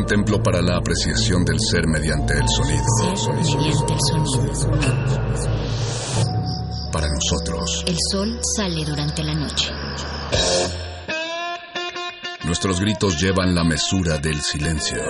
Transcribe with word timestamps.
Un 0.00 0.06
templo 0.06 0.42
para 0.42 0.62
la 0.62 0.78
apreciación 0.78 1.44
del 1.44 1.58
ser 1.60 1.86
mediante 1.86 2.32
el 2.32 2.48
sonido. 2.48 2.82
Ser 3.16 3.34
mediante 3.34 3.92
el 3.92 4.00
sonido. 4.00 4.70
Para 6.90 7.06
nosotros, 7.10 7.84
El 7.86 7.98
sol 8.10 8.40
sale 8.56 8.82
durante 8.86 9.22
la 9.22 9.34
noche. 9.34 9.70
nuestros 12.44 12.80
gritos 12.80 13.20
llevan 13.20 13.54
la 13.54 13.62
mesura 13.62 14.16
del 14.16 14.40
silencio. 14.40 15.02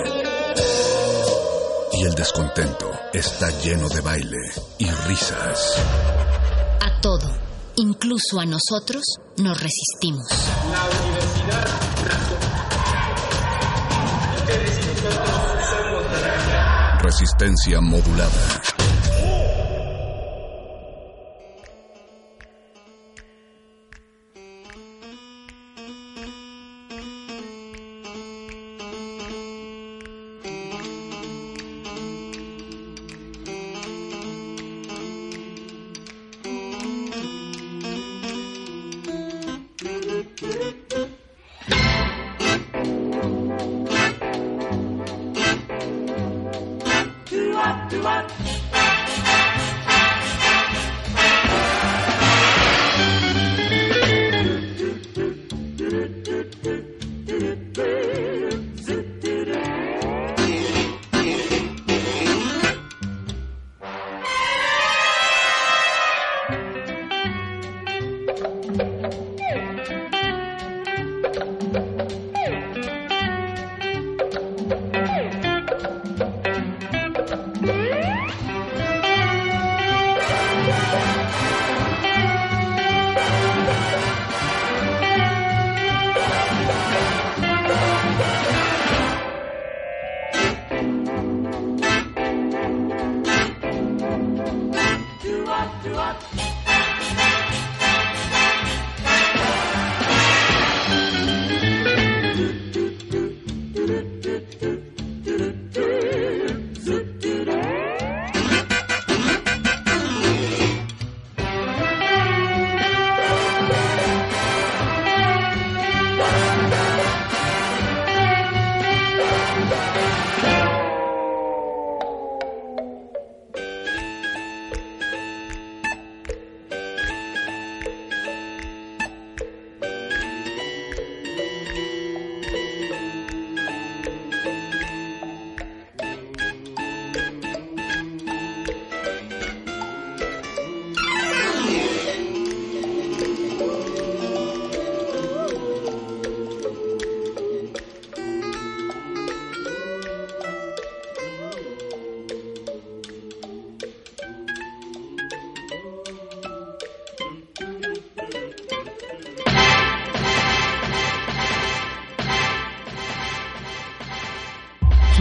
Y 1.93 2.03
el 2.03 2.15
descontento 2.17 2.91
está 3.13 3.49
lleno 3.61 3.89
de 3.89 4.01
baile 4.01 4.39
y 4.79 4.91
risas. 5.07 5.77
A 6.81 7.01
todo, 7.01 7.31
incluso 7.77 8.41
a 8.41 8.45
nosotros, 8.45 9.05
nos 9.37 9.57
resistimos. 9.57 10.27
Resistencia 17.11 17.81
modulada. 17.81 18.70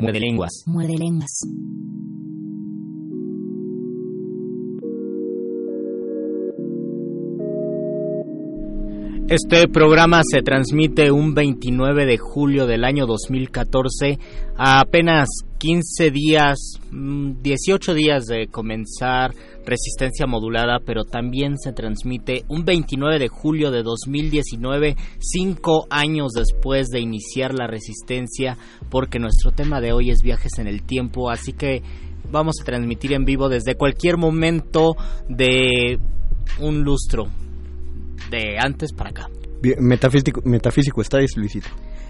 Muerde 0.00 0.20
lenguas. 0.20 0.64
Muerde 0.66 0.98
lenguas. 0.98 1.30
Este 9.28 9.66
programa 9.68 10.22
se 10.28 10.42
transmite 10.42 11.10
un 11.10 11.32
29 11.32 12.06
de 12.06 12.18
julio 12.18 12.66
del 12.66 12.84
año 12.84 13.06
2014, 13.06 14.18
a 14.56 14.80
apenas 14.80 15.28
15 15.58 16.10
días, 16.10 16.58
mm, 16.90 17.40
18 17.40 17.94
días 17.94 18.26
de 18.26 18.48
comenzar 18.48 19.32
Resistencia 19.64 20.26
Modulada, 20.26 20.78
pero 20.84 21.04
también 21.04 21.58
se 21.58 21.72
transmite 21.72 22.44
un 22.48 22.64
29 22.64 23.18
de 23.18 23.28
julio 23.28 23.70
de 23.70 23.82
2019, 23.82 24.96
cinco 25.18 25.86
años 25.90 26.32
después 26.32 26.88
de 26.88 27.00
iniciar 27.00 27.54
la 27.54 27.66
Resistencia, 27.66 28.56
porque 28.90 29.18
nuestro 29.18 29.52
tema 29.52 29.80
de 29.80 29.92
hoy 29.92 30.10
es 30.10 30.22
viajes 30.22 30.58
en 30.58 30.66
el 30.66 30.82
tiempo, 30.82 31.30
así 31.30 31.52
que 31.52 31.82
vamos 32.30 32.56
a 32.60 32.64
transmitir 32.64 33.12
en 33.12 33.24
vivo 33.24 33.48
desde 33.48 33.74
cualquier 33.74 34.16
momento 34.16 34.96
de 35.28 35.98
un 36.60 36.82
lustro 36.82 37.28
de 38.30 38.58
antes 38.58 38.92
para 38.92 39.10
acá. 39.10 39.28
Metafísico, 39.78 40.40
metafísico 40.44 41.02
estáis, 41.02 41.36
Luisito. 41.36 41.68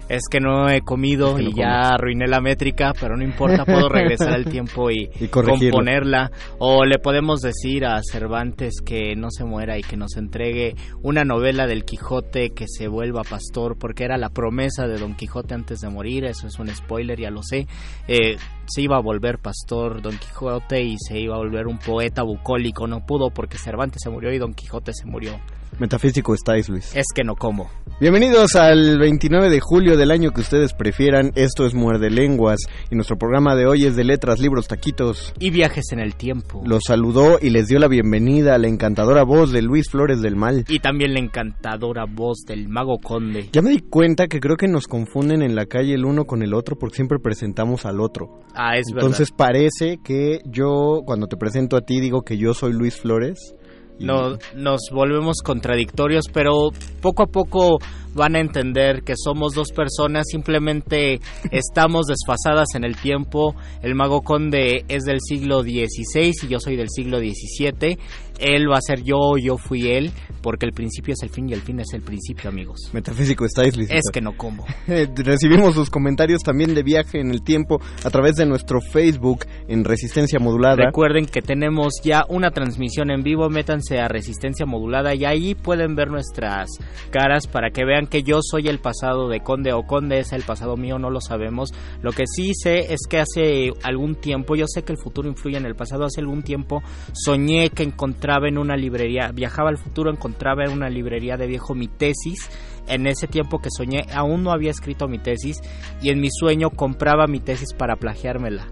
Es 0.09 0.23
que 0.29 0.39
no 0.39 0.69
he 0.69 0.81
comido 0.81 1.37
no 1.37 1.39
y 1.39 1.53
ya 1.53 1.93
arruiné 1.93 2.27
la 2.27 2.41
métrica, 2.41 2.93
pero 2.99 3.15
no 3.15 3.23
importa, 3.23 3.65
puedo 3.65 3.89
regresar 3.89 4.33
al 4.33 4.45
tiempo 4.45 4.91
y, 4.91 5.09
Y 5.19 5.27
componerla. 5.27 6.31
O 6.59 6.85
le 6.85 6.99
podemos 6.99 7.41
decir 7.41 7.85
a 7.85 8.01
Cervantes 8.03 8.81
que 8.85 9.15
no 9.15 9.29
se 9.31 9.45
muera 9.45 9.77
y 9.77 9.81
que 9.81 9.97
nos 9.97 10.17
entregue 10.17 10.75
una 11.01 11.23
novela 11.23 11.67
del 11.67 11.85
Quijote 11.85 12.51
que 12.51 12.65
se 12.67 12.87
vuelva 12.87 13.23
pastor, 13.23 13.77
porque 13.77 14.03
era 14.03 14.17
la 14.17 14.29
promesa 14.29 14.87
de 14.87 14.97
Don 14.97 15.15
Quijote 15.15 15.53
antes 15.53 15.79
de 15.79 15.89
morir, 15.89 16.25
eso 16.25 16.47
es 16.47 16.59
un 16.59 16.67
spoiler, 16.69 17.19
ya 17.19 17.31
lo 17.31 17.41
sé. 17.43 17.67
Eh, 18.07 18.37
se 18.65 18.81
iba 18.81 18.97
a 18.97 19.01
volver 19.01 19.39
pastor 19.39 20.01
Don 20.01 20.17
Quijote 20.17 20.81
y 20.81 20.97
se 20.97 21.19
iba 21.19 21.35
a 21.35 21.39
volver 21.39 21.67
un 21.67 21.79
poeta 21.79 22.23
bucólico, 22.23 22.87
no 22.87 23.05
pudo 23.05 23.29
porque 23.29 23.57
Cervantes 23.57 24.01
se 24.03 24.09
murió 24.09 24.31
y 24.33 24.37
Don 24.37 24.53
Quijote 24.53 24.93
se 24.93 25.05
murió 25.05 25.39
Metafísico 25.79 26.33
estáis, 26.33 26.69
Luis. 26.69 26.95
Es 26.95 27.07
que 27.13 27.23
no 27.23 27.35
como. 27.35 27.69
Bienvenidos 27.99 28.55
al 28.55 28.99
29 28.99 29.49
de 29.49 29.59
julio 29.59 29.97
del 29.97 30.11
año 30.11 30.31
que 30.31 30.41
ustedes 30.41 30.73
prefieran. 30.73 31.31
Esto 31.35 31.65
es 31.65 31.73
Muerde 31.73 32.09
Lenguas 32.09 32.59
y 32.91 32.95
nuestro 32.95 33.17
programa 33.17 33.55
de 33.55 33.65
hoy 33.65 33.85
es 33.85 33.95
de 33.95 34.03
letras, 34.03 34.39
libros, 34.39 34.67
taquitos. 34.67 35.33
Y 35.39 35.51
viajes 35.51 35.85
en 35.91 35.99
el 35.99 36.15
tiempo. 36.15 36.61
Los 36.65 36.83
saludó 36.87 37.37
y 37.41 37.49
les 37.49 37.67
dio 37.67 37.79
la 37.79 37.87
bienvenida 37.87 38.55
a 38.55 38.57
la 38.57 38.67
encantadora 38.67 39.23
voz 39.23 39.51
de 39.51 39.61
Luis 39.61 39.89
Flores 39.89 40.21
del 40.21 40.35
Mal. 40.35 40.65
Y 40.67 40.79
también 40.79 41.13
la 41.13 41.19
encantadora 41.19 42.05
voz 42.05 42.43
del 42.47 42.67
Mago 42.67 42.97
Conde. 43.01 43.49
Ya 43.51 43.61
me 43.61 43.69
di 43.69 43.79
cuenta 43.79 44.27
que 44.27 44.39
creo 44.39 44.57
que 44.57 44.67
nos 44.67 44.87
confunden 44.87 45.41
en 45.41 45.55
la 45.55 45.65
calle 45.65 45.93
el 45.93 46.05
uno 46.05 46.25
con 46.25 46.43
el 46.43 46.53
otro 46.53 46.77
porque 46.77 46.95
siempre 46.95 47.19
presentamos 47.19 47.85
al 47.85 47.99
otro. 48.01 48.41
Ah, 48.53 48.77
es 48.77 48.85
Entonces 48.89 49.31
parece 49.31 49.99
que 50.03 50.39
yo, 50.45 51.01
cuando 51.05 51.27
te 51.27 51.37
presento 51.37 51.77
a 51.77 51.81
ti, 51.81 51.99
digo 51.99 52.21
que 52.23 52.37
yo 52.37 52.53
soy 52.53 52.73
Luis 52.73 52.97
Flores. 52.99 53.55
No, 53.99 54.37
nos 54.55 54.81
volvemos 54.91 55.37
contradictorios, 55.43 56.25
pero 56.33 56.71
poco 57.01 57.23
a 57.23 57.27
poco 57.27 57.79
van 58.13 58.35
a 58.35 58.39
entender 58.39 59.03
que 59.03 59.13
somos 59.15 59.53
dos 59.53 59.71
personas, 59.71 60.25
simplemente 60.29 61.19
estamos 61.51 62.05
desfasadas 62.07 62.75
en 62.75 62.83
el 62.83 62.95
tiempo. 62.95 63.55
El 63.81 63.95
mago 63.95 64.21
conde 64.21 64.83
es 64.87 65.03
del 65.03 65.19
siglo 65.21 65.61
XVI 65.61 66.33
y 66.43 66.47
yo 66.47 66.59
soy 66.59 66.75
del 66.75 66.89
siglo 66.89 67.19
XVII. 67.19 67.97
Él 68.43 68.69
va 68.69 68.77
a 68.77 68.81
ser 68.81 69.03
yo, 69.03 69.37
yo 69.41 69.57
fui 69.57 69.89
él, 69.89 70.11
porque 70.41 70.65
el 70.65 70.73
principio 70.73 71.13
es 71.13 71.23
el 71.23 71.29
fin 71.29 71.47
y 71.47 71.53
el 71.53 71.61
fin 71.61 71.79
es 71.79 71.93
el 71.93 72.01
principio, 72.01 72.49
amigos. 72.49 72.89
Metafísico 72.91 73.45
estáis, 73.45 73.77
Luis. 73.77 73.89
Es 73.89 74.11
que 74.11 74.19
no 74.19 74.35
como. 74.35 74.65
Recibimos 75.15 75.75
sus 75.75 75.89
comentarios 75.89 76.41
también 76.43 76.75
de 76.75 76.83
viaje 76.83 77.21
en 77.21 77.31
el 77.31 77.41
tiempo 77.41 77.79
a 78.03 78.09
través 78.09 78.35
de 78.35 78.45
nuestro 78.45 78.81
Facebook 78.81 79.45
en 79.69 79.85
Resistencia 79.85 80.39
Modulada. 80.39 80.85
Recuerden 80.87 81.25
que 81.25 81.41
tenemos 81.41 81.93
ya 82.03 82.25
una 82.27 82.51
transmisión 82.51 83.09
en 83.11 83.23
vivo, 83.23 83.49
métanse 83.49 83.99
a 83.99 84.09
Resistencia 84.09 84.65
Modulada 84.65 85.15
y 85.15 85.23
ahí 85.23 85.55
pueden 85.55 85.95
ver 85.95 86.09
nuestras 86.09 86.67
caras 87.11 87.47
para 87.47 87.69
que 87.69 87.85
vean 87.85 88.07
que 88.07 88.23
yo 88.23 88.39
soy 88.41 88.67
el 88.67 88.79
pasado 88.79 89.29
de 89.29 89.39
Conde 89.39 89.71
o 89.71 89.83
Conde 89.83 90.19
es 90.19 90.33
el 90.33 90.43
pasado 90.43 90.75
mío, 90.75 90.99
no 90.99 91.09
lo 91.09 91.21
sabemos. 91.21 91.69
Lo 92.01 92.11
que 92.11 92.25
sí 92.27 92.51
sé 92.53 92.93
es 92.93 93.07
que 93.09 93.19
hace 93.19 93.71
algún 93.83 94.15
tiempo, 94.15 94.55
yo 94.55 94.65
sé 94.67 94.83
que 94.83 94.91
el 94.91 94.99
futuro 94.99 95.29
influye 95.29 95.57
en 95.57 95.65
el 95.65 95.75
pasado, 95.75 96.03
hace 96.03 96.19
algún 96.19 96.43
tiempo 96.43 96.83
soñé 97.13 97.69
que 97.69 97.83
encontraba 97.83 98.32
en 98.47 98.57
una 98.57 98.75
librería, 98.75 99.31
viajaba 99.33 99.69
al 99.69 99.77
futuro, 99.77 100.11
encontraba 100.11 100.63
en 100.65 100.71
una 100.71 100.89
librería 100.89 101.37
de 101.37 101.47
viejo 101.47 101.75
mi 101.75 101.87
tesis. 101.87 102.49
En 102.87 103.07
ese 103.07 103.27
tiempo 103.27 103.59
que 103.59 103.69
soñé 103.69 104.05
aún 104.13 104.43
no 104.43 104.51
había 104.51 104.71
escrito 104.71 105.07
mi 105.07 105.17
tesis 105.17 105.61
y 106.01 106.09
en 106.09 106.19
mi 106.19 106.27
sueño 106.29 106.69
compraba 106.69 107.27
mi 107.27 107.39
tesis 107.39 107.73
para 107.73 107.95
plagiármela. 107.95 108.67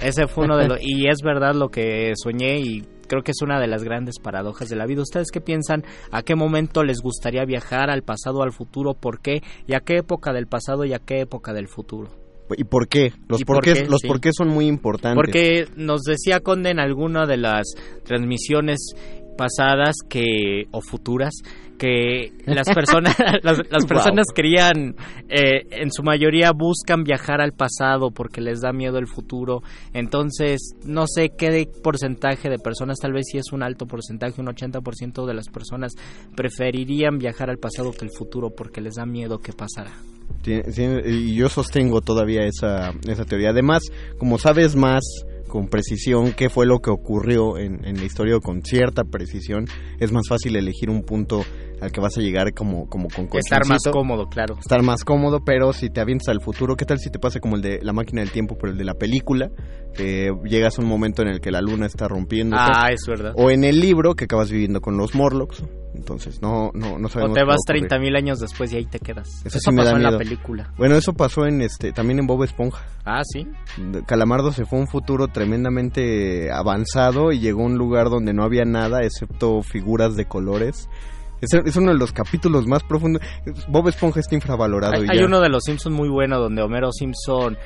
Ese 0.00 0.28
fue 0.28 0.44
uno 0.44 0.56
de 0.56 0.68
los... 0.68 0.78
Y 0.80 1.08
es 1.08 1.22
verdad 1.22 1.54
lo 1.54 1.68
que 1.68 2.12
soñé 2.22 2.60
y 2.60 2.82
creo 3.08 3.22
que 3.22 3.32
es 3.32 3.42
una 3.42 3.58
de 3.58 3.66
las 3.66 3.82
grandes 3.82 4.20
paradojas 4.22 4.68
de 4.68 4.76
la 4.76 4.86
vida. 4.86 5.02
¿Ustedes 5.02 5.32
qué 5.32 5.40
piensan? 5.40 5.82
¿A 6.12 6.22
qué 6.22 6.36
momento 6.36 6.84
les 6.84 7.00
gustaría 7.00 7.44
viajar? 7.44 7.90
¿Al 7.90 8.02
pasado, 8.02 8.42
al 8.42 8.52
futuro? 8.52 8.94
¿Por 8.94 9.20
qué? 9.20 9.42
¿Y 9.66 9.74
a 9.74 9.80
qué 9.80 9.96
época 9.96 10.32
del 10.32 10.46
pasado 10.46 10.84
y 10.84 10.92
a 10.92 11.00
qué 11.00 11.20
época 11.20 11.52
del 11.52 11.66
futuro? 11.66 12.27
¿Y 12.56 12.64
por 12.64 12.88
qué? 12.88 13.12
Los 13.28 13.40
¿Y 13.40 13.44
por 13.44 13.62
qué? 13.62 13.84
los 13.86 14.00
Sí. 14.00 14.08
porqués 14.08 14.34
son 14.36 14.48
muy 14.48 14.66
importantes. 14.66 15.16
Porque 15.16 15.66
nos 15.76 16.02
decía 16.02 16.40
Conde 16.40 16.70
en 16.70 16.80
alguna 16.80 17.26
de 17.26 17.36
las 17.36 17.66
transmisiones 18.04 18.78
pasadas 19.36 19.94
que 20.08 20.64
o 20.72 20.80
futuras 20.80 21.32
que 21.78 22.32
las 22.46 22.68
personas 22.74 23.16
las, 23.42 23.60
las 23.70 23.86
personas 23.86 24.26
querían 24.34 24.96
eh, 25.28 25.62
en 25.70 25.92
su 25.92 26.02
mayoría 26.02 26.50
buscan 26.52 27.04
viajar 27.04 27.40
al 27.40 27.52
pasado 27.52 28.10
porque 28.10 28.40
les 28.40 28.60
da 28.60 28.72
miedo 28.72 28.98
el 28.98 29.06
futuro 29.06 29.62
entonces 29.94 30.74
no 30.84 31.04
sé 31.06 31.30
qué 31.38 31.68
porcentaje 31.84 32.50
de 32.50 32.58
personas 32.58 32.98
tal 32.98 33.12
vez 33.12 33.26
si 33.30 33.38
es 33.38 33.52
un 33.52 33.62
alto 33.62 33.86
porcentaje 33.86 34.40
un 34.40 34.48
80% 34.48 35.24
de 35.24 35.34
las 35.34 35.48
personas 35.48 35.92
preferirían 36.34 37.18
viajar 37.18 37.48
al 37.48 37.58
pasado 37.58 37.92
que 37.92 38.04
el 38.04 38.10
futuro 38.10 38.50
porque 38.50 38.80
les 38.80 38.96
da 38.96 39.06
miedo 39.06 39.38
que 39.38 39.52
pasará 39.52 39.92
y 40.44 41.34
yo 41.34 41.48
sostengo 41.48 42.00
todavía 42.00 42.44
esa, 42.44 42.92
esa 43.06 43.24
teoría. 43.24 43.50
Además, 43.50 43.82
como 44.18 44.38
sabes 44.38 44.76
más 44.76 45.02
con 45.48 45.68
precisión 45.68 46.32
qué 46.32 46.48
fue 46.50 46.66
lo 46.66 46.78
que 46.80 46.90
ocurrió 46.90 47.58
en, 47.58 47.84
en 47.84 47.96
la 47.96 48.04
historia 48.04 48.38
con 48.38 48.62
cierta 48.62 49.04
precisión, 49.04 49.66
es 49.98 50.12
más 50.12 50.28
fácil 50.28 50.56
elegir 50.56 50.90
un 50.90 51.02
punto 51.02 51.44
al 51.80 51.92
que 51.92 52.00
vas 52.00 52.16
a 52.18 52.20
llegar 52.20 52.52
como, 52.54 52.88
como 52.88 53.08
con 53.08 53.28
estar 53.38 53.66
más 53.66 53.82
cómodo 53.90 54.28
claro 54.28 54.56
estar 54.58 54.82
más 54.82 55.04
cómodo, 55.04 55.44
pero 55.44 55.72
si 55.72 55.90
te 55.90 56.00
avientas 56.00 56.28
al 56.28 56.40
futuro, 56.40 56.76
¿qué 56.76 56.84
tal 56.84 56.98
si 56.98 57.10
te 57.10 57.18
pasa 57.18 57.40
como 57.40 57.56
el 57.56 57.62
de 57.62 57.80
la 57.82 57.92
máquina 57.92 58.20
del 58.22 58.30
tiempo, 58.32 58.56
pero 58.58 58.72
el 58.72 58.78
de 58.78 58.84
la 58.84 58.94
película? 58.94 59.50
Que 59.94 60.32
llegas 60.44 60.78
a 60.78 60.82
un 60.82 60.88
momento 60.88 61.22
en 61.22 61.28
el 61.28 61.40
que 61.40 61.50
la 61.50 61.60
luna 61.60 61.86
está 61.86 62.06
rompiendo. 62.08 62.56
ah 62.58 62.88
es 62.92 63.00
verdad 63.06 63.32
O 63.36 63.50
en 63.50 63.64
el 63.64 63.80
libro 63.80 64.14
que 64.14 64.24
acabas 64.24 64.50
viviendo 64.50 64.80
con 64.80 64.96
los 64.96 65.14
Morlocks. 65.14 65.62
Entonces, 65.94 66.40
no, 66.42 66.70
no, 66.74 66.98
no 66.98 67.06
O 67.06 67.08
sabemos. 67.08 67.34
te 67.34 67.40
va 67.40 67.52
a 67.52 67.54
vas 67.54 67.60
ocurrir. 67.66 67.88
30 67.88 67.98
mil 67.98 68.14
años 68.14 68.38
después 68.38 68.72
y 68.72 68.76
ahí 68.76 68.84
te 68.84 69.00
quedas. 69.00 69.28
Eso 69.44 69.58
Eso, 69.58 69.70
sí 69.70 69.70
me 69.72 69.78
da 69.82 69.84
pasó 69.90 69.96
en 69.96 70.02
la 70.04 70.08
miedo. 70.10 70.18
película. 70.18 70.72
Bueno, 70.76 70.94
eso 70.96 71.14
pasó 71.14 71.46
en 71.46 71.60
este, 71.62 71.92
también 71.92 72.20
en 72.20 72.26
Bob 72.28 72.44
Esponja. 72.44 72.84
Ah, 73.04 73.22
sí. 73.24 73.48
Calamardo 74.06 74.52
se 74.52 74.64
fue 74.66 74.78
a 74.78 74.82
un 74.82 74.88
futuro 74.88 75.26
tremendamente 75.28 76.50
avanzado 76.52 77.32
y 77.32 77.40
llegó 77.40 77.62
a 77.62 77.66
un 77.66 77.78
lugar 77.78 78.10
donde 78.10 78.32
no 78.32 78.44
había 78.44 78.64
nada 78.64 79.02
excepto 79.02 79.62
figuras 79.62 80.14
de 80.16 80.26
colores. 80.26 80.88
Es, 81.40 81.52
es 81.54 81.76
uno 81.76 81.92
de 81.92 81.98
los 81.98 82.12
capítulos 82.12 82.66
más 82.66 82.82
profundos. 82.82 83.22
Bob 83.68 83.88
Esponja 83.88 84.20
está 84.20 84.34
infravalorado. 84.34 84.94
Hay, 84.94 85.06
y 85.06 85.10
hay 85.10 85.22
uno 85.24 85.40
de 85.40 85.48
los 85.48 85.64
Simpsons 85.64 85.94
muy 85.94 86.08
bueno 86.08 86.38
donde 86.38 86.62
Homero 86.62 86.92
Simpson 86.92 87.56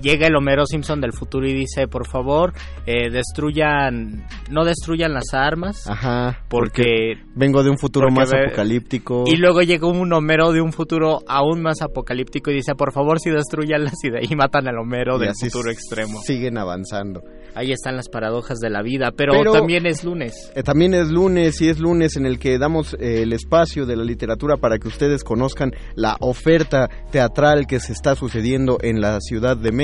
llega 0.00 0.26
el 0.26 0.36
Homero 0.36 0.66
Simpson 0.66 1.00
del 1.00 1.12
futuro 1.12 1.46
y 1.46 1.54
dice, 1.54 1.86
por 1.88 2.06
favor, 2.08 2.52
eh, 2.86 3.10
destruyan, 3.10 4.26
no 4.50 4.64
destruyan 4.64 5.12
las 5.14 5.32
armas. 5.32 5.86
Ajá. 5.88 6.38
porque 6.48 7.14
vengo 7.34 7.62
de 7.62 7.70
un 7.70 7.78
futuro 7.78 8.08
más 8.10 8.30
ve- 8.30 8.46
apocalíptico. 8.46 9.24
y 9.26 9.36
luego 9.36 9.60
llega 9.62 9.86
un 9.88 10.12
Homero 10.12 10.52
de 10.52 10.60
un 10.60 10.72
futuro 10.72 11.20
aún 11.28 11.62
más 11.62 11.82
apocalíptico 11.82 12.50
y 12.50 12.54
dice, 12.54 12.74
por 12.74 12.92
favor, 12.92 13.18
si 13.20 13.30
destruyanlas 13.30 13.94
y 14.04 14.10
de 14.10 14.18
ahí 14.18 14.36
matan 14.36 14.68
al 14.68 14.78
Homero 14.78 15.16
y 15.16 15.26
del 15.26 15.34
futuro 15.34 15.70
extremo. 15.70 16.20
Siguen 16.22 16.58
avanzando. 16.58 17.22
Ahí 17.54 17.70
están 17.72 17.96
las 17.96 18.08
paradojas 18.08 18.58
de 18.58 18.68
la 18.70 18.82
vida, 18.82 19.10
pero, 19.16 19.32
Pero- 19.38 19.52
también 19.52 19.86
es 19.86 20.02
lunes. 20.04 20.52
Eh, 20.56 20.62
también 20.62 20.92
es 20.94 21.08
lunes 21.10 21.60
y 21.60 21.68
es 21.68 21.78
lunes 21.78 22.16
en 22.16 22.26
el 22.26 22.38
que 22.38 22.58
damos 22.58 22.94
eh, 22.94 23.22
el 23.22 23.32
espacio 23.32 23.86
de 23.86 23.96
la 23.96 24.04
literatura 24.04 24.56
para 24.56 24.78
que 24.78 24.88
ustedes 24.88 25.22
conozcan 25.22 25.70
la 25.94 26.16
oferta 26.20 26.88
teatral 27.12 27.66
que 27.66 27.78
se 27.80 27.92
está 27.92 28.14
sucediendo 28.16 28.78
en 28.82 29.00
la 29.00 29.20
Ciudad 29.20 29.56
de 29.56 29.70
México 29.70 29.83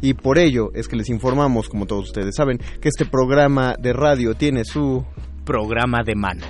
y 0.00 0.14
por 0.14 0.38
ello 0.38 0.70
es 0.74 0.88
que 0.88 0.96
les 0.96 1.08
informamos, 1.08 1.68
como 1.68 1.86
todos 1.86 2.06
ustedes 2.06 2.34
saben, 2.34 2.58
que 2.80 2.88
este 2.88 3.06
programa 3.06 3.74
de 3.78 3.92
radio 3.92 4.34
tiene 4.34 4.64
su... 4.64 5.04
Programa 5.44 6.02
de 6.04 6.14
mano. 6.14 6.46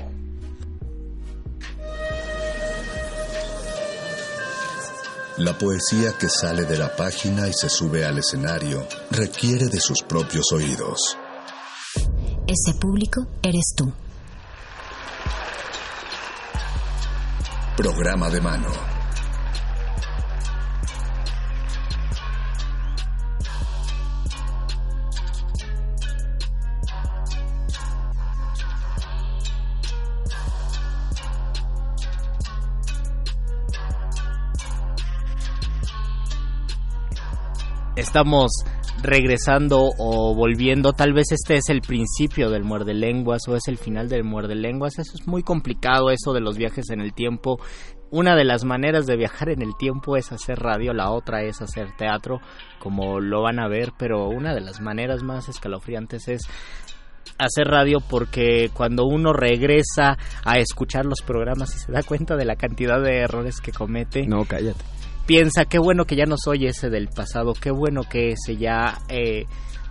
La 5.38 5.56
poesía 5.56 6.14
que 6.18 6.28
sale 6.28 6.64
de 6.64 6.76
la 6.76 6.96
página 6.96 7.46
y 7.46 7.52
se 7.52 7.68
sube 7.68 8.04
al 8.04 8.18
escenario 8.18 8.84
requiere 9.12 9.68
de 9.68 9.78
sus 9.78 10.02
propios 10.02 10.50
oídos. 10.52 11.16
Ese 12.48 12.76
público 12.80 13.24
eres 13.40 13.72
tú. 13.76 13.92
Programa 17.76 18.30
de 18.30 18.40
mano. 18.40 18.97
Estamos 37.98 38.50
regresando 39.02 39.90
o 39.98 40.34
volviendo, 40.34 40.92
tal 40.92 41.12
vez 41.12 41.32
este 41.32 41.56
es 41.56 41.68
el 41.68 41.80
principio 41.80 42.50
del 42.50 42.64
muerde 42.64 42.94
lenguas 42.94 43.42
o 43.48 43.56
es 43.56 43.68
el 43.68 43.76
final 43.76 44.08
del 44.08 44.24
muerde 44.24 44.54
lenguas, 44.54 44.98
eso 44.98 45.12
es 45.14 45.26
muy 45.26 45.42
complicado 45.42 46.10
eso 46.10 46.32
de 46.32 46.40
los 46.40 46.56
viajes 46.56 46.90
en 46.90 47.00
el 47.00 47.12
tiempo. 47.12 47.60
Una 48.10 48.36
de 48.36 48.44
las 48.44 48.64
maneras 48.64 49.06
de 49.06 49.16
viajar 49.16 49.50
en 49.50 49.60
el 49.60 49.76
tiempo 49.76 50.16
es 50.16 50.32
hacer 50.32 50.58
radio, 50.58 50.94
la 50.94 51.10
otra 51.10 51.42
es 51.42 51.60
hacer 51.60 51.94
teatro, 51.96 52.40
como 52.78 53.20
lo 53.20 53.42
van 53.42 53.58
a 53.58 53.68
ver, 53.68 53.92
pero 53.98 54.28
una 54.28 54.54
de 54.54 54.62
las 54.62 54.80
maneras 54.80 55.22
más 55.22 55.48
escalofriantes 55.48 56.28
es 56.28 56.42
hacer 57.38 57.66
radio 57.68 58.00
porque 58.00 58.70
cuando 58.72 59.04
uno 59.04 59.32
regresa 59.32 60.16
a 60.44 60.58
escuchar 60.58 61.04
los 61.04 61.20
programas 61.20 61.74
y 61.76 61.78
se 61.78 61.92
da 61.92 62.02
cuenta 62.02 62.36
de 62.36 62.44
la 62.44 62.56
cantidad 62.56 63.00
de 63.00 63.18
errores 63.18 63.60
que 63.60 63.72
comete, 63.72 64.26
No, 64.26 64.44
cállate. 64.44 64.97
Piensa 65.28 65.66
qué 65.66 65.78
bueno 65.78 66.06
que 66.06 66.16
ya 66.16 66.24
no 66.24 66.36
soy 66.38 66.66
ese 66.66 66.88
del 66.88 67.08
pasado, 67.08 67.52
qué 67.52 67.70
bueno 67.70 68.00
que 68.02 68.30
ese 68.30 68.56
ya 68.56 68.98
eh, 69.10 69.44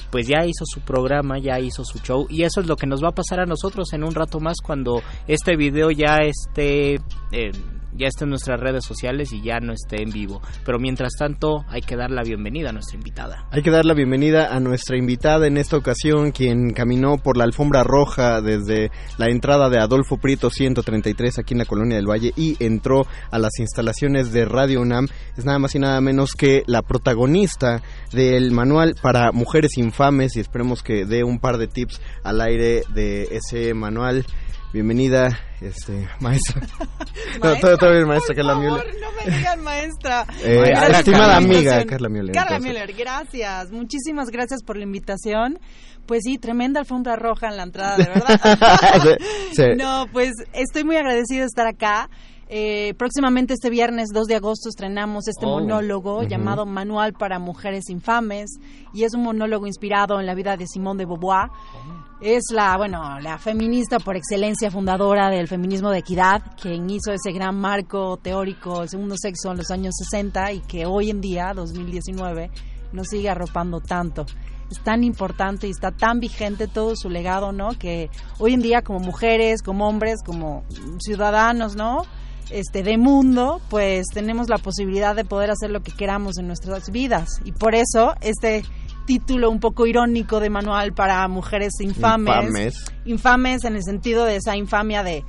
pues 0.09 0.27
ya 0.27 0.43
hizo 0.45 0.65
su 0.65 0.81
programa, 0.81 1.37
ya 1.37 1.59
hizo 1.59 1.85
su 1.85 1.99
show 1.99 2.25
y 2.27 2.41
eso 2.41 2.59
es 2.59 2.65
lo 2.67 2.75
que 2.75 2.87
nos 2.87 3.03
va 3.03 3.09
a 3.09 3.15
pasar 3.15 3.41
a 3.41 3.45
nosotros 3.45 3.93
en 3.93 4.03
un 4.03 4.15
rato 4.15 4.39
más 4.39 4.57
cuando 4.65 5.03
este 5.27 5.55
video 5.55 5.91
ya 5.91 6.17
esté 6.23 6.95
eh, 7.31 7.51
ya 7.97 8.07
esté 8.07 8.23
en 8.23 8.29
nuestras 8.29 8.59
redes 8.59 8.85
sociales 8.85 9.33
y 9.33 9.41
ya 9.41 9.59
no 9.59 9.73
esté 9.73 10.01
en 10.01 10.11
vivo. 10.11 10.41
Pero 10.65 10.79
mientras 10.79 11.13
tanto, 11.17 11.65
hay 11.67 11.81
que 11.81 11.95
dar 11.95 12.11
la 12.11 12.23
bienvenida 12.23 12.69
a 12.69 12.73
nuestra 12.73 12.97
invitada. 12.97 13.47
Hay 13.51 13.61
que 13.61 13.71
dar 13.71 13.85
la 13.85 13.93
bienvenida 13.93 14.55
a 14.55 14.59
nuestra 14.59 14.97
invitada 14.97 15.47
en 15.47 15.57
esta 15.57 15.77
ocasión, 15.77 16.31
quien 16.31 16.71
caminó 16.71 17.17
por 17.17 17.37
la 17.37 17.43
alfombra 17.43 17.83
roja 17.83 18.41
desde 18.41 18.91
la 19.17 19.27
entrada 19.27 19.69
de 19.69 19.79
Adolfo 19.79 20.17
Prieto 20.17 20.49
133 20.49 21.39
aquí 21.39 21.53
en 21.53 21.59
la 21.59 21.65
Colonia 21.65 21.97
del 21.97 22.09
Valle 22.09 22.33
y 22.35 22.55
entró 22.63 23.05
a 23.31 23.39
las 23.39 23.59
instalaciones 23.59 24.31
de 24.31 24.45
Radio 24.45 24.81
UNAM. 24.81 25.07
Es 25.35 25.45
nada 25.45 25.59
más 25.59 25.75
y 25.75 25.79
nada 25.79 25.99
menos 26.01 26.33
que 26.33 26.63
la 26.67 26.81
protagonista 26.81 27.81
del 28.11 28.51
manual 28.51 28.95
para 29.01 29.31
mujeres 29.31 29.77
infames 29.77 30.35
y 30.35 30.39
esperemos 30.39 30.83
que 30.83 31.05
dé 31.05 31.23
un 31.23 31.39
par 31.39 31.57
de 31.57 31.67
tips 31.67 32.01
al 32.23 32.41
aire 32.41 32.83
de 32.93 33.23
ese 33.31 33.73
manual. 33.73 34.25
Bienvenida, 34.73 35.39
este, 35.61 36.07
maestra. 36.19 36.61
no, 37.43 37.55
todo, 37.55 37.77
todo 37.77 37.91
bien, 37.91 38.07
maestra 38.07 38.35
Carla 38.35 38.55
Müller. 38.55 38.85
No 39.01 39.11
me 39.11 39.37
digan 39.37 39.63
maestra. 39.63 40.25
Eh, 40.43 40.73
estimada 40.91 41.37
amiga 41.37 41.85
Carla 41.85 42.09
Müller. 42.09 42.33
Carla 42.33 42.59
Müller, 42.59 42.93
gracias. 42.93 43.71
Muchísimas 43.71 44.29
gracias 44.29 44.63
por 44.63 44.77
la 44.77 44.83
invitación. 44.83 45.59
Pues 46.05 46.21
sí, 46.23 46.37
tremenda 46.37 46.79
alfombra 46.79 47.15
roja 47.15 47.49
en 47.49 47.57
la 47.57 47.63
entrada, 47.63 47.97
de 47.97 48.05
verdad. 48.05 48.39
sí. 49.51 49.63
No, 49.77 50.05
pues 50.11 50.31
estoy 50.53 50.83
muy 50.83 50.95
agradecida 50.95 51.41
de 51.41 51.47
estar 51.47 51.67
acá. 51.67 52.09
Eh, 52.49 52.93
próximamente 52.97 53.53
este 53.53 53.69
viernes 53.69 54.07
2 54.13 54.27
de 54.27 54.35
agosto 54.35 54.69
estrenamos 54.69 55.27
este 55.27 55.45
oh. 55.45 55.59
monólogo 55.59 56.23
llamado 56.23 56.65
Manual 56.65 57.11
para 57.11 57.39
Mujeres 57.39 57.89
Infames 57.89 58.51
y 58.93 59.03
es 59.03 59.13
un 59.13 59.23
monólogo 59.23 59.67
inspirado 59.67 60.17
en 60.21 60.25
la 60.25 60.33
vida 60.33 60.55
de 60.55 60.65
Simone 60.65 60.99
de 60.99 61.05
Beauvoir. 61.05 61.49
Oh. 61.49 62.06
Es 62.19 62.45
la, 62.51 62.75
bueno, 62.77 63.19
la 63.19 63.37
feminista 63.37 63.99
por 63.99 64.15
excelencia 64.15 64.71
fundadora 64.71 65.29
del 65.29 65.47
feminismo 65.47 65.91
de 65.91 65.99
equidad, 65.99 66.41
quien 66.59 66.89
hizo 66.89 67.11
ese 67.11 67.31
gran 67.31 67.55
marco 67.55 68.17
teórico 68.17 68.79
del 68.79 68.89
segundo 68.89 69.15
sexo 69.17 69.51
en 69.51 69.57
los 69.57 69.69
años 69.69 69.93
60 69.97 70.51
y 70.53 70.59
que 70.61 70.87
hoy 70.87 71.11
en 71.11 71.21
día, 71.21 71.53
2019, 71.53 72.49
nos 72.91 73.07
sigue 73.07 73.29
arropando 73.29 73.79
tanto 73.81 74.25
es 74.69 74.83
tan 74.83 75.03
importante 75.03 75.67
y 75.67 75.71
está 75.71 75.91
tan 75.91 76.19
vigente 76.19 76.67
todo 76.67 76.93
su 76.95 77.09
legado, 77.09 77.51
¿no? 77.51 77.69
Que 77.79 78.09
hoy 78.37 78.53
en 78.53 78.61
día 78.61 78.81
como 78.81 78.99
mujeres, 78.99 79.61
como 79.61 79.87
hombres, 79.87 80.17
como 80.25 80.65
ciudadanos, 80.99 81.75
¿no? 81.75 82.03
este 82.49 82.81
de 82.81 82.97
mundo, 82.97 83.59
pues 83.69 84.05
tenemos 84.13 84.47
la 84.47 84.57
posibilidad 84.57 85.15
de 85.15 85.25
poder 85.25 85.51
hacer 85.51 85.69
lo 85.69 85.81
que 85.81 85.91
queramos 85.91 86.37
en 86.37 86.47
nuestras 86.47 86.89
vidas 86.91 87.41
y 87.43 87.51
por 87.51 87.75
eso 87.75 88.13
este 88.21 88.63
título 89.07 89.49
un 89.49 89.59
poco 89.59 89.87
irónico 89.87 90.39
de 90.39 90.51
manual 90.51 90.93
para 90.93 91.27
mujeres 91.29 91.79
infames, 91.79 92.35
infames, 92.43 92.75
infames 93.05 93.63
en 93.63 93.75
el 93.77 93.83
sentido 93.83 94.25
de 94.25 94.35
esa 94.35 94.55
infamia 94.55 95.01
de 95.01 95.23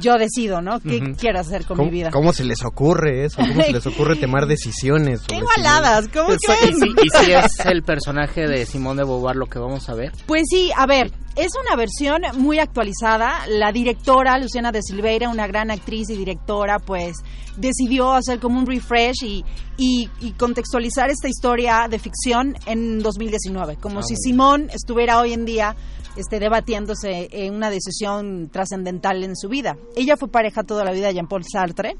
yo 0.00 0.18
decido, 0.18 0.60
¿no? 0.60 0.80
¿Qué 0.80 1.14
quiero 1.18 1.40
hacer 1.40 1.64
con 1.64 1.78
mi 1.78 1.90
vida? 1.90 2.10
¿Cómo 2.10 2.32
se 2.32 2.44
les 2.44 2.64
ocurre 2.64 3.24
eso? 3.24 3.38
¿Cómo 3.38 3.62
se 3.62 3.72
les 3.72 3.86
ocurre 3.86 4.16
tomar 4.16 4.46
decisiones? 4.46 5.22
¡Qué 5.22 5.36
igualadas! 5.36 6.08
¿Cómo 6.08 6.28
creen? 6.36 6.76
¿Y 7.02 7.24
si, 7.24 7.32
es 7.32 7.66
el 7.66 7.82
personaje 7.82 8.46
de 8.46 8.66
Simón 8.66 8.96
de 8.96 9.04
Beauvoir 9.04 9.36
lo 9.36 9.46
que 9.46 9.58
vamos 9.58 9.88
a 9.88 9.94
ver? 9.94 10.12
Pues 10.26 10.44
sí, 10.48 10.70
a 10.76 10.86
ver, 10.86 11.10
es 11.36 11.52
una 11.64 11.76
versión 11.76 12.22
muy 12.36 12.58
actualizada. 12.58 13.46
La 13.48 13.72
directora, 13.72 14.38
Luciana 14.38 14.72
de 14.72 14.82
Silveira, 14.82 15.28
una 15.28 15.46
gran 15.46 15.70
actriz 15.70 16.10
y 16.10 16.16
directora, 16.16 16.78
pues 16.78 17.16
decidió 17.56 18.12
hacer 18.12 18.38
como 18.38 18.58
un 18.58 18.66
refresh 18.66 19.24
y, 19.24 19.44
y, 19.76 20.32
contextualizar 20.38 21.10
esta 21.10 21.28
historia 21.28 21.86
de 21.88 21.98
ficción 21.98 22.56
en 22.66 23.00
2019, 23.00 23.76
como 23.76 24.00
ah, 24.00 24.02
si 24.02 24.16
Simón 24.16 24.70
estuviera 24.72 25.20
hoy 25.20 25.32
en 25.32 25.44
día 25.44 25.76
este, 26.16 26.38
debatiéndose 26.38 27.28
en 27.32 27.54
una 27.54 27.70
decisión 27.70 28.48
trascendental 28.50 29.22
en 29.24 29.36
su 29.36 29.48
vida. 29.48 29.76
Ella 29.96 30.16
fue 30.16 30.28
pareja 30.28 30.62
toda 30.62 30.84
la 30.84 30.92
vida 30.92 31.08
de 31.08 31.14
Jean-Paul 31.14 31.44
Sartre. 31.44 31.96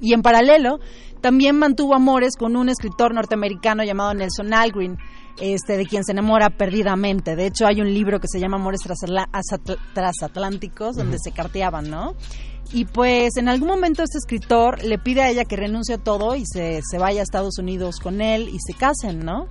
Y 0.00 0.14
en 0.14 0.22
paralelo, 0.22 0.80
también 1.20 1.56
mantuvo 1.56 1.94
amores 1.94 2.34
con 2.36 2.56
un 2.56 2.68
escritor 2.68 3.14
norteamericano 3.14 3.84
llamado 3.84 4.12
Nelson 4.14 4.52
Algren, 4.52 4.98
este, 5.40 5.76
de 5.76 5.86
quien 5.86 6.04
se 6.04 6.12
enamora 6.12 6.50
perdidamente. 6.50 7.36
De 7.36 7.46
hecho, 7.46 7.66
hay 7.66 7.80
un 7.80 7.92
libro 7.92 8.18
que 8.18 8.26
se 8.28 8.40
llama 8.40 8.56
Amores 8.56 8.80
Transatlánticos, 9.94 10.96
donde 10.96 11.18
se 11.22 11.30
carteaban, 11.30 11.88
¿no? 11.88 12.14
Y 12.72 12.86
pues 12.86 13.36
en 13.36 13.48
algún 13.48 13.68
momento 13.68 14.02
este 14.02 14.18
escritor 14.18 14.82
le 14.82 14.98
pide 14.98 15.22
a 15.22 15.30
ella 15.30 15.44
que 15.44 15.56
renuncie 15.56 15.96
a 15.96 15.98
todo 15.98 16.34
y 16.36 16.44
se, 16.46 16.80
se 16.82 16.98
vaya 16.98 17.20
a 17.20 17.22
Estados 17.22 17.58
Unidos 17.58 17.96
con 18.02 18.20
él 18.20 18.48
y 18.48 18.58
se 18.60 18.72
casen, 18.72 19.20
¿no? 19.20 19.46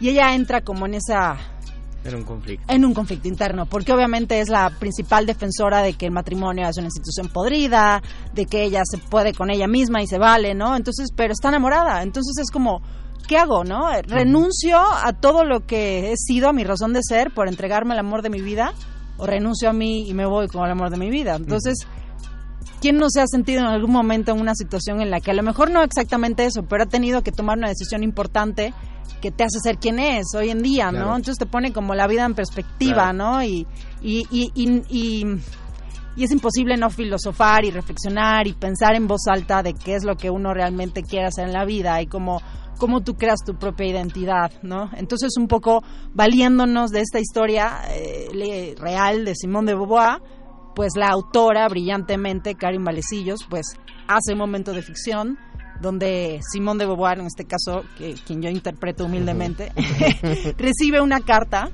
Y 0.00 0.10
ella 0.10 0.34
entra 0.34 0.60
como 0.60 0.86
en 0.86 0.94
esa 0.94 1.38
en 2.04 2.14
un 2.14 2.22
conflicto. 2.24 2.72
En 2.72 2.84
un 2.84 2.94
conflicto 2.94 3.28
interno, 3.28 3.66
porque 3.66 3.92
obviamente 3.92 4.40
es 4.40 4.48
la 4.48 4.70
principal 4.78 5.26
defensora 5.26 5.82
de 5.82 5.94
que 5.94 6.06
el 6.06 6.12
matrimonio 6.12 6.68
es 6.68 6.76
una 6.76 6.86
institución 6.86 7.28
podrida, 7.28 8.02
de 8.34 8.46
que 8.46 8.62
ella 8.62 8.82
se 8.84 8.98
puede 8.98 9.34
con 9.34 9.50
ella 9.50 9.66
misma 9.66 10.02
y 10.02 10.06
se 10.06 10.18
vale, 10.18 10.54
¿no? 10.54 10.76
Entonces, 10.76 11.10
pero 11.14 11.32
está 11.32 11.48
enamorada. 11.48 12.02
Entonces 12.02 12.36
es 12.38 12.50
como, 12.50 12.82
¿qué 13.26 13.36
hago, 13.36 13.64
no? 13.64 13.90
¿Renuncio 14.02 14.78
a 14.78 15.12
todo 15.12 15.44
lo 15.44 15.66
que 15.66 16.12
he 16.12 16.16
sido, 16.16 16.48
a 16.48 16.52
mi 16.52 16.64
razón 16.64 16.92
de 16.92 17.00
ser, 17.02 17.32
por 17.32 17.48
entregarme 17.48 17.94
el 17.94 18.00
amor 18.00 18.22
de 18.22 18.30
mi 18.30 18.40
vida? 18.40 18.72
¿O 19.16 19.26
renuncio 19.26 19.68
a 19.68 19.72
mí 19.72 20.08
y 20.08 20.14
me 20.14 20.26
voy 20.26 20.46
con 20.46 20.64
el 20.64 20.70
amor 20.70 20.90
de 20.90 20.96
mi 20.96 21.10
vida? 21.10 21.34
Entonces, 21.36 21.86
¿quién 22.80 22.96
no 22.96 23.06
se 23.08 23.20
ha 23.20 23.26
sentido 23.26 23.60
en 23.60 23.66
algún 23.66 23.92
momento 23.92 24.32
en 24.32 24.40
una 24.40 24.54
situación 24.54 25.00
en 25.00 25.10
la 25.10 25.20
que 25.20 25.30
a 25.30 25.34
lo 25.34 25.42
mejor 25.42 25.70
no 25.70 25.82
exactamente 25.82 26.44
eso, 26.44 26.62
pero 26.64 26.84
ha 26.84 26.86
tenido 26.86 27.22
que 27.22 27.32
tomar 27.32 27.58
una 27.58 27.68
decisión 27.68 28.02
importante 28.02 28.72
que 29.20 29.30
te 29.30 29.44
hace 29.44 29.58
ser 29.62 29.78
quien 29.78 29.98
es 29.98 30.26
hoy 30.36 30.50
en 30.50 30.62
día, 30.62 30.92
¿no? 30.92 31.16
Entonces 31.16 31.38
te 31.38 31.46
pone 31.46 31.72
como 31.72 31.94
la 31.94 32.06
vida 32.06 32.24
en 32.24 32.34
perspectiva, 32.34 33.12
¿no? 33.12 33.42
Y, 33.42 33.66
y, 34.00 34.26
y, 34.30 34.52
y, 34.88 35.26
y 36.16 36.24
es 36.24 36.30
imposible 36.30 36.76
no 36.76 36.90
filosofar 36.90 37.64
y 37.64 37.70
reflexionar 37.70 38.46
y 38.46 38.52
pensar 38.52 38.94
en 38.94 39.06
voz 39.06 39.26
alta 39.28 39.62
de 39.62 39.74
qué 39.74 39.94
es 39.94 40.04
lo 40.04 40.16
que 40.16 40.30
uno 40.30 40.54
realmente 40.54 41.02
quiere 41.02 41.26
hacer 41.26 41.46
en 41.46 41.52
la 41.52 41.64
vida 41.64 42.00
y 42.00 42.06
cómo, 42.06 42.40
cómo 42.78 43.02
tú 43.02 43.14
creas 43.14 43.40
tu 43.44 43.54
propia 43.56 43.86
identidad, 43.86 44.52
¿no? 44.62 44.90
Entonces 44.96 45.36
un 45.36 45.48
poco 45.48 45.82
valiéndonos 46.14 46.90
de 46.90 47.00
esta 47.00 47.20
historia 47.20 47.80
eh, 47.90 48.74
real 48.78 49.24
de 49.24 49.34
Simón 49.34 49.66
de 49.66 49.74
Beauvoir, 49.74 50.20
pues 50.78 50.92
la 50.94 51.08
autora 51.08 51.68
brillantemente, 51.68 52.54
Karin 52.54 52.84
Valecillos, 52.84 53.40
pues 53.50 53.66
hace 54.06 54.34
un 54.34 54.38
momento 54.38 54.72
de 54.72 54.80
ficción 54.80 55.36
donde 55.80 56.38
Simón 56.52 56.78
de 56.78 56.86
Beauvoir, 56.86 57.18
en 57.18 57.26
este 57.26 57.46
caso, 57.46 57.82
que, 57.96 58.14
quien 58.24 58.42
yo 58.42 58.48
interpreto 58.48 59.06
humildemente, 59.06 59.72
recibe 60.56 61.00
una 61.00 61.18
carta 61.18 61.72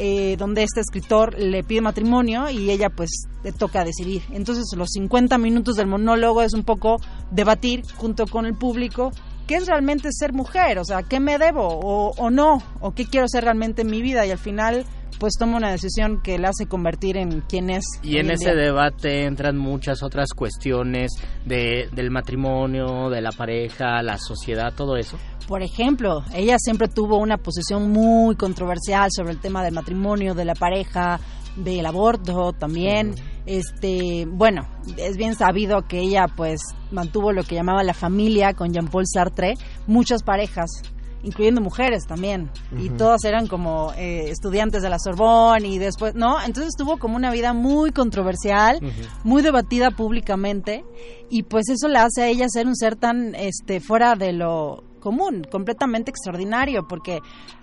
eh, 0.00 0.34
donde 0.36 0.64
este 0.64 0.80
escritor 0.80 1.38
le 1.38 1.62
pide 1.62 1.80
matrimonio 1.80 2.50
y 2.50 2.72
ella 2.72 2.90
pues 2.90 3.28
le 3.44 3.52
toca 3.52 3.84
decidir. 3.84 4.22
Entonces 4.32 4.64
los 4.76 4.88
50 4.94 5.38
minutos 5.38 5.76
del 5.76 5.86
monólogo 5.86 6.42
es 6.42 6.52
un 6.52 6.64
poco 6.64 6.96
debatir 7.30 7.84
junto 7.94 8.26
con 8.26 8.46
el 8.46 8.56
público 8.56 9.12
qué 9.50 9.56
es 9.56 9.66
realmente 9.66 10.10
ser 10.12 10.32
mujer, 10.32 10.78
o 10.78 10.84
sea, 10.84 11.02
qué 11.02 11.18
me 11.18 11.36
debo 11.36 11.66
o, 11.66 12.12
o 12.16 12.30
no, 12.30 12.62
o 12.78 12.92
qué 12.92 13.04
quiero 13.04 13.26
ser 13.26 13.42
realmente 13.42 13.82
en 13.82 13.90
mi 13.90 14.00
vida 14.00 14.24
y 14.24 14.30
al 14.30 14.38
final 14.38 14.86
pues 15.18 15.32
toma 15.36 15.56
una 15.56 15.72
decisión 15.72 16.22
que 16.22 16.38
la 16.38 16.50
hace 16.50 16.66
convertir 16.66 17.16
en 17.16 17.40
quien 17.40 17.68
es. 17.68 17.82
Y 18.00 18.18
en 18.18 18.30
ese 18.30 18.54
debate 18.54 19.24
entran 19.24 19.58
muchas 19.58 20.04
otras 20.04 20.28
cuestiones 20.36 21.10
de, 21.44 21.88
del 21.92 22.12
matrimonio, 22.12 23.10
de 23.10 23.22
la 23.22 23.32
pareja, 23.32 24.00
la 24.04 24.18
sociedad, 24.18 24.72
todo 24.72 24.96
eso. 24.96 25.18
Por 25.48 25.64
ejemplo, 25.64 26.22
ella 26.32 26.56
siempre 26.60 26.86
tuvo 26.86 27.18
una 27.18 27.36
posición 27.36 27.90
muy 27.90 28.36
controversial 28.36 29.08
sobre 29.10 29.32
el 29.32 29.40
tema 29.40 29.64
del 29.64 29.74
matrimonio, 29.74 30.32
de 30.32 30.44
la 30.44 30.54
pareja, 30.54 31.18
del 31.62 31.86
aborto 31.86 32.52
también. 32.52 33.14
Este, 33.46 34.26
bueno, 34.26 34.68
es 34.96 35.16
bien 35.16 35.34
sabido 35.34 35.82
que 35.88 36.00
ella 36.00 36.26
pues 36.36 36.60
mantuvo 36.90 37.32
lo 37.32 37.42
que 37.42 37.54
llamaba 37.54 37.82
la 37.82 37.94
familia 37.94 38.54
con 38.54 38.72
Jean-Paul 38.72 39.04
Sartre, 39.06 39.54
muchas 39.86 40.22
parejas 40.22 40.82
incluyendo 41.22 41.60
mujeres 41.60 42.06
también, 42.06 42.50
y 42.78 42.88
todas 42.90 43.24
eran 43.24 43.46
como 43.46 43.92
eh, 43.96 44.30
estudiantes 44.30 44.82
de 44.82 44.88
la 44.88 44.98
Sorbonne 44.98 45.68
y 45.68 45.78
después, 45.78 46.14
¿no? 46.14 46.42
Entonces 46.42 46.72
tuvo 46.76 46.98
como 46.98 47.16
una 47.16 47.30
vida 47.30 47.52
muy 47.52 47.90
controversial, 47.90 48.80
muy 49.22 49.42
debatida 49.42 49.90
públicamente, 49.90 50.84
y 51.28 51.42
pues 51.42 51.68
eso 51.68 51.88
le 51.88 51.98
hace 51.98 52.22
a 52.22 52.28
ella 52.28 52.46
ser 52.48 52.66
un 52.66 52.76
ser 52.76 52.96
tan 52.96 53.34
este 53.34 53.80
fuera 53.80 54.14
de 54.14 54.32
lo 54.32 54.84
común, 55.00 55.46
completamente 55.50 56.10
extraordinario, 56.10 56.86
porque 56.88 57.20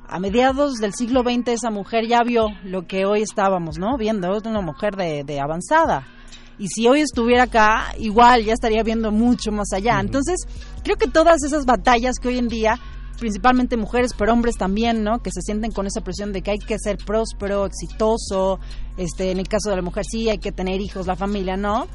a 0.09 0.19
mediados 0.19 0.75
del 0.75 0.93
siglo 0.93 1.21
XX 1.21 1.49
esa 1.49 1.69
mujer 1.69 2.07
ya 2.07 2.23
vio 2.23 2.47
lo 2.63 2.87
que 2.87 3.05
hoy 3.05 3.21
estábamos, 3.21 3.77
¿no? 3.77 3.97
Viendo, 3.97 4.31
una 4.45 4.61
mujer 4.61 4.95
de, 4.95 5.23
de 5.23 5.39
avanzada. 5.39 6.07
Y 6.59 6.67
si 6.69 6.87
hoy 6.87 7.01
estuviera 7.01 7.43
acá, 7.43 7.93
igual 7.99 8.43
ya 8.43 8.53
estaría 8.53 8.81
viendo 8.83 9.11
mucho 9.11 9.51
más 9.51 9.71
allá. 9.73 9.99
Entonces, 9.99 10.37
creo 10.83 10.95
que 10.95 11.07
todas 11.07 11.43
esas 11.43 11.65
batallas 11.65 12.15
que 12.19 12.29
hoy 12.29 12.37
en 12.39 12.47
día 12.47 12.79
principalmente 13.17 13.77
mujeres, 13.77 14.11
pero 14.17 14.31
hombres 14.31 14.55
también, 14.57 15.03
¿no? 15.03 15.19
Que 15.19 15.31
se 15.31 15.41
sienten 15.41 15.71
con 15.71 15.87
esa 15.87 16.01
presión 16.01 16.31
de 16.31 16.41
que 16.41 16.51
hay 16.51 16.59
que 16.59 16.77
ser 16.79 16.97
próspero, 16.97 17.65
exitoso, 17.65 18.59
este, 18.95 19.31
en 19.31 19.39
el 19.39 19.47
caso 19.47 19.69
de 19.69 19.75
la 19.75 19.81
mujer 19.81 20.05
sí, 20.09 20.29
hay 20.29 20.37
que 20.37 20.51
tener 20.51 20.79
hijos, 20.79 21.07
la 21.07 21.15
familia, 21.15 21.57
¿no? 21.57 21.87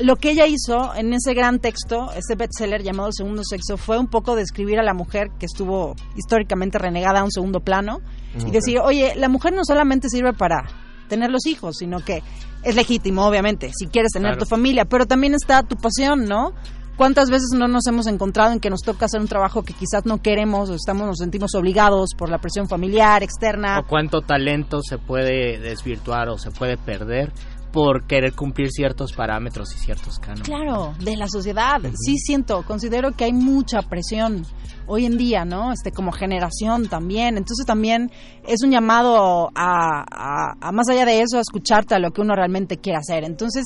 Lo 0.00 0.16
que 0.16 0.30
ella 0.30 0.46
hizo 0.46 0.92
en 0.94 1.12
ese 1.12 1.34
gran 1.34 1.60
texto, 1.60 2.10
ese 2.16 2.34
bestseller 2.34 2.82
llamado 2.82 3.08
El 3.08 3.14
Segundo 3.14 3.42
Sexo, 3.44 3.76
fue 3.76 3.96
un 3.96 4.08
poco 4.08 4.34
describir 4.34 4.80
a 4.80 4.82
la 4.82 4.92
mujer 4.92 5.28
que 5.38 5.46
estuvo 5.46 5.94
históricamente 6.16 6.78
renegada 6.78 7.20
a 7.20 7.24
un 7.24 7.30
segundo 7.30 7.60
plano 7.60 8.00
y 8.44 8.50
decir, 8.50 8.80
oye, 8.80 9.14
la 9.14 9.28
mujer 9.28 9.52
no 9.52 9.64
solamente 9.64 10.08
sirve 10.08 10.32
para 10.32 10.64
tener 11.08 11.30
los 11.30 11.46
hijos, 11.46 11.76
sino 11.78 12.00
que 12.00 12.22
es 12.64 12.74
legítimo, 12.74 13.24
obviamente, 13.24 13.70
si 13.72 13.86
quieres 13.86 14.10
tener 14.12 14.36
tu 14.36 14.46
familia, 14.46 14.84
pero 14.84 15.06
también 15.06 15.34
está 15.34 15.62
tu 15.62 15.76
pasión, 15.76 16.24
¿no? 16.24 16.54
¿Cuántas 16.96 17.28
veces 17.28 17.50
no 17.56 17.66
nos 17.66 17.86
hemos 17.88 18.06
encontrado 18.06 18.52
en 18.52 18.60
que 18.60 18.70
nos 18.70 18.82
toca 18.82 19.06
hacer 19.06 19.20
un 19.20 19.26
trabajo 19.26 19.64
que 19.64 19.72
quizás 19.72 20.06
no 20.06 20.22
queremos 20.22 20.70
o 20.70 20.74
estamos 20.74 21.06
nos 21.08 21.18
sentimos 21.18 21.54
obligados 21.56 22.10
por 22.16 22.30
la 22.30 22.38
presión 22.38 22.68
familiar, 22.68 23.22
externa? 23.24 23.80
O 23.80 23.86
cuánto 23.86 24.20
talento 24.20 24.80
se 24.80 24.98
puede 24.98 25.58
desvirtuar 25.58 26.28
o 26.28 26.38
se 26.38 26.52
puede 26.52 26.76
perder 26.76 27.32
por 27.74 28.06
querer 28.06 28.34
cumplir 28.34 28.70
ciertos 28.70 29.12
parámetros 29.12 29.74
y 29.74 29.78
ciertos 29.80 30.20
cánones. 30.20 30.44
Claro, 30.44 30.94
de 31.00 31.16
la 31.16 31.26
sociedad. 31.26 31.80
Sí 32.06 32.18
siento, 32.18 32.62
considero 32.62 33.10
que 33.10 33.24
hay 33.24 33.32
mucha 33.32 33.82
presión 33.82 34.46
hoy 34.86 35.06
en 35.06 35.18
día, 35.18 35.44
¿no? 35.44 35.72
Este, 35.72 35.90
como 35.90 36.12
generación 36.12 36.88
también. 36.88 37.36
Entonces 37.36 37.66
también 37.66 38.12
es 38.46 38.62
un 38.62 38.70
llamado 38.70 39.50
a, 39.56 40.54
a, 40.60 40.70
más 40.70 40.88
allá 40.88 41.04
de 41.04 41.20
eso, 41.22 41.38
a 41.38 41.40
escucharte 41.40 41.96
a 41.96 41.98
lo 41.98 42.12
que 42.12 42.20
uno 42.20 42.36
realmente 42.36 42.76
quiere 42.76 43.00
hacer. 43.00 43.24
Entonces, 43.24 43.64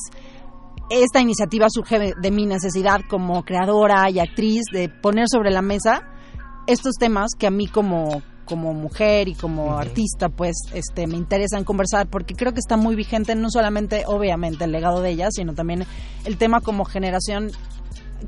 esta 0.89 1.21
iniciativa 1.21 1.67
surge 1.69 2.15
de, 2.19 2.31
mi 2.31 2.47
necesidad 2.47 3.01
como 3.11 3.45
creadora 3.45 4.09
y 4.09 4.21
actriz 4.21 4.63
de 4.73 4.89
poner 4.89 5.27
sobre 5.31 5.51
la 5.51 5.61
mesa 5.61 6.09
estos 6.67 6.95
temas 6.95 7.33
que 7.39 7.47
a 7.47 7.51
mí 7.51 7.67
como 7.67 8.23
como 8.49 8.73
mujer 8.73 9.29
y 9.29 9.35
como 9.35 9.77
artista, 9.77 10.31
pues 10.31 10.57
este 10.73 11.07
me 11.07 11.17
interesan 11.17 11.65
conversar 11.65 12.07
porque 12.09 12.35
creo 12.35 12.53
que 12.53 12.61
está 12.61 12.77
muy 12.77 12.97
vigente 12.97 13.35
no 13.35 13.51
solamente 13.51 14.05
obviamente 14.07 14.65
el 14.65 14.73
legado 14.73 15.03
de 15.03 15.11
ella, 15.11 15.29
sino 15.31 15.55
también 15.55 15.85
el 16.25 16.39
tema 16.39 16.61
como 16.61 16.85
generación 16.85 17.51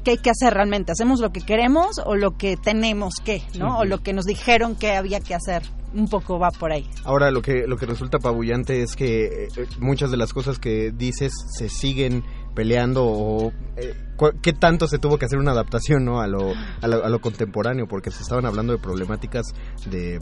qué 0.04 0.12
hay 0.12 0.18
que 0.18 0.30
hacer 0.30 0.54
realmente, 0.54 0.92
hacemos 0.92 1.20
lo 1.20 1.32
que 1.32 1.40
queremos 1.40 2.00
o 2.04 2.14
lo 2.14 2.36
que 2.36 2.56
tenemos 2.56 3.14
que, 3.24 3.42
¿no? 3.58 3.78
O 3.78 3.84
lo 3.84 4.02
que 4.02 4.12
nos 4.12 4.24
dijeron 4.24 4.76
que 4.76 4.92
había 4.92 5.20
que 5.20 5.34
hacer. 5.34 5.62
Un 5.92 6.06
poco 6.06 6.38
va 6.38 6.52
por 6.52 6.70
ahí. 6.70 6.88
Ahora 7.02 7.32
lo 7.32 7.42
que 7.42 7.66
lo 7.66 7.76
que 7.76 7.84
resulta 7.84 8.18
apabullante 8.18 8.80
es 8.80 8.94
que 8.94 9.24
eh, 9.24 9.48
muchas 9.80 10.12
de 10.12 10.16
las 10.16 10.32
cosas 10.32 10.60
que 10.60 10.92
dices 10.92 11.32
se 11.58 11.68
siguen 11.68 12.22
peleando 12.54 13.04
o 13.04 13.52
eh, 13.76 13.94
qué 14.42 14.52
tanto 14.52 14.86
se 14.86 14.98
tuvo 14.98 15.18
que 15.18 15.24
hacer 15.24 15.38
una 15.38 15.52
adaptación 15.52 16.04
¿no? 16.04 16.20
a, 16.20 16.26
lo, 16.26 16.52
a, 16.82 16.86
lo, 16.86 17.20
contemporáneo 17.20 17.86
porque 17.86 18.10
se 18.10 18.22
estaban 18.22 18.46
hablando 18.46 18.72
de 18.72 18.78
problemáticas 18.78 19.54
de 19.88 20.18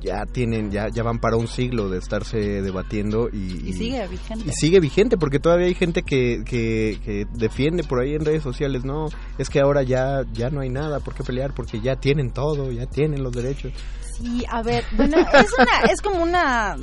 ya 0.00 0.24
tienen 0.24 0.70
ya 0.70 0.88
ya 0.88 1.02
van 1.02 1.18
para 1.18 1.36
un 1.36 1.46
siglo 1.46 1.90
de 1.90 1.98
estarse 1.98 2.62
debatiendo 2.62 3.28
y, 3.30 3.68
y, 3.68 3.72
sigue 3.74 4.08
vigente. 4.08 4.44
y 4.48 4.52
sigue 4.52 4.80
vigente 4.80 5.18
porque 5.18 5.38
todavía 5.38 5.66
hay 5.66 5.74
gente 5.74 6.02
que, 6.02 6.42
que, 6.46 7.26
defiende 7.34 7.84
por 7.84 8.00
ahí 8.00 8.14
en 8.14 8.24
redes 8.24 8.42
sociales 8.42 8.84
no 8.84 9.08
es 9.36 9.50
que 9.50 9.60
ahora 9.60 9.82
ya 9.82 10.24
ya 10.32 10.48
no 10.48 10.60
hay 10.60 10.70
nada 10.70 11.00
por 11.00 11.14
qué 11.14 11.22
pelear 11.22 11.52
porque 11.54 11.80
ya 11.80 11.96
tienen 11.96 12.30
todo 12.32 12.72
ya 12.72 12.86
tienen 12.86 13.22
los 13.22 13.32
derechos 13.32 13.72
sí 14.20 14.44
a 14.48 14.62
ver 14.62 14.84
bueno 14.96 15.16
es 15.18 15.52
una 15.58 15.92
es 15.92 16.00
como 16.02 16.22
una 16.22 16.76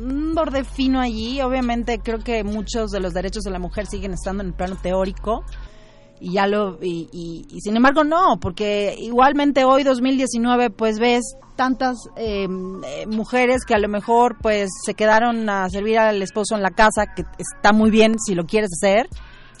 un 0.00 0.34
borde 0.34 0.64
fino 0.64 1.00
allí. 1.00 1.40
Obviamente 1.40 2.00
creo 2.02 2.18
que 2.18 2.42
muchos 2.44 2.90
de 2.90 3.00
los 3.00 3.12
derechos 3.12 3.44
de 3.44 3.50
la 3.50 3.58
mujer 3.58 3.86
siguen 3.86 4.12
estando 4.12 4.42
en 4.42 4.48
el 4.48 4.54
plano 4.54 4.76
teórico 4.80 5.44
y 6.20 6.32
ya 6.32 6.46
lo 6.46 6.78
y, 6.82 7.08
y, 7.12 7.60
sin 7.60 7.76
embargo 7.76 8.04
no 8.04 8.38
porque 8.40 8.94
igualmente 8.98 9.64
hoy 9.64 9.84
2019 9.84 10.68
pues 10.68 10.98
ves 10.98 11.22
tantas 11.56 11.96
em, 12.16 12.82
eh, 12.84 13.06
mujeres 13.06 13.64
que 13.64 13.74
a 13.74 13.78
lo 13.78 13.88
mejor 13.88 14.36
pues 14.42 14.68
se 14.84 14.92
quedaron 14.92 15.48
a 15.48 15.68
servir 15.70 15.98
al 15.98 16.20
esposo 16.20 16.56
en 16.56 16.62
la 16.62 16.72
casa 16.72 17.14
que 17.16 17.24
está 17.38 17.72
muy 17.72 17.90
bien 17.90 18.18
si 18.18 18.34
lo 18.34 18.44
quieres 18.44 18.70
hacer 18.72 19.08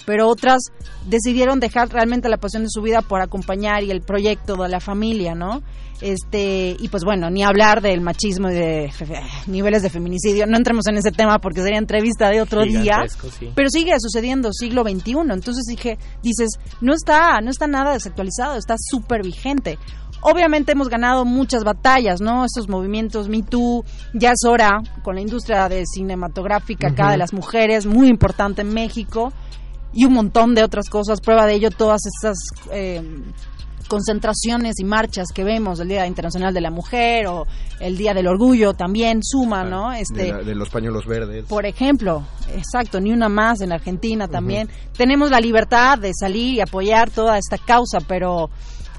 pero 0.06 0.28
otras 0.28 0.62
decidieron 1.06 1.60
dejar 1.60 1.88
realmente 1.88 2.28
la 2.28 2.36
pasión 2.36 2.62
de 2.62 2.68
su 2.70 2.82
vida 2.82 3.02
por 3.02 3.20
acompañar 3.20 3.82
y 3.82 3.90
el 3.90 4.00
proyecto 4.02 4.56
de 4.56 4.68
la 4.68 4.80
familia, 4.80 5.34
¿no? 5.34 5.62
Este, 6.00 6.76
y 6.78 6.88
pues 6.88 7.04
bueno, 7.04 7.28
ni 7.28 7.42
hablar 7.42 7.82
del 7.82 8.00
machismo 8.00 8.48
y 8.48 8.54
de 8.54 8.92
niveles 9.46 9.82
de 9.82 9.90
feminicidio, 9.90 10.46
no 10.46 10.56
entremos 10.56 10.86
en 10.86 10.96
ese 10.96 11.12
tema 11.12 11.38
porque 11.38 11.60
sería 11.60 11.78
entrevista 11.78 12.30
de 12.30 12.40
otro 12.40 12.62
día, 12.64 13.04
pero 13.54 13.68
sigue 13.68 13.92
sucediendo 13.98 14.50
siglo 14.52 14.82
XXI, 14.82 15.12
entonces 15.30 15.64
dije, 15.68 15.98
dices, 16.22 16.58
no 16.80 16.94
está, 16.94 17.40
no 17.42 17.50
está 17.50 17.66
nada 17.66 17.92
desactualizado, 17.92 18.56
está 18.56 18.76
súper 18.78 19.22
vigente. 19.22 19.78
Obviamente 20.22 20.72
hemos 20.72 20.88
ganado 20.88 21.24
muchas 21.24 21.64
batallas, 21.64 22.20
¿no? 22.20 22.44
Estos 22.44 22.68
movimientos 22.68 23.28
Me 23.28 23.42
Too, 23.42 23.84
ya 24.14 24.32
es 24.32 24.44
hora 24.46 24.82
con 25.02 25.14
la 25.14 25.22
industria 25.22 25.68
de 25.68 25.84
cinematográfica 25.86 26.88
acá 26.88 27.10
de 27.10 27.16
las 27.18 27.32
mujeres, 27.32 27.84
muy 27.86 28.08
importante 28.08 28.62
en 28.62 28.72
México 28.72 29.32
y 29.92 30.04
un 30.04 30.14
montón 30.14 30.54
de 30.54 30.62
otras 30.62 30.88
cosas. 30.88 31.20
Prueba 31.20 31.46
de 31.46 31.54
ello 31.54 31.70
todas 31.70 32.00
estas 32.06 32.36
eh, 32.72 33.02
concentraciones 33.90 34.76
y 34.78 34.84
marchas 34.84 35.28
que 35.34 35.42
vemos, 35.42 35.80
el 35.80 35.88
Día 35.88 36.06
Internacional 36.06 36.54
de 36.54 36.60
la 36.60 36.70
Mujer 36.70 37.26
o 37.26 37.46
el 37.80 37.96
Día 37.96 38.14
del 38.14 38.28
Orgullo 38.28 38.72
también 38.72 39.20
suma, 39.22 39.64
¿no? 39.64 39.92
Este, 39.92 40.32
de, 40.32 40.54
los 40.54 40.70
pañuelos 40.70 41.06
verdes. 41.06 41.44
Por 41.46 41.66
ejemplo, 41.66 42.22
exacto, 42.54 43.00
ni 43.00 43.12
una 43.12 43.28
más 43.28 43.60
en 43.60 43.72
Argentina 43.72 44.28
también. 44.28 44.68
Tenemos 44.96 45.30
la 45.30 45.40
libertad 45.40 45.98
de 45.98 46.12
salir 46.14 46.54
y 46.54 46.60
apoyar 46.60 47.10
toda 47.10 47.36
esta 47.36 47.58
causa, 47.58 47.98
pero 48.06 48.48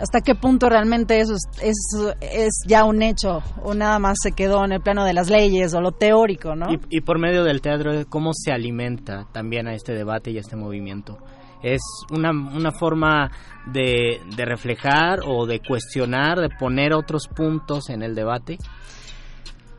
hasta 0.02 0.22
qué 0.22 0.34
punto 0.36 0.68
realmente 0.68 1.20
eso 1.20 1.36
es, 1.62 1.76
es, 2.22 2.64
ya 2.66 2.84
un 2.86 3.04
hecho 3.04 3.44
o 3.64 3.74
nada 3.74 4.00
más 4.00 4.18
se 4.22 4.32
quedó 4.32 4.66
en 4.66 4.72
el 4.72 4.82
plano 4.82 5.06
de 5.06 5.14
las 5.14 5.30
leyes 5.30 5.74
o 5.74 5.82
lo 5.82 5.92
teórico, 5.92 6.56
¿no? 6.56 6.68
Y, 6.90 7.02
por 7.02 7.20
medio 7.20 7.44
del 7.44 7.62
teatro, 7.62 7.92
¿cómo 8.10 8.32
se 8.34 8.52
alimenta 8.52 9.28
también 9.32 9.68
a 9.68 9.74
este 9.74 9.94
debate 9.94 10.32
y 10.32 10.38
a 10.38 10.42
este 10.42 10.56
movimiento? 10.56 11.20
¿Es 11.62 11.82
una, 12.12 12.32
una 12.32 12.72
forma 12.72 13.30
de, 13.68 14.20
de 14.36 14.46
reflejar 14.46 15.20
o 15.28 15.46
de 15.46 15.60
cuestionar, 15.60 16.40
de 16.40 16.50
poner 16.50 16.94
otros 16.94 17.28
puntos 17.28 17.90
en 17.90 18.02
el 18.02 18.16
debate? 18.16 18.58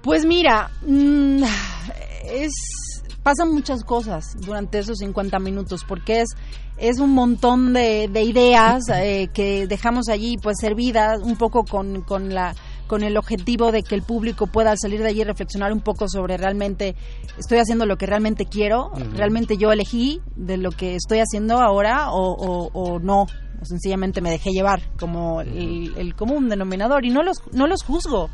Pues 0.03 0.25
mira, 0.25 0.71
mm, 0.87 1.43
es 2.25 2.53
pasan 3.23 3.53
muchas 3.53 3.85
cosas 3.85 4.37
durante 4.41 4.79
esos 4.79 4.99
50 4.99 5.39
minutos 5.39 5.85
porque 5.87 6.23
es 6.23 6.31
es 6.79 6.99
un 6.99 7.11
montón 7.11 7.73
de, 7.73 8.09
de 8.09 8.23
ideas 8.23 8.83
eh, 8.93 9.29
que 9.33 9.67
dejamos 9.67 10.09
allí 10.09 10.37
pues 10.43 10.57
servidas 10.61 11.21
un 11.23 11.37
poco 11.37 11.65
con, 11.65 12.03
con 12.03 12.35
la 12.35 12.55
con 12.93 13.03
el 13.03 13.17
objetivo 13.17 13.73
de 13.73 13.83
que 13.83 13.95
el 13.95 14.03
público 14.03 14.47
pueda 14.47 14.75
salir 14.77 15.01
de 15.01 15.09
allí 15.09 15.23
y 15.23 15.25
reflexionar 15.25 15.73
un 15.73 15.81
poco 15.81 16.09
sobre 16.09 16.37
realmente 16.37 16.95
estoy 17.39 17.57
haciendo 17.57 17.87
lo 17.87 17.97
que 17.97 18.05
realmente 18.05 18.45
quiero, 18.45 18.91
realmente 19.15 19.57
yo 19.57 19.73
elegí 19.73 20.21
de 20.37 20.59
lo 20.59 20.73
que 20.73 20.97
estoy 20.97 21.21
haciendo 21.21 21.59
ahora 21.59 22.11
o, 22.11 22.69
o, 22.75 22.99
no, 22.99 23.23
o 23.23 23.65
sencillamente 23.65 24.21
me 24.21 24.31
dejé 24.31 24.51
llevar 24.51 24.83
como 24.99 25.41
el, 25.41 25.95
el, 25.97 26.15
común 26.15 26.51
denominador. 26.51 27.07
Y 27.07 27.11
no 27.11 27.23
los, 27.23 27.39
no 27.53 27.67
los 27.67 27.83
juzgo, 27.83 28.29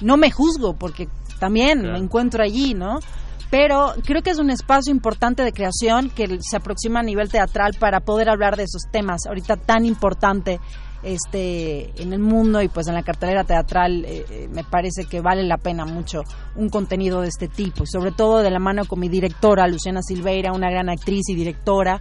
no 0.00 0.16
me 0.16 0.30
juzgo 0.30 0.74
porque 0.78 1.06
también 1.38 1.82
me 1.82 1.98
encuentro 1.98 2.42
allí, 2.42 2.72
¿no? 2.72 3.00
Pero 3.50 3.94
creo 4.04 4.22
que 4.22 4.30
es 4.30 4.38
un 4.38 4.50
espacio 4.50 4.92
importante 4.92 5.42
de 5.42 5.52
creación 5.52 6.10
que 6.10 6.38
se 6.40 6.56
aproxima 6.56 7.00
a 7.00 7.02
nivel 7.02 7.30
teatral 7.30 7.72
para 7.78 8.00
poder 8.00 8.28
hablar 8.28 8.56
de 8.56 8.64
esos 8.64 8.82
temas 8.90 9.26
ahorita 9.26 9.56
tan 9.56 9.84
importante 9.84 10.60
este 11.02 12.02
en 12.02 12.12
el 12.12 12.18
mundo 12.18 12.60
y 12.60 12.68
pues 12.68 12.88
en 12.88 12.94
la 12.94 13.04
cartelera 13.04 13.44
teatral 13.44 14.04
eh, 14.04 14.24
eh, 14.30 14.48
me 14.50 14.64
parece 14.64 15.04
que 15.04 15.20
vale 15.20 15.44
la 15.44 15.56
pena 15.56 15.84
mucho 15.84 16.22
un 16.56 16.68
contenido 16.68 17.20
de 17.20 17.28
este 17.28 17.46
tipo 17.46 17.84
y 17.84 17.86
sobre 17.86 18.10
todo 18.10 18.38
de 18.38 18.50
la 18.50 18.58
mano 18.58 18.84
con 18.84 18.98
mi 18.98 19.08
directora 19.08 19.68
Luciana 19.68 20.02
Silveira 20.02 20.52
una 20.52 20.70
gran 20.70 20.88
actriz 20.88 21.28
y 21.28 21.36
directora 21.36 22.00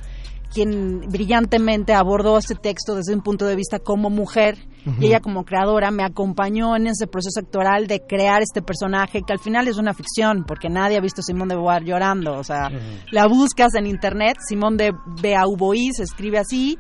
quien 0.54 1.02
brillantemente 1.10 1.94
abordó 1.94 2.38
este 2.38 2.56
texto 2.56 2.96
desde 2.96 3.14
un 3.14 3.22
punto 3.22 3.46
de 3.46 3.56
vista 3.56 3.80
como 3.80 4.10
mujer. 4.10 4.58
Y 5.02 5.08
ella 5.08 5.20
como 5.20 5.44
creadora 5.44 5.92
me 5.92 6.06
acompañó 6.06 6.74
en 6.78 6.88
ese 6.88 7.08
proceso 7.08 7.42
actoral 7.42 7.88
de 7.88 8.06
crear 8.08 8.42
este 8.42 8.62
personaje 8.62 9.22
que 9.28 9.34
al 9.34 9.40
final 9.40 9.68
es 9.68 9.76
una 9.76 9.94
ficción 9.94 10.46
porque 10.48 10.70
nadie 10.70 10.96
ha 10.96 11.02
visto 11.02 11.20
a 11.20 11.24
Simón 11.26 11.50
de 11.50 11.56
Beauvoir 11.56 11.84
llorando, 11.84 12.38
o 12.38 12.44
sea, 12.46 12.72
la 13.12 13.28
buscas 13.28 13.76
en 13.76 13.86
internet, 13.86 14.38
Simón 14.48 14.78
de 14.78 14.94
Beauvoir 15.22 15.92
se 15.94 16.04
escribe 16.04 16.38
así, 16.38 16.80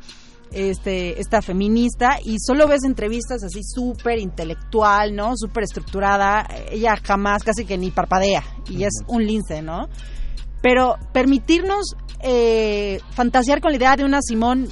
este, 0.51 1.19
esta 1.19 1.41
feminista 1.41 2.17
y 2.23 2.37
solo 2.39 2.65
ves 2.69 2.85
entrevistas 2.85 3.43
así 3.43 3.59
súper 3.61 4.19
intelectual, 4.19 5.13
¿no? 5.13 5.33
Súper 5.35 5.63
estructurada, 5.63 6.47
ella 6.71 6.95
jamás 7.03 7.43
casi 7.43 7.65
que 7.65 7.77
ni 7.77 7.91
parpadea 7.91 8.43
y 8.69 8.83
es 8.83 8.93
un 9.07 9.25
lince, 9.25 9.61
¿no? 9.61 9.89
Pero 10.61 10.95
permitirnos 11.13 11.95
eh, 12.21 12.99
fantasear 13.11 13.61
con 13.61 13.71
la 13.71 13.77
idea 13.77 13.95
de 13.95 14.05
una 14.05 14.21
Simón 14.21 14.67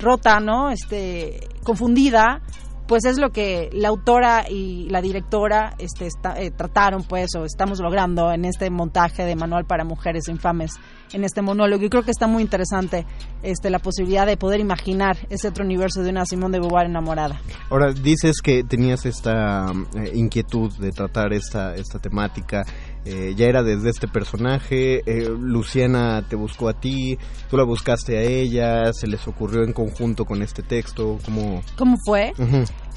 rota, 0.00 0.40
¿no? 0.40 0.70
Este, 0.70 1.48
confundida, 1.62 2.40
pues 2.86 3.04
es 3.04 3.18
lo 3.18 3.30
que 3.30 3.70
la 3.72 3.88
autora 3.88 4.44
y 4.48 4.88
la 4.90 5.00
directora 5.00 5.74
este, 5.78 6.08
eh, 6.36 6.50
trataron, 6.50 7.02
pues, 7.04 7.34
o 7.36 7.44
estamos 7.44 7.80
logrando 7.80 8.30
en 8.30 8.44
este 8.44 8.68
montaje 8.70 9.24
de 9.24 9.36
Manual 9.36 9.64
para 9.64 9.84
Mujeres 9.84 10.28
Infames, 10.28 10.74
en 11.12 11.24
este 11.24 11.40
monólogo. 11.40 11.84
Y 11.84 11.88
creo 11.88 12.02
que 12.02 12.10
está 12.10 12.26
muy 12.26 12.42
interesante 12.42 13.06
este, 13.42 13.70
la 13.70 13.78
posibilidad 13.78 14.26
de 14.26 14.36
poder 14.36 14.60
imaginar 14.60 15.16
ese 15.30 15.48
otro 15.48 15.64
universo 15.64 16.02
de 16.02 16.10
una 16.10 16.26
Simón 16.26 16.52
de 16.52 16.60
Beauvoir 16.60 16.86
enamorada. 16.86 17.40
Ahora, 17.70 17.92
dices 17.92 18.36
que 18.42 18.64
tenías 18.64 19.06
esta 19.06 19.72
eh, 19.94 20.10
inquietud 20.14 20.70
de 20.78 20.90
tratar 20.90 21.32
esta, 21.32 21.74
esta 21.76 21.98
temática 21.98 22.64
eh, 23.04 23.34
ya 23.36 23.46
era 23.46 23.62
desde 23.62 23.90
este 23.90 24.08
personaje, 24.08 25.02
eh, 25.06 25.28
Luciana 25.28 26.24
te 26.28 26.36
buscó 26.36 26.68
a 26.68 26.74
ti, 26.74 27.18
tú 27.50 27.56
la 27.56 27.64
buscaste 27.64 28.16
a 28.16 28.22
ella, 28.22 28.92
se 28.92 29.06
les 29.06 29.26
ocurrió 29.28 29.62
en 29.62 29.72
conjunto 29.72 30.24
con 30.24 30.42
este 30.42 30.62
texto, 30.62 31.18
¿cómo, 31.24 31.62
¿Cómo 31.76 31.96
fue? 32.04 32.32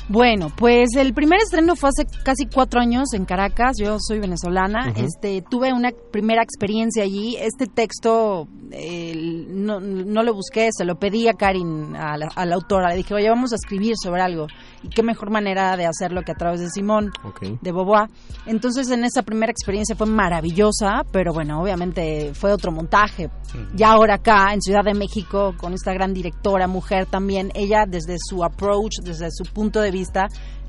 Bueno, 0.09 0.51
pues 0.55 0.89
el 0.95 1.13
primer 1.13 1.39
estreno 1.41 1.75
fue 1.75 1.89
hace 1.89 2.05
casi 2.23 2.45
cuatro 2.45 2.79
años 2.79 3.13
en 3.13 3.25
Caracas. 3.25 3.75
Yo 3.77 3.97
soy 3.99 4.19
venezolana. 4.19 4.91
Ujú. 4.91 5.05
Este, 5.05 5.43
tuve 5.49 5.73
una 5.73 5.91
primera 6.11 6.41
experiencia 6.41 7.03
allí. 7.03 7.35
Este 7.37 7.67
texto 7.67 8.47
eh, 8.71 9.45
no, 9.49 9.79
no 9.81 10.23
lo 10.23 10.33
busqué, 10.33 10.69
se 10.71 10.85
lo 10.85 10.95
pedí 10.97 11.27
a 11.27 11.33
Karin, 11.33 11.95
a 11.95 12.17
la, 12.17 12.27
a 12.35 12.45
la 12.45 12.55
autora. 12.55 12.89
Le 12.89 12.97
dije, 12.97 13.13
oye, 13.13 13.29
vamos 13.29 13.51
a 13.51 13.55
escribir 13.55 13.95
sobre 14.01 14.21
algo. 14.21 14.47
Y 14.83 14.89
qué 14.89 15.03
mejor 15.03 15.29
manera 15.29 15.75
de 15.75 15.85
hacerlo 15.85 16.21
que 16.21 16.31
a 16.31 16.35
través 16.35 16.61
de 16.61 16.69
Simón 16.69 17.11
Ok. 17.25 17.59
de 17.61 17.71
Boboa. 17.71 18.09
Entonces, 18.45 18.89
en 18.91 19.03
esa 19.03 19.23
primera 19.23 19.51
experiencia 19.51 19.95
fue 19.95 20.07
maravillosa, 20.07 21.01
pero 21.11 21.33
bueno, 21.33 21.61
obviamente 21.61 22.33
fue 22.33 22.53
otro 22.53 22.71
montaje. 22.71 23.29
Ya 23.73 23.91
ahora 23.91 24.15
acá, 24.15 24.53
en 24.53 24.61
Ciudad 24.61 24.83
de 24.83 24.93
México, 24.93 25.53
con 25.57 25.73
esta 25.73 25.93
gran 25.93 26.13
directora, 26.13 26.67
mujer 26.67 27.07
también, 27.07 27.51
ella 27.55 27.85
desde 27.87 28.17
su 28.19 28.43
approach, 28.43 28.99
desde 29.03 29.29
su 29.31 29.43
punto 29.51 29.81
de 29.81 29.89
vista, 29.91 29.96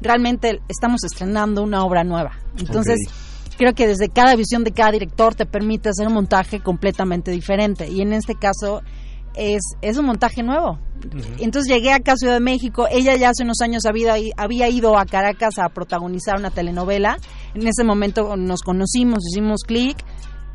realmente 0.01 0.61
estamos 0.69 1.05
estrenando 1.05 1.62
una 1.62 1.85
obra 1.85 2.05
nueva. 2.05 2.33
Entonces, 2.59 2.99
creo 3.57 3.75
que 3.75 3.87
desde 3.87 4.09
cada 4.09 4.37
visión 4.37 4.64
de 4.64 4.73
cada 4.73 4.93
director 4.93 5.35
te 5.35 5.47
permite 5.47 5.88
hacer 5.88 6.07
un 6.07 6.14
montaje 6.14 6.61
completamente 6.61 7.31
diferente. 7.31 7.88
Y 7.88 8.01
en 8.01 8.12
este 8.12 8.35
caso, 8.35 8.83
es, 9.38 9.62
es 9.83 9.97
un 9.97 10.07
montaje 10.07 10.43
nuevo. 10.43 10.79
Entonces 11.38 11.73
llegué 11.73 11.93
acá 11.93 12.12
a 12.12 12.17
Ciudad 12.17 12.35
de 12.35 12.41
México, 12.41 12.87
ella 12.91 13.14
ya 13.14 13.31
hace 13.31 13.45
unos 13.45 13.61
años 13.61 13.85
había, 13.87 14.14
había 14.37 14.69
ido 14.69 14.99
a 14.99 15.07
Caracas 15.07 15.59
a 15.59 15.69
protagonizar 15.69 16.37
una 16.37 16.51
telenovela, 16.51 17.19
en 17.55 17.67
ese 17.69 17.85
momento 17.85 18.37
nos 18.37 18.62
conocimos, 18.62 19.21
hicimos 19.31 19.61
clic 19.64 19.97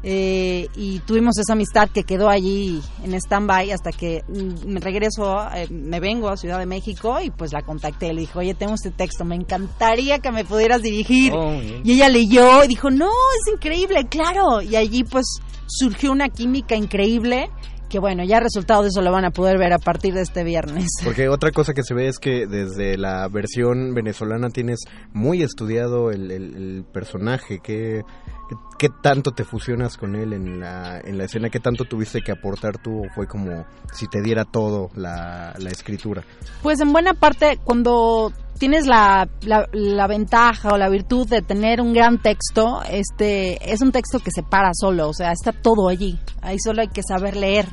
eh, 0.04 0.68
y 0.76 1.00
tuvimos 1.00 1.38
esa 1.38 1.54
amistad 1.54 1.90
que 1.90 2.04
quedó 2.04 2.30
allí 2.30 2.82
en 3.04 3.14
stand-by 3.14 3.72
hasta 3.72 3.92
que 3.92 4.22
mm, 4.28 4.68
me 4.72 4.80
regreso, 4.82 5.40
eh, 5.56 5.68
me 5.70 6.00
vengo 6.02 6.30
a 6.30 6.36
Ciudad 6.38 6.60
de 6.60 6.66
México 6.66 7.20
y 7.22 7.30
pues 7.32 7.54
la 7.54 7.62
contacté, 7.62 8.14
le 8.14 8.22
dije, 8.22 8.38
oye, 8.38 8.54
tengo 8.54 8.74
este 8.74 8.92
texto, 8.92 9.24
me 9.24 9.36
encantaría 9.36 10.20
que 10.20 10.32
me 10.32 10.44
pudieras 10.46 10.82
dirigir. 10.82 11.32
Oh. 11.34 11.54
Y 11.84 11.94
ella 11.94 12.10
leyó 12.10 12.64
y 12.64 12.68
dijo, 12.68 12.90
no, 12.92 13.06
es 13.08 13.54
increíble, 13.54 14.06
claro. 14.10 14.62
Y 14.62 14.76
allí 14.76 15.04
pues 15.06 15.26
surgió 15.68 16.12
una 16.12 16.30
química 16.30 16.76
increíble 16.76 17.50
que 17.90 18.00
bueno, 18.00 18.24
ya 18.24 18.38
el 18.38 18.44
resultado 18.44 18.82
de 18.82 18.88
eso 18.88 19.04
lo 19.04 19.12
van 19.12 19.24
a 19.24 19.30
poder 19.30 19.60
ver 19.60 19.72
a 19.72 19.78
partir 19.78 20.16
de 20.16 20.22
este 20.22 20.44
viernes. 20.44 20.88
Porque 21.04 21.30
otra 21.30 21.52
cosa 21.52 21.74
que 21.74 21.84
se 21.84 21.94
ve 21.94 22.08
es 22.08 22.18
que 22.18 22.48
desde 22.48 22.98
la 22.98 23.28
versión 23.28 23.94
venezolana 23.94 24.50
tienes 24.50 24.80
muy 25.14 25.44
estudiado 25.44 26.10
el, 26.10 26.32
el- 26.32 26.56
el 26.56 26.86
personaje, 26.92 27.60
¿Qué, 27.64 28.02
qué, 28.50 28.56
qué 28.78 28.90
tanto 29.02 29.32
te 29.32 29.44
fusionas 29.44 29.98
con 29.98 30.16
él 30.16 30.34
en 30.34 30.60
la, 30.60 31.00
en 31.00 31.18
la 31.18 31.26
escena, 31.26 31.50
qué 31.50 31.60
tanto 31.60 31.86
tuviste 31.86 32.22
que 32.22 32.32
aportar 32.32 32.78
tú, 32.78 33.06
o 33.06 33.10
fue 33.14 33.28
como 33.28 33.66
si 33.94 34.08
te 34.08 34.22
diera 34.22 34.46
todo 34.46 34.90
la, 34.96 35.54
la 35.58 35.70
escritura. 35.70 36.24
Pues 36.62 36.80
en 36.80 36.92
buena 36.92 37.14
parte, 37.14 37.60
cuando 37.64 38.32
tienes 38.58 38.86
la, 38.86 39.28
la, 39.42 39.68
la 39.74 40.08
ventaja 40.08 40.70
o 40.70 40.78
la 40.78 40.90
virtud 40.90 41.28
de 41.28 41.42
tener 41.42 41.82
un 41.82 41.94
gran 41.94 42.22
texto, 42.22 42.82
este 42.90 43.72
es 43.72 43.82
un 43.82 43.92
texto 43.92 44.20
que 44.20 44.32
se 44.32 44.44
para 44.44 44.72
solo, 44.74 45.10
o 45.10 45.14
sea, 45.14 45.32
está 45.32 45.52
todo 45.52 45.90
allí. 45.90 46.20
Ahí 46.42 46.58
solo 46.64 46.82
hay 46.82 46.88
que 46.88 47.02
saber 47.04 47.36
leer, 47.36 47.68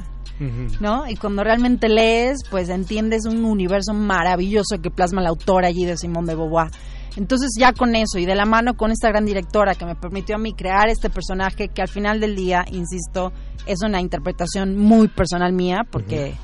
¿no? 0.81 1.07
Y 1.07 1.17
cuando 1.17 1.45
realmente 1.45 1.89
lees, 1.89 2.39
pues 2.51 2.71
entiendes 2.71 3.27
un 3.27 3.45
universo 3.45 3.93
maravilloso 3.93 4.79
que 4.83 4.91
plasma 4.91 5.23
la 5.23 5.29
autora 5.29 5.69
allí 5.69 5.85
de 5.85 5.97
Simón 5.97 6.27
de 6.27 6.35
Beauvoir. 6.35 6.71
Entonces 7.17 7.51
ya 7.59 7.73
con 7.73 7.95
eso 7.97 8.19
y 8.19 8.27
de 8.27 8.35
la 8.35 8.45
mano 8.45 8.77
con 8.77 8.91
esta 8.91 9.09
gran 9.09 9.25
directora 9.25 9.75
que 9.75 9.85
me 9.85 9.97
permitió 9.97 10.37
a 10.37 10.39
mí 10.39 10.53
crear 10.53 10.89
este 10.89 11.11
personaje 11.11 11.69
que 11.69 11.83
al 11.83 11.89
final 11.89 12.21
del 12.21 12.37
día, 12.37 12.65
insisto, 12.71 13.33
es 13.67 13.83
una 13.83 14.01
interpretación 14.01 14.77
muy 14.77 15.09
personal 15.09 15.53
mía 15.53 15.87
porque 15.91 16.35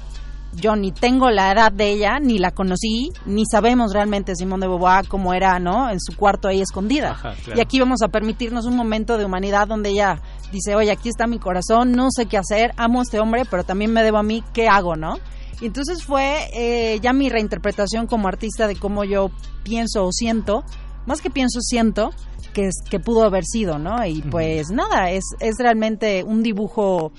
yo 0.57 0.75
ni 0.75 0.91
tengo 0.91 1.31
la 1.31 1.53
edad 1.53 1.71
de 1.71 1.91
ella, 1.91 2.19
ni 2.19 2.39
la 2.39 2.51
conocí, 2.51 3.13
ni 3.27 3.45
sabemos 3.45 3.93
realmente 3.93 4.35
Simón 4.35 4.61
de 4.61 4.67
Beauvoir 4.67 5.07
cómo 5.07 5.35
era, 5.35 5.59
¿no? 5.59 5.91
En 5.91 6.01
su 6.01 6.17
cuarto 6.17 6.49
ahí 6.49 6.61
escondida. 6.61 7.11
Ajá, 7.11 7.35
claro. 7.45 7.59
Y 7.59 7.63
aquí 7.63 7.79
vamos 7.79 8.03
a 8.03 8.09
permitirnos 8.09 8.65
un 8.65 8.77
momento 8.77 9.19
de 9.19 9.25
humanidad 9.25 9.69
donde 9.69 9.91
ella 9.91 10.21
dice, 10.53 10.75
oye, 10.75 10.91
aquí 10.91 11.09
está 11.09 11.27
mi 11.27 11.39
corazón, 11.39 11.93
no 11.93 12.09
sé 12.11 12.27
qué 12.27 12.39
hacer, 12.39 12.73
amo 12.77 13.01
a 13.01 13.03
este 13.03 13.21
hombre, 13.21 13.43
pero 13.51 13.65
también 13.65 13.93
me 13.93 14.03
debo 14.03 14.19
a 14.19 14.23
mí, 14.23 14.43
¿qué 14.53 14.69
hago, 14.69 14.97
no? 14.97 15.19
Y 15.61 15.67
entonces 15.67 16.05
fue 16.05 16.49
eh, 16.55 16.99
ya 17.01 17.13
mi 17.13 17.29
reinterpretación 17.31 18.07
como 18.07 18.29
artista 18.29 18.67
de 18.69 18.77
cómo 18.77 19.05
yo 19.05 19.31
pienso 19.63 20.05
o 20.05 20.13
siento, 20.13 20.65
más 21.07 21.21
que 21.23 21.31
pienso, 21.31 21.61
siento 21.61 22.11
que, 22.53 22.67
es- 22.67 22.83
que 22.91 23.01
pudo 23.01 23.25
haber 23.25 23.45
sido, 23.45 23.79
¿no? 23.79 24.05
Y 24.07 24.23
pues 24.23 24.69
nada, 24.71 25.11
es, 25.11 25.25
es 25.41 25.55
realmente 25.59 26.23
un 26.25 26.43
dibujo 26.43 27.13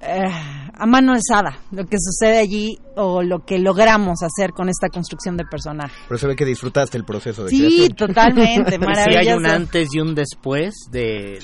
eh, 0.00 0.22
a 0.74 0.86
mano 0.86 1.12
alzada, 1.14 1.58
lo 1.70 1.86
que 1.86 1.96
sucede 1.98 2.38
allí 2.38 2.78
o 2.96 3.22
lo 3.22 3.44
que 3.44 3.58
logramos 3.58 4.22
hacer 4.22 4.50
con 4.50 4.68
esta 4.68 4.88
construcción 4.88 5.36
de 5.36 5.44
personaje. 5.44 5.94
Pero 6.08 6.18
se 6.18 6.26
ve 6.26 6.36
que 6.36 6.44
disfrutaste 6.44 6.98
el 6.98 7.04
proceso 7.04 7.44
de 7.44 7.50
Sí, 7.50 7.58
creación. 7.60 7.88
totalmente, 7.96 8.72
Sí, 8.78 8.78
maravilloso. 8.78 9.18
hay 9.30 9.32
un 9.36 9.46
antes 9.46 9.88
y 9.94 10.00
un 10.00 10.14
después 10.14 10.74
de, 10.90 11.38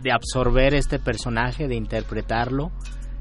de 0.00 0.12
absorber 0.12 0.74
este 0.74 0.98
personaje, 0.98 1.66
de 1.68 1.74
interpretarlo. 1.74 2.70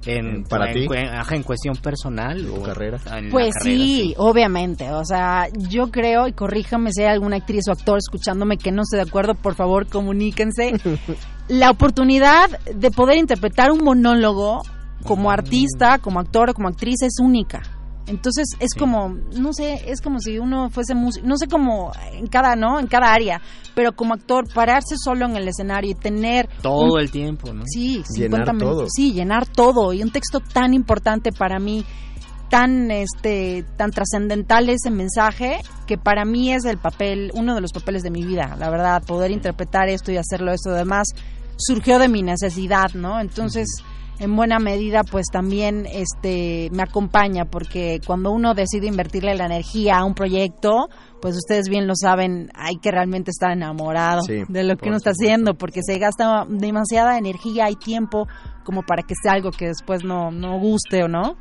En, 0.08 0.43
Para 0.46 0.72
en, 0.72 0.88
ti. 0.88 0.96
ajá, 0.96 1.36
en 1.36 1.43
cuestión 1.43 1.76
personal. 1.76 2.39
¿En 2.39 2.46
tu 2.48 2.56
o 2.56 2.63
carrera? 2.63 2.98
en 3.17 3.30
Pues 3.30 3.54
carrera, 3.54 3.78
sí, 3.78 4.13
obviamente. 4.17 4.91
O 4.91 5.04
sea, 5.04 5.48
yo 5.70 5.91
creo, 5.91 6.28
y 6.28 6.34
corríjame 6.34 6.91
si 6.93 7.04
hay 7.04 7.10
alguna 7.10 7.36
actriz 7.38 7.67
o 7.67 7.74
actor 7.74 7.98
escuchándome 7.98 8.58
que 8.58 8.72
no 8.72 8.84
esté 8.84 8.98
de 8.98 9.04
acuerdo, 9.04 9.36
por 9.36 9.56
favor, 9.56 9.88
comuníquense. 9.88 10.74
La 11.50 11.70
oportunidad 11.72 12.50
de 12.74 12.91
poder 12.91 13.17
interpretar 13.17 13.72
un 13.72 13.84
monólogo 13.84 14.63
como 15.06 15.32
artista, 15.32 16.00
como 16.00 16.20
actor 16.20 16.50
o 16.50 16.54
como 16.54 16.67
actriz 16.67 17.02
es 17.02 17.20
única. 17.20 17.62
Entonces 18.08 18.48
es 18.60 18.74
como, 18.74 19.10
no 19.38 19.52
sé, 19.52 19.82
es 19.86 20.02
como 20.02 20.20
si 20.20 20.39
uno 20.39 20.70
fuese 20.70 20.96
músico, 20.96 21.28
no 21.28 21.38
sé 21.38 21.48
cómo 21.48 21.91
en 22.13 22.28
cada, 22.28 22.56
¿no? 22.56 22.80
En 22.80 22.88
cada 22.88 23.13
área, 23.13 23.41
pero 23.76 23.91
como 23.91 24.13
actor 24.13 24.48
pararse 24.54 24.96
solo 24.98 25.26
en 25.26 25.36
el 25.36 25.48
escenario 25.48 25.91
y 25.91 25.96
tener 25.96 26.48
Todo 26.62 26.93
un 26.93 27.00
el 27.00 27.12
tiempo, 27.12 27.54
¿no? 27.54 27.63
Sí, 27.65 28.04
Llenar 28.15 28.46
50 28.46 28.54
minutos. 28.54 28.78
todo. 28.78 28.88
Sí, 28.89 29.13
llenar 29.13 29.46
todo. 29.46 29.93
Y 29.93 30.02
un 30.04 30.12
texto 30.12 30.39
tan 30.39 30.74
importante 30.74 31.34
para 31.34 31.60
mí, 31.60 31.84
tan 32.50 32.91
este 32.91 33.65
tan 33.76 33.91
trascendental 33.91 34.70
ese 34.70 34.89
mensaje, 34.89 35.60
que 35.86 35.98
para 35.98 36.24
mí 36.24 36.54
es 36.54 36.63
el 36.63 36.78
papel, 36.78 37.32
uno 37.34 37.56
de 37.56 37.62
los 37.62 37.74
papeles 37.74 38.04
de 38.04 38.10
mi 38.10 38.24
vida. 38.24 38.56
La 38.58 38.70
verdad, 38.70 39.04
poder 39.04 39.32
interpretar 39.32 39.89
esto 39.89 40.13
y 40.13 40.17
hacerlo 40.17 40.54
esto 40.54 40.70
además 40.70 41.08
surgió 41.58 42.00
de 42.00 42.08
mi 42.08 42.24
necesidad, 42.24 42.93
¿no? 42.93 43.20
Entonces, 43.20 43.67
en 44.19 44.36
buena 44.36 44.60
medida, 44.60 45.03
pues 45.03 45.25
también 45.32 45.86
este 45.86 46.69
me 46.71 46.84
acompaña, 46.84 47.45
porque 47.45 47.99
cuando 48.06 48.32
uno 48.32 48.53
decide 48.53 48.88
invertirle 48.88 49.36
la 49.36 49.45
energía 49.45 49.97
a 49.97 50.06
un 50.06 50.13
proyecto, 50.15 50.88
pues 51.21 51.36
ustedes 51.36 51.69
bien 51.69 51.88
lo 51.88 51.93
saben, 51.95 52.49
hay 52.56 52.77
que 52.77 52.91
realmente 52.91 53.32
estar 53.32 53.51
enamorado 53.51 54.21
Sí, 54.21 54.43
de 54.47 54.63
lo 54.63 54.75
que 54.77 54.88
uno 54.89 54.97
está 54.97 55.12
haciendo, 55.12 55.53
porque 55.56 55.82
se 55.84 55.97
gasta 55.99 56.45
demasiada 56.49 57.17
energía 57.17 57.69
y 57.69 57.75
tiempo 57.75 58.27
como 58.63 58.84
para 58.84 59.03
que 59.03 59.13
sea 59.21 59.34
algo 59.34 59.51
que 59.51 59.67
después 59.67 60.03
no, 60.03 60.32
no 60.32 60.60
guste 60.60 61.03
o 61.03 61.08
no. 61.08 61.36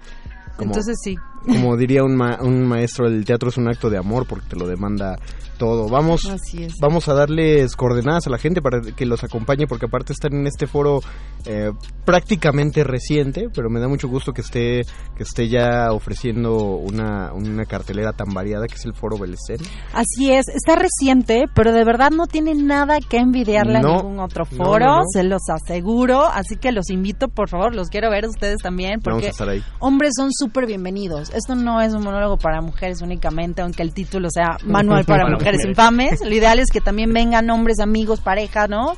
Como- 0.57 0.71
Entonces 0.71 0.97
sí. 1.03 1.17
Como 1.47 1.77
diría 1.77 2.03
un, 2.05 2.17
ma- 2.17 2.39
un 2.43 2.67
maestro, 2.67 3.07
el 3.07 3.25
teatro 3.25 3.49
es 3.51 3.57
un 3.57 3.69
acto 3.69 3.89
de 3.91 3.99
amor 3.99 4.27
porque 4.27 4.49
te 4.49 4.57
lo 4.57 4.67
demanda 4.67 5.17
todo. 5.59 5.89
Vamos, 5.89 6.27
Así 6.27 6.65
es. 6.65 6.75
vamos 6.81 7.09
a 7.09 7.15
darles 7.15 7.77
coordenadas 7.77 8.27
a 8.27 8.31
la 8.31 8.37
gente 8.39 8.61
para 8.61 8.81
que 8.83 9.07
los 9.07 9.25
acompañe 9.25 9.67
porque 9.67 9.87
aparte 9.87 10.13
están 10.13 10.35
en 10.35 10.47
este 10.47 10.67
foro 10.67 11.01
eh, 11.47 11.71
prácticamente 12.05 12.85
reciente, 12.85 13.49
pero 13.55 13.71
me 13.71 13.81
da 13.81 13.89
mucho 13.89 14.09
gusto 14.09 14.33
que 14.33 14.43
esté 14.43 14.83
que 15.17 15.23
esté 15.23 15.49
ya 15.49 15.93
ofreciendo 15.93 16.57
una, 16.77 17.33
una 17.33 17.65
cartelera 17.65 18.13
tan 18.13 18.35
variada 18.35 18.67
que 18.67 18.75
es 18.75 18.85
el 18.85 18.95
foro 18.95 19.17
Belecén. 19.19 19.59
Así 19.95 20.31
es, 20.31 20.47
está 20.49 20.77
reciente, 20.77 21.47
pero 21.55 21.73
de 21.73 21.85
verdad 21.85 22.11
no 22.11 22.27
tiene 22.27 22.55
nada 22.55 22.99
que 23.01 23.17
envidiarle 23.17 23.81
No, 23.81 23.95
a 23.95 24.03
ningún 24.03 24.21
otro 24.21 24.45
foro, 24.45 24.85
no, 24.85 24.97
no. 24.99 25.03
se 25.13 25.23
los 25.25 25.43
aseguro, 25.49 26.25
así 26.27 26.57
que 26.57 26.71
los 26.73 26.91
invito, 26.91 27.29
por 27.29 27.49
favor, 27.49 27.75
los 27.75 27.89
quiero 27.89 28.11
ver 28.11 28.27
ustedes 28.27 28.59
también, 28.63 29.01
porque 29.01 29.31
hombres 29.79 30.13
son 30.17 30.31
súper 30.33 30.67
bienvenidos. 30.67 31.31
Esto 31.37 31.55
no 31.55 31.81
es 31.81 31.93
un 31.93 32.03
monólogo 32.03 32.37
para 32.39 32.61
mujeres 32.63 33.03
únicamente, 33.03 33.61
aunque 33.63 33.83
el 33.83 33.93
título 33.93 34.29
sea 34.31 34.57
Manual 34.65 35.05
para 35.05 35.25
Para 35.25 35.35
mujeres 35.35 35.59
mujeres. 35.61 35.67
infames. 35.67 36.21
Lo 36.23 36.35
ideal 36.35 36.59
es 36.59 36.71
que 36.73 36.81
también 36.81 37.13
vengan 37.13 37.49
hombres, 37.51 37.79
amigos, 37.81 38.21
pareja, 38.21 38.67
¿no? 38.69 38.95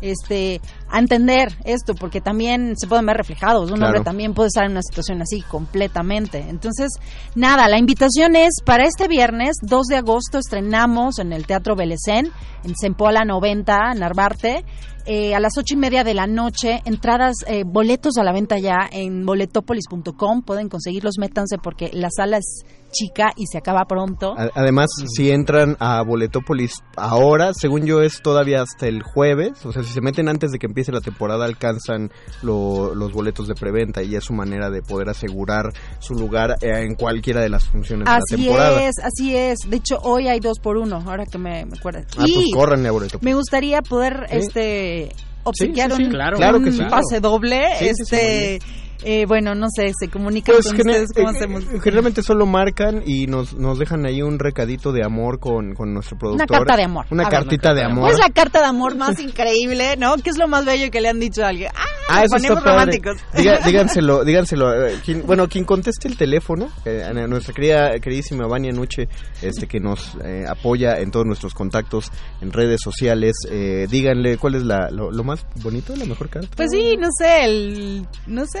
Este, 0.00 0.60
a 0.88 1.00
entender 1.00 1.48
esto, 1.64 1.94
porque 1.94 2.20
también 2.20 2.74
se 2.76 2.86
pueden 2.86 3.04
ver 3.06 3.16
reflejados. 3.16 3.70
Un 3.72 3.78
Claro. 3.78 3.86
hombre 3.86 4.04
también 4.04 4.32
puede 4.32 4.46
estar 4.46 4.64
en 4.64 4.70
una 4.72 4.82
situación 4.82 5.20
así 5.22 5.42
completamente. 5.42 6.38
Entonces, 6.48 6.90
nada, 7.34 7.68
la 7.68 7.78
invitación 7.78 8.36
es 8.36 8.54
para 8.64 8.84
este 8.84 9.08
viernes, 9.08 9.56
2 9.62 9.86
de 9.88 9.96
agosto, 9.96 10.38
estrenamos 10.38 11.18
en 11.18 11.32
el 11.32 11.46
Teatro 11.46 11.74
Belecén, 11.74 12.30
en 12.64 12.76
Sempoala 12.76 13.24
90, 13.24 13.94
Narvarte. 13.94 14.64
Eh, 15.10 15.34
a 15.34 15.40
las 15.40 15.56
ocho 15.56 15.72
y 15.72 15.78
media 15.78 16.04
de 16.04 16.12
la 16.12 16.26
noche, 16.26 16.82
entradas, 16.84 17.36
eh, 17.46 17.64
boletos 17.64 18.18
a 18.18 18.24
la 18.24 18.30
venta 18.30 18.58
ya 18.58 18.86
en 18.92 19.24
boletopolis.com, 19.24 20.42
pueden 20.42 20.68
conseguirlos, 20.68 21.14
métanse 21.18 21.56
porque 21.56 21.88
la 21.94 22.10
sala 22.10 22.36
es 22.36 22.66
chica 22.90 23.32
y 23.36 23.46
se 23.46 23.58
acaba 23.58 23.84
pronto. 23.86 24.34
Además, 24.54 24.88
si 25.14 25.30
entran 25.30 25.76
a 25.80 26.02
Boletópolis 26.02 26.82
ahora, 26.96 27.52
según 27.54 27.84
yo 27.86 28.02
es 28.02 28.20
todavía 28.22 28.62
hasta 28.62 28.86
el 28.86 29.02
jueves, 29.02 29.64
o 29.66 29.72
sea, 29.72 29.82
si 29.82 29.92
se 29.92 30.00
meten 30.00 30.28
antes 30.28 30.50
de 30.50 30.58
que 30.58 30.66
empiece 30.66 30.90
la 30.92 31.00
temporada 31.00 31.44
alcanzan 31.44 32.10
lo- 32.42 32.94
los 32.94 33.12
boletos 33.12 33.46
de 33.48 33.54
preventa 33.54 34.02
y 34.02 34.14
es 34.16 34.24
su 34.24 34.32
manera 34.32 34.70
de 34.70 34.82
poder 34.82 35.08
asegurar 35.08 35.72
su 35.98 36.14
lugar 36.14 36.56
eh, 36.62 36.82
en 36.82 36.94
cualquiera 36.94 37.40
de 37.40 37.48
las 37.48 37.64
funciones 37.64 38.06
de 38.06 38.10
la 38.10 38.16
Así 38.18 38.36
temporada. 38.42 38.82
es, 38.82 38.94
así 39.02 39.36
es. 39.36 39.58
De 39.68 39.76
hecho, 39.76 39.98
hoy 40.02 40.28
hay 40.28 40.40
dos 40.40 40.58
por 40.58 40.76
uno, 40.76 41.02
ahora 41.06 41.24
que 41.26 41.38
me, 41.38 41.64
me 41.66 41.76
acuerdo. 41.78 42.00
Ah, 42.12 42.14
pues 42.18 42.30
Y 42.30 42.50
córranle 42.52 42.88
a 42.88 42.92
Boletópolis. 42.92 43.24
me 43.24 43.34
gustaría 43.34 43.82
poder 43.82 44.26
este 44.30 45.10
obsequiar 45.44 45.90
Sí, 45.92 45.96
sí, 45.96 46.02
sí, 46.02 46.06
un, 46.06 46.10
claro. 46.12 46.36
Claro 46.36 46.60
que 46.62 46.70
pase 46.90 47.20
doble. 47.20 47.62
Este 47.80 48.58
eh, 49.04 49.26
bueno, 49.26 49.54
no 49.54 49.66
sé, 49.74 49.92
se 49.98 50.08
comunican 50.08 50.54
Pues 50.56 50.66
con 50.68 50.76
gener- 50.76 51.02
ustedes 51.04 51.10
cómo 51.14 51.30
eh, 51.30 51.36
hacemos. 51.36 51.64
eh, 51.64 51.80
generalmente 51.82 52.22
solo 52.22 52.46
marcan 52.46 53.02
y 53.06 53.26
nos, 53.26 53.54
nos 53.54 53.78
dejan 53.78 54.06
ahí 54.06 54.22
un 54.22 54.38
recadito 54.38 54.92
de 54.92 55.04
amor 55.04 55.38
con, 55.38 55.74
con 55.74 55.92
nuestro 55.94 56.18
productor. 56.18 56.46
Una 56.48 56.58
carta 56.58 56.76
de 56.76 56.84
amor. 56.84 57.06
Una 57.10 57.22
A 57.24 57.30
ver, 57.30 57.38
cartita 57.40 57.74
de 57.74 57.84
amor. 57.84 58.04
Pues 58.10 58.18
la 58.18 58.30
carta 58.30 58.60
de 58.60 58.66
amor 58.66 58.96
más 58.96 59.18
increíble, 59.20 59.96
¿no? 59.98 60.16
¿Qué 60.16 60.30
es 60.30 60.38
lo 60.38 60.48
más 60.48 60.64
bello 60.64 60.90
que 60.90 61.00
le 61.00 61.08
han 61.08 61.20
dicho 61.20 61.44
a 61.44 61.48
alguien? 61.48 61.70
¡Ah! 61.74 61.82
Ah, 62.10 62.24
eso 62.24 62.36
está 62.36 62.48
ponemos 62.48 62.64
padre. 62.64 62.70
románticos. 63.00 63.16
Diga- 63.34 63.60
díganselo, 63.66 64.24
díganselo. 64.24 64.86
eh, 64.86 64.98
quien- 65.04 65.26
bueno, 65.26 65.46
quien 65.48 65.64
conteste 65.64 66.08
el 66.08 66.16
teléfono, 66.16 66.70
eh, 66.86 67.04
a 67.06 67.12
nuestra 67.12 67.52
querida, 67.52 67.98
queridísima 68.00 68.46
Vania 68.46 68.72
Nuche, 68.72 69.08
este, 69.42 69.66
que 69.66 69.78
nos 69.78 70.16
eh, 70.24 70.44
apoya 70.48 70.98
en 71.00 71.10
todos 71.10 71.26
nuestros 71.26 71.52
contactos 71.52 72.10
en 72.40 72.50
redes 72.52 72.80
sociales, 72.82 73.34
eh, 73.50 73.86
díganle 73.90 74.38
cuál 74.38 74.54
es 74.54 74.62
la, 74.64 74.90
lo, 74.90 75.10
lo 75.10 75.22
más 75.22 75.44
bonito, 75.62 75.94
la 75.96 76.06
mejor 76.06 76.30
carta. 76.30 76.48
Pues 76.56 76.70
sí, 76.72 76.96
no 76.98 77.08
sé, 77.18 77.44
el, 77.44 78.06
no 78.26 78.44
sé, 78.46 78.60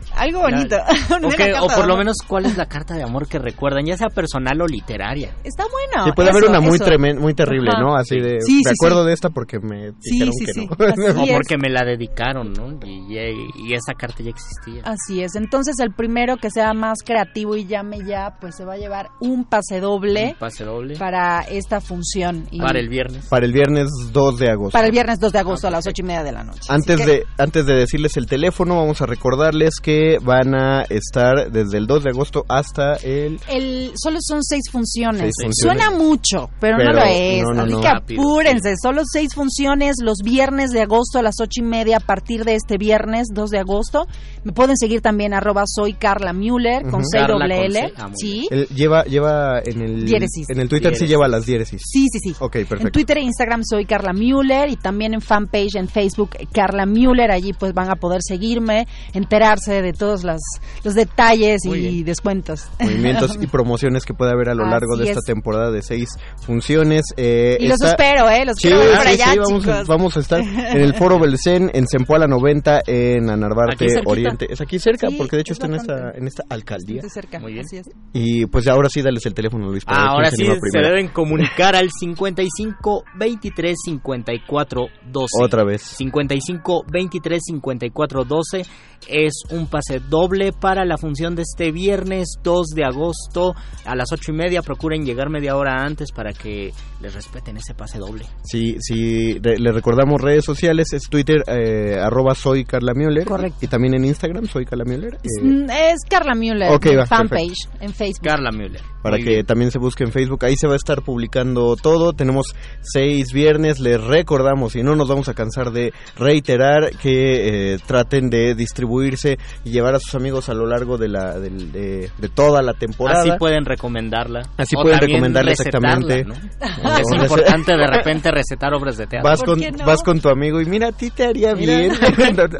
algo 0.15 0.41
bonito. 0.41 0.75
O, 1.61 1.67
por 1.67 1.87
lo 1.87 1.97
menos, 1.97 2.17
¿cuál 2.27 2.45
es 2.45 2.57
la 2.57 2.65
carta 2.65 2.95
de 2.95 3.03
amor 3.03 3.27
que 3.27 3.37
recuerdan? 3.39 3.85
Ya 3.85 3.97
sea 3.97 4.07
personal 4.09 4.59
o 4.61 4.65
literaria. 4.67 5.33
Está 5.43 5.63
bueno. 5.63 6.05
Sí, 6.05 6.11
puede 6.15 6.29
haber 6.29 6.45
una 6.45 6.59
muy 6.59 6.75
eso. 6.75 6.85
tremen- 6.85 7.19
muy 7.19 7.33
terrible, 7.33 7.71
Ajá. 7.71 7.81
¿no? 7.81 7.95
Así 7.95 8.19
de, 8.19 8.39
Sí, 8.41 8.61
me 8.63 8.69
sí, 8.71 8.75
acuerdo 8.79 9.01
sí. 9.01 9.07
de 9.07 9.13
esta 9.13 9.29
porque 9.29 9.59
me 9.59 9.91
Sí, 9.99 10.11
dijeron 10.19 10.33
sí, 10.33 10.45
que 10.45 10.53
sí. 10.53 10.67
no. 10.67 10.75
O 11.21 11.25
es. 11.25 11.31
porque 11.33 11.57
me 11.57 11.69
la 11.69 11.83
dedicaron, 11.83 12.53
¿no? 12.53 12.79
Y, 12.85 13.17
y- 13.17 13.67
y 13.69 13.73
esa 13.73 13.93
carta 13.97 14.23
ya 14.23 14.29
existía. 14.31 14.81
Así 14.85 15.21
es. 15.21 15.35
Entonces, 15.35 15.75
el 15.79 15.91
primero 15.93 16.37
que 16.37 16.49
sea 16.49 16.73
más 16.73 16.99
creativo 17.05 17.55
y 17.55 17.65
llame 17.65 17.99
ya, 18.05 18.35
pues 18.39 18.55
se 18.55 18.65
va 18.65 18.73
a 18.73 18.77
llevar 18.77 19.09
un 19.19 19.45
pase 19.45 19.79
doble 19.79 20.29
Un 20.33 20.39
pase 20.39 20.63
doble. 20.63 20.97
para 20.97 21.41
esta 21.41 21.81
función. 21.81 22.47
Y 22.51 22.59
Para 22.59 22.79
el 22.79 22.89
viernes. 22.89 23.27
Para 23.27 23.45
el 23.45 23.53
viernes 23.53 23.87
2 24.11 24.37
de 24.39 24.49
agosto. 24.51 24.71
para 24.71 24.85
el 24.87 24.91
viernes 24.91 25.19
2 25.19 25.31
de 25.31 25.39
agosto 25.39 25.67
a 25.67 25.71
las 25.71 25.85
ocho 25.87 26.01
y 26.01 26.05
media 26.05 26.23
de 26.23 26.31
la 26.31 26.43
noche. 26.43 26.61
Antes 26.69 26.97
que- 26.99 27.05
de, 27.05 27.23
antes 27.37 27.65
de 27.65 27.73
decirles 27.75 28.17
el 28.17 28.25
teléfono, 28.27 28.77
vamos 28.77 29.01
a 29.01 29.05
recordarles 29.05 29.75
que 29.81 30.00
van 30.21 30.53
a 30.55 30.83
estar 30.89 31.51
desde 31.51 31.77
el 31.77 31.87
2 31.87 32.03
de 32.03 32.09
agosto 32.11 32.45
hasta 32.47 32.95
el... 32.95 33.39
El, 33.49 33.91
solo 33.95 34.17
son 34.21 34.43
seis 34.43 34.63
funciones. 34.71 35.21
Seis 35.21 35.33
funciones. 35.43 35.83
Suena 35.83 35.91
mucho, 35.97 36.49
pero, 36.59 36.77
Pero 36.77 36.93
no 36.93 36.99
lo 36.99 37.05
es. 37.05 37.43
no, 37.43 37.53
no, 37.53 37.61
Así 37.63 37.71
no. 37.73 37.81
que 37.81 37.87
apúrense. 37.87 38.73
Solo 38.81 39.01
seis 39.11 39.33
funciones 39.33 39.95
los 40.03 40.17
viernes 40.23 40.71
de 40.71 40.81
agosto 40.81 41.19
a 41.19 41.21
las 41.21 41.35
ocho 41.41 41.61
y 41.61 41.63
media 41.63 41.97
a 41.97 41.99
partir 41.99 42.43
de 42.45 42.55
este 42.55 42.77
viernes 42.77 43.27
2 43.33 43.49
de 43.49 43.59
agosto. 43.59 44.07
Me 44.43 44.51
pueden 44.53 44.77
seguir 44.77 45.01
también 45.01 45.33
arroba 45.33 45.63
soy 45.65 45.93
Carla 45.93 46.33
Müller 46.33 46.83
con. 46.89 47.03
C 47.05 47.19
doble 47.27 47.65
L. 47.65 47.93
Ah, 47.97 48.09
Sí. 48.13 48.47
el- 48.51 48.67
lleva, 48.67 49.03
lleva 49.03 49.59
en 49.65 49.81
el... 49.81 50.05
Diéresis. 50.05 50.49
En 50.49 50.59
el 50.59 50.69
Twitter 50.69 50.93
sí 50.93 51.05
Diéresis. 51.05 51.09
lleva 51.09 51.27
las 51.27 51.45
diéresis. 51.45 51.81
Sí, 51.85 52.07
sí, 52.11 52.19
sí. 52.19 52.35
Ok, 52.39 52.53
perfecto. 52.53 52.87
En 52.87 52.91
Twitter 52.91 53.17
e 53.17 53.21
Instagram 53.21 53.61
soy 53.63 53.85
Carla 53.85 54.13
Müller 54.13 54.69
y 54.69 54.75
también 54.75 55.13
en 55.13 55.21
fanpage 55.21 55.75
en 55.75 55.87
Facebook 55.87 56.31
Carla 56.51 56.85
Müller. 56.85 57.31
Allí 57.31 57.53
pues 57.53 57.73
van 57.73 57.89
a 57.89 57.95
poder 57.95 58.21
seguirme, 58.23 58.87
enterarse 59.13 59.81
de 59.81 59.90
todos 59.93 60.23
los, 60.23 60.39
los 60.83 60.93
detalles 60.95 61.61
Muy 61.65 61.77
y 61.79 61.81
bien. 61.81 62.05
descuentos. 62.05 62.67
Movimientos 62.79 63.37
y 63.41 63.47
promociones 63.47 64.05
que 64.05 64.13
puede 64.13 64.31
haber 64.31 64.49
a 64.49 64.55
lo 64.55 64.65
largo 64.65 64.93
Así 64.95 65.03
de 65.03 65.09
esta 65.09 65.19
es. 65.19 65.25
temporada 65.25 65.71
de 65.71 65.81
seis 65.81 66.09
funciones. 66.45 67.03
Eh, 67.17 67.57
Y 67.59 67.67
los 67.67 67.81
está- 67.81 67.89
espero, 67.91 68.29
¿eh? 68.29 68.45
Los 68.45 68.55
Sí, 68.57 68.69
ver 68.69 68.81
sí, 68.81 68.97
por 68.97 69.07
allá, 69.07 69.31
sí, 69.33 69.39
vamos, 69.39 69.67
a, 69.67 69.83
vamos 69.83 70.17
a 70.17 70.19
estar 70.19 70.39
en 70.41 70.81
el 70.81 70.93
Foro 70.95 71.19
Belcén, 71.19 71.71
en 71.73 71.85
Zempoala 71.87 72.27
90, 72.27 72.81
en 72.87 73.29
Anarbarte. 73.29 73.87
Oriente. 74.05 74.47
Es 74.49 74.61
aquí 74.61 74.79
cerca, 74.79 75.07
Sí, 75.09 75.15
porque 75.17 75.35
de 75.37 75.41
hecho 75.41 75.53
es 75.53 75.59
está 75.59 75.67
en 75.67 75.75
esta, 75.75 76.11
en 76.11 76.27
esta 76.27 76.43
alcaldía. 76.49 77.01
Cerca, 77.09 77.39
Muy 77.39 77.53
bien. 77.53 77.65
así 77.65 77.77
es. 77.77 77.89
Y 78.13 78.45
pues 78.47 78.67
ahora 78.67 78.89
sí, 78.89 79.01
dales 79.01 79.25
el 79.25 79.33
teléfono, 79.33 79.67
Luis. 79.69 79.85
para 79.85 79.99
ver 80.01 80.07
Ahora 80.09 80.31
sí 80.31 80.45
se 80.45 80.79
deben 80.79 81.07
comunicar 81.09 81.75
al 81.75 81.89
55 81.91 83.03
23 83.17 83.75
54 83.85 84.87
12. 85.11 85.25
Otra 85.43 85.63
vez. 85.63 85.81
55 85.81 86.83
23 86.91 87.41
54 87.45 88.23
12 88.25 88.63
es 89.07 89.33
un 89.49 89.67
pase 89.67 89.99
doble 89.99 90.51
para 90.53 90.85
la 90.85 90.97
función 90.97 91.35
de 91.35 91.41
este 91.43 91.71
viernes 91.71 92.35
2 92.43 92.67
de 92.75 92.83
agosto 92.85 93.53
a 93.85 93.95
las 93.95 94.11
ocho 94.11 94.31
y 94.31 94.35
media. 94.35 94.61
Procuren 94.61 95.03
llegar 95.05 95.29
media 95.29 95.55
hora 95.55 95.83
antes 95.83 96.11
para 96.11 96.33
que 96.33 96.71
les 97.01 97.13
respeten 97.13 97.57
ese 97.57 97.73
pase 97.73 97.97
doble. 97.97 98.25
Sí, 98.43 98.77
sí, 98.79 99.39
re- 99.39 99.57
le 99.57 99.71
recordamos 99.71 100.21
redes 100.21 100.45
sociales, 100.45 100.93
es 100.93 101.03
Twitter, 101.09 101.43
eh, 101.47 101.97
arroba 101.99 102.35
soy 102.35 102.63
Carla 102.63 102.93
Müller. 102.93 103.25
Correcto. 103.25 103.57
Y 103.61 103.67
también 103.67 103.95
en 103.95 104.05
Instagram, 104.05 104.45
soy 104.47 104.65
Carla 104.65 104.85
Müller. 104.85 105.15
Es, 105.23 105.31
eh, 105.39 105.43
mm, 105.43 105.69
es 105.69 106.01
Carla 106.09 106.35
Müller, 106.35 106.71
Ok, 106.71 106.85
en 106.87 106.99
va, 106.99 107.05
fanpage 107.07 107.67
en 107.79 107.93
Facebook. 107.93 108.27
Carla 108.27 108.51
Müller. 108.51 108.81
para 109.01 109.15
Muy 109.17 109.23
que 109.25 109.29
bien. 109.31 109.45
también 109.45 109.71
se 109.71 109.79
busque 109.79 110.03
en 110.03 110.11
Facebook. 110.11 110.45
Ahí 110.45 110.55
se 110.55 110.67
va 110.67 110.73
a 110.73 110.77
estar 110.77 111.01
publicando 111.01 111.75
todo. 111.75 112.13
Tenemos 112.13 112.45
seis 112.81 113.33
viernes. 113.33 113.79
Les 113.79 113.99
recordamos, 113.99 114.75
y 114.75 114.83
no 114.83 114.95
nos 114.95 115.07
vamos 115.09 115.27
a 115.27 115.33
cansar 115.33 115.71
de 115.71 115.91
reiterar, 116.17 116.91
que 117.01 117.73
eh, 117.73 117.77
traten 117.87 118.29
de 118.29 118.53
distribuirse 118.91 119.37
y 119.63 119.71
llevar 119.71 119.95
a 119.95 119.99
sus 119.99 120.15
amigos 120.15 120.49
a 120.49 120.53
lo 120.53 120.65
largo 120.65 120.97
de, 120.97 121.07
la, 121.07 121.39
de, 121.39 122.09
de 122.17 122.29
toda 122.29 122.61
la 122.61 122.73
temporada. 122.73 123.21
Así 123.21 123.31
pueden 123.37 123.65
recomendarla. 123.65 124.41
Así 124.57 124.75
O 124.75 124.81
pueden 124.81 124.99
recomendarla 124.99 125.51
exactamente. 125.51 126.25
Es 126.71 127.21
importante 127.21 127.71
de 127.73 127.87
repente 127.97 128.31
recetar 128.31 128.73
obras 128.73 128.97
de 128.97 129.07
teatro. 129.07 129.29
Vas 129.29 129.41
¿Por 129.43 129.59
con, 129.59 129.85
vas 129.85 130.03
con 130.03 130.19
tu 130.19 130.29
amigo 130.29 130.61
y 130.61 130.65
mira, 130.65 130.89
a 130.89 130.91
ti 130.91 131.09
te 131.09 131.25
haría 131.25 131.55
Mira. 131.55 131.77
bien. 131.77 131.91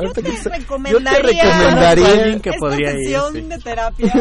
Yo 0.01 0.11
te 0.13 0.21
recomendaría, 0.49 0.91
Yo 0.91 1.03
te 1.03 1.21
recomendaría. 1.21 2.07
Alguien 2.07 2.39
que 2.39 2.49
esta 2.49 2.59
podría 2.59 2.91
ir, 2.91 3.17
sí. 3.31 3.41
de 3.41 3.57
terapia. 3.59 4.13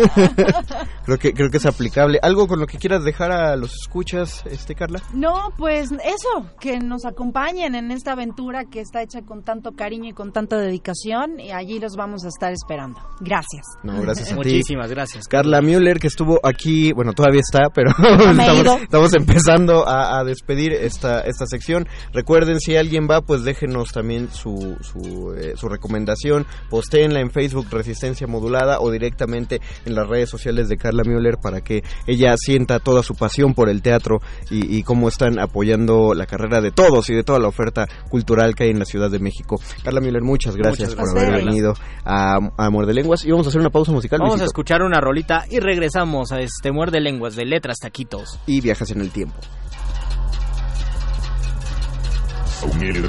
Creo 1.05 1.19
que, 1.19 1.33
creo 1.33 1.51
que 1.51 1.57
es 1.57 1.67
aplicable. 1.67 2.19
¿Algo 2.23 2.47
con 2.47 2.61
lo 2.61 2.67
que 2.67 2.79
quieras 2.79 3.05
dejar 3.05 3.33
a 3.33 3.57
los 3.57 3.73
escuchas, 3.73 4.45
este 4.47 4.75
Carla? 4.75 5.03
No, 5.13 5.53
pues 5.57 5.91
eso, 5.93 6.51
que 6.61 6.79
nos 6.79 7.05
acompañen 7.05 7.75
en 7.75 7.91
esta 7.91 8.13
aventura 8.13 8.65
que 8.65 8.81
está 8.81 9.03
hecha 9.03 9.23
con 9.23 9.43
tanto 9.43 9.73
cariño 9.73 10.11
y 10.11 10.13
con 10.13 10.33
tanta 10.33 10.59
dedicación 10.59 11.39
y 11.39 11.53
allí 11.53 11.79
los 11.79 11.97
vamos 12.01 12.25
a 12.25 12.29
estar 12.29 12.51
esperando. 12.51 12.99
Gracias. 13.21 13.67
No, 13.83 14.01
gracias 14.01 14.29
a 14.29 14.31
ti. 14.31 14.37
Muchísimas 14.37 14.91
gracias. 14.91 15.29
Carla 15.29 15.61
Müller, 15.61 15.99
que 15.99 16.07
estuvo 16.07 16.41
aquí, 16.43 16.93
bueno, 16.93 17.13
todavía 17.13 17.41
está, 17.41 17.69
pero 17.69 17.91
estamos, 18.31 18.83
estamos 18.83 19.15
empezando 19.15 19.87
a, 19.87 20.19
a 20.19 20.25
despedir 20.25 20.73
esta, 20.73 21.21
esta 21.21 21.45
sección. 21.45 21.87
Recuerden, 22.15 22.59
si 22.59 22.75
alguien 22.75 23.07
va, 23.11 23.21
pues 23.21 23.45
déjenos 23.45 23.93
también 23.93 24.31
su, 24.33 24.79
su, 24.81 25.35
eh, 25.37 25.53
su 25.57 25.69
recomendación, 25.69 26.47
postéenla 26.71 27.21
en 27.21 27.31
Facebook 27.31 27.67
Resistencia 27.71 28.27
Modulada 28.27 28.81
o 28.81 28.91
directamente 28.91 29.61
en 29.85 29.95
las 29.95 30.09
redes 30.09 30.31
sociales 30.31 30.71
de 30.71 30.79
Carla 30.79 31.03
Müller 31.05 31.37
para 31.37 31.61
que 31.61 31.85
ella 32.07 32.35
sienta 32.39 32.79
toda 32.79 33.03
su 33.03 33.15
pasión 33.15 33.53
por 33.53 33.69
el 33.69 33.83
teatro 33.83 34.23
y, 34.51 34.75
y 34.75 34.83
cómo 34.85 35.09
están 35.09 35.39
apoyando 35.39 36.15
la 36.15 36.25
carrera 36.25 36.63
de 36.63 36.71
todos 36.71 37.11
y 37.11 37.15
de 37.15 37.25
toda 37.25 37.39
la 37.39 37.49
oferta 37.49 37.87
cultural 38.09 38.55
que 38.55 38.65
hay 38.65 38.71
en 38.71 38.79
la 38.79 38.87
Ciudad 38.87 39.11
de 39.11 39.19
México. 39.19 39.61
Carla 39.85 40.01
Müller, 40.01 40.23
muchas 40.23 40.57
gracias 40.57 40.91
Muchas 40.91 40.95
por 40.95 41.13
gracias. 41.13 41.35
haber 41.35 41.45
venido 41.45 41.75
a, 42.05 42.39
a 42.57 42.71
Muerde 42.71 42.95
Lenguas 42.95 43.25
y 43.25 43.31
vamos 43.31 43.47
a 43.47 43.51
hacer 43.51 43.61
una 43.61 43.71
pausa 43.71 43.93
musical. 43.93 44.21
Vamos 44.21 44.41
a 44.41 44.45
escuchar 44.45 44.83
una 44.83 45.01
rolita 45.01 45.45
y 45.51 45.61
regresamos 45.61 46.33
a 46.33 46.41
este 46.41 46.73
muerde 46.73 47.01
lenguas 47.01 47.37
de 47.37 47.45
letras 47.45 47.79
taquitos. 47.79 48.39
y 48.47 48.61
viajas 48.61 48.91
en 48.91 49.01
el 49.01 49.11
tiempo. 49.11 49.37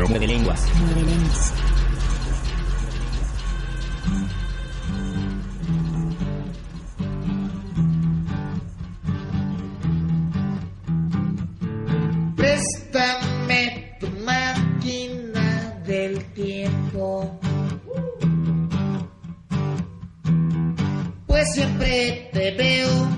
Muerde 0.07 0.27
lenguas. 0.27 0.65
Préstame 12.37 13.97
tu 13.99 14.07
máquina 14.25 15.81
del 15.85 16.23
tiempo. 16.33 17.40
Siempre 21.53 22.29
te 22.31 22.51
veo 22.51 23.09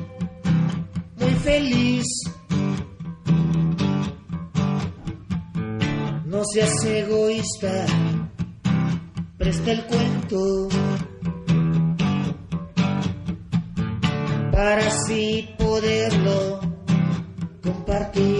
muy 1.18 1.32
feliz. 1.44 2.06
No 6.26 6.44
seas 6.52 6.84
egoísta, 6.84 7.86
presta 9.38 9.72
el 9.72 9.86
cuento 9.86 10.68
para 14.52 14.88
así 14.88 15.50
poderlo 15.58 16.60
compartir. 17.62 18.33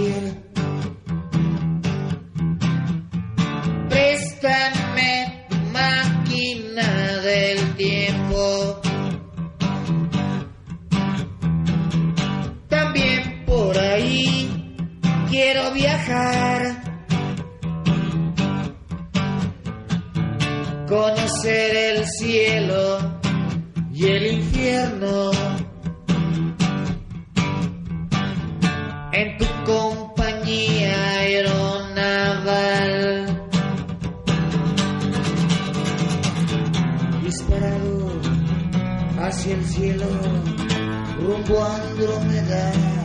Viajar. 15.74 16.82
Conocer 20.88 21.76
el 21.76 22.06
cielo 22.06 22.98
y 23.92 24.06
el 24.06 24.26
infierno. 24.38 25.30
En 29.12 29.36
tu 29.38 29.46
compañía 29.64 31.18
aeronaval. 31.20 32.62
Disparado 37.22 38.12
hacia 39.20 39.54
el 39.54 39.64
cielo, 39.64 40.06
rumbo 41.20 41.62
a 41.62 41.76
Andrómeda. 41.76 43.03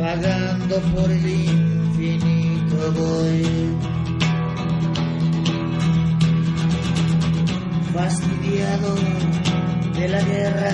Vagando 0.00 0.80
por 0.94 1.10
el 1.10 1.28
infinito 1.28 2.92
voy. 2.92 3.70
fastidiado 7.92 8.94
de 9.94 10.08
la 10.08 10.22
guerra 10.22 10.72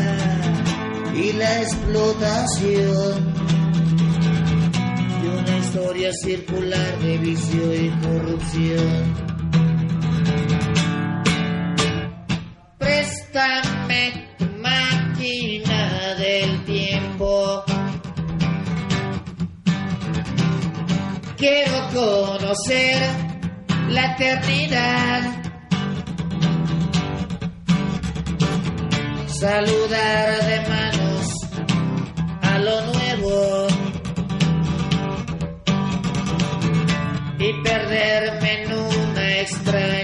y 1.13 1.33
la 1.33 1.63
explotación 1.63 3.35
de 5.23 5.29
una 5.29 5.59
historia 5.59 6.13
circular 6.13 6.99
de 7.01 7.19
vicio 7.19 7.75
y 7.75 7.91
corrupción. 8.03 9.26
Quiero 21.49 21.79
conocer 21.95 23.01
la 23.89 24.15
eternidad. 24.15 25.23
saludar 29.29 30.45
de 30.45 30.61
manos 30.69 31.27
a 32.43 32.59
lo 32.59 32.81
nuevo 32.87 33.67
y 37.39 37.63
perderme 37.63 38.63
en 38.63 38.73
una 38.73 39.41
extraña 39.41 39.96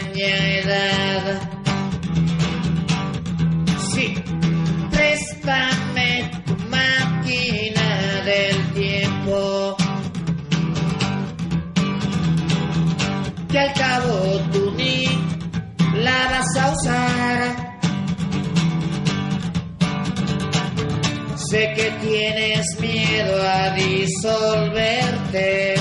Que 21.74 21.90
tienes 22.02 22.66
miedo 22.80 23.42
a 23.42 23.70
disolverte 23.70 25.74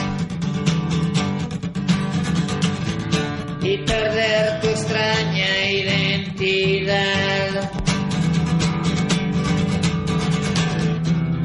y 3.62 3.78
perder 3.80 4.62
tu 4.62 4.70
extraña 4.70 5.70
identidad. 5.70 7.72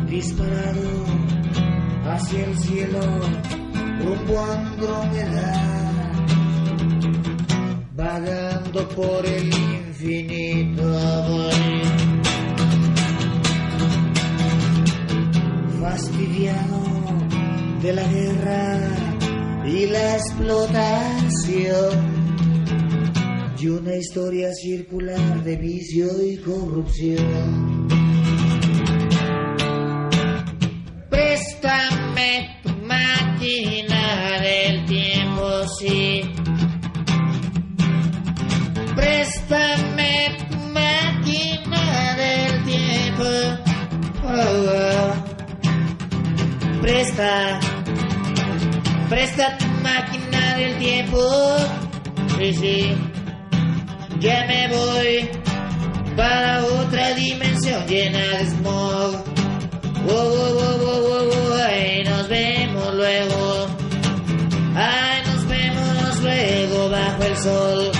Disparado 0.08 1.06
hacia 2.08 2.44
el 2.44 2.56
cielo, 2.60 3.00
rumbo 4.04 4.40
a 4.40 4.54
Andrómeda, 4.54 5.92
vagando 7.96 8.88
por 8.90 9.26
el 9.26 9.46
infinito 9.46 10.84
de 15.96 17.92
la 17.94 18.02
guerra 18.02 18.78
y 19.64 19.86
la 19.86 20.16
explotación 20.16 21.96
y 23.58 23.66
una 23.68 23.96
historia 23.96 24.52
circular 24.52 25.42
de 25.42 25.56
vicio 25.56 26.06
y 26.22 26.36
corrupción. 26.36 27.88
Préstame 31.08 32.60
tu 32.62 32.68
máquina 32.84 34.38
del 34.42 34.84
tiempo, 34.84 35.66
sí. 35.80 36.22
Préstame 38.94 40.36
tu 40.50 40.56
máquina 40.74 42.16
del 42.16 42.64
tiempo. 42.66 43.24
Oh, 44.24 45.22
oh 45.22 45.25
presta, 46.86 47.58
presta 49.08 49.58
tu 49.58 49.66
máquina 49.82 50.56
del 50.56 50.78
tiempo. 50.78 51.18
Sí, 52.38 52.54
sí, 52.54 52.96
ya 54.20 54.46
me 54.46 54.68
voy 54.68 55.28
para 56.16 56.64
otra 56.64 57.12
dimensión 57.14 57.84
llena 57.88 58.18
de 58.18 58.46
smog. 58.50 59.24
Oh, 60.08 60.12
oh, 60.12 61.30
oh, 61.32 61.54
ay, 61.66 62.04
nos 62.04 62.28
vemos 62.28 62.94
luego. 62.94 63.66
Ay, 64.76 65.22
nos 65.26 65.48
vemos 65.48 66.20
luego 66.22 66.88
bajo 66.90 67.22
el 67.24 67.36
sol. 67.36 67.95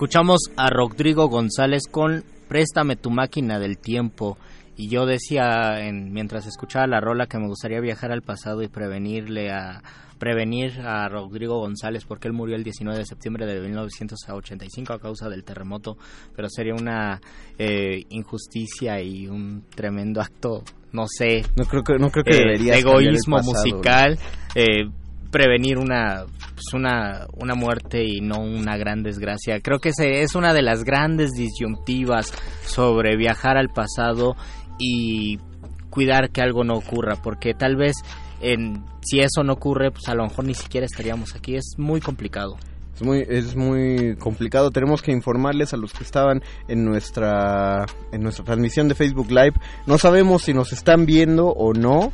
Escuchamos 0.00 0.40
a 0.56 0.70
Rodrigo 0.70 1.28
González 1.28 1.82
con 1.90 2.24
Préstame 2.48 2.96
tu 2.96 3.10
máquina 3.10 3.58
del 3.58 3.76
tiempo. 3.76 4.38
Y 4.74 4.88
yo 4.88 5.04
decía 5.04 5.86
en, 5.86 6.14
mientras 6.14 6.46
escuchaba 6.46 6.86
la 6.86 7.02
rola 7.02 7.26
que 7.26 7.36
me 7.36 7.46
gustaría 7.46 7.80
viajar 7.80 8.10
al 8.10 8.22
pasado 8.22 8.62
y 8.62 8.68
prevenirle 8.68 9.50
a 9.50 9.82
prevenir 10.18 10.80
a 10.80 11.06
Rodrigo 11.10 11.58
González 11.58 12.06
porque 12.06 12.28
él 12.28 12.32
murió 12.32 12.56
el 12.56 12.64
19 12.64 12.98
de 12.98 13.04
septiembre 13.04 13.44
de 13.44 13.60
1985 13.60 14.94
a 14.94 14.98
causa 14.98 15.28
del 15.28 15.44
terremoto, 15.44 15.98
pero 16.34 16.48
sería 16.48 16.72
una 16.72 17.20
eh, 17.58 18.02
injusticia 18.08 19.02
y 19.02 19.26
un 19.26 19.64
tremendo 19.68 20.22
acto, 20.22 20.62
no 20.92 21.04
sé, 21.08 21.44
No 21.56 21.64
creo 21.66 21.82
que, 21.82 21.98
no 21.98 22.10
creo 22.10 22.24
que 22.24 22.36
eh, 22.36 22.78
egoísmo 22.78 23.36
pasado, 23.36 23.52
musical, 23.52 24.18
eh, 24.54 24.88
prevenir 25.30 25.78
una, 25.78 26.24
pues 26.54 26.74
una, 26.74 27.26
una 27.34 27.54
muerte 27.54 28.04
y 28.04 28.20
no 28.20 28.40
una 28.40 28.76
gran 28.76 29.02
desgracia. 29.02 29.60
Creo 29.60 29.78
que 29.78 29.90
ese 29.90 30.22
es 30.22 30.34
una 30.34 30.52
de 30.52 30.62
las 30.62 30.84
grandes 30.84 31.30
disyuntivas 31.32 32.32
sobre 32.64 33.16
viajar 33.16 33.56
al 33.56 33.68
pasado 33.68 34.36
y 34.78 35.38
cuidar 35.90 36.30
que 36.30 36.40
algo 36.40 36.64
no 36.64 36.74
ocurra, 36.74 37.16
porque 37.22 37.54
tal 37.54 37.76
vez 37.76 37.94
en, 38.40 38.84
si 39.02 39.20
eso 39.20 39.42
no 39.44 39.54
ocurre, 39.54 39.90
pues 39.90 40.08
a 40.08 40.14
lo 40.14 40.24
mejor 40.24 40.44
ni 40.44 40.54
siquiera 40.54 40.86
estaríamos 40.86 41.34
aquí. 41.34 41.56
Es 41.56 41.74
muy 41.76 42.00
complicado. 42.00 42.56
Es 42.94 43.02
muy, 43.02 43.24
es 43.28 43.56
muy 43.56 44.16
complicado. 44.16 44.70
Tenemos 44.70 45.00
que 45.00 45.12
informarles 45.12 45.72
a 45.72 45.76
los 45.76 45.92
que 45.92 46.04
estaban 46.04 46.42
en 46.68 46.84
nuestra, 46.84 47.86
en 48.12 48.22
nuestra 48.22 48.44
transmisión 48.44 48.88
de 48.88 48.94
Facebook 48.94 49.30
Live. 49.30 49.54
No 49.86 49.96
sabemos 49.96 50.42
si 50.42 50.52
nos 50.52 50.72
están 50.72 51.06
viendo 51.06 51.48
o 51.48 51.72
no 51.72 52.12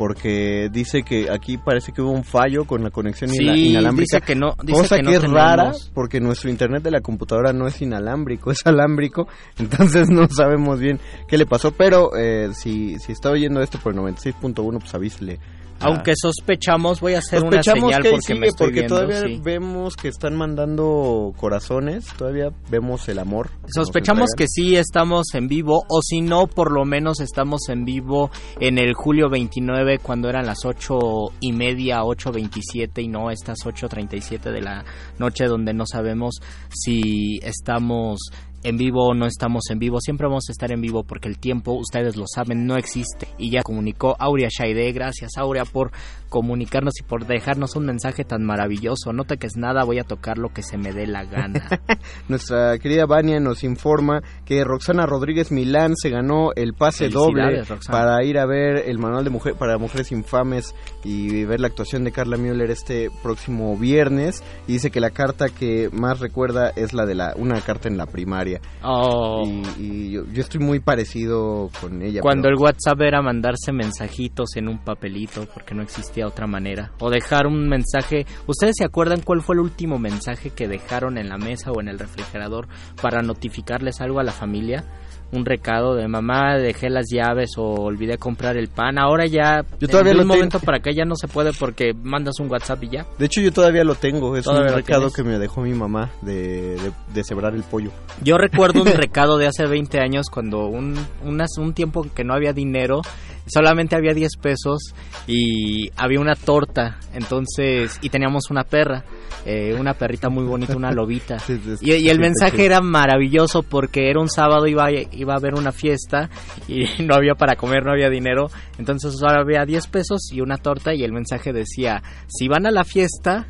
porque 0.00 0.70
dice 0.72 1.02
que 1.02 1.30
aquí 1.30 1.58
parece 1.58 1.92
que 1.92 2.00
hubo 2.00 2.10
un 2.10 2.24
fallo 2.24 2.64
con 2.64 2.82
la 2.82 2.88
conexión 2.88 3.28
Sí, 3.28 3.42
inalámbrica. 3.68 4.16
dice 4.16 4.26
que 4.26 4.34
no- 4.34 4.54
dice 4.64 4.80
cosa 4.80 4.96
que 4.96 5.02
es 5.02 5.20
tenemos. 5.20 5.30
rara 5.36 5.72
porque 5.92 6.20
nuestro 6.20 6.48
internet 6.48 6.82
de 6.82 6.90
la 6.90 7.02
computadora 7.02 7.52
no 7.52 7.66
es 7.66 7.82
inalámbrico, 7.82 8.50
es 8.50 8.66
alámbrico. 8.66 9.28
Entonces 9.58 10.08
no 10.08 10.26
sabemos 10.30 10.80
bien 10.80 10.98
qué 11.28 11.36
le 11.36 11.44
pasó. 11.44 11.72
Pero 11.72 12.16
eh, 12.16 12.48
si, 12.54 12.98
si 12.98 13.12
está 13.12 13.28
oyendo 13.30 13.60
esto 13.60 13.78
por 13.78 13.92
el 13.92 13.98
96.1, 14.00 14.78
pues 14.80 14.94
avísele. 14.94 15.38
Aunque 15.80 16.12
sospechamos, 16.14 17.00
voy 17.00 17.14
a 17.14 17.18
hacer 17.18 17.42
una 17.42 17.62
Sospechamos 17.62 17.90
señal 17.90 18.02
que 18.02 18.10
porque 18.10 18.26
sigue, 18.26 18.40
me 18.40 18.46
estoy 18.46 18.66
porque 18.66 18.80
viendo, 18.80 18.94
todavía 18.96 19.20
sí. 19.20 19.40
vemos 19.42 19.96
que 19.96 20.08
están 20.08 20.36
mandando 20.36 21.32
corazones, 21.36 22.06
todavía 22.16 22.50
vemos 22.70 23.08
el 23.08 23.18
amor. 23.18 23.50
Sospechamos 23.66 24.30
que 24.36 24.46
sí 24.46 24.76
estamos 24.76 25.34
en 25.34 25.48
vivo, 25.48 25.84
o 25.88 26.02
si 26.02 26.20
no, 26.20 26.46
por 26.46 26.72
lo 26.72 26.84
menos 26.84 27.20
estamos 27.20 27.68
en 27.68 27.84
vivo 27.84 28.30
en 28.60 28.78
el 28.78 28.94
julio 28.94 29.30
29, 29.30 29.98
cuando 29.98 30.28
eran 30.28 30.46
las 30.46 30.64
ocho 30.64 30.98
y 31.40 31.52
media, 31.52 32.02
8.27 32.02 33.02
y 33.02 33.08
no 33.08 33.30
estas 33.30 33.58
8.37 33.64 34.52
de 34.52 34.60
la 34.60 34.84
noche, 35.18 35.46
donde 35.46 35.72
no 35.72 35.86
sabemos 35.86 36.40
si 36.68 37.38
estamos 37.42 38.18
en 38.62 38.76
vivo 38.76 39.14
no 39.14 39.26
estamos 39.26 39.64
en 39.70 39.78
vivo. 39.78 40.00
Siempre 40.00 40.26
vamos 40.26 40.44
a 40.48 40.52
estar 40.52 40.70
en 40.72 40.80
vivo 40.80 41.04
porque 41.04 41.28
el 41.28 41.38
tiempo, 41.38 41.72
ustedes 41.72 42.16
lo 42.16 42.24
saben, 42.26 42.66
no 42.66 42.76
existe. 42.76 43.28
Y 43.38 43.50
ya 43.50 43.62
comunicó 43.62 44.16
Aurea 44.18 44.48
Shaide. 44.50 44.92
Gracias, 44.92 45.32
Aurea, 45.36 45.64
por 45.64 45.92
comunicarnos 46.30 46.94
y 46.98 47.02
por 47.02 47.26
dejarnos 47.26 47.76
un 47.76 47.84
mensaje 47.84 48.24
tan 48.24 48.42
maravilloso. 48.44 49.12
No 49.12 49.24
toques 49.24 49.56
nada, 49.58 49.84
voy 49.84 49.98
a 49.98 50.04
tocar 50.04 50.38
lo 50.38 50.48
que 50.48 50.62
se 50.62 50.78
me 50.78 50.92
dé 50.94 51.06
la 51.06 51.24
gana. 51.24 51.68
Nuestra 52.28 52.78
querida 52.78 53.04
Vania 53.04 53.40
nos 53.40 53.64
informa 53.64 54.22
que 54.46 54.64
Roxana 54.64 55.04
Rodríguez 55.04 55.52
Milán 55.52 55.92
se 55.96 56.08
ganó 56.10 56.52
el 56.56 56.72
pase 56.72 57.08
doble 57.10 57.64
Roxana. 57.64 57.98
para 57.98 58.24
ir 58.24 58.38
a 58.38 58.46
ver 58.46 58.88
el 58.88 58.98
manual 58.98 59.24
de 59.24 59.30
mujer 59.30 59.54
para 59.56 59.76
mujeres 59.76 60.12
infames 60.12 60.74
y 61.04 61.44
ver 61.44 61.60
la 61.60 61.66
actuación 61.66 62.04
de 62.04 62.12
Carla 62.12 62.36
Müller 62.36 62.70
este 62.70 63.10
próximo 63.22 63.76
viernes 63.76 64.42
y 64.66 64.72
dice 64.74 64.90
que 64.90 65.00
la 65.00 65.10
carta 65.10 65.48
que 65.48 65.90
más 65.92 66.20
recuerda 66.20 66.70
es 66.76 66.92
la 66.92 67.04
de 67.06 67.14
la 67.16 67.34
una 67.36 67.60
carta 67.60 67.88
en 67.88 67.96
la 67.96 68.06
primaria 68.06 68.60
Oh. 68.82 69.42
y, 69.78 69.82
y 69.82 70.10
yo, 70.12 70.22
yo 70.32 70.40
estoy 70.40 70.60
muy 70.60 70.78
parecido 70.80 71.70
con 71.80 72.00
ella 72.02 72.20
Cuando 72.22 72.44
pero- 72.44 72.56
el 72.56 72.62
WhatsApp 72.62 73.00
era 73.00 73.20
mandarse 73.22 73.72
mensajitos 73.72 74.56
en 74.56 74.68
un 74.68 74.78
papelito 74.78 75.46
porque 75.52 75.74
no 75.74 75.82
existía 75.82 76.19
otra 76.26 76.46
manera. 76.46 76.92
O 77.00 77.10
dejar 77.10 77.46
un 77.46 77.68
mensaje. 77.68 78.26
¿Ustedes 78.46 78.74
se 78.78 78.84
acuerdan 78.84 79.20
cuál 79.22 79.40
fue 79.42 79.54
el 79.56 79.60
último 79.60 79.98
mensaje 79.98 80.50
que 80.50 80.68
dejaron 80.68 81.18
en 81.18 81.28
la 81.28 81.38
mesa 81.38 81.70
o 81.72 81.80
en 81.80 81.88
el 81.88 81.98
refrigerador 81.98 82.68
para 83.00 83.22
notificarles 83.22 84.00
algo 84.00 84.20
a 84.20 84.24
la 84.24 84.32
familia? 84.32 84.84
Un 85.32 85.44
recado 85.46 85.94
de 85.94 86.08
mamá, 86.08 86.56
dejé 86.58 86.90
las 86.90 87.06
llaves 87.08 87.50
o 87.56 87.62
olvidé 87.62 88.18
comprar 88.18 88.56
el 88.56 88.66
pan. 88.66 88.98
Ahora 88.98 89.26
ya, 89.26 89.62
Yo 89.78 89.86
todavía 89.86 90.10
de 90.10 90.16
lo 90.16 90.22
un 90.22 90.28
tengo. 90.28 90.34
momento 90.34 90.58
para 90.58 90.78
acá 90.78 90.90
ya 90.92 91.04
no 91.04 91.14
se 91.14 91.28
puede 91.28 91.52
porque 91.52 91.92
mandas 91.94 92.40
un 92.40 92.50
WhatsApp 92.50 92.82
y 92.82 92.88
ya. 92.88 93.06
de 93.16 93.26
hecho 93.26 93.40
yo 93.40 93.52
todavía 93.52 93.84
lo 93.84 93.94
tengo 93.94 94.36
es 94.36 94.44
un 94.48 94.54
¿Todavía 94.54 94.72
lo 94.72 94.76
recado 94.78 95.00
tienes? 95.02 95.14
que 95.14 95.22
me 95.22 95.38
dejó 95.38 95.60
mi 95.60 95.72
mamá 95.72 96.10
de, 96.22 96.74
de, 96.74 96.92
de 97.14 97.22
cebrar 97.24 97.54
el 97.54 97.62
pollo 97.62 97.92
Yo 98.24 98.38
recuerdo 98.38 98.82
un 98.82 98.88
recado 98.92 99.38
de 99.38 99.46
hace 99.46 99.66
20 99.66 100.00
años 100.00 100.26
cuando 100.32 100.66
un, 100.66 100.96
unas- 101.24 101.58
un 101.58 101.74
tiempo 101.74 102.04
que 102.12 102.24
no 102.24 102.34
había 102.34 102.52
dinero, 102.52 103.00
solamente 103.46 103.96
había 103.96 104.12
10 104.14 104.36
pesos 104.40 104.94
y 105.26 105.90
había 105.96 106.20
una 106.20 106.34
torta, 106.34 106.98
entonces, 107.12 107.98
y 108.02 108.08
teníamos 108.10 108.50
una 108.50 108.64
perra, 108.64 109.04
eh, 109.46 109.74
una 109.78 109.94
perrita 109.94 110.28
muy 110.28 110.44
bonita, 110.44 110.76
una 110.76 110.92
lobita. 110.92 111.38
Sí, 111.46 111.58
sí, 111.64 111.74
Y, 111.80 111.92
y 111.94 112.08
el 112.08 112.16
sí, 112.16 112.22
mensaje 112.22 112.64
era 112.66 112.80
maravilloso 112.80 113.62
porque 113.62 114.10
era 114.10 114.20
un 114.20 114.28
sábado, 114.28 114.66
iba, 114.66 114.86
a- 114.86 114.90
iba 114.92 115.34
a 115.34 115.36
haber 115.36 115.54
una 115.54 115.72
fiesta 115.72 116.28
y 116.68 116.84
no 117.04 117.14
había 117.14 117.34
para 117.34 117.56
comer, 117.56 117.84
no 117.84 117.92
había 117.92 118.08
dinero, 118.10 118.50
entonces 118.78 119.14
solo 119.18 119.40
había 119.40 119.64
10 119.64 119.86
pesos 119.88 120.30
y 120.32 120.40
una 120.40 120.58
torta 120.58 120.94
y 120.94 121.02
el 121.02 121.12
mensaje 121.12 121.52
decía, 121.52 122.02
si 122.28 122.48
van 122.48 122.66
a 122.66 122.70
la 122.70 122.84
fiesta, 122.84 123.46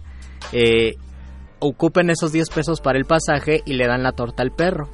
eh, 0.53 0.95
ocupen 1.59 2.09
esos 2.11 2.33
10 2.33 2.49
pesos 2.51 2.81
para 2.81 2.99
el 2.99 3.05
pasaje 3.05 3.61
y 3.67 3.75
le 3.75 3.87
dan 3.87 4.03
la 4.03 4.13
torta 4.13 4.43
al 4.43 4.53
perro. 4.53 4.89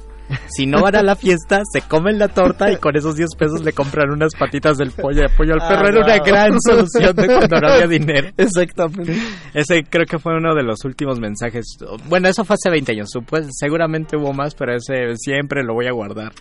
Si 0.47 0.65
no 0.65 0.81
van 0.81 0.95
a 0.95 1.03
la 1.03 1.15
fiesta, 1.15 1.61
se 1.71 1.81
comen 1.81 2.19
la 2.19 2.27
torta 2.27 2.71
y 2.71 2.77
con 2.77 2.95
esos 2.95 3.15
10 3.15 3.29
pesos 3.37 3.63
le 3.63 3.71
compran 3.73 4.09
unas 4.11 4.33
patitas 4.35 4.77
del 4.77 4.91
pollo 4.91 5.21
de 5.21 5.29
pollo 5.29 5.53
al 5.53 5.61
Ah, 5.61 5.67
perro. 5.69 5.87
Era 5.87 5.99
una 6.05 6.17
gran 6.19 6.57
solución 6.61 7.15
de 7.15 7.27
cuando 7.27 7.59
no 7.61 7.67
había 7.67 7.87
dinero. 7.87 8.29
exactamente 8.37 9.15
Ese 9.53 9.83
creo 9.89 10.05
que 10.05 10.19
fue 10.19 10.35
uno 10.37 10.53
de 10.55 10.63
los 10.63 10.83
últimos 10.85 11.19
mensajes. 11.19 11.65
Bueno, 12.09 12.27
eso 12.27 12.43
fue 12.43 12.55
hace 12.55 12.69
20 12.69 12.91
años. 12.93 13.09
Supues- 13.13 13.47
seguramente 13.51 14.17
hubo 14.17 14.33
más, 14.33 14.53
pero 14.55 14.75
ese 14.75 15.15
siempre 15.15 15.63
lo 15.63 15.73
voy 15.73 15.87
a 15.87 15.91
guardar 15.91 16.31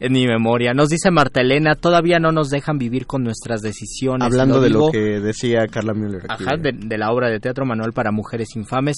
en 0.00 0.12
mi 0.12 0.26
memoria. 0.26 0.72
Nos 0.72 0.88
dice 0.88 1.10
Marta 1.10 1.40
Elena, 1.42 1.74
todavía 1.74 2.18
no 2.18 2.32
nos 2.32 2.48
dejan 2.50 2.78
vivir 2.78 3.06
con 3.06 3.22
nuestras 3.22 3.60
decisiones. 3.62 4.24
hablando 4.26 4.56
Lo 4.56 4.60
de 4.62 4.68
digo- 4.68 4.86
lo 4.86 4.92
que 4.92 5.20
decía 5.20 5.66
Carla 5.66 5.92
Müller 5.94 6.22
aquí. 6.28 6.44
Ajá, 6.44 6.56
de, 6.56 6.72
de 6.72 6.98
la 6.98 7.10
obra 7.12 7.28
de 7.28 7.38
teatro 7.40 7.64
Manual 7.66 7.92
para 7.92 8.10
Mujeres 8.10 8.56
Infames. 8.56 8.96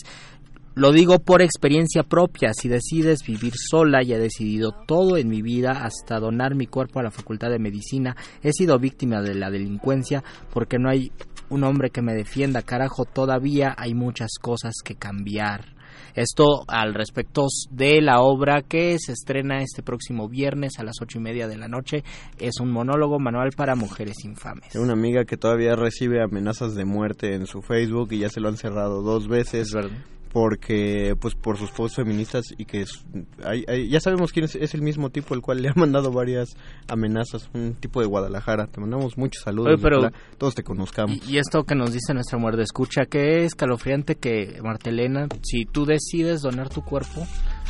Lo 0.74 0.90
digo 0.90 1.18
por 1.18 1.42
experiencia 1.42 2.02
propia. 2.02 2.52
Si 2.54 2.66
decides 2.66 3.26
vivir 3.26 3.52
sola 3.54 4.02
y 4.02 4.14
he 4.14 4.18
decidido 4.18 4.72
todo 4.86 5.18
en 5.18 5.28
mi 5.28 5.42
vida, 5.42 5.72
hasta 5.72 6.18
donar 6.18 6.54
mi 6.54 6.66
cuerpo 6.66 6.98
a 6.98 7.02
la 7.02 7.10
Facultad 7.10 7.50
de 7.50 7.58
Medicina, 7.58 8.16
he 8.42 8.52
sido 8.52 8.78
víctima 8.78 9.20
de 9.20 9.34
la 9.34 9.50
delincuencia 9.50 10.24
porque 10.50 10.78
no 10.78 10.88
hay 10.88 11.12
un 11.50 11.64
hombre 11.64 11.90
que 11.90 12.00
me 12.00 12.14
defienda. 12.14 12.62
Carajo, 12.62 13.04
todavía 13.04 13.74
hay 13.76 13.92
muchas 13.92 14.30
cosas 14.40 14.72
que 14.82 14.94
cambiar. 14.94 15.74
Esto 16.14 16.64
al 16.68 16.94
respecto 16.94 17.48
de 17.70 18.00
la 18.00 18.20
obra 18.20 18.62
que 18.62 18.96
se 18.98 19.12
estrena 19.12 19.62
este 19.62 19.82
próximo 19.82 20.26
viernes 20.28 20.78
a 20.78 20.84
las 20.84 20.96
ocho 21.02 21.18
y 21.18 21.22
media 21.22 21.48
de 21.48 21.58
la 21.58 21.68
noche. 21.68 22.02
Es 22.38 22.60
un 22.60 22.70
monólogo 22.70 23.18
manual 23.18 23.50
para 23.54 23.74
mujeres 23.74 24.24
infames. 24.24 24.74
Una 24.74 24.94
amiga 24.94 25.26
que 25.26 25.36
todavía 25.36 25.76
recibe 25.76 26.22
amenazas 26.22 26.74
de 26.74 26.86
muerte 26.86 27.34
en 27.34 27.46
su 27.46 27.60
Facebook 27.60 28.08
y 28.12 28.20
ya 28.20 28.30
se 28.30 28.40
lo 28.40 28.48
han 28.48 28.56
cerrado 28.56 29.02
dos 29.02 29.28
veces 29.28 29.70
verdad. 29.72 29.98
Porque 30.32 31.14
pues 31.20 31.34
por 31.34 31.58
sus 31.58 31.70
posts 31.70 31.96
feministas 31.96 32.46
y 32.56 32.64
que 32.64 32.80
es, 32.80 33.04
hay- 33.44 33.64
hay- 33.68 33.88
ya 33.88 34.00
sabemos 34.00 34.32
quién 34.32 34.46
es, 34.46 34.54
es 34.56 34.74
el 34.74 34.82
mismo 34.82 35.10
tipo 35.10 35.34
el 35.34 35.42
cual 35.42 35.60
le 35.62 35.68
ha 35.68 35.74
mandado 35.76 36.10
varias 36.10 36.56
amenazas, 36.88 37.48
un 37.54 37.74
tipo 37.74 38.00
de 38.00 38.06
Guadalajara. 38.06 38.66
Te 38.66 38.80
mandamos 38.80 39.16
muchos 39.18 39.42
saludos, 39.44 39.74
Oye, 39.74 39.82
pero- 39.82 40.10
todos 40.38 40.54
te 40.54 40.62
conozcamos. 40.62 41.16
Y, 41.28 41.34
y 41.34 41.38
esto 41.38 41.64
que 41.64 41.74
nos 41.74 41.92
dice 41.92 42.14
nuestra 42.14 42.38
mujer 42.38 42.56
de 42.56 42.62
escucha, 42.64 43.04
que 43.04 43.40
es 43.40 43.46
escalofriante 43.52 44.16
que, 44.16 44.58
Martelena, 44.62 45.28
si 45.42 45.64
tú 45.66 45.84
decides 45.84 46.40
donar 46.42 46.68
tu 46.70 46.82
cuerpo, 46.82 47.26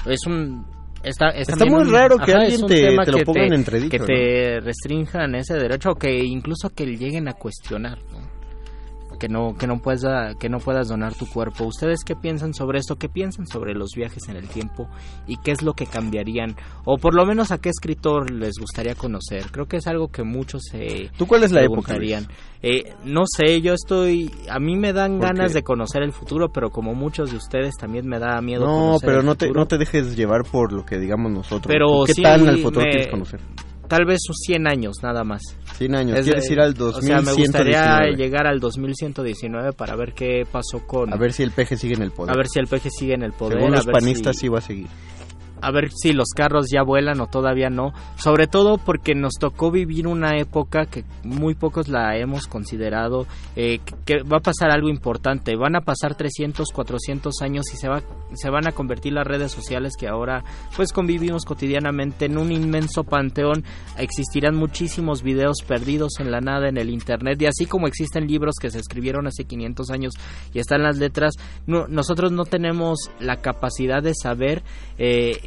es 0.07 0.21
un... 0.27 0.65
Está, 1.03 1.31
es 1.31 1.49
Está 1.49 1.65
muy 1.67 1.83
un- 1.83 1.91
raro 1.93 2.17
que 2.17 2.31
ajá, 2.31 2.43
alguien 2.43 2.65
te- 2.69 2.95
lo 2.95 3.25
ponga 3.25 3.45
en 3.45 3.55
entredicho, 3.55 3.91
Que 3.91 3.99
¿no? 3.99 4.05
te 4.07 4.61
restrinjan 4.61 5.35
ese 5.35 5.55
derecho 5.55 5.91
o 5.91 5.95
que 5.97 6.17
incluso 6.25 6.71
que 6.71 6.87
lleguen 6.87 7.27
a 7.29 7.33
cuestionar, 7.33 7.99
¿no? 8.13 8.22
Que 9.23 9.29
no, 9.29 9.55
que, 9.57 9.69
no 9.69 9.79
puedas, 9.79 10.35
que 10.35 10.49
no 10.49 10.59
puedas 10.59 10.89
donar 10.89 11.15
tu 11.15 11.29
cuerpo. 11.29 11.63
¿Ustedes 11.65 12.03
qué 12.05 12.17
piensan 12.17 12.55
sobre 12.55 12.81
esto? 12.81 12.97
¿Qué 12.97 13.09
piensan 13.09 13.47
sobre 13.47 13.73
los 13.73 13.91
viajes 13.95 14.29
en 14.29 14.35
el 14.35 14.49
tiempo? 14.49 14.89
¿Y 15.29 15.37
qué 15.37 15.53
es 15.53 15.63
lo 15.63 15.75
que 15.75 15.87
cambiarían? 15.87 16.57
O 16.85 16.97
por 16.99 17.15
lo 17.15 17.25
menos 17.25 17.53
a 17.53 17.59
qué 17.59 17.69
escritor 17.69 18.33
les 18.33 18.55
gustaría 18.59 18.97
conocer. 18.97 19.53
Creo 19.53 19.67
que 19.67 19.77
es 19.77 19.87
algo 19.87 20.09
que 20.09 20.25
muchos 20.25 20.63
se 20.69 21.09
¿Tú 21.17 21.29
cuál 21.29 21.45
es 21.45 21.53
la 21.53 21.63
época? 21.63 21.97
Eh, 22.63 22.95
no 23.05 23.23
sé, 23.27 23.61
yo 23.61 23.75
estoy. 23.75 24.29
A 24.51 24.59
mí 24.59 24.75
me 24.77 24.93
dan 24.93 25.19
¿Por 25.19 25.29
ganas 25.29 25.53
qué? 25.53 25.59
de 25.59 25.63
conocer 25.63 26.03
el 26.03 26.11
futuro, 26.13 26.49
pero 26.53 26.71
como 26.71 26.93
muchos 26.97 27.31
de 27.31 27.37
ustedes 27.37 27.77
también 27.77 28.09
me 28.09 28.19
da 28.19 28.41
miedo. 28.41 28.67
No, 28.67 28.73
conocer 28.99 29.07
pero 29.09 29.21
el 29.21 29.27
no 29.27 29.35
te, 29.37 29.51
no 29.53 29.67
te 29.67 29.79
dejes 29.79 30.17
llevar 30.17 30.43
por 30.51 30.73
lo 30.73 30.85
que 30.85 30.99
digamos 30.99 31.31
nosotros. 31.31 31.67
Pero 31.73 31.87
¿Tú 32.01 32.05
¿Qué 32.07 32.15
sí 32.15 32.23
tan 32.23 32.49
al 32.49 32.59
futuro 32.59 32.85
me- 32.85 32.91
quieres 32.91 33.09
conocer? 33.09 33.41
Tal 33.93 34.07
vez 34.07 34.21
sus 34.23 34.39
100 34.47 34.67
años, 34.67 34.95
nada 35.03 35.23
más. 35.23 35.43
100 35.77 35.95
años. 35.95 36.19
Es 36.19 36.25
¿Quieres 36.25 36.51
ir 36.51 36.61
al 36.61 36.71
O 36.81 36.93
sea, 37.03 37.21
me 37.21 37.33
gustaría 37.35 37.83
2119? 37.83 38.17
llegar 38.17 38.47
al 38.47 38.59
2119 38.59 39.73
para 39.75 39.95
ver 39.97 40.15
qué 40.15 40.47
pasó 40.51 40.87
con. 40.87 41.13
A 41.13 41.17
ver 41.19 41.35
si 41.35 41.43
el 41.43 41.51
peje 41.51 41.77
sigue 41.77 41.93
en 41.95 42.01
el 42.03 42.11
poder. 42.11 42.33
a 42.33 42.37
ver 42.39 42.47
si 42.49 42.59
el 42.59 42.69
peje 42.69 42.89
sigue 42.89 43.13
en 43.13 43.23
el 43.23 43.33
poder. 43.35 43.59
Según 43.59 43.75
a 43.75 43.77
los 43.77 43.85
ver 43.87 43.93
panistas 43.93 44.37
si- 44.37 44.41
sí 44.43 44.49
va 44.49 44.61
a 44.61 44.63
seguir. 44.63 44.87
A 45.63 45.71
ver 45.71 45.91
si 45.93 46.13
los 46.13 46.29
carros 46.37 46.67
ya 46.71 46.83
vuelan 46.83 47.21
o 47.21 47.29
todavía 47.29 47.71
no. 47.71 47.93
Sobre 48.17 48.47
todo 48.47 48.79
porque 48.79 49.15
nos 49.15 49.35
tocó 49.39 49.71
vivir 49.71 50.07
una 50.07 50.37
época 50.39 50.87
que 50.87 51.05
muy 51.25 51.55
pocos 51.55 51.89
la 51.89 52.17
hemos 52.19 52.47
considerado, 52.47 53.27
eh, 53.57 53.81
que, 54.05 54.23
va 54.23 54.39
a 54.39 54.41
pasar 54.41 54.71
algo 54.71 54.89
importante. 54.89 55.57
Van 55.57 55.77
a 55.77 55.81
pasar 55.81 56.17
300, 56.17 56.69
400 56.73 57.41
años 57.43 57.65
y 57.73 57.77
se, 57.77 57.89
va, 57.89 58.03
se 58.35 58.51
van 58.51 58.67
a 58.67 58.73
convertir 58.73 59.13
las 59.13 59.27
redes 59.27 59.53
sociales 59.53 59.93
que 59.99 60.09
ahora 60.09 60.45
pues 60.77 60.93
convivimos 60.93 61.45
cotidianamente 61.45 62.27
en 62.27 62.39
un 62.39 62.51
inmenso 62.53 63.05
panteón. 63.05 63.65
Existirán 63.99 64.57
muchísimos 64.57 65.23
videos 65.23 65.59
perdidos 65.67 66.19
en 66.19 66.31
la 66.31 66.41
nada 66.41 66.69
en 66.69 66.77
el 66.77 66.91
internet 66.91 67.41
y 67.41 67.47
así 67.47 67.67
como 67.67 67.87
existen 67.87 68.27
libros 68.27 68.57
que 68.61 68.71
se 68.71 68.79
escribieron 68.81 69.27
hace 69.27 69.45
500 69.45 69.91
años 69.91 70.15
y 70.53 70.59
están 70.59 70.83
las 70.83 70.99
letras, 70.99 71.35
no- 71.67 71.87
nosotros 71.89 72.33
no 72.33 72.45
tenemos 72.45 72.99
la 73.21 73.37
capacidad 73.37 74.03
de 74.03 74.15
saber 74.15 74.63
eh, 74.99 75.39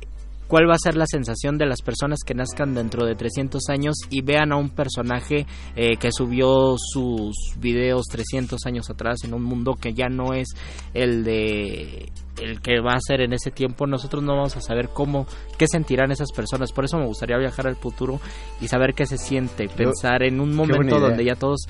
cuál 0.47 0.69
va 0.69 0.75
a 0.75 0.79
ser 0.79 0.95
la 0.95 1.05
sensación 1.07 1.57
de 1.57 1.65
las 1.65 1.81
personas 1.81 2.19
que 2.25 2.33
nazcan 2.33 2.73
dentro 2.73 3.05
de 3.05 3.15
300 3.15 3.69
años 3.69 3.95
y 4.09 4.21
vean 4.21 4.51
a 4.51 4.57
un 4.57 4.69
personaje 4.69 5.45
eh, 5.75 5.97
que 5.97 6.09
subió 6.11 6.75
sus 6.77 7.35
videos 7.57 8.05
300 8.11 8.65
años 8.65 8.89
atrás 8.89 9.23
en 9.23 9.33
un 9.33 9.43
mundo 9.43 9.75
que 9.79 9.93
ya 9.93 10.07
no 10.07 10.33
es 10.33 10.49
el 10.93 11.23
de 11.23 12.11
el 12.41 12.59
que 12.61 12.81
va 12.81 12.93
a 12.93 12.99
ser 12.99 13.21
en 13.21 13.31
ese 13.33 13.49
tiempo 13.49 13.87
nosotros 13.87 14.21
no 14.21 14.35
vamos 14.35 14.57
a 14.57 14.61
saber 14.61 14.89
cómo 14.89 15.25
qué 15.57 15.67
sentirán 15.67 16.11
esas 16.11 16.31
personas. 16.31 16.71
Por 16.71 16.85
eso 16.85 16.97
me 16.97 17.05
gustaría 17.05 17.37
viajar 17.37 17.67
al 17.67 17.75
futuro 17.75 18.19
y 18.59 18.67
saber 18.67 18.93
qué 18.93 19.05
se 19.05 19.17
siente 19.17 19.69
pensar 19.69 20.23
en 20.23 20.39
un 20.39 20.53
momento 20.53 20.99
donde 20.99 21.23
ya 21.23 21.35
todos 21.35 21.67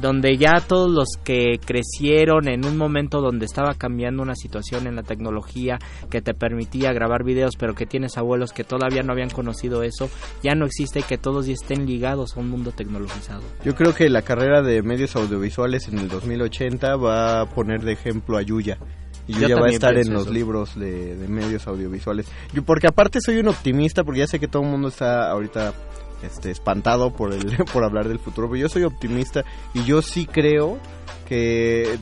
donde 0.00 0.36
ya 0.36 0.60
todos 0.66 0.90
los 0.90 1.08
que 1.24 1.58
crecieron 1.64 2.48
en 2.48 2.64
un 2.66 2.76
momento 2.76 3.20
donde 3.20 3.46
estaba 3.46 3.74
cambiando 3.74 4.22
una 4.22 4.34
situación 4.34 4.86
en 4.86 4.96
la 4.96 5.02
tecnología 5.02 5.78
que 6.10 6.20
te 6.20 6.34
permitía 6.34 6.92
grabar 6.92 7.24
videos, 7.24 7.56
pero 7.58 7.74
que 7.74 7.86
tienes 7.86 8.16
abuelos 8.18 8.52
que 8.52 8.64
todavía 8.64 9.02
no 9.02 9.12
habían 9.12 9.30
conocido 9.30 9.82
eso, 9.82 10.10
ya 10.42 10.54
no 10.54 10.66
existe 10.66 11.00
y 11.00 11.02
que 11.02 11.18
todos 11.18 11.46
ya 11.46 11.54
estén 11.54 11.86
ligados 11.86 12.36
a 12.36 12.40
un 12.40 12.50
mundo 12.50 12.72
tecnologizado. 12.72 13.42
Yo 13.64 13.74
creo 13.74 13.94
que 13.94 14.08
la 14.08 14.22
carrera 14.22 14.62
de 14.62 14.82
medios 14.82 15.16
audiovisuales 15.16 15.88
en 15.88 15.98
el 15.98 16.08
2080 16.08 16.96
va 16.96 17.40
a 17.40 17.46
poner 17.46 17.82
de 17.82 17.92
ejemplo 17.92 18.36
a 18.36 18.42
Yuya. 18.42 18.78
Y 19.26 19.34
Yuya 19.34 19.56
va 19.56 19.66
a 19.66 19.70
estar 19.70 19.96
en 19.98 20.12
los 20.12 20.30
libros 20.30 20.78
de, 20.78 21.14
de, 21.14 21.28
medios 21.28 21.66
audiovisuales. 21.66 22.26
Yo, 22.54 22.62
porque 22.62 22.86
aparte 22.86 23.20
soy 23.20 23.38
un 23.38 23.48
optimista, 23.48 24.02
porque 24.02 24.20
ya 24.20 24.26
sé 24.26 24.40
que 24.40 24.48
todo 24.48 24.62
el 24.62 24.70
mundo 24.70 24.88
está 24.88 25.30
ahorita 25.30 25.74
este, 26.22 26.50
espantado 26.50 27.12
por, 27.12 27.32
el, 27.32 27.56
por 27.72 27.84
hablar 27.84 28.08
del 28.08 28.18
futuro, 28.18 28.48
pero 28.48 28.60
yo 28.60 28.68
soy 28.68 28.84
optimista 28.84 29.44
y 29.74 29.84
yo 29.84 30.02
sí 30.02 30.26
creo 30.26 30.78
que 31.26 31.98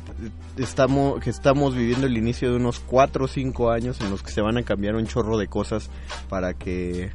estamos, 0.56 1.20
que 1.20 1.30
estamos 1.30 1.74
viviendo 1.74 2.06
el 2.06 2.16
inicio 2.16 2.50
de 2.50 2.56
unos 2.56 2.80
4 2.80 3.24
o 3.24 3.28
5 3.28 3.70
años 3.70 4.00
en 4.00 4.10
los 4.10 4.22
que 4.22 4.30
se 4.30 4.40
van 4.40 4.56
a 4.56 4.62
cambiar 4.62 4.94
un 4.94 5.06
chorro 5.06 5.36
de 5.36 5.48
cosas 5.48 5.90
para 6.28 6.54
que 6.54 7.10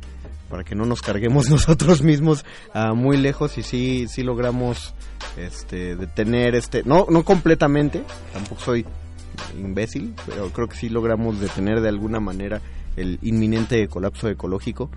para 0.50 0.66
que 0.66 0.76
no 0.76 0.86
nos 0.86 1.02
carguemos 1.02 1.50
nosotros 1.50 2.02
mismos 2.02 2.44
a 2.74 2.94
muy 2.94 3.16
lejos 3.16 3.58
y 3.58 3.64
sí 3.64 4.08
sí 4.10 4.22
logramos 4.22 4.94
este 5.38 5.96
detener 5.96 6.56
este 6.56 6.84
no 6.84 7.08
no 7.10 7.24
completamente 7.24 8.04
tampoco 8.34 8.60
soy 8.60 8.86
imbécil 9.58 10.14
pero 10.28 10.50
creo 10.50 10.68
que 10.68 10.76
sí 10.76 10.90
logramos 10.90 11.40
detener 11.40 11.80
de 11.80 11.88
alguna 11.88 12.20
manera 12.20 12.62
el 12.98 13.18
inminente 13.22 13.88
colapso 13.88 14.28
ecológico 14.28 14.90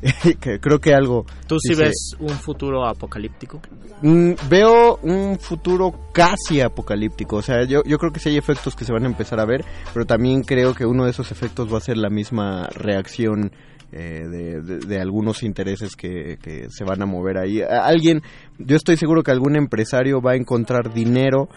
que 0.40 0.60
creo 0.60 0.78
que 0.78 0.94
algo... 0.94 1.24
¿Tú 1.46 1.58
sí 1.58 1.74
ves 1.74 2.16
un 2.18 2.30
futuro 2.30 2.86
apocalíptico? 2.86 3.60
Mm, 4.02 4.32
veo 4.48 4.96
un 5.02 5.38
futuro 5.38 6.10
casi 6.12 6.60
apocalíptico. 6.60 7.36
O 7.36 7.42
sea, 7.42 7.64
yo, 7.64 7.82
yo 7.84 7.98
creo 7.98 8.12
que 8.12 8.20
sí 8.20 8.28
hay 8.28 8.36
efectos 8.36 8.76
que 8.76 8.84
se 8.84 8.92
van 8.92 9.04
a 9.04 9.06
empezar 9.06 9.40
a 9.40 9.46
ver, 9.46 9.64
pero 9.92 10.04
también 10.04 10.42
creo 10.42 10.74
que 10.74 10.84
uno 10.84 11.04
de 11.04 11.10
esos 11.10 11.32
efectos 11.32 11.72
va 11.72 11.78
a 11.78 11.80
ser 11.80 11.96
la 11.96 12.10
misma 12.10 12.68
reacción 12.68 13.52
eh, 13.92 14.24
de, 14.26 15.00
algunos 15.00 15.42
intereses 15.42 15.94
que, 15.96 16.38
que, 16.42 16.68
se 16.70 16.84
van 16.84 17.02
a 17.02 17.06
mover 17.06 17.38
ahí. 17.38 17.62
Alguien, 17.62 18.20
yo 18.58 18.76
estoy 18.76 18.96
seguro 18.96 19.22
que 19.22 19.30
algún 19.30 19.56
empresario 19.56 20.20
va 20.20 20.32
a 20.32 20.36
encontrar 20.36 20.92
dinero 20.92 21.48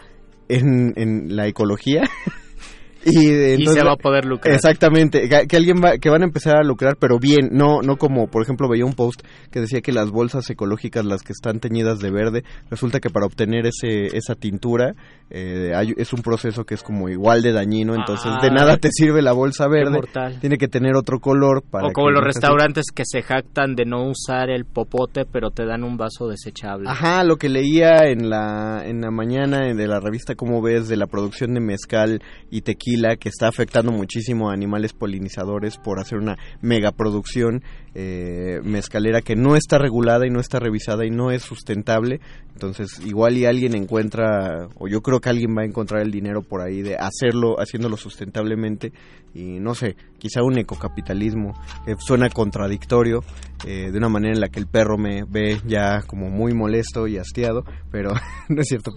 en, 0.48 0.94
en 0.96 1.36
la 1.36 1.48
ecología 1.48 2.04
Y, 3.06 3.66
se 3.66 3.84
va 3.84 3.94
a 3.94 3.96
poder 3.96 4.26
lucrar. 4.26 4.54
Exactamente, 4.54 5.30
que, 5.30 5.58
alguien 5.58 5.82
va, 5.84 5.98
que 5.98 6.10
van 6.10 6.22
a 6.22 6.26
empezar 6.26 6.58
a 6.58 6.64
lucrar, 6.64 6.98
pero 7.00 7.18
bien, 7.18 7.50
no 7.52 7.82
no 7.82 7.98
como, 7.98 8.28
por 8.28 8.44
ejemplo, 8.44 8.68
veía 8.68 8.86
un 8.86 8.94
post 8.94 9.22
que 9.52 9.62
decía 9.62 9.82
que 9.82 9.94
las 9.94 10.12
bolsas 10.12 10.50
ecológicas, 10.50 11.06
las 11.06 11.24
que 11.24 11.32
están 11.32 11.60
teñidas 11.60 12.00
de 12.00 12.12
verde, 12.12 12.44
resulta 12.70 13.00
que 13.00 13.10
para 13.10 13.26
obtener 13.26 13.66
ese 13.66 14.18
esa 14.18 14.36
tintura 14.36 14.96
eh, 15.30 15.72
es 15.98 16.12
un 16.14 16.22
proceso 16.22 16.66
que 16.66 16.76
es 16.76 16.84
como 16.84 17.08
igual 17.08 17.42
de 17.42 17.54
dañino, 17.54 17.96
entonces 17.96 18.32
de 18.42 18.52
nada 18.52 18.78
te 18.78 18.90
sirve 18.92 19.22
la 19.22 19.32
bolsa 19.32 19.68
verde, 19.68 20.02
tiene 20.42 20.58
que 20.58 20.68
tener 20.68 20.96
otro 20.96 21.20
color 21.20 21.64
para 21.70 21.88
O 21.88 21.92
como 21.92 22.10
los 22.10 22.24
restaurantes 22.24 22.88
que 22.94 23.04
se 23.06 23.22
jactan 23.22 23.76
de 23.76 23.86
no 23.86 24.10
usar 24.10 24.50
el 24.50 24.66
popote, 24.66 25.26
pero 25.32 25.52
te 25.52 25.66
dan 25.66 25.84
un 25.84 25.96
vaso 25.98 26.28
desechable. 26.28 26.90
Ajá, 26.90 27.24
lo 27.24 27.38
que 27.38 27.48
leía 27.48 28.10
en 28.10 28.30
la 28.30 28.84
en 28.86 29.02
la 29.02 29.12
mañana 29.12 29.74
de 29.74 29.88
la 29.88 30.00
revista 30.00 30.36
Cómo 30.36 30.62
ves 30.62 30.88
de 30.88 30.98
la 30.98 31.08
producción 31.08 31.54
de 31.54 31.62
mezcal 31.62 32.22
y 32.50 32.62
tequila 32.62 32.89
que 33.20 33.30
está 33.30 33.48
afectando 33.48 33.92
muchísimo 33.92 34.50
a 34.50 34.54
animales 34.54 34.94
polinizadores 34.94 35.78
por 35.78 36.00
hacer 36.00 36.18
una 36.18 36.38
megaproducción 36.62 37.64
eh, 37.96 38.60
mezcalera 38.64 39.22
que 39.22 39.36
no 39.36 39.56
está 39.56 39.78
regulada 39.78 40.26
y 40.26 40.30
no 40.30 40.40
está 40.40 40.60
revisada 40.60 41.06
y 41.06 41.10
no 41.10 41.32
es 41.32 41.44
sustentable. 41.44 42.20
Entonces, 42.54 43.00
igual 43.06 43.38
y 43.38 43.46
alguien 43.46 43.76
encuentra, 43.76 44.68
o 44.76 44.88
yo 44.88 45.02
creo 45.02 45.20
que 45.20 45.30
alguien 45.30 45.56
va 45.58 45.62
a 45.62 45.66
encontrar 45.66 46.02
el 46.02 46.12
dinero 46.12 46.42
por 46.42 46.62
ahí 46.62 46.82
de 46.82 46.96
hacerlo, 46.96 47.56
haciéndolo 47.60 47.98
sustentablemente. 47.98 48.92
Y 49.34 49.60
no 49.60 49.76
sé, 49.76 49.96
quizá 50.18 50.42
un 50.44 50.58
ecocapitalismo 50.58 51.54
que 51.86 51.96
suena 52.00 52.30
contradictorio, 52.30 53.24
eh, 53.66 53.92
de 53.92 53.98
una 53.98 54.10
manera 54.10 54.34
en 54.34 54.42
la 54.42 54.50
que 54.50 54.60
el 54.60 54.68
perro 54.68 54.98
me 54.98 55.24
ve 55.24 55.62
ya 55.66 56.02
como 56.02 56.30
muy 56.30 56.54
molesto 56.54 57.08
y 57.08 57.18
hastiado, 57.18 57.64
pero 57.92 58.14
no 58.50 58.62
es 58.62 58.68
cierto. 58.68 58.92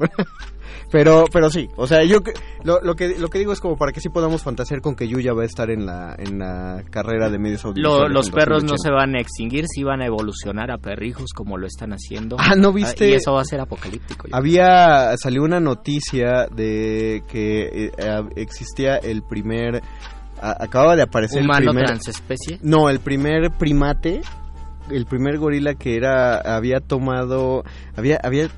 Pero, 0.91 1.24
pero 1.33 1.51
sí, 1.51 1.68
o 1.76 1.87
sea, 1.87 2.05
yo 2.05 2.18
lo, 2.64 2.80
lo, 2.83 2.95
que 2.95 3.18
lo 3.18 3.28
que 3.28 3.39
digo 3.39 3.53
es 3.53 3.61
como 3.61 3.76
para 3.76 3.93
que 3.93 4.01
sí 4.01 4.09
podamos 4.09 4.43
fantasear 4.43 4.80
con 4.80 4.95
que 4.95 5.09
Yuya 5.09 5.33
va 5.33 5.43
a 5.43 5.47
estar 5.47 5.70
en 5.70 5.87
la 5.87 6.14
en 6.18 6.39
la 6.39 6.83
carrera 6.91 7.30
de 7.30 7.39
medios 7.39 7.64
audiovisuales. 7.64 8.12
los 8.12 8.30
perros 8.30 8.64
no 8.64 8.76
se 8.76 8.91
van 8.91 9.14
a 9.16 9.20
extinguir, 9.20 9.66
sí 9.68 9.83
van 9.83 10.03
a 10.03 10.07
evolucionar 10.07 10.70
a 10.70 10.78
perrijos 10.78 11.33
como 11.35 11.57
lo 11.57 11.66
están 11.66 11.93
haciendo. 11.93 12.37
Ah, 12.39 12.55
¿no 12.57 12.72
viste? 12.72 13.09
y 13.09 13.14
eso 13.14 13.33
va 13.33 13.41
a 13.41 13.45
ser 13.45 13.61
apocalíptico. 13.61 14.28
Había, 14.33 15.16
salió 15.16 15.43
una 15.43 15.61
noticia 15.61 16.47
de 16.55 17.22
que 17.28 17.87
eh, 17.87 17.91
existía 18.37 18.97
el 18.97 19.22
primer... 19.22 19.83
acababa 20.43 20.97
de 20.97 21.03
aparecer 21.03 21.43
¿Humano 21.43 21.59
el 21.61 21.68
primer... 21.68 21.86
transespecie? 21.86 22.59
No, 22.62 22.88
el 22.90 23.01
primer 23.01 23.51
primate 23.59 24.20
el 24.90 25.07
primer 25.07 25.38
gorila 25.38 25.74
que 25.74 25.97
era 25.97 26.36
había 26.57 26.80
tomado 26.80 27.62
había 27.97 28.18
había 28.22 28.49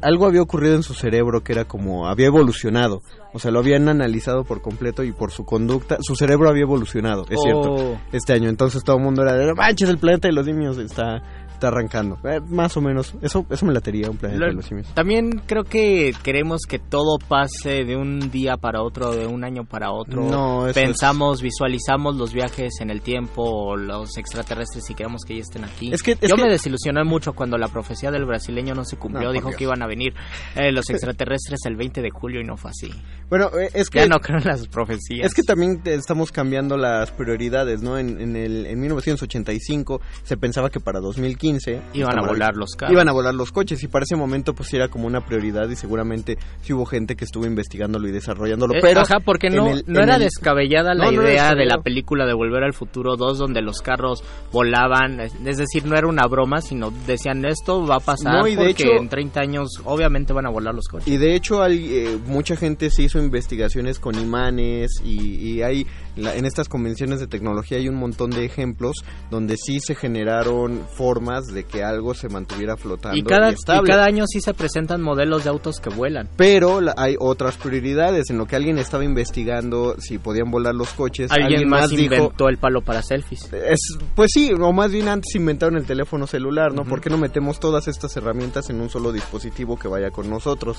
algo 0.00 0.24
había 0.26 0.40
ocurrido 0.40 0.74
en 0.76 0.82
su 0.82 0.94
cerebro 0.94 1.42
que 1.44 1.52
era 1.52 1.66
como 1.66 2.08
había 2.08 2.26
evolucionado 2.28 3.02
o 3.34 3.38
sea 3.38 3.50
lo 3.50 3.58
habían 3.58 3.86
analizado 3.90 4.44
por 4.44 4.62
completo 4.62 5.04
y 5.04 5.12
por 5.12 5.30
su 5.30 5.44
conducta 5.44 5.98
su 6.00 6.16
cerebro 6.16 6.48
había 6.48 6.62
evolucionado 6.62 7.26
es 7.28 7.38
cierto 7.42 7.70
Oh. 7.74 7.98
este 8.12 8.32
año 8.32 8.48
entonces 8.48 8.82
todo 8.82 8.96
el 8.96 9.02
mundo 9.02 9.20
era 9.22 9.34
de 9.34 9.46
"No 9.46 9.54
manches 9.54 9.90
el 9.90 9.98
planeta 9.98 10.26
de 10.26 10.32
los 10.32 10.46
simios 10.46 10.78
está 10.78 11.20
está 11.54 11.68
arrancando 11.68 12.18
Eh, 12.24 12.40
más 12.48 12.76
o 12.76 12.80
menos 12.80 13.14
eso 13.22 13.46
eso 13.50 13.64
me 13.66 13.72
latería 13.72 14.10
un 14.10 14.16
planeta 14.16 14.40
Lo- 14.40 14.46
de 14.48 14.54
los 14.54 14.64
simios 14.66 14.86
También 14.94 15.30
creo 15.46 15.64
que 15.64 16.12
queremos 16.22 16.62
que 16.68 16.78
todo 16.78 17.18
pase 17.26 17.84
de 17.84 17.96
un 17.96 18.30
día 18.30 18.56
para 18.56 18.82
otro, 18.82 19.12
de 19.14 19.26
un 19.26 19.44
año 19.44 19.64
para 19.64 19.90
otro. 19.92 20.22
No, 20.22 20.66
eso 20.66 20.74
Pensamos, 20.74 21.40
visualizamos 21.42 22.16
los 22.16 22.32
viajes 22.32 22.74
en 22.80 22.90
el 22.90 23.00
tiempo, 23.00 23.42
o 23.44 23.76
los 23.76 24.16
extraterrestres 24.18 24.88
y 24.90 24.94
queremos 24.94 25.22
que 25.26 25.34
ya 25.36 25.40
estén 25.42 25.64
aquí. 25.64 25.92
Es 25.92 26.02
que- 26.02 26.12
es 26.20 26.28
Yo 26.28 26.36
que- 26.36 26.42
me 26.42 26.50
desilusioné 26.50 27.04
mucho 27.04 27.32
cuando 27.32 27.56
la 27.58 27.68
profecía 27.68 28.10
del 28.10 28.24
brasileño 28.24 28.74
no 28.74 28.84
se 28.84 28.96
cumplió. 28.96 29.28
No, 29.28 29.32
Dijo 29.32 29.48
Dios. 29.48 29.58
que 29.58 29.64
iban 29.64 29.82
a 29.82 29.86
venir 29.86 30.14
eh, 30.56 30.72
los 30.72 30.88
extraterrestres 30.90 31.60
el 31.66 31.76
20 31.76 32.02
de 32.02 32.10
julio 32.10 32.40
y 32.40 32.44
no 32.44 32.56
fue 32.56 32.70
así. 32.70 32.90
bueno 33.30 33.48
eh, 33.58 33.70
es 33.74 33.88
que 33.90 34.00
Ya 34.00 34.06
no 34.06 34.18
creo 34.20 34.38
en 34.38 34.44
las 34.44 34.66
profecías. 34.68 35.26
Es 35.26 35.34
que 35.34 35.42
también 35.42 35.80
estamos 35.84 36.30
cambiando 36.32 36.76
las 36.76 37.10
prioridades, 37.12 37.82
¿no? 37.82 37.98
En, 37.98 38.20
en, 38.20 38.36
el, 38.36 38.66
en 38.66 38.80
1985 38.80 40.00
se 40.24 40.36
pensaba 40.36 40.70
que 40.70 40.80
para 40.80 41.00
2015 41.00 41.43
Iban 41.92 42.18
a 42.18 42.22
volar 42.26 42.56
los 42.56 42.70
carros. 42.76 42.92
Iban 42.92 43.08
a 43.08 43.12
volar 43.12 43.34
los 43.34 43.52
coches 43.52 43.82
y 43.82 43.88
para 43.88 44.04
ese 44.04 44.16
momento 44.16 44.54
pues 44.54 44.72
era 44.74 44.88
como 44.88 45.06
una 45.06 45.20
prioridad 45.24 45.68
y 45.68 45.76
seguramente 45.76 46.38
sí 46.62 46.72
hubo 46.72 46.84
gente 46.86 47.16
que 47.16 47.24
estuvo 47.24 47.46
investigándolo 47.46 48.08
y 48.08 48.12
desarrollándolo. 48.12 48.74
Eh, 48.74 48.78
pero 48.82 49.00
Ajá, 49.00 49.20
porque 49.24 49.50
no, 49.50 49.68
el- 49.70 49.84
no 49.86 50.00
era 50.00 50.16
el- 50.16 50.22
descabellada 50.22 50.94
la 50.94 51.06
No, 51.06 51.12
no 51.12 51.22
era 51.22 51.30
idea 51.32 51.54
de 51.54 51.66
la 51.66 51.78
película 51.82 52.26
de 52.26 52.34
Volver 52.34 52.64
al 52.64 52.72
Futuro 52.72 53.16
2 53.16 53.38
donde 53.38 53.62
los 53.62 53.80
carros 53.80 54.22
volaban, 54.52 55.20
es 55.20 55.56
decir, 55.58 55.84
no 55.84 55.96
era 55.96 56.06
una 56.06 56.26
broma, 56.26 56.60
sino 56.60 56.90
decían 57.06 57.44
esto 57.44 57.86
va 57.86 57.96
a 57.96 58.00
pasar 58.00 58.40
No, 58.40 58.46
y 58.48 58.52
de 58.56 58.56
porque 58.68 58.70
hecho- 58.84 58.92
en 59.00 59.08
30 59.08 59.40
años 59.40 59.68
obviamente 59.84 60.32
van 60.32 60.46
a 60.46 60.50
volar 60.50 60.74
los 60.74 60.88
coches. 60.88 61.08
Y 61.08 61.16
de 61.16 61.34
hecho 61.34 61.62
hay, 61.62 61.86
eh, 61.92 62.18
mucha 62.26 62.56
gente 62.56 62.90
se 62.90 63.02
hizo 63.02 63.18
investigaciones 63.18 63.98
con 63.98 64.14
imanes 64.18 64.92
y, 65.04 65.36
y 65.54 65.62
hay 65.62 65.86
la- 66.16 66.34
en 66.34 66.44
estas 66.44 66.68
convenciones 66.68 67.20
de 67.20 67.26
tecnología 67.26 67.78
hay 67.78 67.88
un 67.88 67.96
montón 67.96 68.30
de 68.30 68.44
ejemplos 68.44 68.96
donde 69.30 69.56
sí 69.56 69.80
se 69.80 69.94
generaron 69.94 70.82
formas 70.94 71.46
de 71.46 71.64
que 71.64 71.82
algo 71.82 72.14
se 72.14 72.28
mantuviera 72.28 72.76
flotando 72.76 73.16
Y 73.18 73.22
cada, 73.22 73.50
y 73.50 73.54
estable. 73.54 73.90
cada 73.90 74.04
año 74.04 74.24
sí 74.26 74.40
se 74.40 74.54
presentan 74.54 75.02
modelos 75.02 75.44
de 75.44 75.50
autos 75.50 75.80
que 75.80 75.90
vuelan. 75.90 76.28
Pero 76.36 76.80
la- 76.80 76.94
hay 76.96 77.16
otras 77.18 77.56
prioridades 77.56 78.30
en 78.30 78.38
lo 78.38 78.46
que 78.46 78.56
alguien 78.56 78.78
estaba 78.78 79.04
investigando 79.04 79.96
si 79.98 80.18
podían 80.18 80.50
volar 80.50 80.74
los 80.74 80.90
coches. 80.90 81.30
Alguien, 81.30 81.68
más, 81.68 81.90
dijo, 81.90 82.02
inventó 82.14 82.48
el 82.48 82.58
palo 82.58 82.80
para 82.82 83.02
selfies. 83.02 83.52
es, 83.52 83.80
pues 84.14 84.30
sí, 84.32 84.52
o 84.52 84.72
más 84.72 84.90
bien 84.92 85.08
antes 85.08 85.34
inventaron 85.34 85.76
el 85.76 85.84
teléfono 85.86 86.26
celular, 86.26 86.72
¿no? 86.72 86.84
¿Por 86.84 87.00
qué 87.00 87.10
no 87.10 87.18
metemos 87.18 87.58
todas 87.60 87.88
estas 87.88 88.16
herramientas 88.16 88.70
en 88.70 88.80
un 88.80 88.90
solo 88.90 89.12
dispositivo 89.12 89.76
que 89.78 89.88
vaya 89.88 90.10
con 90.10 90.30
nosotros? 90.30 90.78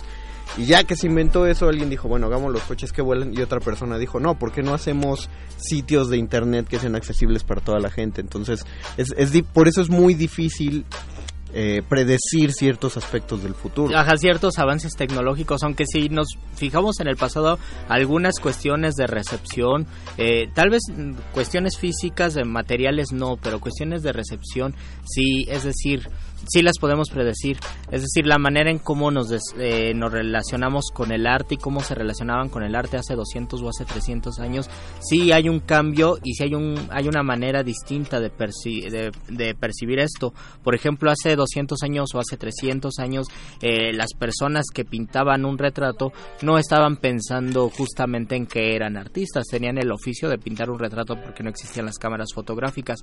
Y 0.57 0.65
ya 0.65 0.83
que 0.83 0.95
se 0.95 1.07
inventó 1.07 1.45
eso, 1.47 1.67
alguien 1.67 1.89
dijo, 1.89 2.07
bueno, 2.07 2.27
hagamos 2.27 2.51
los 2.53 2.61
coches 2.63 2.91
que 2.93 3.01
vuelan. 3.01 3.33
Y 3.33 3.41
otra 3.41 3.59
persona 3.59 3.97
dijo, 3.97 4.19
no, 4.19 4.35
¿por 4.37 4.51
qué 4.51 4.61
no 4.63 4.73
hacemos 4.73 5.24
sitios 5.57 6.09
de 6.09 6.17
internet 6.17 6.67
que 6.67 6.79
sean 6.79 6.95
accesibles 6.95 7.43
para 7.43 7.61
toda 7.61 7.79
la 7.79 7.89
gente? 7.89 8.21
Entonces, 8.21 8.65
es, 8.97 9.13
por 9.53 9.67
eso 9.67 9.81
es 9.81 9.89
muy 9.89 10.13
difícil 10.13 10.85
eh, 11.57 11.81
predecir 11.87 12.51
ciertos 12.51 12.97
aspectos 12.97 13.41
del 13.41 13.53
futuro. 13.53 13.97
Ajá, 13.97 14.17
ciertos 14.17 14.59
avances 14.59 14.93
tecnológicos, 14.97 15.63
aunque 15.63 15.85
si 15.85 16.09
nos 16.09 16.27
fijamos 16.55 16.99
en 16.99 17.07
el 17.07 17.15
pasado, 17.15 17.57
algunas 17.87 18.39
cuestiones 18.41 18.95
de 18.95 19.07
recepción, 19.07 19.87
eh, 20.17 20.49
tal 20.53 20.69
vez 20.69 20.81
mm, 20.93 21.13
cuestiones 21.31 21.77
físicas, 21.77 22.33
de 22.33 22.43
materiales 22.43 23.13
no, 23.13 23.37
pero 23.41 23.61
cuestiones 23.61 24.01
de 24.01 24.11
recepción 24.11 24.75
sí, 25.05 25.45
es 25.47 25.63
decir, 25.63 26.09
sí 26.47 26.61
las 26.61 26.77
podemos 26.79 27.09
predecir. 27.09 27.57
Es 27.91 28.01
decir, 28.01 28.25
la 28.27 28.37
manera 28.37 28.69
en 28.71 28.79
cómo 28.79 29.11
nos, 29.11 29.29
des- 29.29 29.53
eh, 29.57 29.93
nos 29.95 30.11
relacionamos 30.11 30.85
con 30.93 31.11
el 31.11 31.27
arte 31.27 31.55
y 31.55 31.57
cómo 31.57 31.81
se 31.81 31.95
relacionaban 31.95 32.49
con 32.49 32.63
el 32.63 32.75
arte 32.75 32.97
hace 32.97 33.15
200 33.15 33.61
o 33.61 33.69
hace 33.69 33.85
300 33.85 34.39
años, 34.39 34.69
sí 35.01 35.31
hay 35.31 35.49
un 35.49 35.59
cambio 35.59 36.17
y 36.23 36.33
sí 36.33 36.43
hay, 36.43 36.55
un, 36.55 36.75
hay 36.91 37.07
una 37.07 37.23
manera 37.23 37.63
distinta 37.63 38.19
de, 38.19 38.31
perci- 38.31 39.11
de, 39.29 39.55
percibir 39.55 39.99
esto. 39.99 40.33
Por 40.63 40.75
ejemplo, 40.75 41.11
hace 41.11 41.35
200 41.35 41.81
años 41.83 42.09
o 42.13 42.19
hace 42.19 42.37
300 42.37 42.99
años, 42.99 43.27
eh, 43.61 43.93
las 43.93 44.13
personas 44.17 44.65
que 44.73 44.85
pintaban 44.85 45.45
un 45.45 45.57
retrato 45.57 46.11
no 46.41 46.57
estaban 46.57 46.97
pensando 46.97 47.69
justamente 47.69 48.35
en 48.35 48.45
que 48.47 48.75
eran 48.75 48.97
artistas, 48.97 49.45
tenían 49.49 49.77
el 49.77 49.91
oficio 49.91 50.29
de 50.29 50.37
pintar 50.37 50.69
un 50.69 50.79
retrato 50.79 51.15
porque 51.21 51.43
no 51.43 51.49
existían 51.49 51.85
las 51.85 51.97
cámaras 51.97 52.29
fotográficas. 52.33 52.99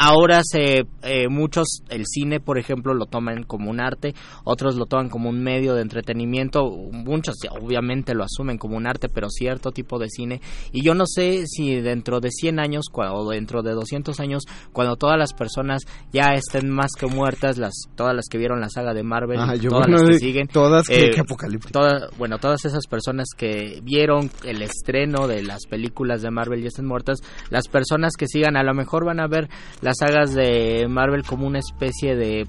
Ahora 0.00 0.42
se 0.44 0.86
eh, 1.02 1.28
muchos 1.28 1.82
el 1.90 2.04
cine, 2.06 2.38
por 2.38 2.56
ejemplo, 2.58 2.94
lo 2.94 3.06
toman 3.06 3.42
como 3.42 3.68
un 3.70 3.80
arte, 3.80 4.14
otros 4.44 4.76
lo 4.76 4.86
toman 4.86 5.08
como 5.08 5.28
un 5.28 5.42
medio 5.42 5.74
de 5.74 5.82
entretenimiento, 5.82 6.70
muchos 6.92 7.34
obviamente 7.60 8.14
lo 8.14 8.24
asumen 8.24 8.58
como 8.58 8.76
un 8.76 8.86
arte, 8.86 9.08
pero 9.08 9.28
cierto 9.28 9.72
tipo 9.72 9.98
de 9.98 10.08
cine. 10.08 10.40
Y 10.72 10.84
yo 10.84 10.94
no 10.94 11.04
sé 11.06 11.46
si 11.46 11.80
dentro 11.80 12.20
de 12.20 12.30
100 12.30 12.60
años 12.60 12.84
o 12.92 13.30
dentro 13.30 13.62
de 13.62 13.72
200 13.72 14.20
años, 14.20 14.44
cuando 14.72 14.96
todas 14.96 15.18
las 15.18 15.32
personas 15.32 15.82
ya 16.12 16.32
estén 16.34 16.70
más 16.70 16.92
que 16.98 17.06
muertas, 17.06 17.58
las 17.58 17.74
todas 17.96 18.14
las 18.14 18.26
que 18.30 18.38
vieron 18.38 18.60
la 18.60 18.68
saga 18.70 18.94
de 18.94 19.02
Marvel, 19.02 19.38
Ah, 19.40 19.54
y 19.56 19.60
todas 19.66 19.86
bueno, 19.88 19.98
las 20.04 20.08
que 20.10 20.18
siguen, 20.20 20.46
todas, 20.46 20.88
eh, 20.90 21.10
qué 21.12 21.20
apocalíptico. 21.20 21.72
toda- 21.72 22.08
bueno, 22.18 22.38
todas 22.38 22.64
esas 22.64 22.86
personas 22.86 23.26
que 23.36 23.80
vieron 23.82 24.30
el 24.44 24.62
estreno 24.62 25.26
de 25.26 25.42
las 25.42 25.66
películas 25.66 26.22
de 26.22 26.30
Marvel 26.30 26.60
ya 26.62 26.68
estén 26.68 26.86
muertas, 26.86 27.18
las 27.50 27.66
personas 27.66 28.12
que 28.16 28.26
sigan 28.28 28.56
a 28.56 28.62
lo 28.62 28.74
mejor 28.74 29.04
van 29.04 29.18
a 29.20 29.26
ver 29.26 29.48
las 29.88 29.96
sagas 29.98 30.34
de 30.34 30.86
Marvel 30.88 31.22
como 31.24 31.46
una 31.46 31.58
especie 31.58 32.14
de 32.16 32.46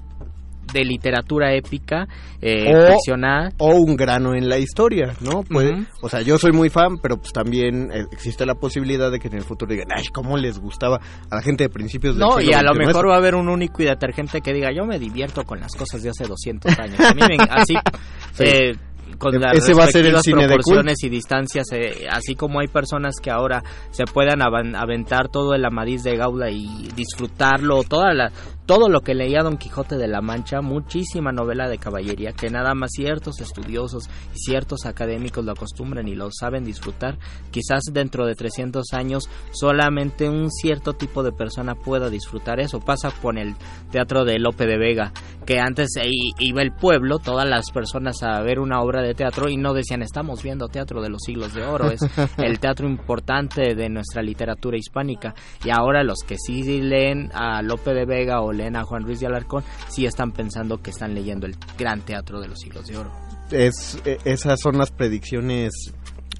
de 0.72 0.84
literatura 0.84 1.52
épica 1.52 2.06
eh, 2.40 2.72
O- 2.72 2.94
o 3.58 3.74
un 3.74 3.96
grano 3.96 4.34
en 4.36 4.48
la 4.48 4.56
historia, 4.58 5.14
¿no? 5.20 5.42
Puede- 5.42 5.72
Ujú. 5.72 5.84
O 6.02 6.08
sea, 6.08 6.20
yo 6.22 6.38
soy 6.38 6.52
muy 6.52 6.68
fan, 6.70 6.98
pero 7.02 7.16
pues 7.16 7.32
también 7.32 7.90
eh, 7.92 8.04
existe 8.12 8.46
la 8.46 8.54
posibilidad 8.54 9.10
de 9.10 9.18
que 9.18 9.26
en 9.26 9.34
el 9.34 9.42
futuro 9.42 9.72
digan, 9.72 9.88
ay, 9.92 10.04
cómo 10.14 10.36
les 10.36 10.60
gustaba 10.60 11.00
a 11.28 11.34
la 11.34 11.42
gente 11.42 11.64
de 11.64 11.70
principios 11.70 12.14
del 12.14 12.20
No, 12.24 12.36
siglo 12.38 12.52
y 12.52 12.54
a 12.54 12.62
lo 12.62 12.72
mejor 12.74 13.04
eso". 13.04 13.08
va 13.08 13.14
a 13.14 13.18
haber 13.18 13.34
un 13.34 13.48
único 13.48 13.82
y 13.82 13.86
detergente 13.86 14.40
que 14.42 14.52
diga, 14.52 14.70
yo 14.72 14.84
me 14.86 15.00
divierto 15.00 15.42
con 15.42 15.58
las 15.58 15.72
cosas 15.74 16.04
de 16.04 16.10
hace 16.10 16.24
200 16.28 16.78
años. 16.78 17.00
A 17.00 17.14
mí 17.14 17.20
me, 17.28 17.36
así, 17.50 17.74
Sí. 18.34 18.44
eh, 18.46 18.72
con 19.20 19.38
las 19.38 19.56
Ese 19.56 19.74
va 19.74 19.84
a 19.84 19.86
ser 19.88 20.06
el 20.06 20.18
cine 20.20 20.42
de 20.42 20.54
proporciones 20.54 21.04
y 21.04 21.08
distancias, 21.10 21.66
eh, 21.72 22.06
así 22.10 22.34
como 22.34 22.60
hay 22.60 22.68
personas 22.68 23.16
que 23.22 23.30
ahora 23.30 23.62
se 23.90 24.04
puedan 24.04 24.40
aventar 24.42 25.28
todo 25.28 25.54
el 25.54 25.64
Amadís 25.64 26.02
de 26.02 26.16
Gaula 26.16 26.50
y 26.50 26.88
disfrutarlo, 26.96 27.82
toda 27.84 28.14
la, 28.14 28.32
todo 28.70 28.88
lo 28.88 29.00
que 29.00 29.16
leía 29.16 29.42
Don 29.42 29.56
Quijote 29.56 29.96
de 29.96 30.06
la 30.06 30.20
Mancha, 30.20 30.60
muchísima 30.60 31.32
novela 31.32 31.68
de 31.68 31.78
caballería, 31.78 32.30
que 32.30 32.50
nada 32.50 32.72
más 32.72 32.92
ciertos 32.92 33.40
estudiosos 33.40 34.08
y 34.32 34.38
ciertos 34.38 34.86
académicos 34.86 35.44
lo 35.44 35.50
acostumbran 35.50 36.06
y 36.06 36.14
lo 36.14 36.28
saben 36.30 36.62
disfrutar. 36.62 37.18
Quizás 37.50 37.82
dentro 37.92 38.26
de 38.26 38.36
300 38.36 38.92
años 38.92 39.28
solamente 39.50 40.28
un 40.28 40.52
cierto 40.52 40.92
tipo 40.92 41.24
de 41.24 41.32
persona 41.32 41.74
pueda 41.74 42.10
disfrutar 42.10 42.60
eso. 42.60 42.78
Pasa 42.78 43.10
con 43.20 43.38
el 43.38 43.56
teatro 43.90 44.24
de 44.24 44.38
Lope 44.38 44.66
de 44.66 44.78
Vega, 44.78 45.12
que 45.44 45.58
antes 45.58 45.88
iba 46.38 46.62
el 46.62 46.70
pueblo, 46.70 47.18
todas 47.18 47.48
las 47.48 47.72
personas 47.72 48.22
a 48.22 48.40
ver 48.40 48.60
una 48.60 48.82
obra 48.82 49.02
de 49.02 49.14
teatro 49.14 49.48
y 49.48 49.56
no 49.56 49.74
decían 49.74 50.02
estamos 50.02 50.44
viendo 50.44 50.68
teatro 50.68 51.02
de 51.02 51.08
los 51.10 51.22
siglos 51.26 51.54
de 51.54 51.64
oro, 51.64 51.90
es 51.90 52.02
el 52.38 52.60
teatro 52.60 52.88
importante 52.88 53.74
de 53.74 53.88
nuestra 53.88 54.22
literatura 54.22 54.76
hispánica. 54.76 55.34
Y 55.64 55.70
ahora 55.70 56.04
los 56.04 56.20
que 56.24 56.36
sí 56.38 56.62
leen 56.62 57.32
a 57.34 57.62
Lope 57.62 57.94
de 57.94 58.06
Vega 58.06 58.42
o 58.42 58.59
a 58.68 58.84
Juan 58.84 59.04
Ruiz 59.04 59.20
de 59.20 59.26
Alarcón, 59.26 59.64
sí 59.88 60.06
están 60.06 60.32
pensando 60.32 60.80
que 60.82 60.90
están 60.90 61.14
leyendo 61.14 61.46
el 61.46 61.56
gran 61.78 62.00
teatro 62.02 62.40
de 62.40 62.48
los 62.48 62.58
siglos 62.58 62.86
de 62.86 62.96
oro. 62.98 63.12
es, 63.50 63.98
eh, 64.04 64.18
esas 64.24 64.60
son 64.60 64.78
las 64.78 64.90
predicciones 64.90 65.92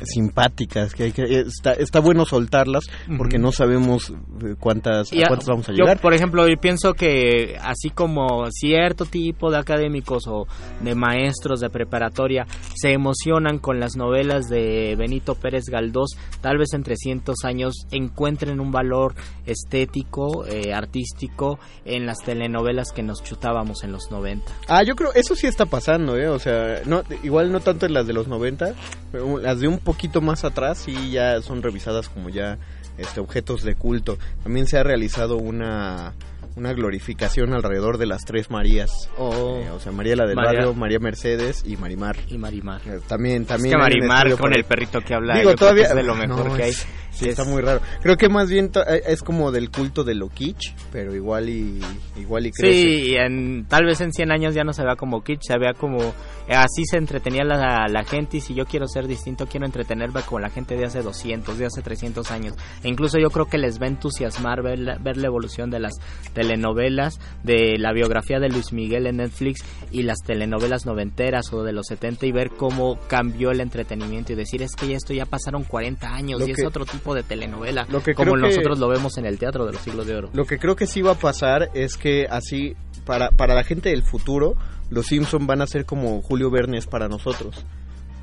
simpáticas 0.03 0.95
que 0.95 1.05
hay 1.05 1.13
que 1.13 1.41
está, 1.41 1.73
está 1.75 2.01
bueno 2.01 2.25
soltarlas 2.25 2.85
porque 3.17 3.39
no 3.39 3.53
sabemos 3.53 4.11
eh, 4.11 4.55
cuántas 4.59 5.13
Y 5.13 5.23
a 5.23 5.27
a- 5.27 5.29
cuántas 5.29 5.49
vamos 5.49 5.69
a 5.69 5.73
yo, 5.73 5.79
llegar 5.85 6.01
por 6.01 6.15
ejemplo, 6.15 6.47
yo 6.49 6.57
pienso 6.61 6.95
que 6.95 7.57
así 7.63 7.91
como 7.91 8.47
cierto 8.51 9.05
tipo 9.07 9.51
de 9.51 9.59
académicos 9.59 10.25
o 10.27 10.47
de 10.83 10.95
maestros 10.95 11.61
de 11.61 11.71
preparatoria 11.71 12.47
se 12.75 12.93
emocionan 12.93 13.59
con 13.59 13.81
las 13.81 13.97
novelas 13.97 14.49
de 14.49 14.95
Benito 14.97 15.35
Pérez 15.35 15.65
Galdós, 15.71 16.11
tal 16.41 16.59
vez 16.59 16.73
en 16.73 16.83
300 16.83 17.37
años 17.45 17.75
encuentren 17.91 18.61
un 18.61 18.71
valor 18.73 19.15
estético, 19.47 20.47
eh, 20.47 20.73
artístico 20.73 21.59
en 21.85 22.07
las 22.07 22.19
telenovelas 22.19 22.93
que 22.93 23.03
nos 23.03 23.23
chutábamos 23.23 23.85
en 23.85 23.93
los 23.93 24.11
90. 24.11 24.53
ah 24.69 24.83
yo 24.83 24.95
creo 24.97 25.13
eso 25.15 25.35
sí 25.35 25.47
está 25.47 25.67
pasando 25.67 26.17
eh 26.17 26.29
o 26.29 26.39
sea 26.39 26.81
no 26.87 27.03
igual 27.23 27.53
no 27.53 27.61
tanto 27.61 27.87
en 27.87 27.95
las 27.95 28.07
de 28.07 28.13
los 28.13 28.29
90 28.29 28.75
pero 29.13 29.39
las 29.39 29.61
de 29.61 29.69
un 29.69 29.79
poquito 29.91 30.21
más 30.21 30.45
atrás 30.45 30.79
sí 30.79 31.11
ya 31.11 31.43
son 31.43 31.65
revisadas 31.65 32.09
como 32.09 32.29
ya 32.29 32.59
este 32.97 33.19
objetos 33.19 33.65
de 33.65 33.75
culto. 33.75 34.19
También 34.45 34.69
se 34.69 34.79
ha 34.79 34.85
realizado 34.85 35.37
una 35.37 36.13
una 36.57 36.73
glorificación 36.73 37.53
alrededor 37.55 37.99
de 37.99 38.07
las 38.07 38.25
tres 38.25 38.51
Marías 38.51 38.91
Eh, 39.19 39.71
o 39.73 39.79
sea 39.81 39.93
María 39.93 40.17
la 40.17 40.27
del 40.27 40.37
María. 40.37 40.53
barrio 40.61 40.75
María 40.75 40.99
Mercedes 40.99 41.63
y 41.67 41.77
Marimar 41.77 42.17
Y 42.29 42.39
Marimar. 42.39 42.81
Eh, 42.87 43.01
también 43.07 43.43
Es 43.43 43.49
también 43.49 43.73
que 43.75 43.79
Marimar 43.79 44.37
con 44.37 44.55
el 44.55 44.65
perrito 44.65 45.01
que 45.01 45.15
habla 45.15 45.39
Digo, 45.39 45.55
todavía 45.55 45.85
es 45.85 45.95
de 45.95 46.03
lo 46.03 46.15
mejor 46.15 46.49
no, 46.49 46.57
que 46.57 46.63
hay. 46.65 46.71
es- 46.71 46.87
Sí, 47.13 47.25
Es- 47.25 47.37
está 47.37 47.45
muy 47.45 47.61
raro. 47.61 47.81
Creo 48.03 48.17
que 48.17 48.29
más 48.29 48.49
bien 48.49 48.71
eh, 48.87 49.03
es 49.09 49.23
como 49.23 49.51
del 49.51 49.69
culto 49.73 50.05
de 50.05 50.15
lo 50.15 50.29
kitsch, 50.29 50.73
pero 50.93 51.13
igual 51.13 51.49
y 51.49 51.81
igual 52.17 52.47
y 52.47 52.53
crece. 52.53 52.73
Sí, 52.73 53.03
y 53.11 53.17
en, 53.17 53.67
tal 53.69 53.85
vez 53.85 54.01
en 54.01 54.13
100 54.13 54.31
años 54.31 54.55
ya 54.55 54.63
no 54.63 54.73
se 54.73 54.85
vea 54.85 54.95
como 54.95 55.21
kitsch, 55.25 55.43
se 55.43 55.59
vea 55.59 55.73
como 55.75 55.99
eh, 56.01 56.55
así 56.55 56.85
se 56.89 56.99
entretenía 56.99 57.43
la, 57.43 57.89
la 57.89 58.05
gente 58.05 58.37
y 58.37 58.41
si 58.41 58.55
yo 58.55 58.65
quiero 58.65 58.87
ser 58.87 59.09
distinto 59.09 59.47
quiero 59.49 59.67
entretenerme 59.67 60.23
con 60.23 60.41
la 60.41 60.51
gente 60.51 60.77
de 60.77 60.85
hace 60.85 61.03
200, 61.03 61.59
de 61.59 61.67
hace 61.67 61.83
300 61.83 62.31
años. 62.31 62.55
E 62.85 62.89
incluso 62.89 63.19
yo 63.19 63.31
creo 63.31 63.47
que 63.47 63.59
les 63.59 63.81
va 63.81 63.87
a 63.87 63.89
entusiasmar 63.89 64.63
ver, 64.63 64.79
la- 64.79 64.99
ver 64.99 65.17
la 65.17 65.27
evolución 65.27 65.69
de 65.69 65.81
las 65.81 65.95
telenovelas, 66.41 67.21
de 67.43 67.77
la 67.79 67.93
biografía 67.93 68.39
de 68.41 68.49
Luis 68.49 68.73
Miguel 68.73 69.07
en 69.07 69.19
Netflix 69.19 69.61
y 69.91 70.03
las 70.03 70.19
telenovelas 70.25 70.87
noventeras 70.87 71.53
o 71.53 71.63
de 71.63 71.73
los 71.73 71.87
70 71.87 72.27
y 72.27 72.33
ver 72.33 72.51
cómo 72.51 72.99
cambió 73.09 73.51
el 73.51 73.61
entretenimiento 73.61 74.33
y 74.33 74.37
decir 74.37 74.63
es 74.63 74.75
que 74.75 74.95
esto 74.95 75.13
ya 75.13 75.27
pasaron 75.27 75.65
40 75.65 76.13
años 76.15 76.41
Lo 76.41 76.47
y 76.47 76.53
que- 76.53 76.63
es 76.63 76.67
otro 76.67 76.85
tipo 76.85 77.15
de 77.15 77.23
telenovela, 77.23 77.87
lo 77.91 78.03
que 78.03 78.15
como 78.15 78.35
que- 78.35 78.41
nosotros 78.41 78.79
lo 78.79 78.89
vemos 78.89 79.17
en 79.19 79.27
el 79.27 79.39
teatro 79.39 79.67
de 79.67 79.73
los 79.73 79.83
siglos 79.83 80.07
de 80.07 80.15
oro. 80.17 80.31
Lo 80.33 80.45
que 80.45 80.59
creo 80.59 80.77
que 80.77 80.87
sí 80.87 81.03
va 81.03 81.13
a 81.13 81.19
pasar 81.19 81.71
es 81.75 81.97
que 81.97 82.27
así 82.31 82.75
para 83.05 83.31
para 83.31 83.55
la 83.55 83.65
gente 83.65 83.91
del 83.91 84.03
futuro 84.03 84.55
los 84.91 85.07
Simpson 85.07 85.47
van 85.47 85.63
a 85.63 85.67
ser 85.67 85.85
como 85.85 86.21
Julio 86.23 86.51
Verne 86.51 86.79
es 86.79 86.87
para 86.87 87.09
nosotros. 87.09 87.65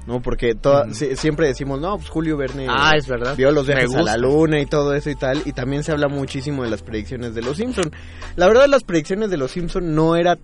¿No? 0.07 0.21
Porque 0.21 0.55
toda- 0.55 0.91
si- 0.93 1.15
siempre 1.17 1.47
decimos, 1.47 1.79
no, 1.81 1.97
pues 1.97 2.09
Julio 2.09 2.37
Verne 2.37 2.65
Ah, 2.69 2.93
es 2.97 3.05
verdad. 3.07 3.35
vio 3.35 3.51
los 3.51 3.67
viajes 3.67 3.93
a 3.93 4.01
la 4.03 4.15
luna 4.17 4.59
y 4.61 4.65
todo 4.65 4.93
eso 4.95 5.09
y 5.09 5.15
tal, 5.15 5.41
y 5.45 5.51
también 5.51 5.83
se 5.83 5.91
habla 5.91 6.07
muchísimo 6.07 6.63
de 6.63 6.69
las 6.69 6.81
predicciones 6.81 7.35
de 7.35 7.41
los 7.41 7.57
Simpson. 7.57 7.91
La 8.37 8.47
verdad, 8.47 8.67
las 8.67 8.83
predicciones 8.83 9.29
de 9.29 9.35
los 9.37 9.51
Simpson 9.51 9.93
no 9.93 10.15
era, 10.15 10.37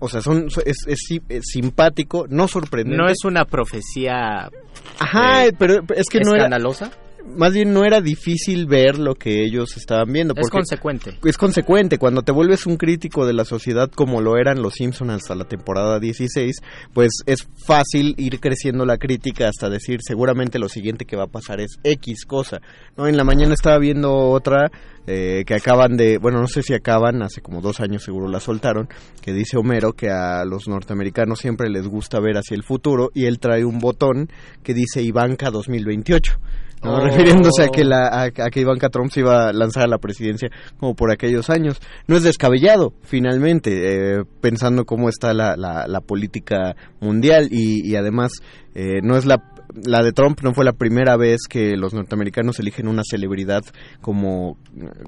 o 0.00 0.08
sea, 0.08 0.20
son 0.20 0.48
es, 0.66 0.76
es 0.88 0.98
si- 1.06 1.22
es 1.28 1.44
simpático, 1.46 2.26
no 2.28 2.48
sorprendente. 2.48 3.00
No 3.00 3.08
es 3.08 3.24
una 3.24 3.44
profecía 3.44 4.50
Ajá, 4.98 5.46
eh, 5.46 5.52
pero 5.58 5.82
es 5.94 6.06
que 6.08 6.18
no 6.20 6.30
era, 6.34 6.44
escandalosa, 6.46 6.90
más 7.36 7.52
bien 7.52 7.72
no 7.72 7.84
era 7.84 8.00
difícil 8.00 8.66
ver 8.66 8.98
lo 8.98 9.14
que 9.14 9.44
ellos 9.44 9.76
estaban 9.76 10.12
viendo. 10.12 10.34
es 10.36 10.50
consecuente. 10.50 11.18
es 11.24 11.36
consecuente. 11.36 11.98
Cuando 11.98 12.22
te 12.22 12.32
vuelves 12.32 12.66
un 12.66 12.76
crítico 12.76 13.26
de 13.26 13.32
la 13.32 13.44
sociedad 13.44 13.90
como 13.90 14.20
lo 14.20 14.36
eran 14.36 14.62
los 14.62 14.74
Simpsons 14.74 15.12
hasta 15.12 15.34
la 15.34 15.44
temporada 15.44 15.98
16, 15.98 16.56
pues 16.92 17.10
es 17.26 17.48
fácil 17.56 18.14
ir 18.18 18.40
creciendo 18.40 18.84
la 18.84 18.98
crítica 18.98 19.48
hasta 19.48 19.68
decir 19.68 20.00
seguramente 20.02 20.58
lo 20.58 20.68
siguiente 20.68 21.04
que 21.04 21.16
va 21.16 21.24
a 21.24 21.28
pasar 21.28 21.60
es 21.60 21.78
X 21.82 22.24
cosa. 22.26 22.60
¿no? 22.96 23.06
En 23.06 23.16
la 23.16 23.24
mañana 23.24 23.54
estaba 23.54 23.78
viendo 23.78 24.14
otra 24.14 24.70
eh, 25.06 25.44
que 25.46 25.54
acaban 25.54 25.96
de, 25.96 26.18
bueno, 26.18 26.40
no 26.40 26.48
sé 26.48 26.62
si 26.62 26.74
acaban, 26.74 27.22
hace 27.22 27.40
como 27.40 27.60
dos 27.60 27.80
años 27.80 28.02
seguro 28.02 28.28
la 28.28 28.40
soltaron, 28.40 28.88
que 29.22 29.32
dice 29.32 29.56
Homero 29.56 29.92
que 29.92 30.10
a 30.10 30.44
los 30.44 30.66
norteamericanos 30.66 31.38
siempre 31.38 31.70
les 31.70 31.86
gusta 31.86 32.18
ver 32.18 32.36
hacia 32.36 32.56
el 32.56 32.64
futuro 32.64 33.10
y 33.14 33.26
él 33.26 33.38
trae 33.38 33.64
un 33.64 33.78
botón 33.78 34.28
que 34.62 34.74
dice 34.74 35.02
Ivanka 35.02 35.50
2028. 35.50 36.38
¿No? 36.82 36.96
Oh. 36.96 37.00
refiriéndose 37.00 37.64
a 37.64 37.68
que 37.68 37.84
la 37.84 38.06
a, 38.06 38.24
a 38.24 38.50
que 38.50 38.60
Ivanka 38.60 38.88
Trump 38.88 39.10
se 39.10 39.20
iba 39.20 39.48
a 39.48 39.52
lanzar 39.52 39.84
a 39.84 39.88
la 39.88 39.98
presidencia 39.98 40.50
como 40.78 40.94
por 40.94 41.10
aquellos 41.10 41.50
años 41.50 41.80
no 42.06 42.16
es 42.16 42.22
descabellado 42.22 42.92
finalmente 43.02 44.18
eh, 44.18 44.24
pensando 44.40 44.84
cómo 44.84 45.08
está 45.08 45.32
la, 45.34 45.56
la, 45.56 45.86
la 45.86 46.00
política 46.00 46.76
mundial 47.00 47.48
y, 47.50 47.88
y 47.88 47.96
además 47.96 48.32
eh, 48.74 49.00
no 49.02 49.16
es 49.16 49.24
la 49.26 49.42
la 49.84 50.02
de 50.02 50.12
Trump 50.12 50.40
no 50.42 50.54
fue 50.54 50.64
la 50.64 50.72
primera 50.72 51.16
vez 51.16 51.42
que 51.48 51.76
los 51.76 51.92
norteamericanos 51.94 52.58
eligen 52.58 52.88
una 52.88 53.02
celebridad 53.08 53.62
como, 54.00 54.56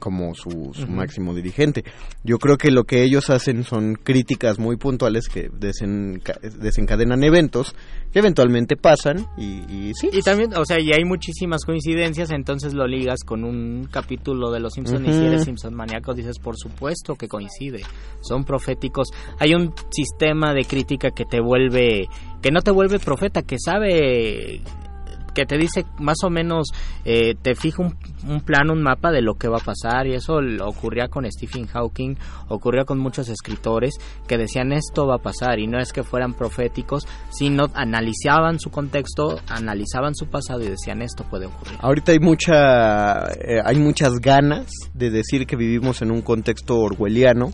como 0.01 0.35
su, 0.35 0.73
su 0.75 0.87
máximo 0.87 1.35
dirigente. 1.35 1.85
Yo 2.25 2.39
creo 2.39 2.57
que 2.57 2.71
lo 2.71 2.85
que 2.85 3.03
ellos 3.03 3.31
hacen 3.31 3.65
son 3.65 3.95
críticas 3.95 4.59
muy 4.59 4.77
puntuales 4.77 5.29
que 5.29 5.51
desenca- 5.51 6.39
desencadenan 6.41 7.23
eventos 7.23 7.75
que 8.13 8.21
eventualmente 8.21 8.77
pasan 8.77 9.27
y, 9.37 9.63
y 9.71 9.93
sí. 9.95 10.09
Y 10.13 10.23
también, 10.23 10.55
o 10.57 10.65
sea, 10.65 10.81
y 10.81 10.93
hay 10.93 11.05
muchísimas 11.05 11.65
coincidencias, 11.65 12.31
entonces 12.31 12.75
lo 12.75 12.87
ligas 12.87 13.21
con 13.25 13.45
un 13.45 13.89
capítulo 13.91 14.51
de 14.51 14.61
Los 14.61 14.75
Simpsons 14.75 15.07
y 15.07 15.13
si 15.13 15.25
eres 15.25 15.45
Simpson 15.45 15.75
maníaco 15.75 16.15
dices, 16.15 16.39
por 16.39 16.57
supuesto 16.57 17.17
que 17.17 17.29
coincide, 17.29 17.83
son 18.21 18.45
proféticos. 18.45 19.09
Hay 19.39 19.55
un 19.55 19.73
sistema 19.91 20.53
de 20.55 20.65
crítica 20.65 21.11
que 21.11 21.25
te 21.25 21.41
vuelve, 21.41 22.09
que 22.43 22.51
no 22.51 22.61
te 22.61 22.71
vuelve 22.71 22.99
profeta, 22.99 23.43
que 23.43 23.57
sabe 23.59 24.63
que 25.39 25.47
te 25.47 25.57
dice 25.57 25.85
más 26.01 26.17
o 26.25 26.31
menos, 26.31 26.67
eh, 27.05 27.37
te 27.41 27.55
fija 27.55 27.81
un, 27.81 27.97
un 28.27 28.41
plan, 28.41 28.71
un 28.71 28.83
mapa 28.83 29.13
de 29.13 29.23
lo 29.23 29.35
que 29.35 29.47
va 29.47 29.59
a 29.59 29.65
pasar 29.65 30.09
y 30.09 30.15
eso 30.15 30.41
ocurría 30.63 31.07
con 31.07 31.31
Stephen 31.31 31.69
Hawking, 31.69 32.17
ocurría 32.49 32.85
con 32.85 32.99
muchos 32.99 33.29
escritores 33.29 33.95
que 34.27 34.37
decían 34.37 34.73
esto 34.73 35.07
va 35.07 35.17
a 35.17 35.23
pasar 35.23 35.61
y 35.61 35.69
no 35.69 35.79
es 35.79 35.93
que 35.93 36.03
fueran 36.03 36.35
proféticos, 36.35 37.07
sino 37.31 37.67
analizaban 37.75 38.59
su 38.59 38.71
contexto, 38.71 39.39
analizaban 39.49 40.17
su 40.17 40.27
pasado 40.27 40.63
y 40.63 40.71
decían 40.71 41.03
esto 41.03 41.23
puede 41.23 41.47
ocurrir. 41.47 41.79
Ahorita 41.83 42.11
hay 42.11 42.19
mucha, 42.19 43.29
eh, 43.35 43.63
hay 43.65 43.79
muchas 43.79 44.15
ganas 44.21 44.73
de 44.93 45.11
decir 45.11 45.47
que 45.47 45.55
vivimos 45.55 46.03
en 46.03 46.11
un 46.11 46.23
contexto 46.23 46.79
orwelliano. 46.79 47.53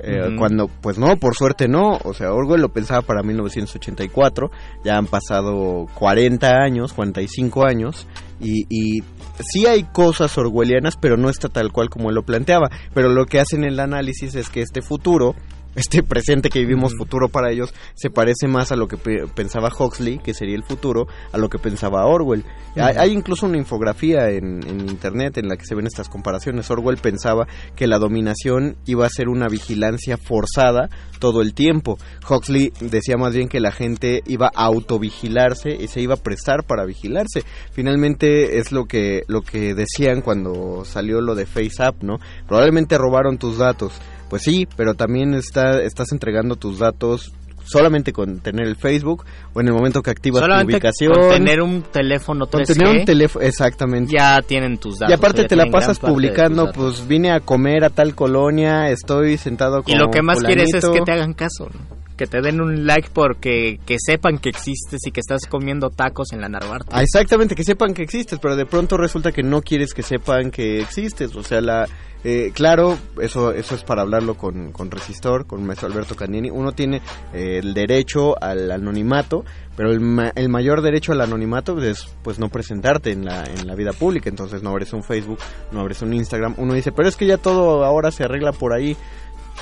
Eh. 0.00 0.36
Cuando, 0.38 0.68
pues 0.68 0.98
no, 0.98 1.16
por 1.16 1.34
suerte 1.34 1.68
no. 1.68 1.98
O 2.04 2.14
sea, 2.14 2.32
Orwell 2.32 2.60
lo 2.60 2.68
pensaba 2.68 3.02
para 3.02 3.22
1984. 3.22 4.50
Ya 4.84 4.96
han 4.96 5.06
pasado 5.06 5.86
40 5.94 6.48
años, 6.48 6.92
45 6.92 7.66
años. 7.66 8.06
Y, 8.40 8.66
y 8.68 9.02
sí 9.40 9.66
hay 9.66 9.82
cosas 9.84 10.36
orwellianas, 10.38 10.96
pero 10.96 11.16
no 11.16 11.28
está 11.28 11.48
tal 11.48 11.72
cual 11.72 11.90
como 11.90 12.10
él 12.10 12.14
lo 12.14 12.22
planteaba. 12.22 12.68
Pero 12.94 13.08
lo 13.08 13.26
que 13.26 13.40
hacen 13.40 13.64
en 13.64 13.72
el 13.72 13.80
análisis 13.80 14.34
es 14.34 14.48
que 14.48 14.60
este 14.60 14.82
futuro, 14.82 15.34
este 15.74 16.02
presente 16.02 16.48
que 16.50 16.60
vivimos, 16.60 16.92
futuro 16.96 17.28
para 17.28 17.50
ellos, 17.52 17.72
se 17.94 18.10
parece 18.10 18.48
más 18.48 18.72
a 18.72 18.76
lo 18.76 18.88
que 18.88 18.96
pe- 18.96 19.26
pensaba 19.34 19.70
Huxley, 19.76 20.18
que 20.18 20.34
sería 20.34 20.56
el 20.56 20.64
futuro, 20.64 21.06
a 21.32 21.38
lo 21.38 21.48
que 21.48 21.58
pensaba 21.58 22.06
Orwell. 22.06 22.44
Hay, 22.76 22.96
hay 22.96 23.12
incluso 23.12 23.46
una 23.46 23.58
infografía 23.58 24.30
en, 24.30 24.66
en 24.68 24.88
internet 24.88 25.38
en 25.38 25.48
la 25.48 25.56
que 25.56 25.64
se 25.64 25.74
ven 25.74 25.86
estas 25.86 26.08
comparaciones. 26.08 26.70
Orwell 26.70 26.96
pensaba 26.98 27.46
que 27.76 27.86
la 27.86 27.98
dominación 27.98 28.76
iba 28.86 29.06
a 29.06 29.10
ser 29.10 29.28
una 29.28 29.48
vigilancia 29.48 30.16
forzada 30.16 30.88
todo 31.18 31.42
el 31.42 31.54
tiempo. 31.54 31.98
Huxley 32.28 32.72
decía 32.80 33.16
más 33.16 33.34
bien 33.34 33.48
que 33.48 33.60
la 33.60 33.72
gente 33.72 34.22
iba 34.26 34.50
a 34.54 34.64
autovigilarse 34.64 35.70
y 35.78 35.88
se 35.88 36.00
iba 36.00 36.14
a 36.14 36.22
prestar 36.22 36.64
para 36.64 36.84
vigilarse. 36.84 37.44
Finalmente 37.72 38.58
es 38.58 38.72
lo 38.72 38.86
que 38.86 39.22
lo 39.28 39.42
que 39.42 39.74
decían 39.74 40.22
cuando 40.22 40.84
salió 40.84 41.20
lo 41.20 41.34
de 41.34 41.46
FaceApp, 41.46 42.02
¿no? 42.02 42.18
Probablemente 42.46 42.98
robaron 42.98 43.38
tus 43.38 43.58
datos. 43.58 44.00
Pues 44.28 44.42
sí, 44.42 44.66
pero 44.76 44.94
también 44.94 45.34
está, 45.34 45.80
estás 45.82 46.12
entregando 46.12 46.56
tus 46.56 46.78
datos 46.78 47.32
solamente 47.68 48.12
con 48.12 48.40
tener 48.40 48.66
el 48.66 48.76
Facebook 48.76 49.24
o 49.52 49.60
en 49.60 49.68
el 49.68 49.74
momento 49.74 50.02
que 50.02 50.10
activas 50.10 50.42
tu 50.42 50.66
ubicación. 50.66 51.12
con 51.12 51.30
tener 51.30 51.60
un 51.60 51.82
teléfono 51.82 52.46
3G, 52.46 52.50
con 52.50 52.64
tener 52.64 52.88
un 52.88 53.04
teléfono, 53.04 53.44
exactamente. 53.44 54.12
ya 54.12 54.40
tienen 54.40 54.78
tus 54.78 54.98
datos. 54.98 55.10
y 55.10 55.14
aparte 55.14 55.44
te 55.44 55.56
la 55.56 55.66
pasas 55.66 55.98
publicando, 55.98 56.70
pues 56.72 57.06
vine 57.06 57.30
a 57.30 57.40
comer 57.40 57.84
a 57.84 57.90
tal 57.90 58.14
colonia, 58.14 58.90
estoy 58.90 59.36
sentado 59.36 59.82
con 59.82 59.94
Y 59.94 59.98
lo 59.98 60.10
que 60.10 60.22
más 60.22 60.42
quieres 60.42 60.72
es 60.74 60.84
que 60.88 61.00
te 61.00 61.12
hagan 61.12 61.34
caso, 61.34 61.68
¿no? 61.72 61.97
Que 62.18 62.26
te 62.26 62.42
den 62.42 62.60
un 62.60 62.86
like 62.86 63.08
porque 63.14 63.80
que 63.86 63.96
sepan 63.98 64.36
que 64.36 64.50
existes 64.50 65.00
y 65.06 65.10
que 65.10 65.20
estás 65.20 65.46
comiendo 65.48 65.88
tacos 65.88 66.32
en 66.34 66.42
la 66.42 66.50
Narvarte. 66.50 66.90
Ah, 66.92 67.02
exactamente, 67.02 67.54
que 67.54 67.64
sepan 67.64 67.94
que 67.94 68.02
existes, 68.02 68.38
pero 68.42 68.56
de 68.56 68.66
pronto 68.66 68.98
resulta 68.98 69.32
que 69.32 69.42
no 69.42 69.62
quieres 69.62 69.94
que 69.94 70.02
sepan 70.02 70.50
que 70.50 70.80
existes. 70.80 71.34
O 71.34 71.42
sea, 71.42 71.62
la 71.62 71.86
eh, 72.24 72.50
claro, 72.52 72.98
eso 73.22 73.52
eso 73.52 73.76
es 73.76 73.84
para 73.84 74.02
hablarlo 74.02 74.34
con, 74.34 74.72
con 74.72 74.90
Resistor, 74.90 75.46
con 75.46 75.64
maestro 75.64 75.86
Alberto 75.88 76.16
Canini. 76.16 76.50
Uno 76.50 76.72
tiene 76.72 77.00
eh, 77.32 77.60
el 77.62 77.72
derecho 77.74 78.34
al 78.42 78.70
anonimato, 78.72 79.44
pero 79.76 79.92
el, 79.92 80.00
ma- 80.00 80.32
el 80.34 80.48
mayor 80.48 80.82
derecho 80.82 81.12
al 81.12 81.20
anonimato 81.20 81.80
es 81.80 82.08
pues 82.24 82.40
no 82.40 82.48
presentarte 82.48 83.12
en 83.12 83.24
la, 83.24 83.44
en 83.44 83.68
la 83.68 83.76
vida 83.76 83.92
pública. 83.92 84.28
Entonces 84.28 84.64
no 84.64 84.70
abres 84.70 84.92
un 84.92 85.04
Facebook, 85.04 85.38
no 85.70 85.78
abres 85.80 86.02
un 86.02 86.12
Instagram. 86.12 86.54
Uno 86.58 86.74
dice, 86.74 86.90
pero 86.90 87.08
es 87.08 87.14
que 87.16 87.26
ya 87.26 87.36
todo 87.38 87.84
ahora 87.84 88.10
se 88.10 88.24
arregla 88.24 88.50
por 88.52 88.72
ahí. 88.72 88.96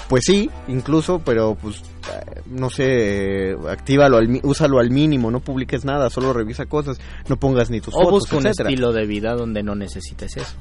Pues 0.08 0.22
sí, 0.24 0.48
incluso, 0.68 1.20
pero 1.24 1.56
pues 1.60 1.82
no 2.46 2.70
sé, 2.70 3.56
actívalo, 3.68 4.18
al, 4.18 4.40
úsalo 4.44 4.78
al 4.78 4.90
mínimo, 4.90 5.30
no 5.30 5.40
publiques 5.40 5.84
nada, 5.84 6.10
solo 6.10 6.32
revisa 6.32 6.66
cosas, 6.66 6.98
no 7.28 7.36
pongas 7.36 7.70
ni 7.70 7.80
tus 7.80 7.94
o 7.94 7.98
fotos, 7.98 8.12
busca 8.12 8.36
un 8.36 8.46
etcétera. 8.46 8.68
estilo 8.70 8.92
de 8.92 9.06
vida 9.06 9.34
donde 9.34 9.62
no 9.62 9.74
necesites 9.74 10.36
eso. 10.36 10.54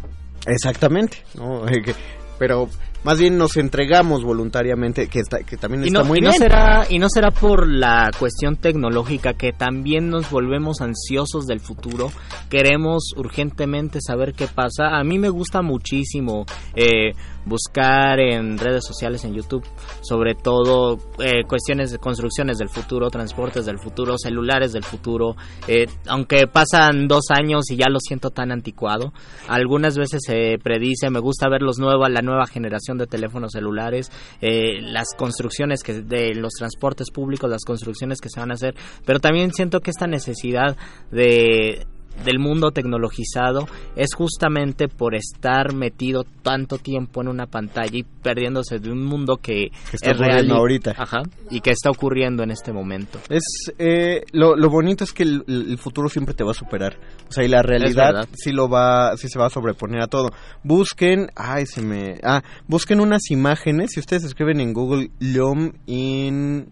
Exactamente, 0.48 1.24
¿no? 1.36 1.64
Pero 2.40 2.70
más 3.06 3.20
bien 3.20 3.38
nos 3.38 3.56
entregamos 3.56 4.24
voluntariamente, 4.24 5.08
que, 5.08 5.20
está, 5.20 5.44
que 5.44 5.58
también 5.58 5.84
Y 5.84 5.88
está 5.88 6.00
no, 6.00 6.06
muy 6.06 6.18
y 6.18 6.22
no 6.22 6.30
bien. 6.32 6.42
será 6.42 6.88
y 6.90 6.98
no 6.98 7.08
será 7.08 7.30
por 7.30 7.68
la 7.68 8.10
cuestión 8.18 8.56
tecnológica 8.58 9.34
que 9.34 9.54
también 9.54 10.10
nos 10.10 10.32
volvemos 10.32 10.82
ansiosos 10.82 11.46
del 11.46 11.60
futuro. 11.60 12.12
Queremos 12.50 13.14
urgentemente 13.16 14.00
saber 14.02 14.34
qué 14.34 14.48
pasa. 14.48 14.98
A 14.98 15.04
mí 15.04 15.20
me 15.20 15.30
gusta 15.30 15.62
muchísimo 15.62 16.46
eh, 16.76 17.12
buscar 17.46 18.20
en 18.20 18.58
redes 18.58 18.84
sociales 18.84 19.24
en 19.24 19.36
YouTube 19.36 19.64
sobre 20.02 20.34
todo 20.34 20.98
eh, 21.20 21.44
cuestiones 21.48 21.92
de 21.92 22.00
construcciones 22.00 22.58
del 22.58 22.70
futuro 22.70 23.12
transportes 23.12 23.68
del 23.68 23.78
futuro 23.78 24.18
celulares 24.18 24.74
del 24.74 24.84
futuro. 24.84 25.36
Eh, 25.68 25.86
aunque 26.08 26.48
pasan 26.48 27.08
dos 27.08 27.26
años 27.30 27.70
y 27.70 27.76
ya 27.76 27.86
lo 27.90 28.00
siento 28.00 28.32
tan 28.32 28.52
anticuado 28.52 29.14
algunas 29.48 29.96
veces 29.96 30.24
se 30.26 30.58
predice 30.64 31.12
me 31.12 31.20
gusta 31.20 31.48
ver 31.48 31.62
los 31.62 31.78
nuevos 31.78 32.10
la 32.10 32.22
nueva 32.22 32.48
generación 32.48 32.95
de 32.98 33.08
teléfonos 33.08 33.52
celulares 33.52 34.12
eh, 34.42 34.82
las 34.82 35.08
construcciones 35.18 35.84
que 35.84 36.02
de 36.02 36.36
los 36.36 36.54
transportes 36.54 37.12
públicos 37.12 37.50
las 37.50 37.64
construcciones 37.64 38.22
que 38.22 38.30
se 38.30 38.40
van 38.40 38.52
a 38.52 38.56
hacer. 38.56 38.76
Pero 39.06 39.20
también 39.20 39.54
siento 39.54 39.82
que 39.82 39.92
esta 39.92 40.08
necesidad 40.08 40.78
de 41.12 41.86
del 42.24 42.40
mundo 42.40 42.72
tecnologizado 42.72 43.68
es 43.96 44.14
justamente 44.16 44.88
por 44.88 45.16
estar 45.16 45.74
metido 45.74 46.24
tanto 46.44 46.78
tiempo 46.78 47.22
en 47.22 47.28
una 47.28 47.46
pantalla 47.46 47.98
y 47.98 48.04
perdiéndose 48.04 48.80
de 48.80 48.92
un 48.92 49.04
mundo 49.04 49.38
que, 49.38 49.70
Que 49.92 49.98
está 49.98 50.12
es 50.12 50.18
real 50.18 50.48
y- 50.48 50.52
ahorita. 50.52 50.96
ajá, 50.98 51.24
y 51.52 51.62
que 51.62 51.72
está 51.72 51.90
ocurriendo 51.90 52.44
en 52.44 52.52
este 52.52 52.72
momento 52.74 53.20
Es 53.30 53.44
eh, 53.78 54.24
lo, 54.32 54.56
lo 54.56 54.70
bonito 54.70 55.04
es 55.04 55.12
que 55.14 55.24
el, 55.24 55.44
el 55.48 55.78
futuro 55.78 56.10
siempre 56.10 56.34
te 56.34 56.44
va 56.44 56.52
a 56.52 56.56
superar. 56.56 56.98
O 57.28 57.32
sea, 57.32 57.44
y 57.44 57.48
la 57.48 57.62
realidad 57.62 58.28
sí 58.34 58.52
lo 58.52 58.70
va, 58.70 59.18
sí 59.18 59.28
se 59.30 59.38
va 59.40 59.48
a 59.48 59.50
sobreponer 59.50 60.02
a 60.02 60.08
todo. 60.08 60.30
Busquen, 60.64 61.30
ay, 61.36 61.66
se 61.66 61.82
me, 61.82 62.16
ah, 62.24 62.42
busquen 62.68 63.00
unas 63.00 63.30
imágenes. 63.32 63.92
Si 63.94 64.00
ustedes 64.00 64.24
escriben 64.24 64.60
en 64.62 64.74
Google 64.74 65.10
L'homme 65.20 65.74
in 65.88 66.72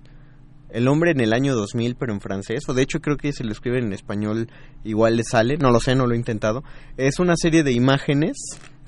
el 0.73 0.87
hombre 0.87 1.11
en 1.11 1.21
el 1.21 1.33
año 1.33 1.55
2000, 1.55 1.95
pero 1.95 2.13
en 2.13 2.19
francés, 2.19 2.67
o 2.67 2.73
de 2.73 2.81
hecho 2.81 2.99
creo 2.99 3.15
que 3.15 3.31
si 3.31 3.43
lo 3.43 3.51
escriben 3.51 3.85
en 3.85 3.93
español 3.93 4.49
igual 4.83 5.15
le 5.15 5.23
sale, 5.23 5.57
no 5.57 5.71
lo 5.71 5.79
sé, 5.79 5.95
no 5.95 6.07
lo 6.07 6.13
he 6.13 6.17
intentado. 6.17 6.63
Es 6.97 7.19
una 7.19 7.35
serie 7.37 7.63
de 7.63 7.71
imágenes 7.71 8.35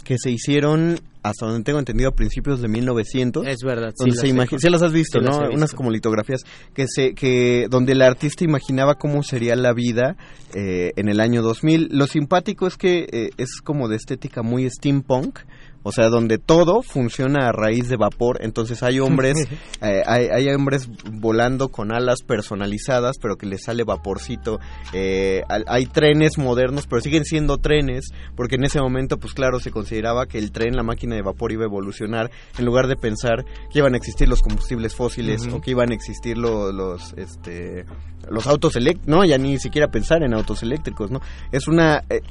que 0.04 0.18
se 0.18 0.32
hicieron 0.32 1.00
hasta 1.24 1.48
donde 1.48 1.64
tengo 1.64 1.80
entendido 1.80 2.10
a 2.10 2.14
principios 2.14 2.62
de 2.62 2.68
1900 2.68 3.48
es 3.48 3.58
verdad 3.64 3.90
sí 3.98 4.12
donde 4.12 4.38
las 4.38 4.50
se 4.50 4.60
sí 4.60 4.70
las 4.70 4.82
has 4.84 4.94
visto, 4.94 5.20
sí 5.20 5.26
¿no? 5.26 5.32
visto. 5.32 5.56
Unas 5.56 5.74
como 5.74 5.90
litografías 5.90 6.42
que 6.76 6.86
se 6.88 7.16
que 7.16 7.66
donde 7.70 7.94
el 7.94 8.04
artista 8.04 8.44
imaginaba 8.44 8.96
cómo 8.96 9.24
sería 9.24 9.56
la 9.56 9.74
vida 9.74 10.16
eh, 10.54 10.92
en 10.96 11.10
el 11.10 11.20
año 11.20 11.42
2000. 11.42 11.90
Lo 11.92 12.06
simpático 12.06 12.68
es 12.68 12.78
que 12.78 13.08
eh, 13.12 13.30
es 13.38 13.60
como 13.64 13.88
de 13.90 13.96
estética 13.96 14.44
muy 14.44 14.70
steampunk. 14.70 15.40
O 15.88 15.92
sea, 15.92 16.10
donde 16.10 16.40
todo 16.40 16.82
funciona 16.82 17.48
a 17.48 17.52
raíz 17.52 17.88
de 17.90 17.96
vapor. 17.96 18.40
Entonces 18.42 18.82
hay 18.82 19.00
hombres, 19.00 19.38
eh, 19.82 20.02
hay, 20.08 20.28
hay 20.30 20.48
hombres 20.50 20.90
volando 21.12 21.70
con 21.70 21.94
alas 21.94 22.24
personalizadas, 22.24 23.18
pero 23.22 23.36
que 23.36 23.46
les 23.46 23.64
sale 23.64 23.84
vaporcito. 23.84 24.60
Eh, 24.94 25.44
hay 25.68 25.86
trenes 25.86 26.40
modernos, 26.40 26.88
pero 26.88 27.02
siguen 27.02 27.24
siendo 27.24 27.60
trenes, 27.60 28.10
porque 28.36 28.56
en 28.56 28.64
ese 28.64 28.82
momento, 28.82 29.18
pues 29.18 29.34
claro, 29.36 29.60
se 29.60 29.70
consideraba 29.70 30.26
que 30.26 30.40
el 30.40 30.52
tren, 30.52 30.76
la 30.76 30.82
máquina 30.84 31.16
de 31.16 31.22
vapor 31.22 31.52
iba 31.52 31.64
a 31.64 31.68
evolucionar, 31.68 32.32
en 32.58 32.66
lugar 32.66 32.88
de 32.88 32.96
pensar 32.96 33.46
que 33.72 33.80
iban 33.80 33.94
a 33.94 33.98
existir 33.98 34.28
los 34.28 34.42
combustibles 34.42 34.96
fósiles 34.96 35.46
o 35.54 35.62
que 35.62 35.72
iban 35.72 35.92
a 35.92 35.94
existir 35.94 36.36
lo- 36.38 36.72
los, 36.72 37.14
este, 37.18 37.86
los 38.32 38.48
autos 38.48 38.76
eléctricos, 38.76 39.08
no, 39.08 39.24
ya 39.24 39.38
ni 39.38 39.60
siquiera 39.60 39.90
pensar 39.90 40.24
en 40.24 40.34
autos 40.34 40.64
eléctricos, 40.64 41.12
¿no? 41.12 41.22
Es 41.52 41.68
una, 41.68 42.04
eh, 42.10 42.22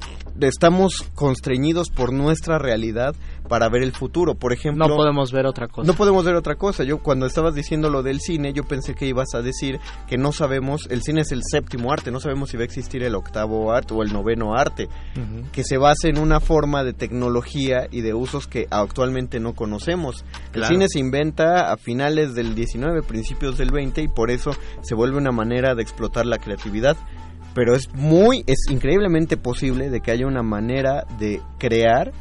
estamos 0.40 1.04
constreñidos 1.14 1.90
por 1.90 2.12
nuestra 2.12 2.58
realidad 2.58 3.14
para 3.48 3.68
ver 3.68 3.82
el 3.82 3.92
futuro. 3.92 4.34
Por 4.34 4.52
ejemplo, 4.52 4.88
no 4.88 4.96
podemos 4.96 5.32
ver 5.32 5.46
otra 5.46 5.68
cosa 5.68 5.84
no 5.86 5.94
podemos 5.94 6.24
ver 6.24 6.34
otra 6.34 6.56
cosa. 6.56 6.84
Yo 6.84 6.98
cuando 6.98 7.26
estabas 7.26 7.54
diciendo 7.54 7.90
lo 7.90 8.02
del 8.02 8.20
cine, 8.20 8.52
yo 8.52 8.64
pensé 8.64 8.94
que 8.94 9.06
ibas 9.06 9.34
a 9.34 9.42
decir 9.42 9.78
que 10.08 10.16
no 10.16 10.32
sabemos, 10.32 10.86
el 10.90 11.02
cine 11.02 11.20
es 11.20 11.32
el 11.32 11.42
séptimo 11.44 11.92
arte, 11.92 12.10
no 12.10 12.20
sabemos 12.20 12.50
si 12.50 12.56
va 12.56 12.62
a 12.62 12.66
existir 12.66 13.02
el 13.02 13.14
octavo 13.14 13.72
arte 13.72 13.94
o 13.94 14.02
el 14.02 14.12
noveno 14.12 14.54
arte, 14.54 14.88
que 15.52 15.64
se 15.64 15.76
base 15.76 16.08
en 16.08 16.18
una 16.18 16.40
forma 16.40 16.84
de 16.84 16.92
tecnología 16.92 17.86
y 17.90 18.00
de 18.00 18.14
usos 18.14 18.46
que 18.46 18.66
actualmente 18.70 19.40
no 19.40 19.54
conocemos. 19.54 20.24
El 20.52 20.64
cine 20.64 20.88
se 20.88 20.98
inventa 20.98 21.72
a 21.72 21.76
finales 21.76 22.34
del 22.34 22.54
19, 22.54 23.02
principios 23.02 23.58
del 23.58 23.70
20 23.70 24.02
y 24.02 24.08
por 24.08 24.30
eso 24.30 24.52
se 24.82 24.94
vuelve 24.94 25.18
una 25.18 25.32
manera 25.32 25.74
de 25.74 25.82
explotar 25.82 26.26
la 26.26 26.38
creatividad. 26.38 26.96
pero 27.54 27.76
es 27.76 27.88
muy, 27.94 28.42
es 28.48 28.68
increíblemente 28.68 29.36
posible 29.36 29.88
de 29.88 30.00
que 30.00 30.10
haya 30.10 30.26
una 30.26 30.42
manera 30.42 31.06
de 31.20 31.40
crear 31.58 32.12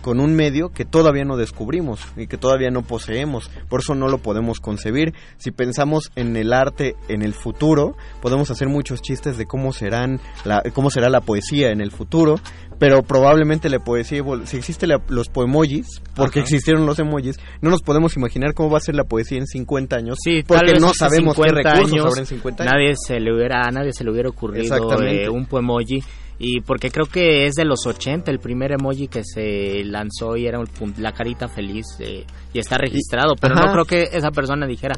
con 0.00 0.20
un 0.20 0.34
medio 0.34 0.70
que 0.70 0.84
todavía 0.84 1.24
no 1.24 1.36
descubrimos 1.36 2.00
y 2.16 2.26
que 2.26 2.36
todavía 2.36 2.70
no 2.70 2.82
poseemos. 2.82 3.50
Por 3.68 3.80
eso 3.80 3.94
no 3.94 4.08
lo 4.08 4.18
podemos 4.18 4.60
concebir. 4.60 5.14
Si 5.38 5.50
pensamos 5.50 6.10
en 6.16 6.36
el 6.36 6.52
arte 6.52 6.96
en 7.08 7.22
el 7.22 7.34
futuro, 7.34 7.96
podemos 8.20 8.50
hacer 8.50 8.68
muchos 8.68 9.02
chistes 9.02 9.36
de 9.36 9.46
cómo 9.46 9.72
serán 9.72 10.20
la, 10.44 10.62
cómo 10.74 10.90
será 10.90 11.08
la 11.08 11.20
poesía 11.20 11.70
en 11.70 11.80
el 11.80 11.90
futuro, 11.90 12.40
pero 12.78 13.02
probablemente 13.02 13.68
la 13.68 13.78
poesía, 13.78 14.22
si 14.44 14.56
existen 14.56 14.90
los 15.08 15.28
poemojis, 15.28 16.00
porque 16.16 16.40
Ajá. 16.40 16.44
existieron 16.44 16.86
los 16.86 16.98
emojis, 16.98 17.38
no 17.60 17.70
nos 17.70 17.82
podemos 17.82 18.16
imaginar 18.16 18.54
cómo 18.54 18.70
va 18.70 18.78
a 18.78 18.80
ser 18.80 18.94
la 18.94 19.04
poesía 19.04 19.38
en 19.38 19.46
50 19.46 19.96
años, 19.96 20.16
Sí, 20.22 20.42
porque 20.46 20.80
no 20.80 20.92
sabemos 20.94 21.36
qué 21.36 21.42
50 21.42 21.70
recursos 21.70 21.92
años 21.92 22.06
habrá 22.06 22.20
en 22.20 22.26
50 22.26 22.62
años. 22.62 22.72
Nadie 22.72 22.94
se 22.96 23.20
le 23.20 23.34
hubiera, 23.34 23.62
a 23.62 23.70
nadie 23.70 23.92
se 23.92 24.02
le 24.02 24.10
hubiera 24.10 24.30
ocurrido 24.30 25.02
eh, 25.02 25.28
un 25.28 25.46
poemoji. 25.46 26.02
Y 26.42 26.62
porque 26.62 26.90
creo 26.90 27.04
que 27.06 27.46
es 27.46 27.54
de 27.54 27.66
los 27.66 27.86
80 27.86 28.30
el 28.30 28.38
primer 28.40 28.72
emoji 28.72 29.08
que 29.08 29.22
se 29.22 29.84
lanzó 29.84 30.36
y 30.38 30.46
era 30.46 30.58
un 30.58 30.66
la 30.96 31.12
carita 31.12 31.48
feliz 31.48 31.84
eh, 31.98 32.24
y 32.54 32.58
está 32.58 32.78
registrado. 32.78 33.34
pero 33.38 33.54
ajá. 33.54 33.66
no 33.66 33.72
creo 33.72 33.84
que 33.84 34.16
esa 34.16 34.30
persona 34.30 34.66
dijera, 34.66 34.94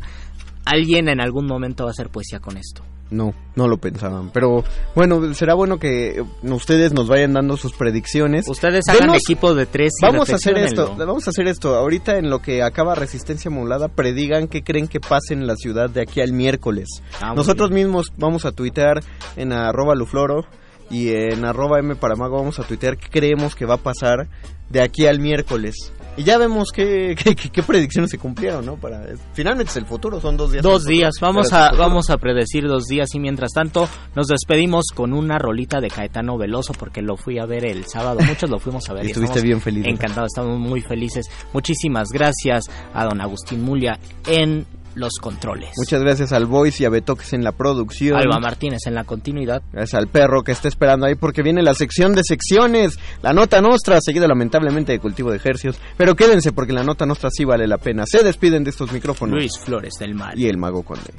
alguien 0.65 1.09
en 1.09 1.21
algún 1.21 1.47
momento 1.47 1.83
va 1.85 1.91
a 1.91 1.93
hacer 1.93 2.11
poesía 2.11 2.39
con 2.39 2.57
esto. 2.57 2.83
No, 3.11 3.35
no 3.57 3.69
lo 3.69 3.77
pensaban. 3.77 4.31
Pero 4.33 4.65
bueno, 4.95 5.35
será 5.35 5.53
bueno 5.53 5.79
que 5.79 6.25
ustedes 6.45 6.95
nos 6.95 7.09
vayan 7.09 7.35
dando 7.35 7.59
sus 7.59 7.75
predicciones. 7.75 8.49
Ustedes 8.49 8.89
hagan 8.89 9.09
Denos- 9.11 9.17
equipo 9.17 9.55
de 9.55 9.67
tres 9.67 9.93
y 10.01 10.07
Vamos 10.07 10.31
a 10.31 10.37
hacer 10.37 10.57
esto, 10.57 10.95
vamos 10.97 11.27
a 11.27 11.31
hacer 11.31 11.47
esto. 11.47 11.75
Ahorita 11.75 12.17
en 12.19 12.31
lo 12.31 12.39
que 12.39 12.63
acaba 12.63 12.95
Resistencia 12.95 13.51
Modulada, 13.51 13.89
predigan 13.89 14.49
qué 14.49 14.63
creen 14.63 14.89
que 14.89 14.99
pase 15.01 15.35
en 15.35 15.47
la 15.47 15.57
ciudad 15.57 15.91
de 15.91 16.01
aquí 16.03 16.21
al 16.23 16.33
miércoles. 16.33 16.89
Ah, 17.21 17.35
Nosotros 17.35 17.71
mismos 17.71 18.13
vamos 18.17 18.47
a 18.47 18.53
tuitear 18.53 19.03
en 19.37 19.53
arroba 19.53 19.95
lufloro 19.95 20.47
y 20.91 21.11
en 21.11 21.45
arroba 21.45 21.79
m 21.79 21.97
para 21.97 22.17
mago 22.17 22.37
vamos 22.37 22.59
a 22.59 22.65
tuitear 22.65 22.97
qué 22.97 23.09
creemos 23.09 23.55
que 23.55 23.67
va 23.67 23.75
a 23.75 23.79
pasar 23.79 24.29
de 24.69 24.83
aquí 24.83 25.07
al 25.07 25.21
miércoles. 25.21 25.93
Y 26.17 26.25
ya 26.25 26.37
vemos 26.37 26.69
qué, 26.75 27.15
qué, 27.53 27.63
predicciones 27.63 28.11
se 28.11 28.19
cumplieron, 28.19 28.67
¿no? 28.67 28.77
Para, 28.77 29.03
finalmente 29.33 29.71
es 29.71 29.77
el 29.77 29.87
futuro, 29.87 30.21
son 30.21 30.37
dos 30.37 30.53
días. 30.53 30.63
Dos 30.63 30.83
futuro, 30.83 30.95
días, 30.95 31.15
vamos 31.21 31.53
a, 31.53 31.73
vamos 31.73 32.11
a 32.11 32.19
predecir 32.19 32.67
dos 32.67 32.85
días 32.85 33.15
y 33.15 33.21
mientras 33.21 33.53
tanto 33.53 33.89
nos 34.15 34.27
despedimos 34.27 34.87
con 34.95 35.15
una 35.15 35.39
rolita 35.39 35.81
de 35.81 35.89
Caetano 35.89 36.37
Veloso 36.37 36.75
porque 36.75 37.01
lo 37.01 37.17
fui 37.17 37.39
a 37.39 37.47
ver 37.47 37.65
el 37.65 37.87
sábado, 37.87 38.21
muchos 38.27 38.51
lo 38.51 38.59
fuimos 38.59 38.89
a 38.89 38.95
ver. 38.95 39.05
Y 39.07 39.09
estuviste 39.09 39.39
estamos 39.39 39.45
bien 39.45 39.61
feliz, 39.61 39.85
¿no? 39.85 39.91
Encantados, 39.91 40.29
estamos 40.35 40.59
muy 40.59 40.81
felices. 40.81 41.27
Muchísimas 41.53 42.09
gracias 42.13 42.65
a 42.93 43.05
don 43.05 43.21
Agustín 43.21 43.63
Mulia 43.63 43.99
en 44.27 44.67
los 44.95 45.15
controles. 45.21 45.71
Muchas 45.77 46.01
gracias 46.01 46.33
al 46.33 46.47
Voice 46.47 46.83
y 46.83 46.87
a 46.87 46.91
Betoques 46.91 47.33
en 47.33 47.45
la 47.45 47.53
producción. 47.53 48.17
Alba 48.17 48.39
Martínez 48.39 48.81
en 48.87 48.95
la 48.95 49.05
continuidad. 49.05 49.63
Gracias 49.73 49.95
al 49.95 50.09
perro 50.09 50.43
que 50.43 50.53
está 50.53 50.69
esperando 50.69 51.07
ahí 51.07 51.15
porque 51.15 51.43
viene 51.43 51.63
la 51.63 51.75
sección 51.75 52.15
de 52.15 52.23
secciones, 52.25 52.99
la 53.23 53.33
nota 53.33 53.61
nostra, 53.61 53.99
seguida 54.01 54.27
lamentablemente 54.27 54.93
de 54.93 54.99
cultivo 54.99 55.31
de 55.31 55.37
ejercios. 55.37 55.79
Pero 55.97 56.15
quédense 56.15 56.53
porque 56.53 56.73
la 56.73 56.85
nota 56.85 57.07
nostra 57.07 57.31
sí 57.31 57.45
vale 57.45 57.67
la 57.67 57.79
pena. 57.79 58.05
Se 58.07 58.23
despiden 58.23 58.65
de 58.65 58.71
estos 58.71 58.93
micrófonos. 58.93 59.37
Luis 59.39 59.59
Flores 59.59 59.95
del 59.99 60.15
Mal. 60.15 60.39
Y 60.39 60.49
el 60.49 60.57
mago 60.57 60.83
conde. 60.83 61.13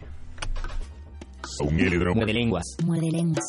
Muerde 2.15 2.33
lenguas. 2.33 2.63
Muerde 2.83 3.11
lenguas. 3.11 3.45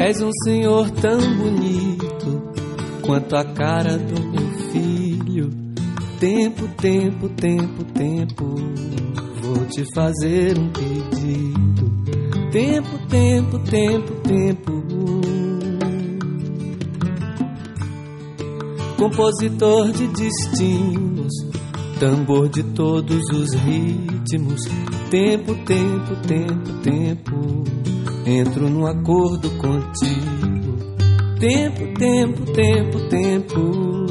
És 0.00 0.18
um 0.22 0.30
senhor 0.44 0.90
tão 0.92 1.20
bonito 1.36 2.42
quanto 3.02 3.36
a 3.36 3.44
cara 3.44 3.98
do 3.98 4.18
meu 4.30 4.50
filho. 4.72 5.50
Tempo, 6.18 6.66
tempo, 6.80 7.28
tempo, 7.28 7.84
tempo, 7.92 8.44
vou 9.42 9.66
te 9.66 9.84
fazer 9.94 10.58
um 10.58 10.70
pedido. 10.70 12.50
Tempo, 12.50 12.98
tempo, 13.10 13.58
tempo, 13.58 14.14
tempo. 14.22 14.82
Compositor 18.96 19.92
de 19.92 20.06
destinos, 20.08 21.32
tambor 21.98 22.48
de 22.48 22.62
todos 22.62 23.22
os 23.34 23.52
ritmos. 23.52 24.62
Tempo, 25.10 25.54
tempo, 25.66 26.16
tempo, 26.26 26.72
tempo. 26.82 27.64
Entro 28.32 28.70
num 28.70 28.86
acordo 28.86 29.50
contigo. 29.58 30.78
Tempo, 31.40 31.98
tempo, 31.98 32.44
tempo, 32.52 33.00
tempo. 33.08 34.06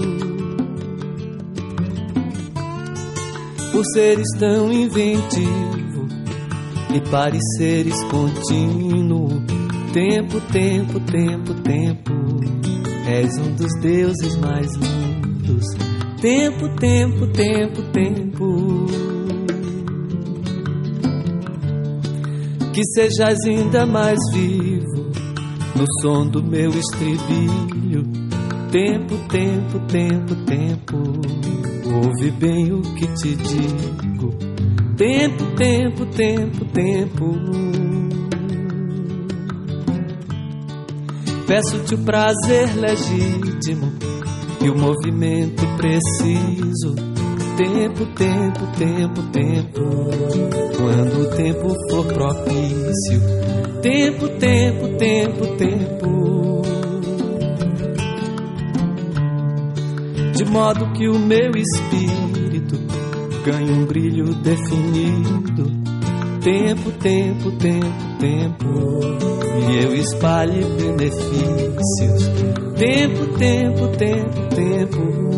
Por 3.71 3.85
seres 3.93 4.27
tão 4.37 4.69
inventivo 4.73 6.05
e 6.93 6.99
pareceres 7.09 7.95
contínuo. 8.11 9.41
Tempo, 9.93 10.41
tempo, 10.51 10.99
tempo, 10.99 11.53
tempo. 11.53 12.11
És 13.07 13.37
um 13.37 13.55
dos 13.55 13.71
deuses 13.79 14.35
mais 14.35 14.69
lindos. 14.75 15.65
Tempo, 16.19 16.67
tempo, 16.75 17.25
tempo, 17.27 17.81
tempo. 17.93 19.08
Que 22.79 22.85
sejas 22.93 23.37
ainda 23.45 23.85
mais 23.85 24.17
vivo 24.31 25.11
no 25.75 25.85
som 26.01 26.25
do 26.25 26.41
meu 26.41 26.69
estribilho. 26.69 28.03
Tempo, 28.71 29.17
tempo, 29.27 29.79
tempo, 29.81 30.35
tempo. 30.45 30.97
Ouve 31.93 32.31
bem 32.31 32.71
o 32.71 32.81
que 32.81 33.05
te 33.15 33.35
digo. 33.35 34.33
Tempo, 34.95 35.45
tempo, 35.57 36.05
tempo, 36.05 36.65
tempo. 36.67 37.35
Peço-te 41.45 41.95
o 41.95 41.97
prazer 41.97 42.77
legítimo 42.77 43.91
e 44.61 44.69
o 44.69 44.77
movimento 44.77 45.65
preciso. 45.75 46.95
Tempo, 47.57 48.05
tempo, 48.15 48.67
tempo, 48.77 49.21
tempo. 49.33 50.68
Quando 50.89 51.21
o 51.21 51.25
tempo 51.35 51.75
for 51.87 52.03
propício. 52.07 53.21
Tempo, 53.79 54.27
tempo, 54.27 54.87
tempo, 54.97 55.47
tempo. 55.55 56.61
De 60.33 60.45
modo 60.45 60.91
que 60.93 61.07
o 61.07 61.19
meu 61.19 61.51
espírito 61.51 62.79
ganhe 63.45 63.71
um 63.71 63.85
brilho 63.85 64.33
definido. 64.33 65.71
Tempo, 66.41 66.91
tempo, 66.93 67.51
tempo, 67.51 68.17
tempo. 68.19 68.99
E 69.69 69.83
eu 69.83 69.95
espalhe 69.95 70.65
benefícios. 70.75 72.31
Tempo, 72.79 73.27
tempo, 73.37 73.87
tempo, 73.89 74.55
tempo. 74.55 75.28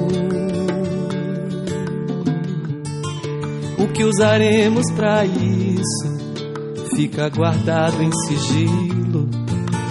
Que 4.01 4.05
usaremos 4.05 4.91
para 4.95 5.23
isso 5.25 6.87
fica 6.95 7.29
guardado 7.29 8.01
em 8.01 8.11
sigilo. 8.11 9.29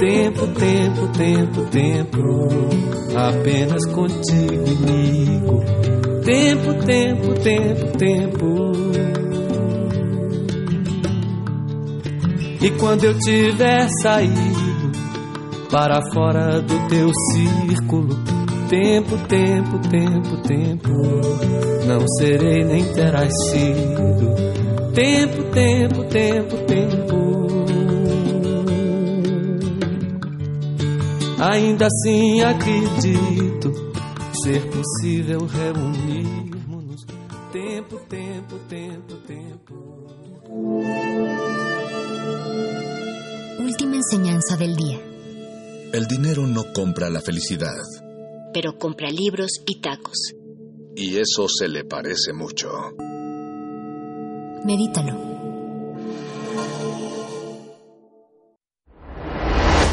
Tempo, 0.01 0.49
tempo, 0.49 1.09
tempo, 1.17 1.63
tempo. 1.71 2.49
Apenas 3.15 3.87
contigo, 3.87 4.65
amigo. 4.67 5.65
Tempo, 6.25 6.75
tempo, 6.85 7.35
tempo, 7.35 7.99
tempo. 7.99 8.73
E 12.61 12.71
quando 12.81 13.05
eu 13.05 13.17
tiver 13.17 13.89
saído 14.03 14.91
para 15.71 16.01
fora 16.13 16.61
do 16.61 16.89
teu 16.89 17.13
círculo, 17.33 18.40
tempo, 18.71 19.19
tempo, 19.27 19.79
tempo, 19.89 20.37
tempo, 20.47 20.89
não 21.87 22.07
serei 22.19 22.65
nem 22.65 22.85
terás 22.95 23.33
sido. 23.51 24.31
Tempo, 24.95 25.43
tempo, 25.53 26.05
tempo, 26.05 26.57
tempo. 26.67 27.67
Ainda 31.41 31.87
assim 31.87 32.43
acredito 32.43 33.93
ser 34.45 34.63
possível 34.71 35.47
reunirmos. 35.47 37.05
Tempo, 37.53 37.97
tempo, 38.09 38.57
tempo, 38.69 39.15
tempo. 39.27 39.75
Última 43.59 43.97
enseñanza 43.97 44.57
del 44.57 44.77
día. 44.77 45.01
El 45.93 46.07
dinero 46.07 46.47
no 46.47 46.73
compra 46.73 47.11
la 47.11 47.21
felicidad, 47.21 47.83
pero 48.53 48.79
compra 48.79 49.11
libros 49.11 49.63
y 49.67 49.81
tacos. 49.81 50.35
Y 50.97 51.17
eso 51.17 51.47
se 51.49 51.69
le 51.69 51.85
parece 51.85 52.33
mucho. 52.33 52.69
Medítalo. 54.65 55.31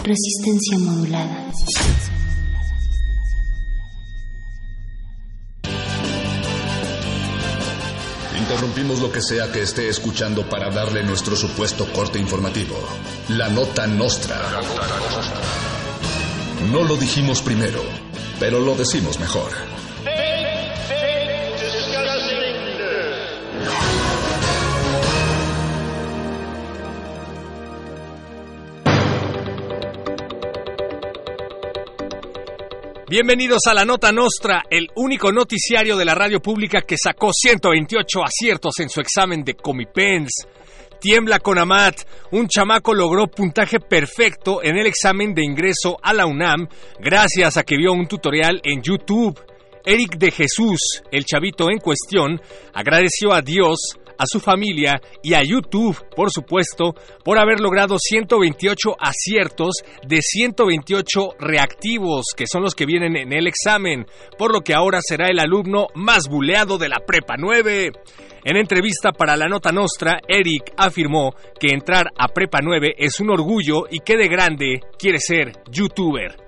Resistencia 0.03 0.78
modulada. 0.80 1.51
Interrumpimos 8.39 9.01
lo 9.01 9.12
que 9.12 9.22
sea 9.22 9.51
que 9.51 9.62
esté 9.62 9.89
escuchando 9.89 10.47
para 10.49 10.70
darle 10.70 11.03
nuestro 11.03 11.36
supuesto 11.36 11.86
corte 11.93 12.18
informativo. 12.18 12.76
La 13.30 13.49
nota 13.49 13.88
nostra. 13.88 14.62
No 16.72 16.84
lo 16.84 16.95
dijimos 16.95 17.41
primero 17.41 18.07
pero 18.39 18.59
lo 18.59 18.75
decimos 18.75 19.19
mejor. 19.19 19.51
Bienvenidos 33.09 33.61
a 33.67 33.73
la 33.73 33.85
Nota 33.85 34.11
Nostra, 34.11 34.63
el 34.69 34.89
único 34.95 35.31
noticiario 35.31 35.95
de 35.95 36.03
la 36.03 36.13
radio 36.13 36.41
pública 36.41 36.81
que 36.81 36.97
sacó 37.01 37.31
128 37.31 38.19
aciertos 38.21 38.79
en 38.79 38.89
su 38.89 38.99
examen 38.99 39.45
de 39.45 39.53
Comipens. 39.53 40.45
Tiembla 40.99 41.39
con 41.39 41.59
Amat, 41.59 41.95
un 42.31 42.47
chamaco 42.47 42.95
logró 42.95 43.27
puntaje 43.27 43.79
perfecto 43.79 44.63
en 44.63 44.77
el 44.77 44.87
examen 44.87 45.35
de 45.35 45.43
ingreso 45.43 45.99
a 46.01 46.11
la 46.11 46.25
UNAM 46.25 46.67
gracias 46.99 47.55
a 47.55 47.63
que 47.63 47.77
vio 47.77 47.93
un 47.93 48.07
tutorial 48.07 48.59
en 48.63 48.81
YouTube. 48.81 49.39
Eric 49.85 50.17
de 50.17 50.31
Jesús, 50.31 51.03
el 51.11 51.23
chavito 51.23 51.69
en 51.69 51.77
cuestión, 51.77 52.41
agradeció 52.73 53.31
a 53.31 53.41
Dios 53.41 53.99
a 54.18 54.26
su 54.26 54.39
familia 54.39 55.01
y 55.24 55.34
a 55.34 55.43
YouTube, 55.43 55.97
por 56.15 56.32
supuesto, 56.32 56.95
por 57.24 57.38
haber 57.38 57.59
logrado 57.59 57.97
128 57.99 58.95
aciertos 58.99 59.76
de 60.07 60.20
128 60.22 61.36
reactivos, 61.39 62.26
que 62.36 62.47
son 62.47 62.63
los 62.63 62.76
que 62.76 62.86
vienen 62.86 63.15
en 63.15 63.34
el 63.34 63.47
examen, 63.47 64.05
por 64.38 64.53
lo 64.53 64.61
que 64.61 64.74
ahora 64.74 64.99
será 65.01 65.28
el 65.28 65.39
alumno 65.39 65.88
más 65.95 66.28
buleado 66.30 66.78
de 66.78 66.89
la 66.89 66.99
Prepa 67.05 67.36
9. 67.38 67.91
En 68.43 68.55
entrevista 68.55 69.11
para 69.11 69.36
la 69.36 69.47
Nota 69.47 69.72
Nostra, 69.72 70.20
Eric 70.28 70.74
afirmó 70.78 71.34
que 71.59 71.74
entrar 71.74 72.07
a 72.18 72.28
Prepa 72.30 72.59
9 72.61 72.95
es 72.97 73.20
un 73.20 73.30
orgullo 73.30 73.84
y 73.89 73.99
que 73.99 74.15
de 74.15 74.28
grande 74.28 74.82
quiere 74.97 75.20
ser 75.20 75.51
youtuber. 75.70 76.47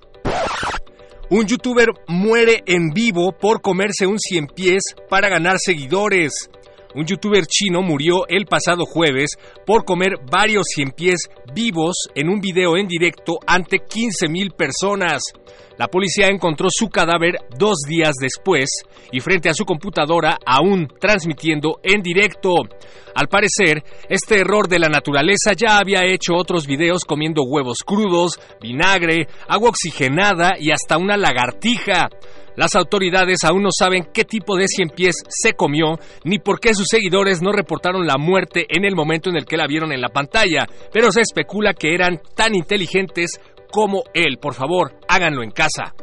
Un 1.32 1.46
youtuber 1.46 1.90
muere 2.08 2.64
en 2.66 2.90
vivo 2.90 3.32
por 3.34 3.62
comerse 3.62 4.08
un 4.08 4.18
cien 4.18 4.48
pies 4.48 4.82
para 5.10 5.30
ganar 5.30 5.58
seguidores. 5.60 6.50
Un 6.96 7.06
youtuber 7.06 7.46
chino 7.46 7.82
murió 7.82 8.28
el 8.28 8.46
pasado 8.46 8.86
jueves 8.86 9.32
por 9.66 9.86
comer 9.86 10.14
varios 10.32 10.66
cien 10.74 10.92
pies 10.92 11.30
vivos 11.54 11.96
en 12.16 12.30
un 12.30 12.42
video 12.42 12.78
en 12.78 12.88
directo 12.88 13.38
ante 13.46 13.78
15.000 13.78 14.56
personas. 14.56 15.22
La 15.80 15.88
policía 15.88 16.28
encontró 16.28 16.68
su 16.70 16.90
cadáver 16.90 17.36
dos 17.58 17.78
días 17.88 18.16
después 18.20 18.70
y 19.14 19.22
frente 19.22 19.48
a 19.48 19.54
su 19.54 19.64
computadora 19.64 20.38
aún 20.46 20.90
transmitiendo 21.00 21.80
en 21.82 22.02
directo. 22.02 22.56
Al 23.16 23.30
parecer, 23.30 23.82
este 24.10 24.42
error 24.42 24.68
de 24.68 24.78
la 24.78 24.90
naturaleza 24.90 25.54
ya 25.56 25.78
había 25.78 26.04
hecho 26.04 26.36
otros 26.36 26.68
videos 26.68 27.06
comiendo 27.06 27.44
huevos 27.44 27.78
crudos, 27.86 28.42
vinagre, 28.60 29.30
agua 29.48 29.70
oxigenada 29.70 30.56
y 30.60 30.72
hasta 30.72 30.98
una 30.98 31.16
lagartija. 31.16 32.10
Las 32.58 32.76
autoridades 32.76 33.46
aún 33.46 33.64
no 33.64 33.70
saben 33.72 34.10
qué 34.14 34.26
tipo 34.26 34.58
de 34.58 34.68
cien 34.68 34.90
pies 34.90 35.16
se 35.30 35.54
comió, 35.54 35.98
ni 36.26 36.40
por 36.40 36.60
qué 36.60 36.74
sus 36.74 36.88
seguidores 36.90 37.42
no 37.42 37.54
reportaron 37.54 38.06
la 38.06 38.18
muerte 38.18 38.66
en 38.68 38.84
el 38.84 38.98
momento 38.98 39.30
en 39.30 39.38
el 39.38 39.46
que 39.46 39.56
la 39.56 39.66
vieron 39.66 39.94
en 39.94 40.02
la 40.02 40.10
pantalla, 40.10 40.68
pero 40.92 41.10
se 41.10 41.22
especula 41.22 41.74
que 41.74 41.94
eran 41.94 42.20
tan 42.36 42.54
inteligentes 42.54 43.40
como 43.72 44.04
él. 44.14 44.38
Por 44.40 44.54
favor, 44.54 45.00
háganlo 45.08 45.44
en 45.44 45.52
casa. 45.52 45.94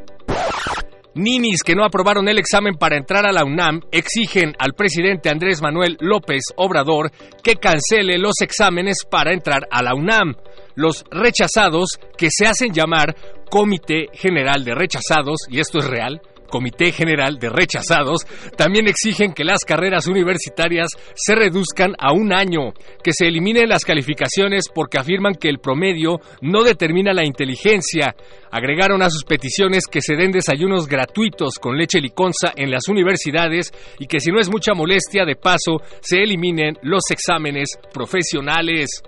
Ninis 1.17 1.63
que 1.63 1.75
no 1.75 1.83
aprobaron 1.83 2.29
el 2.29 2.39
examen 2.39 2.75
para 2.75 2.99
entrar 2.99 3.25
a 3.25 3.33
la 3.33 3.43
UNAM 3.43 3.81
exigen 3.91 4.53
al 4.59 4.75
presidente 4.75 5.31
Andrés 5.31 5.63
Manuel 5.63 5.97
López 5.99 6.43
Obrador 6.57 7.11
que 7.43 7.57
cancele 7.57 8.19
los 8.19 8.35
exámenes 8.43 8.99
para 9.11 9.33
entrar 9.33 9.63
a 9.71 9.83
la 9.83 9.95
UNAM. 9.95 10.35
Los 10.75 11.07
rechazados, 11.11 11.99
que 12.19 12.29
se 12.31 12.47
hacen 12.47 12.75
llamar 12.75 13.17
Comité 13.51 14.09
General 14.13 14.63
de 14.63 14.75
Rechazados, 14.75 15.39
y 15.49 15.59
esto 15.59 15.79
es 15.79 15.87
real, 15.87 16.21
Comité 16.47 16.93
General 16.93 17.39
de 17.39 17.49
Rechazados 17.49 18.27
también 18.57 18.89
exigen 18.89 19.33
que 19.33 19.45
las 19.45 19.65
carreras 19.65 20.07
universitarias 20.07 20.89
se 21.15 21.35
reduzcan 21.35 21.95
a 21.99 22.13
un 22.13 22.33
año, 22.33 22.73
que 23.03 23.13
se 23.13 23.27
eliminen 23.27 23.69
las 23.69 23.85
calificaciones 23.85 24.69
porque 24.75 24.99
afirman 24.99 25.35
que 25.35 25.49
el 25.49 25.59
promedio 25.59 26.21
no 26.41 26.63
determina 26.63 27.13
la 27.13 27.27
inteligencia. 27.27 28.15
Agregaron 28.51 29.03
a 29.03 29.11
sus 29.11 29.25
peticiones 29.25 29.87
que 29.87 30.01
se 30.01 30.17
den 30.17 30.33
desayunos 30.33 30.89
gratuitos 30.89 31.55
con 31.61 31.77
leche 31.77 32.01
liconza 32.01 32.53
en 32.57 32.71
las 32.71 32.89
universidades 32.89 33.73
y 33.99 34.07
que 34.07 34.21
si 34.21 34.31
no 34.31 34.41
es 34.41 34.49
mucha 34.49 34.75
molestia 34.75 35.25
de 35.25 35.37
paso 35.37 35.81
se 36.01 36.19
eliminen 36.19 36.79
los 36.83 37.03
exámenes 37.11 37.79
profesionales. 37.93 39.03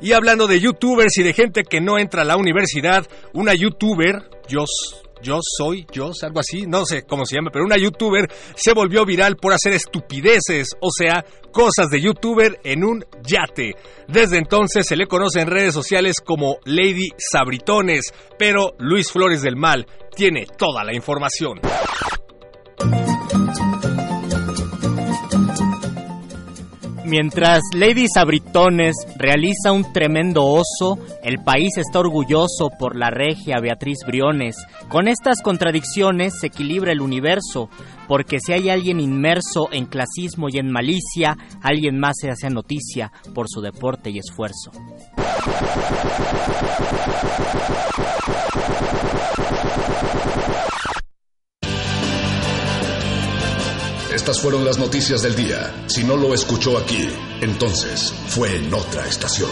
Y 0.00 0.12
hablando 0.12 0.46
de 0.46 0.60
youtubers 0.60 1.16
y 1.18 1.22
de 1.22 1.32
gente 1.32 1.62
que 1.62 1.80
no 1.80 1.98
entra 1.98 2.22
a 2.22 2.24
la 2.24 2.36
universidad, 2.36 3.06
una 3.32 3.54
youtuber, 3.54 4.22
yo 4.48 4.64
yo 5.24 5.38
soy, 5.42 5.86
yo, 5.90 6.10
algo 6.22 6.40
así, 6.40 6.66
no 6.66 6.84
sé 6.84 7.02
cómo 7.02 7.24
se 7.24 7.36
llama, 7.36 7.50
pero 7.50 7.64
una 7.64 7.78
youtuber 7.78 8.28
se 8.54 8.74
volvió 8.74 9.04
viral 9.04 9.36
por 9.36 9.52
hacer 9.52 9.72
estupideces, 9.72 10.76
o 10.80 10.88
sea, 10.96 11.24
cosas 11.50 11.88
de 11.90 12.00
youtuber 12.00 12.60
en 12.62 12.84
un 12.84 13.04
yate. 13.26 13.74
Desde 14.06 14.38
entonces 14.38 14.86
se 14.86 14.96
le 14.96 15.06
conoce 15.06 15.40
en 15.40 15.48
redes 15.48 15.72
sociales 15.72 16.16
como 16.24 16.58
Lady 16.64 17.08
Sabritones, 17.16 18.12
pero 18.38 18.72
Luis 18.78 19.10
Flores 19.10 19.42
del 19.42 19.56
Mal 19.56 19.86
tiene 20.14 20.46
toda 20.58 20.84
la 20.84 20.94
información. 20.94 21.60
Mientras 27.04 27.60
Lady 27.74 28.06
Sabritones 28.12 28.94
realiza 29.16 29.72
un 29.72 29.92
tremendo 29.92 30.42
oso, 30.42 30.98
el 31.22 31.38
país 31.44 31.76
está 31.76 32.00
orgulloso 32.00 32.70
por 32.78 32.96
la 32.96 33.10
regia 33.10 33.60
Beatriz 33.60 33.98
Briones. 34.06 34.56
Con 34.88 35.06
estas 35.06 35.42
contradicciones 35.42 36.40
se 36.40 36.46
equilibra 36.46 36.92
el 36.92 37.02
universo, 37.02 37.68
porque 38.08 38.38
si 38.40 38.54
hay 38.54 38.70
alguien 38.70 39.00
inmerso 39.00 39.68
en 39.70 39.84
clasismo 39.84 40.48
y 40.50 40.58
en 40.58 40.70
malicia, 40.70 41.36
alguien 41.62 41.98
más 41.98 42.14
se 42.18 42.30
hace 42.30 42.48
noticia 42.48 43.12
por 43.34 43.48
su 43.50 43.60
deporte 43.60 44.08
y 44.10 44.18
esfuerzo. 44.18 44.70
Estas 54.14 54.40
fueron 54.40 54.64
las 54.64 54.78
noticias 54.78 55.22
del 55.22 55.34
día. 55.34 55.74
Si 55.88 56.04
no 56.04 56.16
lo 56.16 56.34
escuchó 56.34 56.78
aquí, 56.78 57.08
entonces 57.40 58.14
fue 58.28 58.58
en 58.58 58.72
otra 58.72 59.04
estación. 59.08 59.50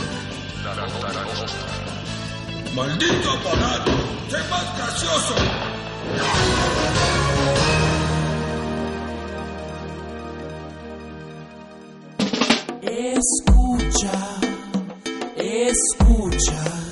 ¡Maldito 2.72 3.30
aparato! 3.32 3.90
¡Qué 4.30 4.36
más 4.48 4.78
gracioso! 4.78 5.34
Escucha, 12.82 14.12
escuchas. 15.36 16.91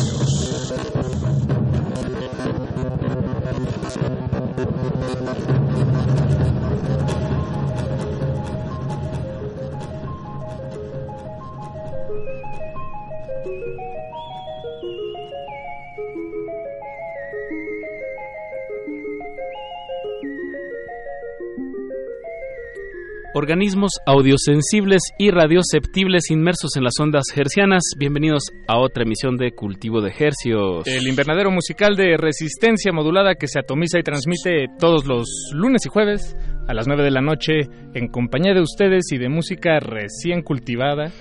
Organismos 23.41 23.93
audiosensibles 24.05 25.01
y 25.17 25.31
radioceptibles 25.31 26.29
inmersos 26.29 26.75
en 26.75 26.83
las 26.83 26.93
ondas 26.99 27.23
hercianas. 27.35 27.81
Bienvenidos 27.97 28.43
a 28.67 28.77
otra 28.77 29.01
emisión 29.01 29.35
de 29.35 29.53
Cultivo 29.53 29.99
de 29.99 30.11
Hercios. 30.11 30.85
El 30.85 31.07
invernadero 31.07 31.49
musical 31.49 31.95
de 31.95 32.17
resistencia 32.17 32.91
modulada 32.93 33.33
que 33.33 33.47
se 33.47 33.57
atomiza 33.57 33.97
y 33.97 34.03
transmite 34.03 34.67
todos 34.77 35.07
los 35.07 35.27
lunes 35.55 35.83
y 35.87 35.89
jueves 35.89 36.35
a 36.71 36.73
las 36.73 36.87
9 36.87 37.03
de 37.03 37.11
la 37.11 37.21
noche 37.21 37.67
en 37.93 38.07
compañía 38.07 38.53
de 38.53 38.61
ustedes 38.61 39.11
y 39.11 39.17
de 39.17 39.27
música 39.27 39.81
recién 39.81 40.41
cultivada 40.41 41.11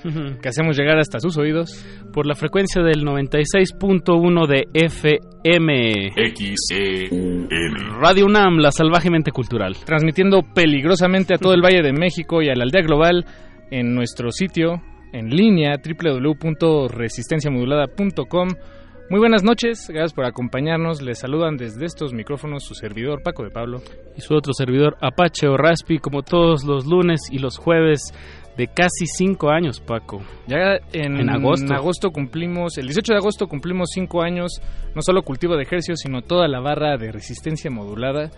que 0.41 0.49
hacemos 0.49 0.79
llegar 0.79 1.01
hasta 1.01 1.19
sus 1.19 1.37
oídos 1.39 1.85
por 2.13 2.25
la 2.25 2.37
frecuencia 2.37 2.81
del 2.83 3.05
96.1 3.05 4.47
de 4.47 4.69
FM. 4.73 6.13
XEN. 6.35 7.49
Radio 8.01 8.27
UNAM, 8.27 8.59
la 8.59 8.71
salvajemente 8.71 9.33
cultural. 9.33 9.75
transmitiendo 9.85 10.43
peligrosamente 10.55 11.35
a 11.35 11.39
todo 11.39 11.55
el 11.55 11.63
Valle 11.63 11.83
de 11.83 11.93
México 11.93 12.43
y 12.43 12.49
a 12.49 12.55
la 12.55 12.63
aldea 12.63 12.83
global 12.83 13.25
en 13.73 13.93
nuestro 13.93 14.31
sitio 14.31 14.81
en 15.13 15.31
línea 15.31 15.81
www.resistenciamodulada.com. 15.83 18.51
Muy 19.11 19.19
buenas 19.19 19.43
noches, 19.43 19.89
gracias 19.89 20.13
por 20.13 20.25
acompañarnos. 20.25 21.03
Les 21.03 21.19
saludan 21.19 21.57
desde 21.57 21.85
estos 21.85 22.13
micrófonos 22.13 22.63
su 22.63 22.75
servidor 22.77 23.25
Paco 23.25 23.43
de 23.43 23.51
Pablo. 23.51 23.83
Y 24.17 24.21
su 24.21 24.35
otro 24.37 24.53
servidor 24.53 24.97
Apache 25.01 25.49
o 25.49 25.57
Raspi, 25.57 25.99
como 25.99 26.23
todos 26.23 26.63
los 26.63 26.87
lunes 26.87 27.23
y 27.29 27.41
los 27.41 27.59
jueves 27.59 28.13
de 28.57 28.69
casi 28.69 29.07
cinco 29.07 29.51
años, 29.51 29.81
Paco. 29.81 30.23
Ya 30.47 30.77
en, 30.93 31.17
En 31.19 31.29
agosto. 31.29 32.11
cumplimos, 32.13 32.79
el 32.79 32.87
18 32.87 33.15
de 33.15 33.19
agosto 33.19 33.49
cumplimos 33.49 33.89
cinco 33.93 34.23
años, 34.23 34.61
no 34.95 35.03
solo 35.03 35.23
cultivo 35.23 35.57
de 35.57 35.65
ejercicios, 35.65 35.99
sino 35.99 36.23
toda 36.23 36.47
la 36.47 36.61
barra 36.61 36.97
de 36.97 37.11
resistencia 37.11 37.69
modulada. 37.69 38.31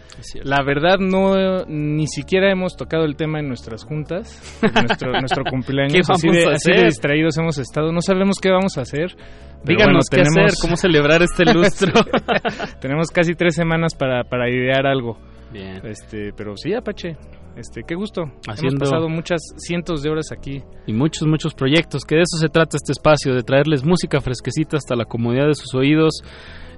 La 0.42 0.62
verdad 0.62 0.96
no, 0.98 1.66
ni 1.66 2.06
siquiera 2.06 2.50
hemos 2.50 2.76
tocado 2.76 3.04
el 3.04 3.16
tema 3.16 3.40
en 3.40 3.48
nuestras 3.48 3.84
juntas, 3.84 4.40
en 4.62 4.72
nuestro, 4.72 5.12
nuestro 5.20 5.44
cumpleaños. 5.44 5.92
¿Qué 5.92 6.00
así, 6.14 6.28
vamos 6.28 6.42
de, 6.44 6.50
a 6.50 6.54
así 6.54 6.70
de 6.70 6.76
hacer? 6.76 6.86
distraídos 6.86 7.36
hemos 7.36 7.58
estado, 7.58 7.92
no 7.92 8.00
sabemos 8.00 8.38
qué 8.40 8.50
vamos 8.50 8.78
a 8.78 8.82
hacer. 8.82 9.16
Pero 9.64 9.78
Díganos 9.78 10.06
bueno, 10.10 10.24
qué 10.24 10.40
hacer, 10.42 10.58
cómo 10.60 10.76
celebrar 10.76 11.22
este 11.22 11.44
lustro. 11.54 11.92
tenemos 12.80 13.08
casi 13.08 13.34
tres 13.34 13.54
semanas 13.54 13.94
para, 13.94 14.24
para 14.24 14.48
idear 14.50 14.86
algo. 14.86 15.18
Bien. 15.52 15.80
Este, 15.84 16.32
pero 16.36 16.56
sí, 16.56 16.72
Apache, 16.74 17.16
este, 17.56 17.82
qué 17.86 17.94
gusto. 17.94 18.22
Haciendo- 18.48 18.76
Hemos 18.84 18.90
pasado 18.90 19.08
muchas 19.08 19.40
cientos 19.58 20.02
de 20.02 20.10
horas 20.10 20.32
aquí. 20.32 20.62
y 20.86 20.92
muchos, 20.92 21.28
muchos 21.28 21.54
proyectos, 21.54 22.04
que 22.04 22.16
de 22.16 22.22
eso 22.22 22.38
se 22.38 22.48
trata 22.48 22.76
este 22.76 22.92
espacio, 22.92 23.34
de 23.34 23.42
traerles 23.42 23.84
música 23.84 24.20
fresquecita 24.20 24.76
hasta 24.78 24.96
la 24.96 25.04
comodidad 25.04 25.46
de 25.46 25.54
sus 25.54 25.74
oídos. 25.74 26.22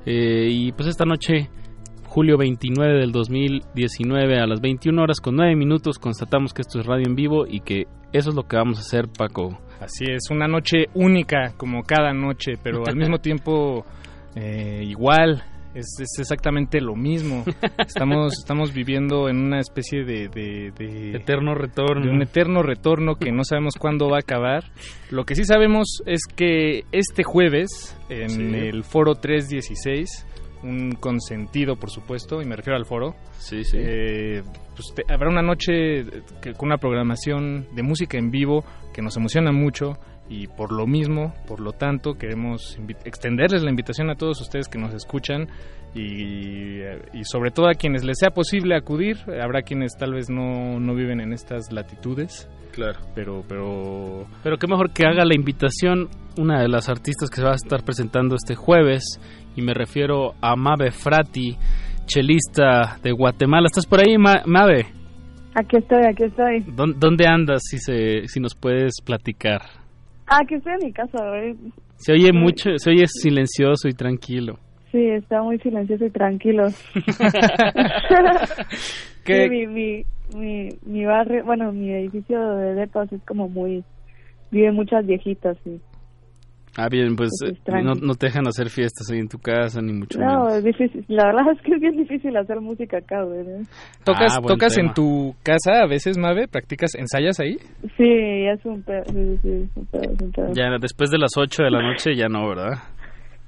Eh, 0.07 0.49
y 0.51 0.73
pues 0.73 0.89
esta 0.89 1.05
noche, 1.05 1.49
julio 2.05 2.37
29 2.37 2.99
del 2.99 3.13
2019, 3.13 4.39
a 4.41 4.47
las 4.47 4.61
21 4.61 5.01
horas 5.03 5.21
con 5.21 5.37
9 5.37 5.55
minutos, 5.57 5.99
constatamos 5.99 6.53
que 6.53 6.63
esto 6.63 6.81
es 6.81 6.87
radio 6.87 7.05
en 7.07 7.15
vivo 7.15 7.47
y 7.47 7.61
que 7.61 7.85
eso 8.13 8.31
es 8.31 8.35
lo 8.37 8.43
que 8.43 8.57
vamos 8.57 8.79
a 8.79 8.83
hacer, 8.83 9.07
Paco. 9.09 9.59
Así 9.85 10.05
es, 10.11 10.31
una 10.31 10.47
noche 10.49 10.87
única 10.95 11.53
como 11.57 11.83
cada 11.83 12.13
noche, 12.13 12.55
pero 12.63 12.87
al 12.87 12.97
mismo 12.97 13.19
tiempo 13.21 13.85
eh, 14.35 14.83
igual. 14.85 15.43
Es, 15.75 15.87
es 15.99 16.21
exactamente 16.21 16.81
lo 16.81 16.95
mismo. 16.95 17.43
Estamos, 17.79 18.33
estamos 18.39 18.73
viviendo 18.73 19.29
en 19.29 19.39
una 19.39 19.59
especie 19.59 20.05
de, 20.05 20.29
de- 20.29 20.71
de- 20.71 21.17
Eterno 21.17 21.57
retorno. 21.57 22.05
de 22.07 22.13
un 22.13 22.23
eterno 22.23 22.63
retorno 22.63 23.17
que 23.17 23.33
no 23.33 23.43
sabemos 23.43 23.75
cuándo 23.77 24.09
va 24.09 24.19
a 24.19 24.21
acabar. 24.21 24.63
Lo 25.11 25.25
que 25.25 25.35
sí 25.35 25.43
sabemos 25.43 26.01
es 26.07 26.27
que 26.33 26.85
este 26.93 27.25
jueves, 27.25 27.99
en 28.09 28.31
Sí. 28.31 28.55
el 28.55 28.85
foro 28.85 29.17
316, 29.17 30.25
un 30.65 30.93
consentido, 30.99 31.77
por 31.77 31.91
supuesto, 31.91 32.43
y 32.43 32.47
me 32.47 32.57
refiero 32.57 32.77
al 32.77 32.87
foro, 32.87 33.15
Sí, 33.39 33.63
sí. 33.65 33.77
eh, 33.81 34.43
pues 34.75 34.93
te- 34.97 35.05
habrá 35.13 35.29
una 35.31 35.43
noche 35.43 36.05
que- 36.43 36.55
con 36.55 36.69
una 36.69 36.79
programación 36.79 37.67
de 37.75 37.83
música 37.83 38.19
en 38.19 38.31
vivo 38.31 38.65
que 38.93 39.03
nos 39.03 39.17
emociona 39.17 39.53
mucho 39.53 39.99
y 40.29 40.47
por 40.47 40.73
lo 40.73 40.87
mismo, 40.87 41.35
por 41.47 41.61
lo 41.61 41.73
tanto, 41.73 42.15
queremos 42.15 42.79
extenderles 43.05 43.63
la 43.63 43.71
invitación 43.71 44.11
a 44.11 44.15
todos 44.17 44.41
ustedes 44.41 44.69
que 44.69 44.79
nos 44.79 44.95
escuchan 44.95 45.49
y, 45.95 46.81
eh, 46.81 47.03
y 47.13 47.25
sobre 47.25 47.51
todo 47.51 47.69
a 47.69 47.75
quienes 47.75 48.05
les 48.05 48.19
sea 48.19 48.31
posible 48.31 48.75
acudir. 48.77 49.19
Habrá 49.43 49.63
quienes 49.63 49.97
tal 49.97 50.15
vez 50.15 50.29
no, 50.31 50.81
no 50.81 50.95
viven 50.95 51.21
en 51.21 51.33
estas 51.33 51.71
latitudes, 51.73 52.49
claro. 52.73 52.99
pero, 53.15 53.45
pero 53.49 54.27
Pero 54.43 54.57
qué 54.59 54.67
mejor 54.67 54.93
que 54.93 55.05
haga 55.07 55.25
la 55.25 55.35
invitación 55.35 56.09
una 56.37 56.61
de 56.61 56.69
las 56.69 56.89
artistas 56.89 57.31
que 57.31 57.37
se 57.37 57.45
va 57.45 57.53
a 57.53 57.57
estar 57.57 57.85
presentando 57.85 58.35
este 58.35 58.57
jueves, 58.57 59.21
y 59.57 59.63
me 59.63 59.75
refiero 59.75 60.35
a 60.41 60.57
Mabe 60.57 60.91
Frati, 60.91 61.57
chelista 62.07 62.99
de 63.03 63.13
Guatemala. 63.13 63.67
¿Estás 63.67 63.87
por 63.87 64.01
ahí, 64.01 64.17
Ma- 64.19 64.43
Mabe? 64.47 64.87
Aquí 65.55 65.77
estoy, 65.77 66.03
aquí 66.05 66.25
estoy. 66.25 66.61
¿Dó- 66.75 66.93
¿Dónde 66.97 67.27
andas, 67.27 67.63
si, 67.65 67.79
se, 67.79 68.27
si 68.27 68.41
nos 68.41 68.55
puedes 68.55 68.95
platicar? 69.05 69.61
Ah, 70.27 70.39
aquí 70.43 70.55
estoy 70.55 70.73
en 70.81 70.87
mi 70.87 70.93
casa. 70.93 71.19
Se 71.97 72.13
oye 72.13 72.33
mucho, 72.33 72.71
se 72.77 72.91
oye 72.91 73.05
silencioso 73.07 73.89
y 73.89 73.93
tranquilo. 73.93 74.59
Sí, 74.91 74.99
está 75.09 75.43
muy 75.43 75.59
silencioso 75.59 76.05
y 76.07 76.11
tranquilo. 76.11 76.65
¿Qué- 79.25 79.45
Sí, 79.45 79.51
mi, 79.51 79.67
mi, 79.67 80.05
mi, 80.37 80.69
mi 80.85 81.05
barrio, 81.05 81.45
bueno, 81.45 81.73
mi 81.73 81.91
edificio 81.93 82.39
de 82.57 82.75
depas 82.75 83.13
es 83.13 83.23
como 83.25 83.49
muy... 83.49 83.83
Viven 84.51 84.75
muchas 84.75 85.05
viejitas, 85.07 85.57
sí. 85.65 85.81
Ah, 86.77 86.89
bien, 86.91 87.15
pues 87.15 87.31
es 87.45 87.53
eh, 87.53 87.83
no, 87.85 87.95
no 87.95 88.15
te 88.15 88.27
dejan 88.27 88.49
hacer 88.49 88.69
fiestas 88.69 89.09
ahí 89.11 89.21
en 89.21 89.29
tu 89.29 89.39
casa, 89.39 89.81
ni 89.81 89.93
mucho 89.93 90.19
No, 90.19 90.27
menos. 90.27 90.57
es 90.59 90.65
difícil. 90.65 91.05
La 91.09 91.27
verdad 91.27 91.53
es 91.53 91.61
que 91.63 91.75
es 91.75 91.81
bien 91.81 91.97
difícil 91.97 92.37
hacer 92.37 92.61
música 92.61 92.99
acá, 92.99 93.23
güey. 93.23 93.41
¿eh? 93.41 93.63
¿tocas, 94.03 94.37
Ah, 94.37 94.41
tocas 94.45 94.77
en 94.79 94.93
tu 94.93 95.35
casa 95.45 95.83
a 95.83 95.87
veces, 95.87 96.19
Mave? 96.19 96.49
¿Practicas, 96.49 96.95
ensayas 96.97 97.39
ahí? 97.39 97.57
Sí, 97.97 98.09
es 98.09 98.65
un 98.65 98.83
pedo, 98.83 99.05
sí, 99.05 99.39
sí, 99.43 99.49
es 99.71 99.77
un 99.77 99.87
pedo, 99.87 100.13
es 100.13 100.21
un 100.21 100.33
pedo. 100.33 100.53
Ya 100.53 100.65
después 100.81 101.11
de 101.11 101.19
las 101.19 101.37
8 101.37 101.63
de 101.63 101.71
la 101.71 101.81
noche 101.81 102.17
ya 102.17 102.27
no, 102.29 102.49
¿verdad? 102.49 102.73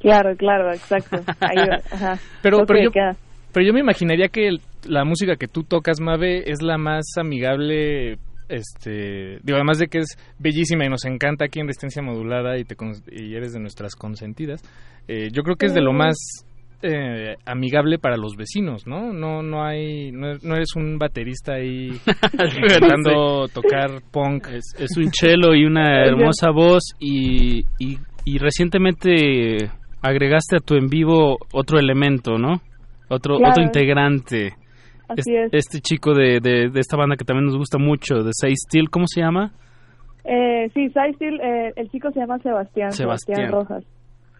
Claro, 0.00 0.36
claro, 0.36 0.72
exacto. 0.72 1.18
Ahí 1.40 1.56
ajá. 1.90 2.14
Pero, 2.42 2.64
pero 2.64 2.80
yo, 2.84 2.90
pero 3.52 3.66
yo 3.66 3.72
me 3.72 3.80
imaginaría 3.80 4.28
que 4.28 4.46
el- 4.46 4.60
la 4.86 5.04
música 5.04 5.34
que 5.34 5.48
tú 5.48 5.64
tocas, 5.64 6.00
Mave, 6.00 6.48
es 6.48 6.62
la 6.62 6.78
más 6.78 7.04
amigable. 7.18 8.18
Este, 8.48 9.38
digo, 9.42 9.56
además 9.56 9.78
de 9.78 9.88
que 9.88 9.98
es 9.98 10.16
bellísima 10.38 10.84
y 10.84 10.88
nos 10.88 11.04
encanta 11.04 11.44
aquí 11.46 11.60
en 11.60 11.66
Resistencia 11.66 12.02
Modulada 12.02 12.58
y, 12.58 12.64
te, 12.64 12.76
con- 12.76 12.92
y 13.10 13.34
eres 13.34 13.52
de 13.52 13.60
nuestras 13.60 13.94
consentidas, 13.96 14.62
eh, 15.08 15.28
yo 15.32 15.42
creo 15.42 15.56
que 15.56 15.66
es 15.66 15.74
de 15.74 15.80
lo 15.82 15.92
más 15.92 16.16
eh, 16.82 17.36
amigable 17.44 17.98
para 17.98 18.16
los 18.16 18.36
vecinos, 18.36 18.86
¿no? 18.86 19.12
No, 19.12 19.42
no 19.42 19.64
hay, 19.64 20.12
no, 20.12 20.34
no 20.42 20.54
eres 20.54 20.76
un 20.76 20.98
baterista 20.98 21.54
ahí 21.54 21.88
intentando 22.62 23.48
tocar 23.48 24.02
punk. 24.12 24.48
Es, 24.48 24.74
es 24.78 24.96
un 24.96 25.10
cello 25.12 25.54
y 25.54 25.64
una 25.64 26.02
hermosa 26.06 26.50
voz 26.50 26.82
y, 27.00 27.60
y, 27.78 27.98
y 28.24 28.38
recientemente 28.38 29.70
agregaste 30.02 30.56
a 30.56 30.60
tu 30.60 30.74
en 30.76 30.86
vivo 30.88 31.38
otro 31.52 31.78
elemento, 31.78 32.38
¿no? 32.38 32.60
Otro, 33.08 33.36
Claro. 33.38 33.52
otro 33.52 33.62
integrante. 33.64 34.54
Así 35.08 35.34
Es- 35.34 35.52
es. 35.52 35.66
Este 35.66 35.80
chico 35.80 36.14
de, 36.14 36.40
de, 36.40 36.68
de 36.70 36.80
esta 36.80 36.96
banda 36.96 37.16
que 37.16 37.24
también 37.24 37.46
nos 37.46 37.56
gusta 37.56 37.78
mucho, 37.78 38.22
de 38.22 38.30
Say 38.32 38.54
Steel, 38.56 38.90
¿cómo 38.90 39.06
se 39.06 39.20
llama? 39.20 39.52
Eh, 40.24 40.68
sí, 40.74 40.88
Side 40.88 41.14
Steel, 41.14 41.40
eh, 41.40 41.72
el 41.76 41.90
chico 41.90 42.10
se 42.10 42.20
llama 42.20 42.38
Sebastián, 42.40 42.92
Sebastián. 42.92 43.36
Sebastián, 43.36 43.52
Rojas. 43.52 43.84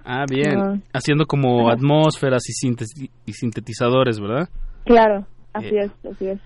Ah, 0.05 0.25
bien. 0.29 0.59
Ah. 0.59 0.75
Haciendo 0.93 1.27
como 1.27 1.69
atmósferas 1.71 2.43
y, 2.49 3.33
sintetizadores, 3.33 4.21
¿verdad? 4.21 4.49
Claro, 4.85 5.27
así 5.53 5.77
Eh, 5.77 5.81
es, 5.85 5.93
así 6.13 6.27
es. 6.29 6.41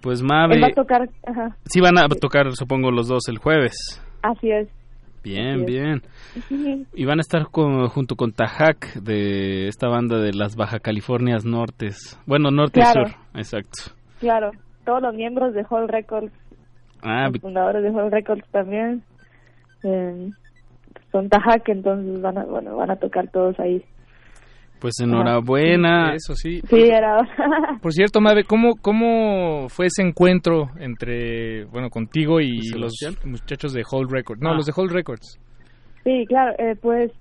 Pues 0.00 0.22
Mabe, 0.22 0.56
Él 0.56 0.62
va 0.64 0.68
a 0.68 0.72
tocar, 0.72 1.08
ajá, 1.26 1.56
sí 1.66 1.80
van 1.80 1.96
a 1.98 2.08
tocar, 2.08 2.50
supongo, 2.52 2.90
los 2.90 3.06
dos 3.08 3.28
el 3.28 3.38
jueves. 3.38 3.74
así 4.22 4.50
es. 4.50 4.68
Bien, 5.22 5.64
bien. 5.64 6.02
Y 6.94 7.04
van 7.04 7.18
a 7.18 7.22
estar 7.22 7.46
con- 7.50 7.88
junto 7.88 8.16
con 8.16 8.32
Tajac 8.32 8.94
de 8.94 9.68
esta 9.68 9.88
banda 9.88 10.18
de 10.18 10.32
las 10.32 10.56
Baja 10.56 10.80
Californias 10.80 11.44
Nortes. 11.44 12.18
Bueno, 12.26 12.50
norte 12.50 12.80
Claro. 12.80 13.02
y 13.02 13.10
sur, 13.10 13.16
exacto. 13.34 13.78
claro. 14.20 14.50
todos 14.84 15.00
los 15.02 15.14
miembros 15.14 15.54
de 15.54 15.64
Hall 15.70 15.88
Records, 15.88 16.32
Ah, 17.02 17.28
los 17.32 17.40
fundadores 17.40 17.82
de 17.82 17.90
Hall 17.90 18.10
Records 18.10 18.44
también, 18.50 19.02
eh, 19.84 20.30
son 21.10 21.28
Tajak, 21.28 21.68
entonces 21.68 22.20
van 22.20 22.38
a, 22.38 22.44
bueno, 22.44 22.76
van 22.76 22.90
a 22.90 22.96
tocar 22.96 23.28
todos 23.30 23.58
ahí. 23.60 23.84
Pues 24.82 24.98
enhorabuena. 25.00 26.12
Eso 26.14 26.34
sí. 26.34 26.60
Sí, 26.68 26.80
era 26.82 27.18
Por 27.80 27.92
cierto, 27.92 28.20
Mabe, 28.20 28.42
¿cómo, 28.44 28.74
¿cómo 28.82 29.68
fue 29.68 29.86
ese 29.86 30.02
encuentro 30.02 30.70
entre, 30.80 31.64
bueno, 31.66 31.88
contigo 31.88 32.40
y 32.40 32.58
¿Y 32.58 32.70
los 32.78 32.92
muchachos 33.24 33.72
de 33.72 33.84
Hold 33.88 34.10
Records? 34.10 34.42
No, 34.42 34.50
Ah. 34.50 34.54
los 34.54 34.66
de 34.66 34.72
Hold 34.76 34.90
Records. 34.92 35.38
Sí, 36.02 36.24
claro, 36.26 36.52
eh, 36.58 36.74
pues 36.82 37.12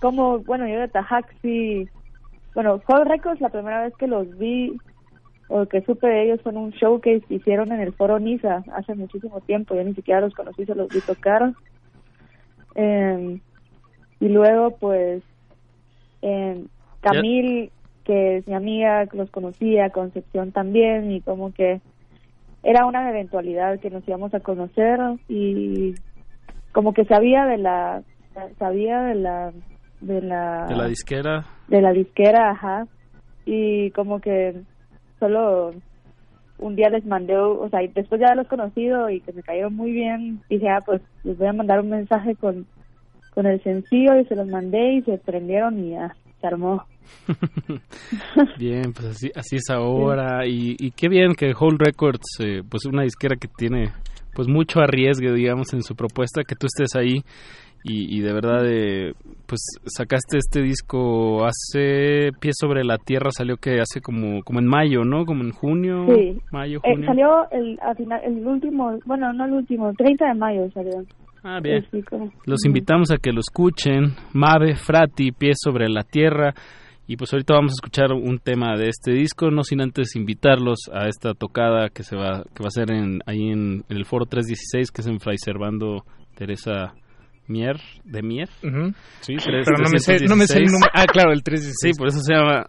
como, 0.00 0.38
bueno, 0.38 0.66
yo 0.68 0.78
de 0.78 0.86
Tajak 0.88 1.26
sí, 1.42 1.88
bueno, 2.54 2.80
Hall 2.86 3.04
Records 3.06 3.40
la 3.40 3.48
primera 3.50 3.82
vez 3.82 3.92
que 3.98 4.06
los 4.06 4.38
vi 4.38 4.72
o 5.48 5.66
que 5.66 5.82
supe 5.82 6.06
de 6.06 6.22
ellos 6.26 6.40
fue 6.42 6.52
en 6.52 6.58
un 6.58 6.70
show 6.72 7.00
que 7.00 7.20
hicieron 7.28 7.72
en 7.72 7.80
el 7.80 7.92
Foro 7.92 8.20
Niza 8.20 8.62
hace 8.76 8.94
muchísimo 8.94 9.40
tiempo, 9.40 9.74
yo 9.74 9.82
ni 9.82 9.94
siquiera 9.94 10.20
los 10.20 10.32
conocí, 10.34 10.64
se 10.64 10.76
los 10.76 10.88
vi 10.88 11.00
tocar. 11.00 11.52
Eh, 12.76 13.40
y 14.20 14.28
luego 14.28 14.76
pues 14.78 15.22
eh, 16.22 16.64
Camil, 17.00 17.70
que 18.04 18.38
es 18.38 18.46
mi 18.46 18.54
amiga, 18.54 19.06
los 19.12 19.30
conocía, 19.30 19.90
Concepción 19.90 20.52
también, 20.52 21.10
y 21.10 21.20
como 21.20 21.52
que 21.52 21.80
era 22.62 22.86
una 22.86 23.08
eventualidad 23.08 23.80
que 23.80 23.90
nos 23.90 24.06
íbamos 24.06 24.34
a 24.34 24.40
conocer 24.40 24.98
y 25.28 25.94
como 26.72 26.92
que 26.92 27.04
sabía 27.04 27.46
de 27.46 27.58
la 27.58 28.02
sabía 28.58 29.00
de 29.02 29.14
la 29.14 29.52
de 30.00 30.20
la 30.22 30.66
De 30.66 30.76
la 30.76 30.86
disquera. 30.86 31.46
de 31.68 31.80
la 31.80 31.92
disquera 31.92 32.50
ajá 32.50 32.86
y 33.46 33.90
como 33.92 34.20
que 34.20 34.60
solo 35.18 35.72
un 36.58 36.76
día 36.76 36.90
les 36.90 37.04
mandé 37.06 37.36
o 37.36 37.68
sea 37.70 37.82
y 37.82 37.88
después 37.88 38.20
ya 38.20 38.26
de 38.26 38.32
haberlos 38.32 38.48
conocido 38.48 39.08
y 39.08 39.20
que 39.20 39.32
me 39.32 39.42
cayeron 39.42 39.74
muy 39.74 39.92
bien 39.92 40.42
dije 40.50 40.68
ah 40.68 40.82
pues 40.84 41.00
les 41.24 41.38
voy 41.38 41.48
a 41.48 41.52
mandar 41.54 41.80
un 41.80 41.90
mensaje 41.90 42.36
con 42.36 42.66
con 43.34 43.46
el 43.46 43.62
sencillo 43.62 44.18
y 44.20 44.24
se 44.26 44.36
los 44.36 44.46
mandé 44.48 44.94
y 44.94 45.02
se 45.02 45.18
prendieron 45.18 45.78
y 45.84 45.90
ya 45.90 46.14
se 46.40 46.46
armó 46.46 46.84
Bien, 48.58 48.92
pues 48.92 49.06
así, 49.08 49.30
así 49.34 49.56
es 49.56 49.68
ahora. 49.70 50.46
Y, 50.46 50.76
y 50.78 50.90
qué 50.92 51.08
bien 51.08 51.34
que 51.34 51.52
Whole 51.58 51.76
Records, 51.78 52.38
eh, 52.40 52.62
pues 52.68 52.84
una 52.86 53.02
disquera 53.02 53.36
que 53.36 53.48
tiene 53.48 53.90
pues 54.34 54.46
mucho 54.48 54.80
arriesgue, 54.80 55.32
digamos, 55.32 55.72
en 55.74 55.82
su 55.82 55.94
propuesta, 55.96 56.42
que 56.44 56.54
tú 56.54 56.66
estés 56.66 56.94
ahí. 56.96 57.22
Y, 57.82 58.14
y 58.16 58.20
de 58.20 58.32
verdad, 58.34 58.64
eh, 58.66 59.14
pues 59.46 59.60
sacaste 59.86 60.36
este 60.38 60.60
disco 60.62 61.44
hace 61.46 62.30
Pie 62.38 62.52
sobre 62.54 62.84
la 62.84 62.98
Tierra, 62.98 63.30
salió 63.30 63.56
que 63.56 63.80
hace 63.80 64.00
como, 64.02 64.42
como 64.44 64.58
en 64.60 64.66
mayo, 64.66 65.02
¿no? 65.04 65.24
Como 65.24 65.42
en 65.42 65.50
junio, 65.50 66.04
sí 66.14 66.38
mayo, 66.52 66.78
Eh, 66.84 66.92
junio. 66.92 67.06
salió 67.06 67.50
el 67.50 67.78
al 67.80 67.96
final 67.96 68.20
el 68.22 68.46
último 68.46 68.98
bueno 69.06 69.32
no 69.32 69.46
el 69.46 69.52
último 69.54 69.92
30 69.94 70.26
de 70.26 70.34
mayo 70.34 70.70
salió 70.72 70.92
Ah, 71.42 71.58
bien. 71.62 71.86
Sí, 71.90 72.02
Los 72.44 72.64
invitamos 72.66 73.10
a 73.10 73.16
que 73.16 73.32
lo 73.32 73.40
escuchen. 73.40 74.14
Mave, 74.32 74.74
Frati, 74.76 75.32
Pies 75.32 75.58
sobre 75.62 75.88
la 75.88 76.02
Tierra. 76.02 76.52
Y 77.06 77.16
pues 77.16 77.32
ahorita 77.32 77.54
vamos 77.54 77.72
a 77.72 77.78
escuchar 77.80 78.12
un 78.12 78.38
tema 78.38 78.76
de 78.76 78.88
este 78.88 79.12
disco, 79.12 79.50
no 79.50 79.64
sin 79.64 79.80
antes 79.80 80.14
invitarlos 80.14 80.78
a 80.92 81.08
esta 81.08 81.34
tocada 81.34 81.88
que 81.88 82.04
se 82.04 82.14
va 82.14 82.44
que 82.54 82.62
va 82.62 82.68
a 82.68 82.70
ser 82.70 82.92
en, 82.92 83.18
ahí 83.26 83.48
en, 83.50 83.84
en 83.88 83.96
el 83.96 84.04
Foro 84.04 84.26
316, 84.26 84.92
que 84.92 85.00
es 85.00 85.06
en 85.08 85.18
Fray 85.18 85.36
Servando 85.36 86.04
Teresa 86.36 86.94
Mier, 87.48 87.80
de 88.04 88.22
Mier. 88.22 88.48
Ujú. 88.62 88.92
Sí, 89.22 89.34
Tres- 89.34 89.66
pero 89.66 89.82
no 89.82 89.90
me 89.90 89.98
sé, 89.98 90.24
no 90.24 90.36
me 90.36 90.46
sé 90.46 90.58
el 90.60 90.66
316. 90.66 90.72
número. 90.72 90.92
Ah, 90.94 91.06
claro, 91.06 91.32
el 91.32 91.42
316. 91.42 91.96
Sí, 91.96 91.98
por 91.98 92.06
eso 92.08 92.20
se 92.20 92.32
llama... 92.32 92.66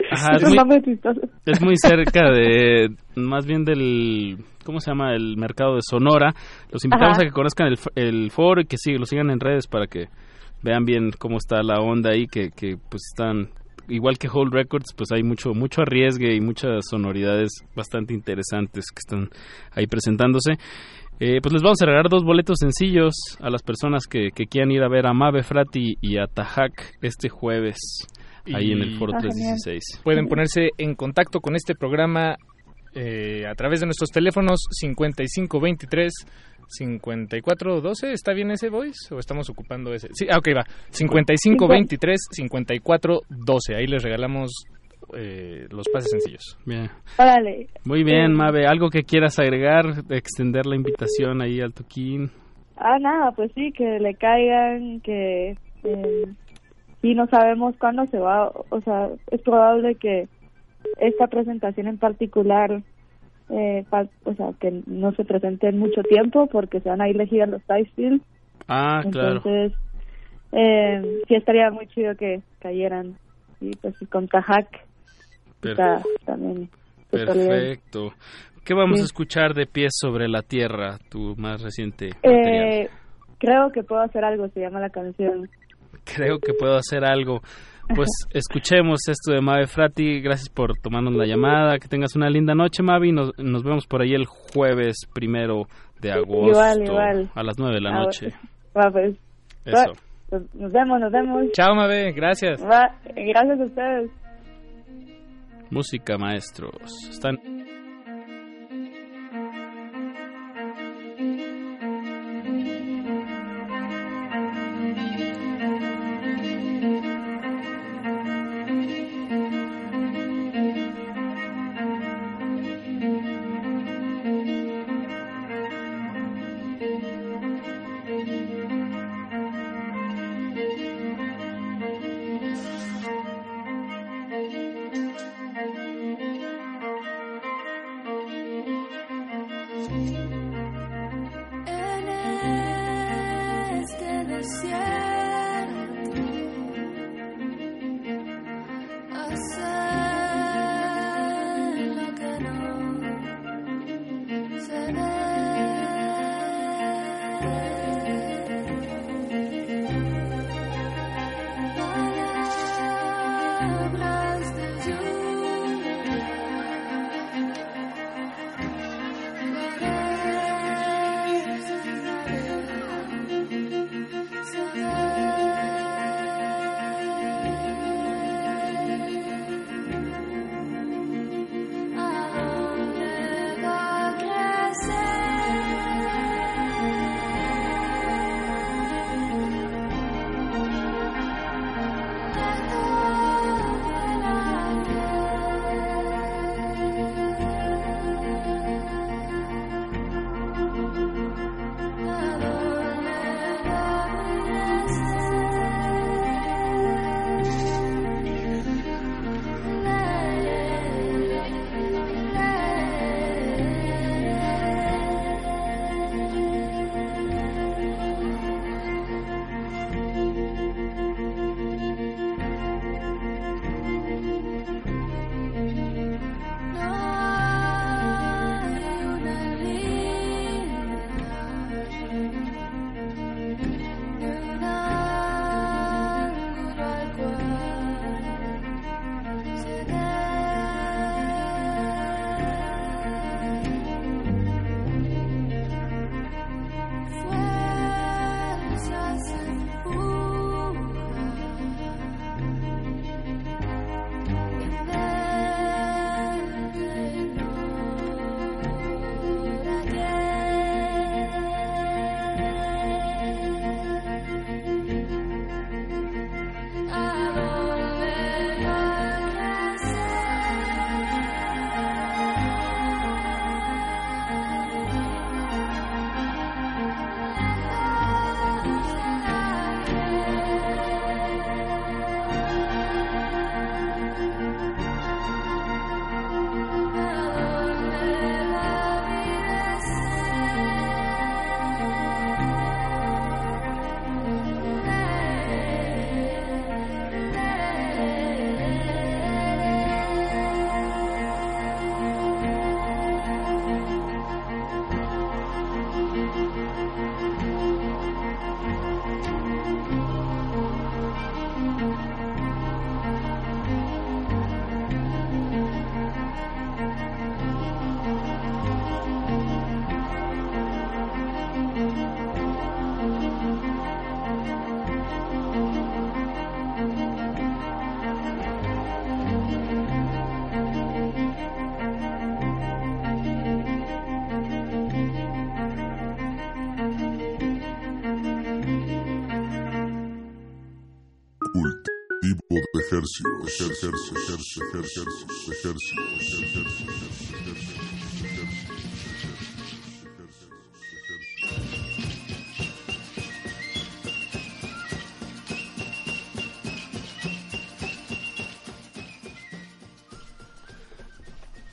Ajá, 0.12 0.36
es 0.36 0.44
muy, 0.44 0.98
es 1.46 1.60
muy 1.60 1.74
cerca 1.76 2.30
de, 2.30 2.88
más 3.16 3.44
bien 3.46 3.64
del, 3.64 4.38
¿cómo 4.64 4.80
se 4.80 4.90
llama? 4.90 5.14
El 5.14 5.36
mercado 5.36 5.74
de 5.74 5.80
Sonora. 5.82 6.32
Los 6.70 6.84
invitamos 6.84 7.18
Ajá. 7.18 7.22
a 7.22 7.26
que 7.26 7.32
conozcan 7.32 7.68
el, 7.68 7.78
el 7.94 8.30
foro 8.30 8.60
y 8.60 8.66
que 8.66 8.76
sí, 8.78 8.94
lo 8.94 9.06
sigan 9.06 9.30
en 9.30 9.40
redes 9.40 9.66
para 9.66 9.86
que 9.86 10.08
vean 10.62 10.84
bien 10.84 11.10
cómo 11.18 11.38
está 11.38 11.62
la 11.62 11.80
onda 11.80 12.10
ahí, 12.10 12.26
que, 12.26 12.50
que 12.50 12.76
pues 12.76 13.02
están, 13.12 13.48
igual 13.88 14.18
que 14.18 14.28
Hold 14.28 14.52
Records, 14.52 14.92
pues 14.96 15.10
hay 15.12 15.22
mucho, 15.22 15.54
mucho 15.54 15.82
arriesgue 15.82 16.34
y 16.34 16.40
muchas 16.40 16.84
sonoridades 16.88 17.50
bastante 17.74 18.14
interesantes 18.14 18.86
que 18.90 18.98
están 18.98 19.30
ahí 19.72 19.86
presentándose. 19.86 20.52
Eh, 21.22 21.40
pues 21.42 21.52
les 21.52 21.62
vamos 21.62 21.80
a 21.82 21.84
regalar 21.86 22.08
dos 22.08 22.24
boletos 22.24 22.56
sencillos 22.58 23.12
a 23.40 23.50
las 23.50 23.62
personas 23.62 24.06
que, 24.06 24.30
que 24.34 24.46
quieran 24.46 24.70
ir 24.70 24.82
a 24.82 24.88
ver 24.88 25.06
a 25.06 25.12
Mave 25.12 25.42
Frati 25.42 25.96
y 26.00 26.16
a 26.16 26.26
Tajak 26.26 26.96
este 27.02 27.28
jueves, 27.28 27.76
ahí 28.54 28.72
en 28.72 28.80
el 28.80 28.96
Foro 28.98 29.12
Ah, 29.14 29.20
genial. 29.20 29.56
316. 29.60 30.00
Pueden 30.02 30.28
ponerse 30.28 30.70
en 30.78 30.94
contacto 30.94 31.40
con 31.40 31.56
este 31.56 31.74
programa 31.74 32.36
eh, 32.94 33.46
a 33.46 33.54
través 33.54 33.80
de 33.80 33.86
nuestros 33.86 34.10
teléfonos 34.10 34.60
5523 34.70 36.12
5412. 36.68 38.12
¿Está 38.12 38.32
bien 38.32 38.50
ese 38.50 38.68
voice 38.68 39.14
o 39.14 39.18
estamos 39.18 39.48
ocupando 39.50 39.92
ese? 39.92 40.08
Sí, 40.12 40.26
ah, 40.30 40.38
ok, 40.38 40.48
va. 40.56 40.64
5523 40.90 42.20
5412. 42.30 43.74
Ahí 43.74 43.86
les 43.86 44.02
regalamos 44.02 44.50
eh, 45.16 45.66
los 45.70 45.88
pases 45.92 46.10
sencillos. 46.10 46.58
Bien. 46.64 46.88
Órale. 47.18 47.68
Muy 47.84 48.04
bien, 48.04 48.32
Mave. 48.32 48.66
¿Algo 48.66 48.90
que 48.90 49.02
quieras 49.02 49.38
agregar? 49.38 50.04
de 50.04 50.16
Extender 50.16 50.66
la 50.66 50.76
invitación 50.76 51.42
ahí 51.42 51.60
al 51.60 51.72
Toquín. 51.72 52.30
Ah, 52.76 52.98
nada, 52.98 53.32
pues 53.32 53.52
sí, 53.54 53.72
que 53.72 53.98
le 53.98 54.14
caigan, 54.14 55.00
que 55.00 55.56
eh, 55.84 56.24
y 57.02 57.14
no 57.14 57.26
sabemos 57.26 57.76
cuándo 57.78 58.06
se 58.06 58.18
va, 58.18 58.48
o 58.48 58.80
sea, 58.82 59.08
es 59.30 59.40
probable 59.42 59.94
que 59.94 60.28
esta 60.98 61.26
presentación 61.28 61.86
en 61.88 61.98
particular, 61.98 62.82
eh, 63.50 63.84
pa- 63.90 64.08
o 64.24 64.34
sea, 64.34 64.50
que 64.60 64.82
no 64.86 65.12
se 65.12 65.24
presente 65.24 65.68
en 65.68 65.78
mucho 65.78 66.02
tiempo 66.02 66.46
porque 66.46 66.80
se 66.80 66.88
van 66.88 67.00
a 67.00 67.08
ir 67.08 67.16
elegir 67.16 67.42
a 67.42 67.46
los 67.46 67.62
Ticefield, 67.64 68.22
Ah, 68.68 69.02
claro. 69.10 69.36
entonces 69.42 69.72
eh, 70.52 71.22
sí 71.28 71.34
estaría 71.34 71.70
muy 71.70 71.86
chido 71.88 72.14
que 72.16 72.40
cayeran, 72.60 73.16
y 73.60 73.70
pues 73.76 73.94
y 74.00 74.06
con 74.06 74.28
Tajak 74.28 74.68
está 75.62 76.02
también. 76.24 76.68
Perfecto. 77.10 78.12
¿Qué 78.64 78.74
vamos 78.74 78.98
Sí. 78.98 79.02
a 79.02 79.06
escuchar 79.06 79.54
de 79.54 79.66
pies 79.66 79.92
sobre 79.98 80.28
la 80.28 80.42
tierra, 80.42 80.98
tu 81.08 81.34
más 81.36 81.60
reciente? 81.62 82.10
Eh, 82.22 82.88
creo 83.38 83.72
que 83.72 83.82
puedo 83.82 84.02
hacer 84.02 84.24
algo, 84.24 84.48
se 84.48 84.60
llama 84.60 84.80
la 84.80 84.90
canción. 84.90 85.48
Creo 86.04 86.38
que 86.38 86.52
puedo 86.54 86.76
hacer 86.76 87.04
algo. 87.04 87.40
Pues 87.94 88.08
escuchemos 88.32 89.00
esto 89.08 89.32
de 89.32 89.40
Mave 89.40 89.66
Frati. 89.66 90.20
Gracias 90.20 90.48
por 90.48 90.72
tomarnos 90.82 91.14
la 91.14 91.26
llamada. 91.26 91.78
Que 91.78 91.88
tengas 91.88 92.14
una 92.16 92.28
linda 92.30 92.54
noche, 92.54 92.82
Mavi. 92.82 93.12
Nos, 93.12 93.32
nos 93.38 93.62
vemos 93.62 93.86
por 93.86 94.02
ahí 94.02 94.12
el 94.14 94.26
jueves 94.26 94.96
primero 95.12 95.66
de 96.00 96.12
agosto. 96.12 96.50
Igual, 96.50 96.82
igual. 96.84 97.30
A 97.34 97.42
las 97.42 97.58
nueve 97.58 97.74
de 97.76 97.80
la 97.80 97.90
Ah, 97.90 98.02
noche. 98.04 98.28
Va, 98.76 98.90
pues. 98.90 99.16
Eso. 99.64 99.92
Va, 100.32 100.38
Nos 100.54 100.72
vemos, 100.72 101.00
nos 101.00 101.12
vemos. 101.12 101.44
Chao, 101.52 101.74
Mabe. 101.74 102.12
Gracias. 102.12 102.62
Va, 102.62 102.94
gracias 103.14 103.60
a 103.60 103.64
ustedes. 103.64 104.10
Música, 105.70 106.16
maestros. 106.18 107.08
Están. 107.10 107.38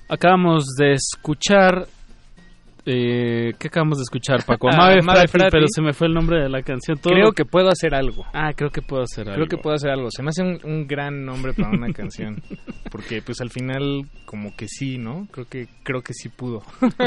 Acabamos 0.10 0.66
de 0.78 0.94
escuchar. 0.94 1.88
Eh, 2.90 3.52
¿Qué 3.60 3.68
acabamos 3.68 3.98
de 3.98 4.04
escuchar, 4.04 4.46
Paco? 4.46 4.70
Ah, 4.72 4.78
Mave 4.78 5.02
Mave 5.02 5.28
Frati, 5.28 5.32
Frati. 5.32 5.52
pero 5.52 5.66
se 5.70 5.82
me 5.82 5.92
fue 5.92 6.08
el 6.08 6.14
nombre 6.14 6.42
de 6.42 6.48
la 6.50 6.62
canción. 6.62 6.98
Todo 6.98 7.14
Creo 7.14 7.32
que 7.34 7.44
puedo 7.44 7.68
hacer 7.70 7.94
algo. 7.94 8.26
Ah, 8.34 8.54
creo 8.56 8.70
que 8.70 8.82
puedo 8.82 9.04
hacer 9.04 9.28
algo. 9.28 9.36
Creo 9.36 9.48
que 9.48 9.58
puedo 9.58 9.76
hacer 9.76 9.90
algo. 9.92 10.08
Se 10.10 10.24
me 10.24 10.30
hace 10.30 10.42
un, 10.42 10.58
un 10.64 10.88
gran 10.88 11.26
nombre 11.26 11.54
para 11.54 11.70
una 11.70 11.92
canción. 11.92 12.42
Porque 12.92 13.22
pues 13.22 13.42
al 13.42 13.50
final 13.50 14.06
como 14.26 14.56
que 14.56 14.68
sí, 14.70 14.98
¿no? 14.98 15.28
Creo 15.32 15.46
que 15.50 15.68
creo 15.84 16.02
que 16.02 16.14
sí 16.14 16.30
pudo. 16.30 16.64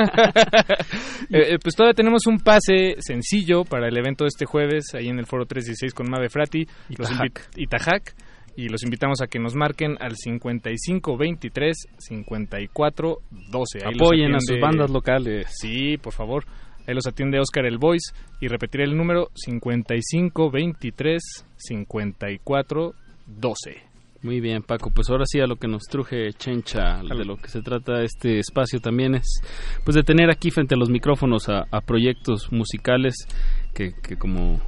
Eh, 1.33 1.55
eh, 1.55 1.59
pues 1.63 1.77
todavía 1.77 1.95
tenemos 1.95 2.27
un 2.27 2.39
pase 2.41 2.97
sencillo 2.99 3.65
para 3.65 3.87
el 3.89 3.97
evento 3.97 4.25
de 4.25 4.29
este 4.29 4.47
jueves 4.47 4.87
ahí 4.95 5.09
en 5.09 5.19
el 5.19 5.27
Foro 5.27 5.45
316 5.47 5.95
con 5.95 6.11
Mave 6.11 6.29
Frati 6.29 6.67
Y 6.89 6.97
Los 6.97 7.09
Tajac. 7.09 7.51
invi- 7.53 7.63
y 7.63 7.67
Tajac. 7.67 8.15
Y 8.57 8.69
los 8.69 8.83
invitamos 8.83 9.23
a 9.23 9.27
que 9.27 9.39
nos 9.39 9.55
marquen 9.55 9.97
al 10.01 10.17
55 10.17 11.17
23 11.17 11.77
54 11.99 13.19
12. 13.51 13.79
Ahí 13.85 13.95
Apoyen 13.95 14.35
a 14.35 14.41
sus 14.41 14.61
bandas 14.61 14.91
locales. 14.91 15.47
Sí, 15.51 15.97
por 15.97 16.13
favor. 16.13 16.45
Ahí 16.87 16.95
los 16.95 17.07
atiende 17.07 17.39
Oscar 17.39 17.67
el 17.67 17.79
Voice 17.79 18.13
y 18.41 18.49
repetiré 18.49 18.85
el 18.85 18.97
número 18.97 19.31
55 19.35 20.51
23 20.51 21.23
54 21.57 22.95
12. 23.27 23.91
Muy 24.23 24.41
bien, 24.41 24.63
Paco. 24.63 24.91
Pues 24.91 25.09
ahora 25.09 25.25
sí 25.27 25.41
a 25.41 25.47
lo 25.47 25.57
que 25.57 25.67
nos 25.67 25.85
truje 25.85 26.33
Chencha, 26.35 27.01
de 27.03 27.25
lo 27.25 27.37
que 27.37 27.49
se 27.49 27.63
trata 27.63 28.03
este 28.03 28.39
espacio 28.39 28.79
también 28.81 29.15
es 29.15 29.41
pues 29.85 29.95
de 29.95 30.03
tener 30.03 30.31
aquí 30.31 30.51
frente 30.51 30.75
a 30.75 30.79
los 30.79 30.91
micrófonos 30.91 31.49
a, 31.49 31.65
a 31.71 31.81
proyectos 31.81 32.53
musicales 32.53 33.15
que, 33.73 33.95
que 34.03 34.17
como 34.17 34.61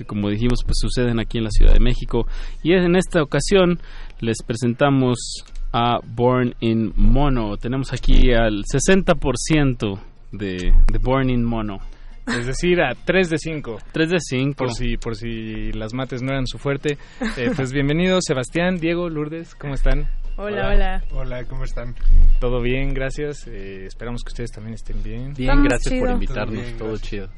que 0.00 0.06
como 0.06 0.30
dijimos 0.30 0.60
pues 0.64 0.78
suceden 0.80 1.20
aquí 1.20 1.38
en 1.38 1.44
la 1.44 1.50
Ciudad 1.50 1.74
de 1.74 1.80
México 1.80 2.26
y 2.62 2.72
en 2.72 2.96
esta 2.96 3.22
ocasión 3.22 3.78
les 4.20 4.42
presentamos 4.42 5.44
a 5.72 5.98
Born 6.04 6.54
in 6.60 6.92
Mono. 6.96 7.56
Tenemos 7.58 7.92
aquí 7.92 8.32
al 8.32 8.64
60% 8.64 10.00
de, 10.32 10.72
de 10.90 10.98
Born 10.98 11.28
in 11.30 11.44
Mono. 11.44 11.78
Es 12.26 12.46
decir, 12.46 12.80
a 12.80 12.94
3 12.94 13.30
de 13.30 13.38
5. 13.38 13.78
3 13.92 14.10
de 14.10 14.18
5. 14.20 14.54
Por 14.56 14.72
si, 14.72 14.96
por 14.96 15.16
si 15.16 15.72
las 15.72 15.92
mates 15.94 16.22
no 16.22 16.30
eran 16.30 16.46
su 16.46 16.58
fuerte. 16.58 16.96
Eh, 17.36 17.50
pues 17.54 17.72
bienvenidos, 17.72 18.24
Sebastián, 18.26 18.76
Diego, 18.76 19.08
Lourdes, 19.08 19.54
¿cómo 19.54 19.74
están? 19.74 20.08
Hola, 20.36 20.68
hola. 20.68 21.02
Hola, 21.12 21.44
¿cómo 21.44 21.64
están? 21.64 21.94
Todo 22.38 22.62
bien, 22.62 22.94
gracias. 22.94 23.46
Eh, 23.46 23.84
esperamos 23.86 24.22
que 24.22 24.28
ustedes 24.28 24.50
también 24.50 24.74
estén 24.74 25.02
bien. 25.02 25.34
Bien, 25.34 25.50
Estamos 25.50 25.64
gracias 25.64 26.00
por 26.00 26.10
invitarnos, 26.10 26.64
bien, 26.64 26.78
todo 26.78 26.96
chido. 26.96 27.28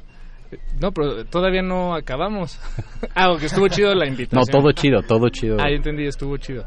No, 0.80 0.92
pero 0.92 1.24
todavía 1.26 1.62
no 1.62 1.94
acabamos. 1.94 2.58
ah, 3.14 3.24
aunque 3.24 3.46
estuvo 3.46 3.68
chido 3.68 3.94
la 3.94 4.06
invitación. 4.06 4.40
No, 4.40 4.46
todo 4.46 4.72
chido, 4.72 5.02
todo 5.02 5.28
chido. 5.28 5.56
Ah, 5.60 5.70
entendí, 5.70 6.06
estuvo 6.06 6.36
chido. 6.36 6.64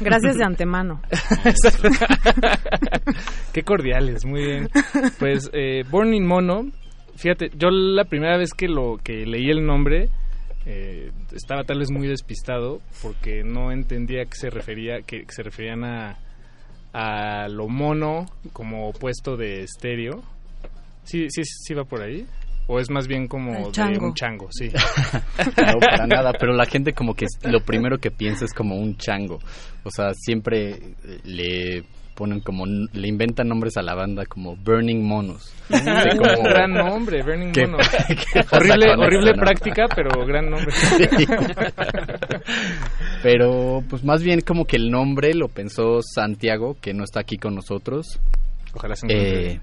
Gracias 0.00 0.36
de 0.36 0.44
antemano. 0.48 1.00
Qué 3.52 3.62
cordiales, 3.62 4.24
muy 4.24 4.44
bien. 4.44 4.68
Pues 5.18 5.50
eh, 5.52 5.84
Born 5.90 6.14
in 6.14 6.26
Mono, 6.26 6.70
fíjate, 7.16 7.50
yo 7.56 7.70
la 7.70 8.04
primera 8.04 8.36
vez 8.36 8.52
que 8.52 8.68
lo 8.68 8.98
que 9.02 9.26
leí 9.26 9.50
el 9.50 9.64
nombre 9.64 10.08
eh, 10.66 11.10
estaba 11.32 11.64
tal 11.64 11.78
vez 11.78 11.90
muy 11.90 12.08
despistado 12.08 12.80
porque 13.02 13.42
no 13.44 13.72
entendía 13.72 14.24
que 14.24 14.34
se 14.34 14.50
refería 14.50 15.02
que, 15.02 15.24
que 15.24 15.32
se 15.32 15.42
referían 15.42 15.84
a 15.84 16.18
a 16.94 17.48
lo 17.48 17.68
mono 17.68 18.26
como 18.52 18.88
opuesto 18.88 19.36
de 19.36 19.64
estéreo. 19.64 20.22
Sí, 21.02 21.26
sí, 21.28 21.42
sí 21.44 21.74
va 21.74 21.84
por 21.84 22.00
ahí. 22.00 22.24
O 22.66 22.78
es 22.80 22.90
más 22.90 23.06
bien 23.06 23.28
como 23.28 23.70
de 23.70 23.98
un 23.98 24.14
chango, 24.14 24.48
sí. 24.50 24.70
No, 25.66 25.78
para 25.80 26.06
nada, 26.06 26.32
pero 26.38 26.54
la 26.54 26.64
gente 26.64 26.92
como 26.94 27.14
que 27.14 27.26
lo 27.42 27.60
primero 27.60 27.98
que 27.98 28.10
piensa 28.10 28.44
es 28.46 28.54
como 28.54 28.76
un 28.76 28.96
chango. 28.96 29.38
O 29.82 29.90
sea, 29.90 30.14
siempre 30.14 30.70
eh, 31.04 31.20
le 31.24 31.84
ponen 32.14 32.40
como, 32.40 32.64
le 32.64 33.08
inventan 33.08 33.48
nombres 33.48 33.76
a 33.76 33.82
la 33.82 33.94
banda 33.94 34.24
como 34.24 34.56
Burning 34.56 35.02
Monos. 35.04 35.52
Así 35.68 36.16
como- 36.16 36.42
gran 36.44 36.72
nombre, 36.72 37.22
Burning 37.22 37.52
¿Qué- 37.52 37.66
Mono. 37.66 37.78
qué 38.32 38.42
pasa 38.44 38.56
horrible 38.56 38.92
horrible 38.96 39.30
eso, 39.30 39.36
no? 39.36 39.42
práctica, 39.42 39.84
pero 39.94 40.24
gran 40.26 40.48
nombre. 40.48 40.72
Sí. 40.96 41.26
Pero 43.22 43.82
pues 43.88 44.04
más 44.04 44.22
bien 44.22 44.40
como 44.40 44.64
que 44.64 44.76
el 44.76 44.90
nombre 44.90 45.34
lo 45.34 45.48
pensó 45.48 46.00
Santiago, 46.02 46.76
que 46.80 46.94
no 46.94 47.04
está 47.04 47.20
aquí 47.20 47.36
con 47.36 47.54
nosotros. 47.54 48.18
Ojalá 48.74 48.96
se 48.96 49.06
encuentre. 49.06 49.52
Eh, 49.52 49.60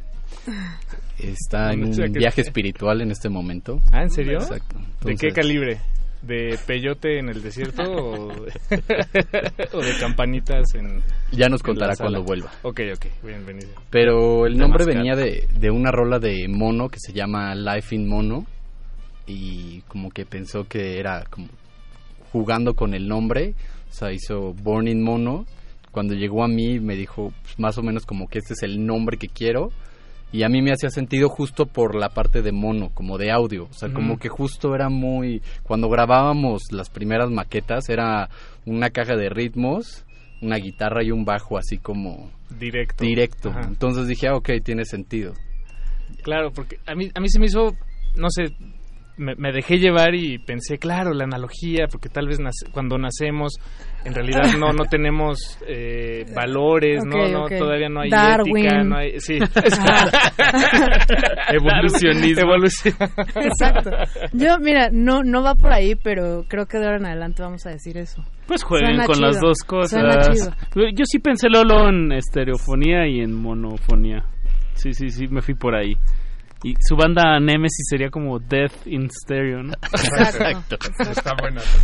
está 1.22 1.72
en 1.72 1.86
un 1.86 2.12
viaje 2.12 2.42
espiritual 2.42 3.02
en 3.02 3.12
este 3.12 3.30
momento. 3.30 3.80
Ah, 3.92 4.04
¿en 4.04 4.10
serio? 4.10 4.40
Exacto. 4.40 4.78
¿De 5.04 5.16
qué 5.16 5.30
calibre? 5.30 5.80
¿De 6.22 6.58
peyote 6.68 7.18
en 7.18 7.30
el 7.30 7.42
desierto 7.42 7.82
o 7.82 8.28
de, 8.28 8.52
o 9.74 9.82
de 9.82 9.98
campanitas 10.00 10.76
en 10.76 11.02
Ya 11.32 11.50
nos 11.50 11.62
en 11.62 11.66
contará 11.66 11.96
cuando 11.96 12.24
vuelva. 12.24 12.52
Ok, 12.62 12.82
ok, 12.96 13.06
bienvenido. 13.24 13.70
Pero 13.90 14.46
el 14.46 14.58
nombre 14.58 14.86
venía 14.86 15.16
de, 15.16 15.48
de 15.58 15.72
una 15.72 15.92
rola 15.92 16.20
de 16.20 16.48
mono 16.48 16.90
que 16.90 17.00
se 17.00 17.12
llama 17.12 17.56
Life 17.56 17.96
in 17.96 18.08
Mono 18.08 18.46
y 19.26 19.82
como 19.88 20.12
que 20.12 20.26
pensó 20.26 20.68
que 20.68 21.00
era 21.00 21.26
como 21.30 21.48
jugando 22.32 22.76
con 22.76 22.94
el 22.94 23.08
nombre, 23.08 23.56
o 23.90 23.94
sea, 23.94 24.12
hizo 24.12 24.54
Born 24.54 24.88
in 24.88 25.04
Mono. 25.04 25.46
Cuando 25.92 26.14
llegó 26.14 26.44
a 26.44 26.48
mí 26.48 26.80
me 26.80 26.96
dijo 26.96 27.34
pues, 27.42 27.60
más 27.60 27.78
o 27.78 27.84
menos 27.84 28.06
como 28.06 28.28
que 28.28 28.40
este 28.40 28.54
es 28.54 28.64
el 28.64 28.86
nombre 28.86 29.18
que 29.18 29.28
quiero 29.28 29.72
y 30.32 30.44
a 30.44 30.50
mí 30.50 30.62
me 30.62 30.72
hacía 30.72 30.90
sentido 30.90 31.30
justo 31.30 31.66
por 31.66 31.96
la 31.96 32.10
parte 32.10 32.42
de 32.42 32.52
mono, 32.52 32.90
como 32.94 33.18
de 33.18 33.32
audio, 33.32 33.66
o 33.66 33.74
sea, 33.74 33.92
como 33.92 34.18
que 34.18 34.30
justo 34.30 34.74
era 34.76 34.90
muy 34.90 35.42
cuando 35.64 35.90
grabábamos 35.90 36.64
las 36.72 36.90
primeras 36.90 37.30
maquetas 37.30 37.90
era 37.90 38.30
una 38.66 38.90
caja 38.90 39.16
de 39.16 39.30
ritmos, 39.30 40.06
una 40.42 40.58
guitarra 40.58 41.04
y 41.04 41.12
un 41.12 41.26
bajo 41.26 41.58
así 41.58 41.78
como 41.78 42.32
Directo. 42.60 43.04
directo. 43.04 43.50
Ajá. 43.50 43.62
Entonces 43.68 44.08
dije, 44.08 44.28
ah, 44.28 44.36
ok, 44.36 44.50
tiene 44.64 44.86
sentido. 44.86 45.34
Claro, 46.24 46.52
porque 46.52 46.78
a 46.86 46.96
mí, 46.96 47.10
a 47.14 47.20
mí 47.20 47.30
se 47.30 47.40
me 47.40 47.46
hizo, 47.46 47.76
no 48.16 48.30
sé, 48.30 48.56
me, 49.22 49.36
me 49.36 49.52
dejé 49.52 49.78
llevar 49.78 50.14
y 50.16 50.38
pensé, 50.40 50.78
claro, 50.78 51.14
la 51.14 51.24
analogía, 51.24 51.86
porque 51.90 52.10
tal 52.10 52.28
vez 52.28 52.40
nace- 52.40 52.70
cuando 52.72 52.98
nacemos, 52.98 53.54
en 54.04 54.14
realidad 54.14 54.44
no 54.60 54.74
no 54.74 54.86
tenemos 54.86 55.58
eh, 55.68 56.26
valores, 56.36 57.04
no, 57.06 57.48
todavía 57.48 57.90
no 57.90 58.02
hay 58.02 58.10
Darwin. 58.10 58.58
ética, 58.58 58.84
no 58.84 58.98
hay, 58.98 59.20
sí, 59.20 59.38
Evolucionismo. 61.50 62.42
Evolución. 62.42 62.96
Exacto. 63.36 63.90
Yo, 64.34 64.58
mira, 64.60 64.90
no, 64.92 65.24
no 65.24 65.44
va 65.44 65.56
por 65.56 65.74
ahí, 65.74 65.96
pero 65.96 66.46
creo 66.48 66.66
que 66.66 66.78
de 66.78 66.86
ahora 66.86 66.98
en 66.98 67.06
adelante 67.06 67.42
vamos 67.42 67.66
a 67.66 67.70
decir 67.72 67.98
eso. 67.98 68.24
Pues 68.48 68.64
jueguen 68.64 68.90
Suena 68.96 69.06
con 69.06 69.16
chido. 69.16 69.28
las 69.28 69.40
dos 69.40 69.58
Suena 69.90 70.16
cosas. 70.18 70.58
chido. 70.74 70.86
Yo 70.96 71.06
sí 71.06 71.20
pensé 71.20 71.50
Lolo 71.50 71.90
en 71.90 72.12
estereofonía 72.12 73.08
y 73.08 73.20
en 73.22 73.34
monofonía. 73.34 74.26
Sí, 74.74 74.94
sí, 74.94 75.10
sí, 75.10 75.28
me 75.28 75.42
fui 75.42 75.54
por 75.54 75.76
ahí. 75.76 75.96
Y 76.64 76.76
su 76.80 76.96
banda 76.96 77.40
Nemesis 77.40 77.88
sería 77.90 78.10
como 78.12 78.38
Death 78.38 78.86
in 78.86 79.10
Stereo, 79.10 79.64
¿no? 79.64 79.74
Exacto. 79.94 80.78
Está. 81.00 81.34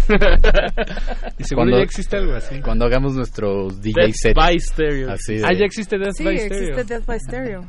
Y 1.39 1.43
seguro 1.43 1.65
Cuando- 1.65 1.77
ya 1.77 1.83
existe 1.83 2.17
algo 2.17 2.33
así. 2.35 2.61
Cuando 2.61 2.85
hagamos 2.85 3.15
nuestros 3.15 3.81
DJ 3.81 4.01
Death 4.01 4.13
sets. 4.15 4.35
by 4.35 4.59
Stereo. 4.59 5.11
Así 5.11 5.35
de- 5.37 5.45
Ah, 5.45 5.53
ya 5.53 5.65
existe 5.65 5.97
Death 5.97 6.13
Sí, 6.15 6.23
by 6.23 6.37
Stereo. 6.37 6.69
existe 6.77 6.93
Death 6.93 7.05
by 7.07 7.19
Stereo. 7.19 7.61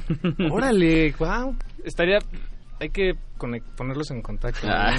Órale, 0.50 1.14
wow. 1.18 1.56
Estaría. 1.84 2.18
Hay 2.78 2.90
que 2.90 3.12
conec- 3.38 3.62
ponerlos 3.76 4.10
en 4.10 4.20
contacto. 4.20 4.66
Ah. 4.68 4.94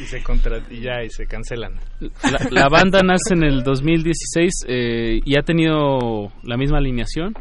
y 0.00 0.04
se 0.04 0.22
contra 0.22 0.58
y 0.70 0.80
ya, 0.80 1.02
y 1.04 1.10
se 1.10 1.26
cancelan. 1.26 1.74
La, 2.00 2.48
la 2.62 2.68
banda 2.68 3.00
nace 3.02 3.34
en 3.34 3.44
el 3.44 3.62
2016 3.62 4.52
eh, 4.66 5.20
y 5.24 5.38
ha 5.38 5.42
tenido 5.42 6.32
la 6.42 6.56
misma 6.56 6.78
alineación 6.78 7.34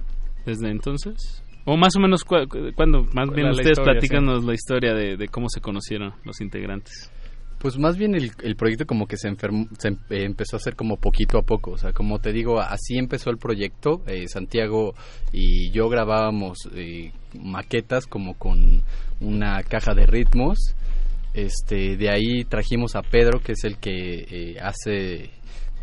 desde 0.45 0.69
entonces. 0.69 1.41
O 1.69 1.75
más 1.75 1.93
o 1.97 1.99
menos, 1.99 2.23
cu- 2.23 2.47
cu- 2.49 2.71
cuando 2.75 3.03
más 3.13 3.29
bien 3.29 3.47
La- 3.47 3.51
ustedes 3.51 3.71
historia, 3.77 3.93
platícanos 3.93 4.43
la 4.45 4.53
historia 4.53 4.93
de, 4.93 5.17
de 5.17 5.27
cómo 5.27 5.47
se 5.49 5.59
conocieron 5.59 6.13
los 6.23 6.39
integrantes. 6.39 7.11
Pues 7.59 7.77
más 7.77 7.97
bien 7.97 8.13
el, 8.15 8.31
el 8.43 8.55
proyecto 8.55 8.85
como 8.85 9.05
que 9.07 9.17
se, 9.17 9.27
enfermó, 9.27 9.65
se 9.79 9.89
em- 9.89 9.97
eh, 10.11 10.23
empezó 10.23 10.55
a 10.55 10.59
hacer 10.59 10.75
como 10.75 10.95
poquito 10.97 11.37
a 11.37 11.41
poco. 11.41 11.71
O 11.71 11.77
sea, 11.77 11.91
como 11.91 12.19
te 12.19 12.31
digo, 12.31 12.59
así 12.61 12.97
empezó 12.97 13.31
el 13.31 13.37
proyecto. 13.37 14.01
Eh, 14.07 14.27
Santiago 14.27 14.93
y 15.33 15.69
yo 15.71 15.89
grabábamos 15.89 16.57
eh, 16.73 17.11
maquetas 17.37 18.05
como 18.07 18.35
con 18.35 18.83
una 19.19 19.61
caja 19.63 19.93
de 19.93 20.05
ritmos. 20.05 20.57
Este, 21.33 21.97
de 21.97 22.09
ahí 22.09 22.43
trajimos 22.47 22.95
a 22.95 23.01
Pedro, 23.01 23.39
que 23.41 23.51
es 23.53 23.63
el 23.63 23.77
que 23.77 24.55
hace 24.61 25.31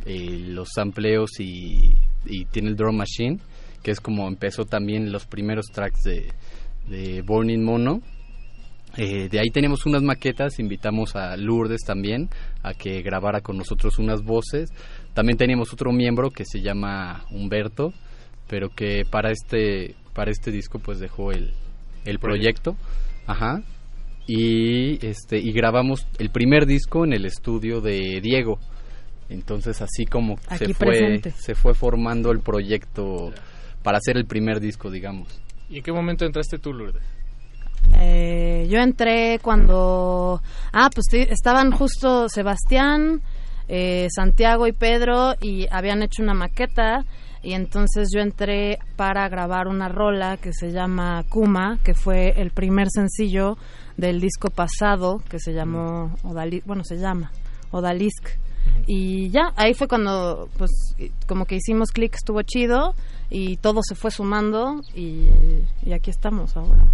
los 0.06 0.68
sampleos 0.74 1.40
y, 1.40 1.92
y 2.26 2.44
tiene 2.46 2.68
el 2.70 2.76
drum 2.76 2.96
machine, 2.96 3.38
que 3.84 3.90
es 3.90 4.00
como 4.00 4.26
empezó 4.26 4.64
también 4.64 5.12
los 5.12 5.26
primeros 5.26 5.66
tracks 5.66 6.02
de, 6.02 6.32
de 6.88 7.22
Born 7.22 7.50
in 7.50 7.62
Mono. 7.62 8.00
Eh, 8.96 9.28
de 9.28 9.40
ahí 9.40 9.50
tenemos 9.50 9.86
unas 9.86 10.02
maquetas, 10.02 10.58
invitamos 10.58 11.14
a 11.16 11.36
Lourdes 11.36 11.82
también 11.84 12.30
a 12.62 12.72
que 12.72 13.02
grabara 13.02 13.40
con 13.42 13.58
nosotros 13.58 13.98
unas 13.98 14.22
voces. 14.22 14.70
También 15.12 15.36
teníamos 15.36 15.72
otro 15.72 15.92
miembro 15.92 16.30
que 16.30 16.44
se 16.46 16.60
llama 16.62 17.24
Humberto, 17.30 17.92
pero 18.48 18.70
que 18.70 19.02
para 19.08 19.30
este 19.30 19.94
para 20.14 20.30
este 20.30 20.50
disco 20.50 20.78
pues 20.78 20.98
dejó 20.98 21.30
el, 21.32 21.52
el 22.06 22.18
proyecto. 22.18 22.76
Ajá. 23.26 23.62
Y 24.26 25.04
este 25.06 25.38
y 25.38 25.52
grabamos 25.52 26.06
el 26.18 26.30
primer 26.30 26.64
disco 26.64 27.04
en 27.04 27.12
el 27.12 27.26
estudio 27.26 27.82
de 27.82 28.20
Diego. 28.22 28.58
Entonces 29.28 29.82
así 29.82 30.06
como 30.06 30.38
Aquí 30.48 30.66
se 30.66 30.74
fue 30.74 30.86
presente. 30.86 31.30
se 31.32 31.54
fue 31.54 31.74
formando 31.74 32.30
el 32.30 32.40
proyecto 32.40 33.32
para 33.84 33.98
hacer 33.98 34.16
el 34.16 34.24
primer 34.24 34.58
disco, 34.58 34.90
digamos. 34.90 35.28
¿Y 35.68 35.76
en 35.76 35.84
qué 35.84 35.92
momento 35.92 36.24
entraste 36.24 36.58
tú, 36.58 36.72
Lourdes? 36.72 37.02
Eh, 38.00 38.66
yo 38.68 38.80
entré 38.80 39.38
cuando... 39.40 40.42
Ah, 40.72 40.88
pues 40.92 41.06
estaban 41.30 41.70
justo 41.70 42.28
Sebastián, 42.28 43.20
eh, 43.68 44.08
Santiago 44.10 44.66
y 44.66 44.72
Pedro 44.72 45.34
y 45.40 45.66
habían 45.70 46.02
hecho 46.02 46.22
una 46.22 46.34
maqueta 46.34 47.04
y 47.42 47.52
entonces 47.52 48.08
yo 48.12 48.22
entré 48.22 48.78
para 48.96 49.28
grabar 49.28 49.68
una 49.68 49.88
rola 49.88 50.38
que 50.38 50.54
se 50.54 50.72
llama 50.72 51.22
Kuma, 51.28 51.78
que 51.84 51.92
fue 51.92 52.40
el 52.40 52.50
primer 52.50 52.88
sencillo 52.90 53.58
del 53.98 54.18
disco 54.18 54.48
pasado 54.48 55.18
que 55.28 55.38
se 55.38 55.52
llamó 55.52 56.16
Odali 56.24 56.62
bueno, 56.64 56.82
se 56.84 56.96
llama 56.96 57.30
Odalisk. 57.70 58.30
Y 58.86 59.30
ya, 59.30 59.52
ahí 59.56 59.74
fue 59.74 59.88
cuando, 59.88 60.48
pues, 60.58 60.70
como 61.26 61.46
que 61.46 61.56
hicimos 61.56 61.90
clic, 61.90 62.14
estuvo 62.14 62.42
chido 62.42 62.94
y 63.30 63.56
todo 63.56 63.80
se 63.82 63.94
fue 63.94 64.10
sumando 64.10 64.80
y, 64.94 65.26
y 65.82 65.92
aquí 65.92 66.10
estamos 66.10 66.56
ahora. 66.56 66.86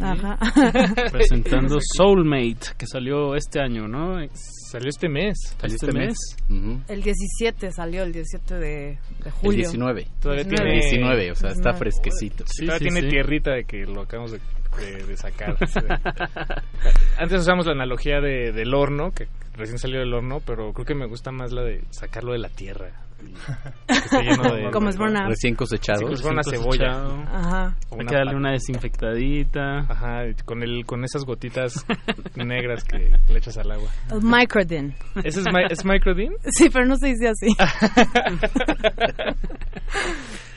Ajá. 0.00 0.38
Presentando 1.12 1.78
Soulmate, 1.80 2.68
que 2.78 2.86
salió 2.86 3.34
este 3.34 3.60
año, 3.60 3.86
¿no? 3.86 4.16
Salió 4.32 4.88
este 4.88 5.08
mes. 5.08 5.36
Este, 5.62 5.66
este 5.66 5.92
mes. 5.92 6.16
mes. 6.48 6.80
El 6.88 7.02
17 7.02 7.72
salió, 7.72 8.04
el 8.04 8.12
17 8.12 8.54
de, 8.54 8.60
de 8.60 8.98
El 9.24 9.30
julio. 9.32 9.58
19. 9.58 10.06
Todavía 10.20 10.42
El 10.44 10.48
tiene 10.48 10.72
19, 10.72 11.30
o 11.30 11.34
sea, 11.34 11.50
está 11.50 11.72
19. 11.72 11.78
fresquecito. 11.78 12.44
Sí, 12.46 12.66
todavía 12.66 12.88
tiene 12.90 13.08
tierrita 13.08 13.52
de 13.52 13.64
que 13.64 13.84
lo 13.84 14.02
acabamos 14.02 14.32
de, 14.32 14.40
de- 14.76 15.04
de 15.04 15.16
sacar. 15.16 15.56
Antes 17.18 17.40
usamos 17.40 17.66
la 17.66 17.72
analogía 17.72 18.20
de, 18.20 18.52
del 18.52 18.74
horno, 18.74 19.10
que 19.12 19.28
recién 19.54 19.78
salió 19.78 20.00
del 20.00 20.12
horno, 20.14 20.40
pero 20.46 20.72
creo 20.72 20.84
que 20.86 20.94
me 20.94 21.06
gusta 21.06 21.30
más 21.32 21.52
la 21.52 21.62
de 21.62 21.82
sacarlo 21.90 22.32
de 22.32 22.38
la 22.38 22.48
tierra. 22.48 22.90
De- 23.88 24.70
Como 24.70 24.90
es 24.90 24.98
burnout. 24.98 25.28
Recién 25.28 25.54
cosechado. 25.54 26.00
Sí, 26.14 26.16
fuera 26.22 26.32
una 26.34 26.42
Recién 26.42 26.60
cebolla. 26.60 26.90
Ajá. 27.32 27.74
Hay 27.90 27.98
una 28.00 28.04
que 28.10 28.14
darle 28.16 28.32
pa- 28.32 28.36
una 28.36 28.50
desinfectadita. 28.52 29.78
Ajá, 29.88 30.22
con, 30.44 30.62
el, 30.62 30.84
con 30.84 31.02
esas 31.02 31.24
gotitas 31.24 31.86
negras 32.36 32.84
que 32.84 33.10
le 33.30 33.38
echas 33.38 33.56
al 33.56 33.70
agua. 33.72 33.88
El 34.12 34.20
Microdin. 34.22 34.94
¿Ese 35.24 35.40
es, 35.40 35.46
mi- 35.46 35.64
es 35.70 35.84
Microdin? 35.84 36.32
Sí, 36.58 36.68
pero 36.70 36.84
no 36.84 36.96
se 36.96 37.06
dice 37.08 37.28
así. 37.28 37.48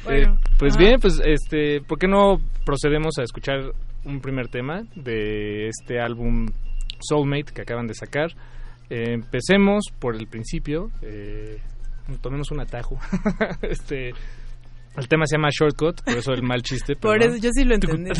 Eh, 0.07 0.27
pues 0.57 0.75
ajá. 0.75 0.83
bien, 0.83 0.99
pues 0.99 1.19
este, 1.25 1.81
¿por 1.81 1.99
qué 1.99 2.07
no 2.07 2.39
procedemos 2.65 3.17
a 3.19 3.23
escuchar 3.23 3.71
un 4.05 4.21
primer 4.21 4.47
tema 4.47 4.83
de 4.95 5.67
este 5.67 5.99
álbum 5.99 6.47
Soulmate 6.99 7.53
que 7.53 7.61
acaban 7.61 7.87
de 7.87 7.93
sacar? 7.93 8.31
Eh, 8.89 9.13
empecemos 9.13 9.85
por 9.99 10.15
el 10.15 10.27
principio, 10.27 10.89
eh, 11.01 11.59
tomemos 12.21 12.51
un 12.51 12.61
atajo. 12.61 12.97
este, 13.61 14.09
el 14.97 15.07
tema 15.07 15.25
se 15.25 15.37
llama 15.37 15.49
Shortcut, 15.51 16.01
por 16.03 16.17
eso 16.17 16.33
el 16.33 16.43
mal 16.43 16.61
chiste. 16.63 16.95
Por 16.95 17.21
eso 17.21 17.37
yo 17.37 17.49
sí 17.53 17.63
lo 17.63 17.75
entendí. 17.75 18.11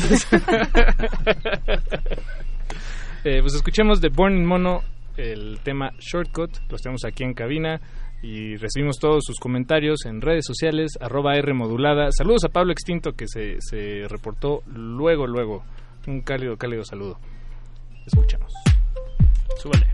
Eh, 3.22 3.40
pues 3.42 3.52
escuchemos 3.52 4.00
de 4.00 4.08
Born 4.08 4.34
in 4.34 4.46
Mono 4.46 4.80
el 5.18 5.58
tema 5.62 5.90
Shortcut. 5.98 6.56
Los 6.70 6.80
tenemos 6.80 7.04
aquí 7.04 7.22
en 7.22 7.34
cabina 7.34 7.78
y 8.22 8.56
recibimos 8.56 8.98
todos 8.98 9.24
sus 9.24 9.38
comentarios 9.38 10.04
en 10.04 10.20
redes 10.20 10.44
sociales, 10.46 10.92
arroba 11.00 11.36
R 11.36 11.54
modulada. 11.54 12.10
Saludos 12.12 12.44
a 12.44 12.48
Pablo 12.48 12.72
Extinto 12.72 13.12
que 13.12 13.26
se, 13.26 13.56
se 13.60 14.06
reportó 14.08 14.62
luego, 14.66 15.26
luego. 15.26 15.62
Un 16.06 16.20
cálido, 16.22 16.56
cálido 16.56 16.84
saludo. 16.84 17.18
Escuchamos. 18.06 18.52
Súbale. 19.56 19.86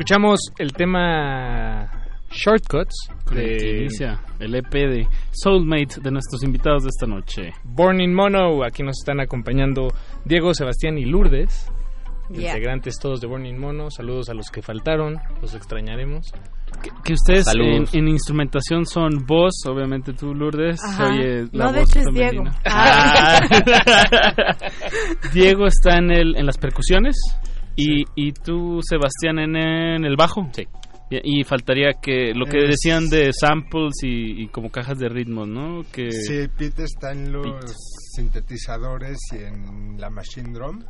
Escuchamos 0.00 0.40
el 0.56 0.72
tema 0.72 1.86
Shortcuts 2.30 3.10
de 3.34 3.80
inicia 3.80 4.18
el 4.38 4.54
EP 4.54 4.72
de 4.72 5.06
Soulmate 5.30 6.00
de 6.00 6.10
nuestros 6.10 6.42
invitados 6.42 6.84
de 6.84 6.88
esta 6.88 7.06
noche. 7.06 7.52
Born 7.64 8.00
in 8.00 8.14
Mono. 8.14 8.64
Aquí 8.64 8.82
nos 8.82 8.96
están 8.98 9.20
acompañando 9.20 9.88
Diego, 10.24 10.54
Sebastián 10.54 10.96
y 10.96 11.04
Lourdes. 11.04 11.70
Yeah. 12.30 12.52
Integrantes 12.56 12.98
todos 12.98 13.20
de 13.20 13.26
Born 13.26 13.44
in 13.44 13.58
Mono. 13.58 13.90
Saludos 13.90 14.30
a 14.30 14.32
los 14.32 14.46
que 14.50 14.62
faltaron. 14.62 15.18
Los 15.42 15.52
extrañaremos. 15.54 16.32
Que 17.04 17.12
ustedes 17.12 17.44
en, 17.92 18.08
instrumentación 18.08 18.86
son 18.86 19.26
voz, 19.26 19.52
obviamente 19.66 20.14
tú, 20.14 20.34
Lourdes. 20.34 20.80
Ajá. 20.82 21.10
Oye, 21.10 21.46
la 21.52 21.66
No, 21.66 21.72
de 21.74 21.82
hecho 21.82 21.98
es 21.98 22.06
femenina. 22.06 22.30
Diego. 22.30 22.44
Ah. 22.64 23.40
Diego 25.34 25.66
está 25.66 25.98
en, 25.98 26.10
el, 26.10 26.36
en 26.38 26.46
las 26.46 26.56
percusiones 26.56 27.18
y, 27.76 28.04
y 28.14 28.32
tú, 28.32 28.80
Sebastián, 28.82 29.38
en, 29.38 29.56
en 29.56 30.04
el 30.04 30.16
bajo. 30.16 30.48
Sí. 30.52 30.66
Y, 31.10 31.40
y 31.40 31.44
faltaría 31.44 31.94
que 32.00 32.32
lo 32.34 32.46
que 32.46 32.58
Es- 32.64 32.70
decían 32.70 33.08
de 33.08 33.32
samples 33.32 33.94
y, 34.02 34.42
y 34.42 34.48
como 34.48 34.70
cajas 34.70 34.98
de 34.98 35.08
ritmos, 35.08 35.48
¿no? 35.48 35.82
Que 35.92 36.10
Sí, 36.12 36.46
Pete 36.56 36.84
está 36.84 37.10
en 37.12 37.32
los 37.32 37.46
sintetizadores 38.14 39.18
y 39.32 39.36
en 39.42 40.00
la 40.00 40.10
machine 40.10 40.52
drum. 40.52 40.84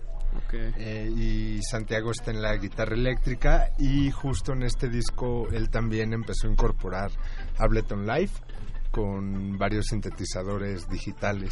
Eh, 0.53 1.11
y 1.17 1.63
Santiago 1.63 2.13
está 2.13 2.31
en 2.31 2.41
la 2.41 2.57
guitarra 2.57 2.95
eléctrica 2.95 3.71
y 3.81 4.11
justo 4.13 4.53
en 4.53 4.63
este 4.63 4.89
disco 4.89 5.49
él 5.51 5.71
también 5.71 6.13
empezó 6.13 6.47
a 6.47 6.53
incorporar 6.53 7.11
Ableton 7.59 8.07
Live 8.07 8.31
con 8.93 9.59
varios 9.59 9.87
sintetizadores 9.87 10.89
digitales. 10.89 11.51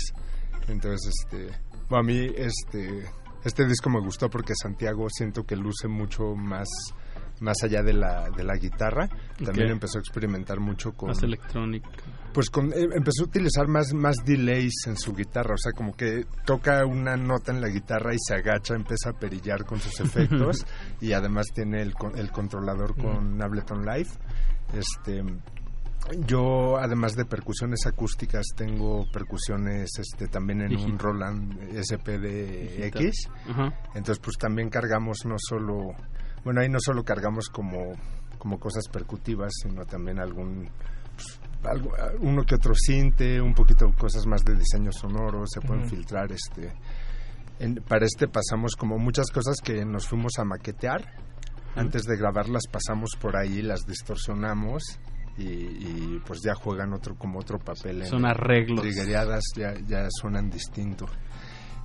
Entonces, 0.68 1.12
este, 1.24 1.48
bueno, 1.88 1.98
a 1.98 2.02
mí 2.02 2.26
este, 2.36 3.04
este 3.44 3.66
disco 3.66 3.90
me 3.90 4.00
gustó 4.00 4.28
porque 4.28 4.54
Santiago 4.60 5.08
siento 5.10 5.44
que 5.44 5.56
luce 5.56 5.88
mucho 5.88 6.34
más 6.34 6.68
más 7.40 7.56
allá 7.62 7.82
de 7.82 7.92
la, 7.92 8.28
de 8.30 8.44
la 8.44 8.56
guitarra. 8.56 9.08
También 9.44 9.70
empezó 9.70 9.98
a 9.98 10.00
experimentar 10.00 10.60
mucho 10.60 10.92
con 10.92 11.10
más 11.10 11.22
electrónica. 11.22 11.88
pues 12.32 12.50
con, 12.50 12.72
eh, 12.72 12.88
empezó 12.94 13.22
a 13.22 13.26
utilizar 13.26 13.68
más, 13.68 13.92
más 13.94 14.16
delays 14.24 14.86
en 14.86 14.96
su 14.96 15.14
guitarra, 15.14 15.54
o 15.54 15.58
sea, 15.58 15.72
como 15.72 15.94
que 15.94 16.26
toca 16.44 16.84
una 16.84 17.16
nota 17.16 17.52
en 17.52 17.60
la 17.60 17.68
guitarra 17.68 18.14
y 18.14 18.18
se 18.18 18.34
agacha, 18.34 18.74
empieza 18.74 19.10
a 19.10 19.12
perillar 19.12 19.64
con 19.64 19.78
sus 19.78 20.00
efectos 20.00 20.66
y 21.00 21.12
además 21.12 21.46
tiene 21.54 21.82
el, 21.82 21.94
el 22.16 22.30
controlador 22.30 22.96
con 22.96 23.40
Ableton 23.42 23.84
Live. 23.84 24.10
Este, 24.72 25.22
yo, 26.26 26.78
además 26.78 27.14
de 27.16 27.24
percusiones 27.24 27.86
acústicas, 27.86 28.46
tengo 28.56 29.04
percusiones 29.12 29.90
este, 29.98 30.26
también 30.28 30.62
en 30.62 30.68
Digital. 30.70 30.92
un 30.92 30.98
Roland 30.98 31.82
SPDX. 31.82 32.94
Digital. 32.98 33.12
Ajá. 33.50 33.74
Entonces, 33.94 34.18
pues 34.18 34.36
también 34.38 34.68
cargamos 34.70 35.18
no 35.26 35.36
solo, 35.38 35.94
bueno, 36.44 36.60
ahí 36.60 36.68
no 36.68 36.78
solo 36.80 37.04
cargamos 37.04 37.48
como, 37.48 37.92
como 38.38 38.58
cosas 38.58 38.88
percutivas, 38.88 39.52
sino 39.62 39.84
también 39.86 40.18
algún, 40.18 40.68
pues, 41.14 41.40
algo, 41.64 41.92
uno 42.20 42.42
que 42.44 42.54
otro 42.54 42.74
cinte, 42.74 43.40
un 43.40 43.54
poquito 43.54 43.92
cosas 43.98 44.26
más 44.26 44.44
de 44.44 44.54
diseño 44.54 44.92
sonoro, 44.92 45.44
se 45.46 45.60
pueden 45.60 45.88
filtrar, 45.88 46.30
este. 46.32 46.72
en- 47.58 47.82
para 47.88 48.06
este 48.06 48.28
pasamos 48.28 48.76
como 48.76 48.98
muchas 48.98 49.30
cosas 49.30 49.56
que 49.62 49.84
nos 49.84 50.06
fuimos 50.06 50.32
a 50.38 50.44
maquetear. 50.44 51.04
Antes 51.76 52.04
de 52.04 52.16
grabarlas 52.16 52.64
pasamos 52.70 53.10
por 53.20 53.36
ahí, 53.36 53.62
las 53.62 53.86
distorsionamos 53.86 54.82
y, 55.38 55.44
y, 55.44 56.20
pues 56.26 56.40
ya 56.44 56.54
juegan 56.54 56.92
otro 56.92 57.14
como 57.16 57.38
otro 57.38 57.58
papel. 57.58 58.02
en- 58.02 58.06
Son 58.08 58.26
arreglos. 58.26 58.80
trigueadas 58.80 59.44
ya, 59.56 59.74
ya 59.86 60.08
suenan 60.10 60.50
distinto. 60.50 61.06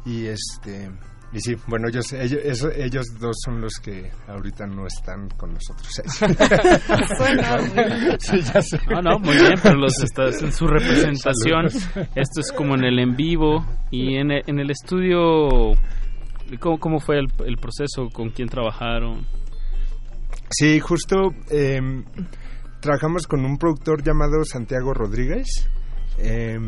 Y 0.06 0.26
este 0.26 0.90
y 1.32 1.40
sí, 1.40 1.56
bueno, 1.66 1.88
ellos, 1.88 2.14
ellos, 2.14 3.08
dos 3.20 3.36
son 3.44 3.60
los 3.60 3.74
que 3.82 4.12
ahorita 4.28 4.68
no 4.68 4.86
están 4.86 5.30
con 5.30 5.52
nosotros. 5.54 6.02
Sí, 8.20 8.40
ya 8.54 8.62
sé. 8.62 8.80
No, 8.90 9.02
no, 9.02 9.20
muy 9.20 9.36
bien, 9.36 9.54
pero 9.62 9.76
los 9.80 9.94
estás 10.04 10.42
en 10.44 10.52
su 10.52 10.68
representación. 10.68 11.70
Saludos. 11.70 12.10
Esto 12.16 12.42
es 12.42 12.52
como 12.52 12.76
en 12.76 12.84
el 12.84 13.00
en 13.00 13.16
vivo 13.16 13.66
y 13.92 14.16
en 14.18 14.32
el, 14.32 14.44
en 14.48 14.60
el 14.60 14.70
estudio. 14.72 15.74
¿Cómo, 16.60 16.78
cómo 16.80 17.00
fue 17.00 17.18
el, 17.20 17.28
el 17.46 17.58
proceso? 17.58 18.10
¿Con 18.14 18.30
quién 18.30 18.48
trabajaron? 18.48 19.26
Sí, 20.50 20.80
justo 20.80 21.32
eh, 21.50 21.80
trabajamos 22.84 23.28
con 23.28 23.46
un 23.46 23.58
productor 23.58 24.04
llamado 24.04 24.44
Santiago 24.44 24.94
Rodríguez. 24.94 25.48
Eh, 26.18 26.60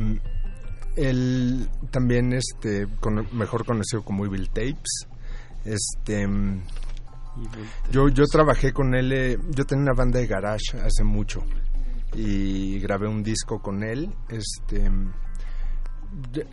él 0.96 1.70
también, 1.92 2.32
este, 2.34 2.88
cono- 3.02 3.26
mejor 3.34 3.66
conocido 3.66 4.02
como 4.04 4.26
Evil 4.26 4.48
Tapes. 4.48 5.08
Este, 5.66 6.26
mm, 6.26 6.62
yo, 7.92 8.08
yo 8.08 8.24
trabajé 8.32 8.72
con 8.72 8.96
él, 8.96 9.12
eh, 9.12 9.38
yo 9.50 9.66
tenía 9.66 9.84
una 9.84 9.94
banda 9.94 10.20
de 10.20 10.28
garage 10.28 10.78
hace 10.82 11.04
mucho 11.04 11.44
y 12.14 12.80
grabé 12.80 13.10
un 13.10 13.22
disco 13.24 13.60
con 13.62 13.84
él. 13.84 14.10
Este, 14.30 14.90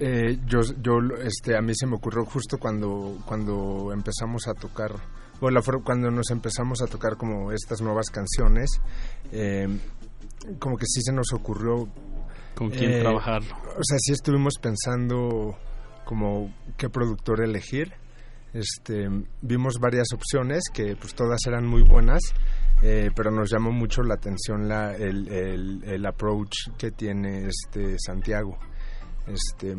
eh, 0.01 0.39
yo, 0.47 0.61
yo, 0.83 0.99
este, 1.23 1.57
a 1.57 1.63
mí 1.63 1.73
se 1.75 1.87
me 1.87 1.95
ocurrió 1.95 2.25
justo 2.25 2.59
cuando, 2.59 3.19
cuando 3.25 3.93
empezamos 3.93 4.49
a 4.49 4.55
tocar, 4.55 4.91
bueno, 5.43 5.60
cuando 5.85 6.09
nos 6.09 6.31
empezamos 6.31 6.82
a 6.82 6.86
tocar 6.86 7.16
como 7.16 7.51
estas 7.51 7.81
nuevas 7.81 8.10
canciones, 8.10 8.81
eh, 9.32 9.66
como 10.60 10.77
que 10.77 10.86
sí 10.86 11.02
se 11.02 11.12
nos 11.12 11.32
ocurrió. 11.32 11.89
¿Con 12.55 12.70
quién 12.70 13.01
trabajar? 13.01 13.43
O 13.43 13.82
sea, 13.82 13.98
sí 13.98 14.12
estuvimos 14.12 14.55
pensando 14.62 15.59
como 16.05 16.55
qué 16.77 16.89
productor 16.89 17.43
elegir. 17.43 17.93
Este, 18.52 19.09
vimos 19.40 19.78
varias 19.81 20.12
opciones 20.14 20.62
que 20.73 20.94
pues 20.94 21.12
todas 21.14 21.40
eran 21.48 21.66
muy 21.66 21.82
buenas, 21.82 22.20
eh, 22.82 23.10
pero 23.16 23.32
nos 23.32 23.51
llamó 23.51 23.73
mucho 23.73 24.02
la 24.02 24.14
atención 24.14 24.69
la, 24.69 24.94
el, 24.94 25.27
el, 25.27 25.82
el 25.85 26.06
approach 26.06 26.52
que 26.78 26.93
tiene 26.93 27.48
este 27.48 27.97
Santiago. 27.98 28.59
Este, 29.27 29.74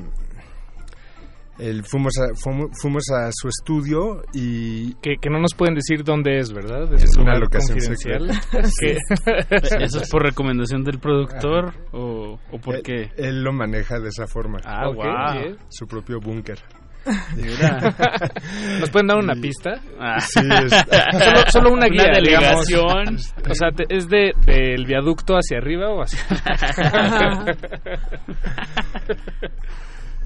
el, 1.60 1.84
fuimos, 1.86 2.14
a, 2.20 2.34
fuimos 2.82 3.04
a 3.12 3.30
su 3.32 3.48
estudio 3.48 4.24
y... 4.34 4.94
Que, 4.96 5.16
que 5.22 5.30
no 5.30 5.40
nos 5.40 5.54
pueden 5.54 5.76
decir 5.76 6.04
dónde 6.04 6.40
es, 6.40 6.52
¿verdad? 6.52 6.92
Es 6.94 7.16
un 7.16 7.24
una 7.24 7.38
locación 7.38 7.78
confidencial. 7.78 8.30
¿Eso 9.82 10.02
es 10.02 10.10
por 10.10 10.24
recomendación 10.24 10.84
del 10.84 11.00
productor 11.00 11.74
o, 11.92 12.40
o 12.52 12.58
por 12.60 12.76
él, 12.76 12.82
qué? 12.84 13.12
Él 13.18 13.44
lo 13.44 13.54
maneja 13.54 14.00
de 14.00 14.10
esa 14.10 14.26
forma. 14.28 14.60
Ah, 14.66 14.90
Ok, 14.90 14.96
guau. 14.96 15.40
bien. 15.40 15.58
Su 15.70 15.86
propio 15.88 16.20
búnker. 16.20 16.58
¿Nos 18.80 18.90
pueden 18.90 19.08
dar 19.08 19.18
una 19.18 19.34
Y- 19.36 19.42
pista? 19.42 19.72
Sí, 20.20 20.40
es- 20.40 20.72
solo, 20.72 21.42
solo 21.50 21.74
una 21.74 21.88
Una 21.88 21.88
guía, 21.88 22.12
digamos. 22.24 22.66
delegación. 22.66 23.18
O 23.50 23.54
sea, 23.56 23.72
te- 23.72 23.94
¿es 23.94 24.08
de 24.08 24.32
del 24.46 24.86
viaducto 24.86 25.36
hacia 25.36 25.58
arriba 25.58 25.90
o 25.90 26.02
hacia 26.02 26.20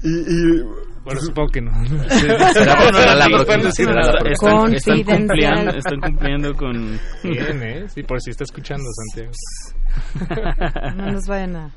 Y, 0.02 0.08
y- 0.08 0.62
Bueno, 1.04 1.20
supongo 1.26 1.48
que 1.48 1.60
no. 1.60 1.72
Están, 4.72 5.02
cumpliendo, 5.04 5.70
están 5.72 6.00
cumpliendo 6.00 6.54
con... 6.54 6.98
Bien, 7.24 7.62
¿eh? 7.62 7.88
Sí, 7.88 8.02
por 8.02 8.20
si 8.20 8.30
está 8.30 8.44
escuchando, 8.44 8.84
Santiago. 9.14 9.32
No 10.96 11.12
nos 11.12 11.26
vayan 11.26 11.56
a, 11.56 11.72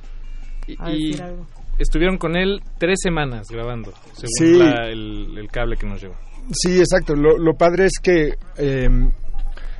a 0.80 0.92
Y- 0.92 1.08
decir 1.12 1.24
algo. 1.24 1.48
Estuvieron 1.80 2.18
con 2.18 2.36
él 2.36 2.62
tres 2.78 3.00
semanas 3.02 3.48
grabando, 3.50 3.92
según 4.14 4.30
Sí. 4.38 4.58
la- 4.60 4.88
el, 4.88 5.36
el 5.38 5.48
cable 5.48 5.78
que 5.78 5.88
nos 5.88 6.02
llevó. 6.02 6.16
Sí, 6.52 6.78
exacto. 6.80 7.16
Lo, 7.16 7.38
lo 7.38 7.54
padre 7.56 7.86
es 7.86 7.94
que 8.04 8.34
eh, 8.58 8.90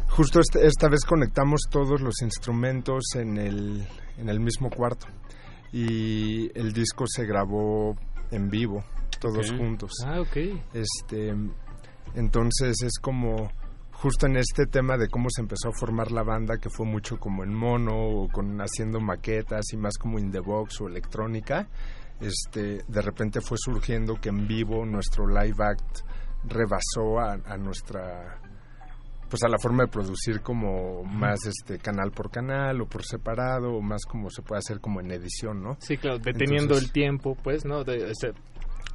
justo 0.08 0.40
este- 0.40 0.66
esta 0.66 0.88
vez 0.90 1.02
conectamos 1.06 1.62
todos 1.70 2.02
los 2.02 2.22
instrumentos 2.24 3.04
en 3.16 3.38
el, 3.38 3.86
en 4.18 4.30
el 4.30 4.40
mismo 4.40 4.70
cuarto 4.70 5.06
y 5.72 6.50
el 6.58 6.74
disco 6.74 7.06
se 7.08 7.26
grabó 7.26 7.96
en 8.32 8.50
vivo, 8.50 8.84
todos 9.20 9.52
juntos. 9.52 9.92
Ah, 10.06 10.22
ok. 10.22 10.38
Este, 10.74 11.36
entonces 12.16 12.82
es 12.82 13.00
como 13.00 13.52
justo 13.92 14.26
en 14.26 14.38
este 14.38 14.66
tema 14.66 14.98
de 14.98 15.10
cómo 15.10 15.30
se 15.30 15.42
empezó 15.42 15.70
a 15.70 15.74
formar 15.74 16.12
la 16.12 16.24
banda, 16.24 16.58
que 16.58 16.70
fue 16.70 16.86
mucho 16.86 17.18
como 17.20 17.44
en 17.44 17.54
mono 17.54 17.94
o 17.96 18.28
con 18.30 18.60
haciendo 18.60 19.00
maquetas 19.00 19.66
y 19.74 19.78
más 19.78 19.98
como 19.98 20.18
in 20.18 20.32
the 20.32 20.40
box 20.40 20.82
o 20.82 20.88
electrónica. 20.88 21.68
Este, 22.20 22.84
de 22.88 23.02
repente 23.02 23.42
fue 23.42 23.58
surgiendo 23.60 24.20
que 24.20 24.30
en 24.30 24.48
vivo 24.48 24.86
nuestro 24.86 25.28
live 25.28 25.64
act 25.64 26.00
rebasó 26.44 27.20
a, 27.20 27.34
a 27.46 27.58
nuestra 27.58 28.41
pues 29.32 29.42
a 29.44 29.48
la 29.48 29.58
forma 29.58 29.84
de 29.86 29.88
producir 29.90 30.42
como 30.42 31.04
más 31.06 31.40
este 31.48 31.80
canal 31.80 32.12
por 32.12 32.30
canal 32.30 32.82
o 32.82 32.86
por 32.86 33.04
separado 33.06 33.74
o 33.74 33.82
más 33.82 34.04
como 34.06 34.30
se 34.30 34.42
puede 34.44 34.60
hacer 34.60 34.80
como 34.82 35.00
en 35.00 35.10
edición, 35.12 35.64
¿no? 35.64 35.78
Sí, 35.80 35.98
claro, 35.98 36.20
deteniendo 36.20 36.76
Entonces- 36.76 36.84
el 36.88 36.92
tiempo, 36.92 37.36
pues, 37.42 37.66
¿no? 37.66 37.84
De, 37.86 38.12
ese- 38.12 38.34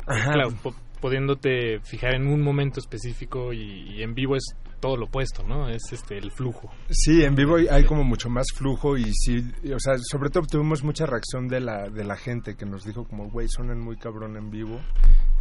Ajá. 0.06 0.32
claro, 0.34 0.50
po- 0.62 0.74
pudiéndote 1.00 1.80
fijar 1.80 2.14
en 2.16 2.26
un 2.26 2.42
momento 2.42 2.78
específico 2.80 3.52
y, 3.52 3.94
y 3.96 4.02
en 4.02 4.14
vivo 4.14 4.36
es 4.36 4.44
todo 4.80 4.96
lo 4.98 5.06
opuesto, 5.06 5.42
¿no? 5.42 5.68
Es 5.70 5.90
este 5.90 6.18
el 6.18 6.30
flujo. 6.30 6.70
Sí, 6.90 7.24
en 7.24 7.34
vivo 7.34 7.56
hay- 7.56 7.66
hay 7.68 7.84
como 7.84 8.04
mucho 8.04 8.28
más 8.28 8.46
flujo 8.54 8.96
y 8.98 9.04
sí, 9.14 9.42
y, 9.62 9.72
o 9.72 9.78
sea, 9.80 9.94
sobre 9.98 10.28
todo 10.28 10.44
tuvimos 10.50 10.84
mucha 10.84 11.06
reacción 11.06 11.48
de 11.48 11.60
la, 11.60 11.88
de 11.88 12.04
la 12.04 12.16
gente 12.16 12.56
que 12.56 12.66
nos 12.66 12.84
dijo 12.84 13.04
como, 13.04 13.30
güey, 13.30 13.48
suenan 13.48 13.80
muy 13.80 13.96
cabrón 13.96 14.36
en 14.36 14.50
vivo. 14.50 14.78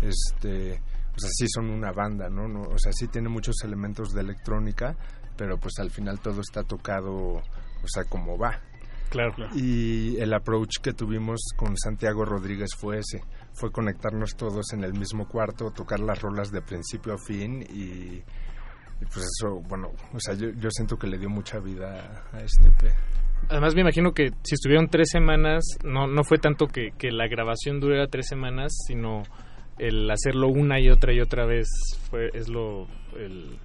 Este, 0.02 0.82
o 1.16 1.20
sea, 1.20 1.30
sí 1.32 1.46
son 1.48 1.70
una 1.70 1.92
banda, 1.92 2.30
¿no? 2.30 2.48
no 2.48 2.62
o 2.62 2.78
sea, 2.78 2.92
sí 2.92 3.08
tiene 3.08 3.30
muchos 3.30 3.56
elementos 3.64 4.14
de 4.14 4.22
electrónica, 4.22 4.96
pero 5.38 5.58
pues 5.58 5.74
al 5.80 5.92
final 5.92 6.20
todo 6.20 6.42
está 6.42 6.64
tocado, 6.64 7.14
o 7.14 7.88
sea, 7.88 8.04
como 8.06 8.38
va. 8.38 8.60
Claro, 9.10 9.34
claro. 9.34 9.56
Y 9.56 10.18
el 10.18 10.34
approach 10.34 10.80
que 10.82 10.92
tuvimos 10.92 11.40
con 11.56 11.78
Santiago 11.78 12.26
Rodríguez 12.26 12.72
fue 12.76 13.00
ese, 13.00 13.24
fue 13.54 13.72
conectarnos 13.72 14.36
todos 14.36 14.74
en 14.74 14.84
el 14.84 14.94
mismo 14.94 15.28
cuarto, 15.28 15.72
tocar 15.72 16.00
las 16.00 16.22
rolas 16.22 16.52
de 16.52 16.62
principio 16.62 17.14
a 17.14 17.18
fin 17.18 17.62
y, 17.62 18.24
y 19.02 19.06
pues 19.06 19.26
eso, 19.40 19.62
bueno, 19.70 19.92
o 20.14 20.20
sea, 20.20 20.34
yo, 20.34 20.50
yo 20.58 20.70
siento 20.70 20.98
que 20.98 21.08
le 21.08 21.18
dio 21.18 21.30
mucha 21.30 21.60
vida 21.60 22.26
a 22.34 22.42
este. 22.42 22.72
Además 23.50 23.76
me 23.76 23.82
imagino 23.82 24.12
que 24.12 24.32
si 24.44 24.56
estuvieron 24.56 24.90
tres 24.90 25.10
semanas, 25.12 25.64
no, 25.84 26.08
no 26.08 26.24
fue 26.24 26.40
tanto 26.40 26.68
que, 26.68 26.90
que 26.98 27.12
la 27.12 27.28
grabación 27.28 27.80
durara 27.80 28.08
tres 28.08 28.28
semanas, 28.28 28.74
sino 28.88 29.24
el 29.78 30.10
hacerlo 30.10 30.48
una 30.48 30.80
y 30.80 30.90
otra 30.90 31.14
y 31.14 31.20
otra 31.20 31.46
vez 31.46 31.68
fue 32.10 32.30
es 32.34 32.48
lo 32.50 32.88
el, 33.20 33.58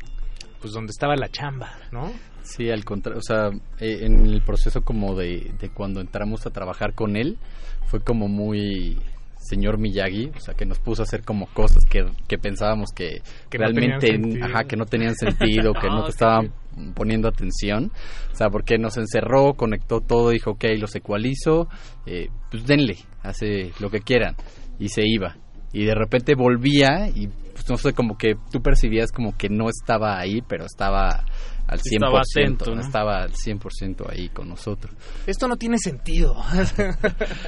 pues 0.60 0.72
donde 0.72 0.90
estaba 0.90 1.14
la 1.16 1.28
chamba, 1.28 1.72
¿no? 1.92 2.10
Sí, 2.42 2.70
al 2.70 2.84
contrario, 2.84 3.18
o 3.18 3.22
sea, 3.22 3.48
eh, 3.78 3.98
en 4.02 4.26
el 4.26 4.42
proceso 4.42 4.80
como 4.82 5.14
de, 5.14 5.52
de 5.60 5.68
cuando 5.70 6.00
entramos 6.00 6.46
a 6.46 6.50
trabajar 6.50 6.94
con 6.94 7.16
él, 7.16 7.38
fue 7.86 8.00
como 8.00 8.28
muy 8.28 8.98
señor 9.36 9.78
Miyagi, 9.78 10.30
o 10.36 10.40
sea, 10.40 10.54
que 10.54 10.66
nos 10.66 10.78
puso 10.78 11.02
a 11.02 11.04
hacer 11.04 11.22
como 11.24 11.46
cosas 11.46 11.84
que, 11.86 12.04
que 12.28 12.38
pensábamos 12.38 12.90
que, 12.94 13.22
Que 13.48 13.58
no 13.58 13.64
realmente, 13.64 14.08
sentido. 14.08 14.44
ajá, 14.46 14.64
que 14.64 14.76
no 14.76 14.84
tenían 14.86 15.14
sentido, 15.14 15.72
que 15.80 15.86
Ah, 15.86 15.90
no 15.90 15.98
ok. 16.00 16.04
te 16.06 16.10
estaban 16.10 16.52
poniendo 16.94 17.28
atención, 17.28 17.90
o 18.32 18.34
sea, 18.36 18.48
porque 18.50 18.78
nos 18.78 18.96
encerró, 18.96 19.54
conectó 19.54 20.00
todo, 20.00 20.30
dijo, 20.30 20.52
ok, 20.52 20.64
los 20.78 20.94
ecualizo, 20.94 21.68
eh, 22.06 22.28
pues 22.50 22.66
denle, 22.66 22.96
hace 23.22 23.72
lo 23.80 23.90
que 23.90 24.00
quieran, 24.00 24.34
y 24.78 24.88
se 24.88 25.02
iba. 25.06 25.36
Y 25.72 25.84
de 25.84 25.94
repente 25.94 26.34
volvía 26.34 27.08
y, 27.14 27.28
pues 27.52 27.68
no 27.68 27.76
sé, 27.76 27.92
como 27.92 28.16
que 28.18 28.34
tú 28.50 28.60
percibías 28.60 29.12
como 29.12 29.36
que 29.36 29.48
no 29.48 29.68
estaba 29.68 30.18
ahí, 30.18 30.42
pero 30.46 30.64
estaba 30.64 31.24
al 31.70 31.78
100%, 31.78 31.82
Sí, 31.82 31.94
estaba 31.96 32.20
atento, 32.20 32.74
¿no? 32.74 32.80
estaba 32.80 33.22
al 33.22 33.32
100% 33.32 34.10
ahí 34.10 34.28
con 34.28 34.48
nosotros. 34.48 34.94
Esto 35.26 35.48
no 35.48 35.56
tiene 35.56 35.78
sentido. 35.78 36.34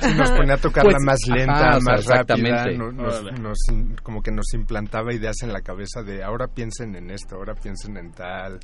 Sí, 0.00 0.14
nos 0.16 0.30
ponía 0.30 0.54
a 0.54 0.58
tocarla 0.58 0.92
Pues, 0.92 1.02
más 1.04 1.18
lenta, 1.28 1.52
ajá, 1.52 1.76
o 1.76 1.80
sea, 1.80 1.92
más 1.94 2.06
rápida, 2.06 2.66
nos, 2.72 3.58
como 4.02 4.22
que 4.22 4.30
nos 4.30 4.52
implantaba 4.54 5.12
ideas 5.14 5.36
en 5.42 5.52
la 5.52 5.60
cabeza 5.60 6.02
de 6.02 6.22
ahora 6.22 6.46
piensen 6.48 6.94
en 6.96 7.10
esto, 7.10 7.36
ahora 7.36 7.54
piensen 7.54 7.96
en 7.96 8.12
tal, 8.12 8.58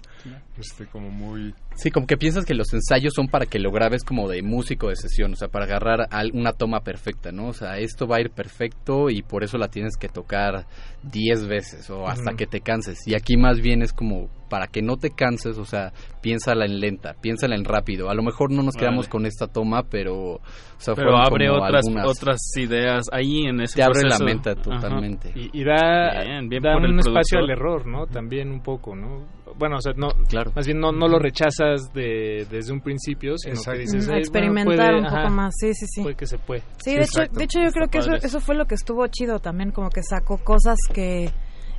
este 0.59 0.87
como 0.87 1.11
muy... 1.11 1.55
Sí, 1.77 1.91
como 1.91 2.07
que 2.07 2.17
piensas 2.17 2.45
que 2.45 2.55
los 2.55 2.73
ensayos 2.73 3.13
son 3.15 3.29
para 3.29 3.47
que 3.47 3.59
lo 3.59 3.71
grabes 3.71 4.03
como 4.05 4.29
de 4.29 4.43
músico 4.43 4.89
de 4.89 4.97
sesión, 4.97 5.33
o 5.33 5.37
sea, 5.37 5.49
para 5.49 5.65
agarrar 5.65 6.09
al- 6.11 6.33
una 6.35 6.53
toma 6.53 6.81
perfecta, 6.81 7.31
¿no? 7.33 7.49
O 7.49 7.53
sea, 7.53 7.79
esto 7.79 8.07
va 8.07 8.17
a 8.17 8.21
ir 8.21 8.31
perfecto 8.31 9.11
y 9.11 9.23
por 9.23 9.45
eso 9.45 9.59
la 9.59 9.69
tienes 9.69 9.97
que 9.97 10.09
tocar 10.09 10.67
10 11.05 11.47
veces 11.47 11.89
o 11.91 12.07
hasta 12.09 12.33
que 12.35 12.47
te 12.47 12.61
canses. 12.61 13.07
Y 13.07 13.15
aquí 13.15 13.37
más 13.37 13.61
bien 13.61 13.83
es 13.83 13.93
como 13.93 14.29
para 14.49 14.67
que 14.67 14.83
no 14.83 14.97
te 14.97 15.11
canses, 15.11 15.59
o 15.59 15.65
sea, 15.65 15.93
piénsala 16.23 16.65
en 16.65 16.81
lenta, 16.81 17.15
piénsala 17.21 17.55
en 17.55 17.65
rápido. 17.65 18.11
A 18.11 18.15
lo 18.15 18.23
mejor 18.23 18.51
no 18.51 18.63
nos 18.63 18.75
quedamos 18.75 19.07
Vale. 19.07 19.11
con 19.11 19.27
esta 19.27 19.47
toma, 19.47 19.83
pero, 19.83 20.35
o 20.35 20.41
sea, 20.79 20.95
Pero 20.95 21.17
abre 21.17 21.49
como 21.49 21.63
otras 21.65 21.85
algunas- 21.87 22.07
otras 22.09 22.39
ideas 22.57 23.07
ahí 23.13 23.47
en 23.47 23.61
ese 23.61 23.77
Te 23.77 23.83
abre 23.83 24.01
la 24.03 24.17
proceso. 24.19 24.25
mente 24.25 24.55
totalmente. 24.57 25.33
Y, 25.35 25.61
y 25.61 25.65
da, 25.65 26.23
Bien, 26.25 26.49
bien 26.49 26.63
da 26.63 26.73
por 26.75 26.85
el 26.85 26.93
un 26.93 26.99
espacio 27.01 27.39
productor. 27.39 27.43
al 27.45 27.51
error, 27.51 27.87
¿no? 27.87 28.07
También 28.07 28.51
un 28.51 28.63
poco, 28.63 28.95
¿no? 28.97 29.27
Bueno, 29.57 29.77
o 29.77 29.81
sea, 29.81 29.93
no, 29.97 30.09
claro. 30.29 30.53
más 30.55 30.67
bien 30.67 30.79
no, 30.79 30.93
no 30.93 31.09
lo 31.09 31.19
rechazas 31.19 31.93
de, 31.93 32.47
desde 32.49 32.73
un 32.73 32.81
principio, 32.81 33.37
sino 33.39 33.55
Exacto. 33.55 33.73
que 33.73 33.79
dices... 33.81 34.07
Mm, 34.07 34.11
a 34.11 34.15
"Ey, 34.15 34.19
experimentar 34.21 34.65
bueno, 34.77 34.83
puede- 34.85 34.99
un 34.99 35.05
poco 35.07 35.17
ajá, 35.17 35.31
más, 35.31 35.55
sí, 35.59 35.75
sí, 35.75 35.87
sí. 35.89 36.03
Puede 36.03 36.15
que 36.17 36.27
se 36.27 36.39
puede. 36.39 36.63
Sí, 36.79 36.95
de 36.95 37.03
hecho, 37.03 37.21
de 37.33 37.45
hecho 37.45 37.59
yo 37.61 37.71
creo 37.73 37.89
que 37.89 37.99
eso, 37.99 38.15
eso 38.15 38.41
fue 38.41 38.55
lo 38.55 38.67
que 38.67 38.77
estuvo 38.77 39.05
chido 39.09 39.41
también, 39.41 39.73
como 39.73 39.91
que 39.91 40.03
sacó 40.03 40.39
cosas 40.39 40.77
que 40.93 41.31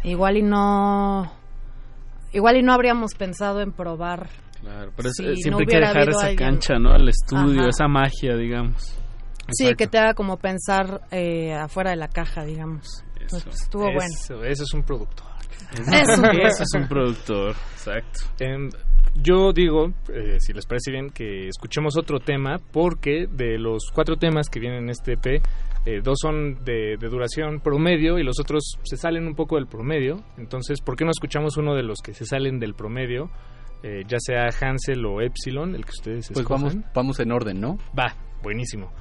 igual 0.04 0.38
y 0.38 0.42
no 0.42 1.32
igual 2.34 2.58
y 2.58 2.64
no 2.64 2.74
habríamos 2.74 3.14
pensado 3.16 3.62
en 3.62 3.72
probar. 3.72 4.28
Claro, 4.62 4.92
pero 4.96 5.10
es- 5.10 5.16
si 5.16 5.24
eh, 5.24 5.30
no 5.30 5.36
siempre 5.36 5.62
hay 5.64 5.66
que 5.68 5.80
dejar 5.88 6.10
esa 6.10 6.28
alguien- 6.28 6.38
cancha, 6.50 6.80
¿no? 6.80 6.92
Al 6.92 7.08
estudio, 7.10 7.60
Ajá. 7.62 7.70
esa 7.70 7.88
magia, 7.88 8.36
digamos. 8.36 8.96
Sí, 9.52 9.74
que 9.76 9.88
te 9.88 9.98
haga 9.98 10.14
como 10.14 10.38
pensar 10.38 11.02
eh, 11.12 11.54
afuera 11.54 11.90
de 11.92 11.96
la 11.96 12.08
caja, 12.08 12.44
digamos. 12.46 13.04
Pues, 13.30 13.44
pues, 13.44 13.62
estuvo 13.64 13.84
bueno. 13.84 14.00
Eso, 14.24 14.44
eso 14.44 14.64
es 14.64 14.74
un 14.74 14.84
productor. 14.84 15.28
Eso. 15.74 16.26
Eso 16.32 16.64
es 16.64 16.74
un 16.76 16.88
productor, 16.88 17.56
exacto. 17.74 18.22
Em, 18.40 18.70
yo 19.16 19.52
digo, 19.54 19.92
eh, 20.14 20.38
si 20.40 20.52
les 20.54 20.66
parece 20.66 20.92
bien, 20.92 21.10
que 21.12 21.48
escuchemos 21.48 21.96
otro 21.98 22.20
tema, 22.20 22.58
porque 22.72 23.28
de 23.32 23.58
los 23.60 23.90
cuatro 23.94 24.16
temas 24.18 24.50
que 24.50 24.60
vienen 24.60 24.84
en 24.84 24.90
este 24.90 25.14
EP, 25.14 25.42
eh, 25.98 26.02
dos 26.04 26.18
son 26.22 26.64
de, 26.64 26.98
de 27.00 27.08
duración 27.10 27.60
promedio 27.62 28.20
y 28.20 28.24
los 28.24 28.40
otros 28.40 28.78
se 28.84 28.98
salen 28.98 29.26
un 29.28 29.36
poco 29.36 29.56
del 29.56 29.68
promedio. 29.68 30.18
Entonces, 30.38 30.82
¿por 30.82 30.96
qué 30.96 31.06
no 31.06 31.12
escuchamos 31.12 31.58
uno 31.58 31.76
de 31.76 31.84
los 31.84 32.00
que 32.04 32.14
se 32.14 32.26
salen 32.26 32.60
del 32.60 32.74
promedio? 32.74 33.30
Eh, 33.82 34.04
ya 34.08 34.18
sea 34.20 34.50
Hansel 34.62 35.06
o 35.06 35.22
Epsilon, 35.22 35.74
el 35.76 35.86
que 35.86 35.92
ustedes 35.92 36.28
Pues 36.28 36.40
escojan. 36.42 36.64
vamos, 36.64 36.86
vamos 36.94 37.20
en 37.22 37.32
orden, 37.32 37.62
¿no? 37.62 37.78
Va, 37.98 38.14
buenísimo. 38.44 38.92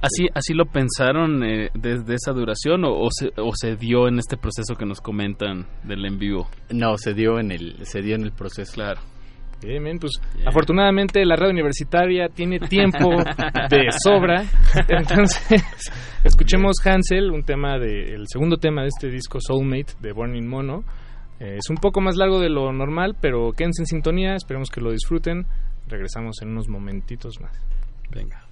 ¿Así, 0.00 0.28
así 0.32 0.54
lo 0.54 0.66
pensaron 0.66 1.42
eh, 1.42 1.70
desde 1.74 2.14
esa 2.14 2.32
duración 2.32 2.84
o, 2.84 2.90
o 3.00 3.08
se, 3.10 3.30
o 3.36 3.50
se 3.54 3.74
dio 3.74 4.06
en 4.06 4.18
este 4.18 4.36
proceso 4.36 4.74
que 4.78 4.86
nos 4.86 5.00
comentan 5.00 5.66
del 5.82 6.04
en 6.04 6.18
vivo? 6.18 6.46
No, 6.70 6.96
se 6.98 7.14
dio 7.14 7.40
en 7.40 7.50
el, 7.50 7.84
se 7.84 8.00
dio 8.02 8.14
en 8.14 8.22
el 8.22 8.32
proceso. 8.32 8.74
Claro. 8.74 9.00
Bien, 9.60 9.82
bien, 9.82 9.98
pues 9.98 10.12
afortunadamente 10.46 11.24
la 11.24 11.34
radio 11.34 11.50
universitaria 11.50 12.28
tiene 12.28 12.58
tiempo 12.68 13.10
de 13.70 13.88
sobra. 14.04 14.44
Entonces, 14.88 15.64
escuchemos 16.24 16.76
Hansel, 16.84 17.30
un 17.30 17.42
tema 17.42 17.78
de, 17.78 18.14
el 18.14 18.24
segundo 18.28 18.56
tema 18.56 18.82
de 18.82 18.88
este 18.88 19.08
disco 19.08 19.38
Soulmate 19.40 19.94
de 20.00 20.12
Burning 20.12 20.46
Mono. 20.46 20.84
Eh, 21.40 21.56
es 21.58 21.70
un 21.70 21.76
poco 21.76 22.00
más 22.00 22.16
largo 22.16 22.40
de 22.40 22.50
lo 22.50 22.72
normal, 22.72 23.16
pero 23.20 23.52
quédense 23.52 23.82
en 23.82 23.86
sintonía, 23.86 24.34
esperemos 24.34 24.70
que 24.70 24.80
lo 24.80 24.92
disfruten. 24.92 25.46
Regresamos 25.86 26.36
en 26.42 26.50
unos 26.50 26.68
momentitos 26.68 27.40
más. 27.40 27.60
Venga. 28.10 28.42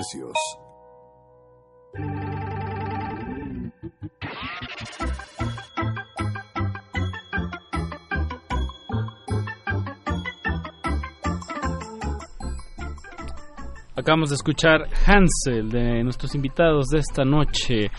Hercios. 0.00 0.32
Acabamos 13.94 14.30
de 14.30 14.36
escuchar 14.36 14.88
Hansel 15.06 15.68
de 15.70 16.02
nuestros 16.02 16.34
invitados 16.34 16.86
de 16.88 17.00
esta 17.00 17.26
noche, 17.26 17.90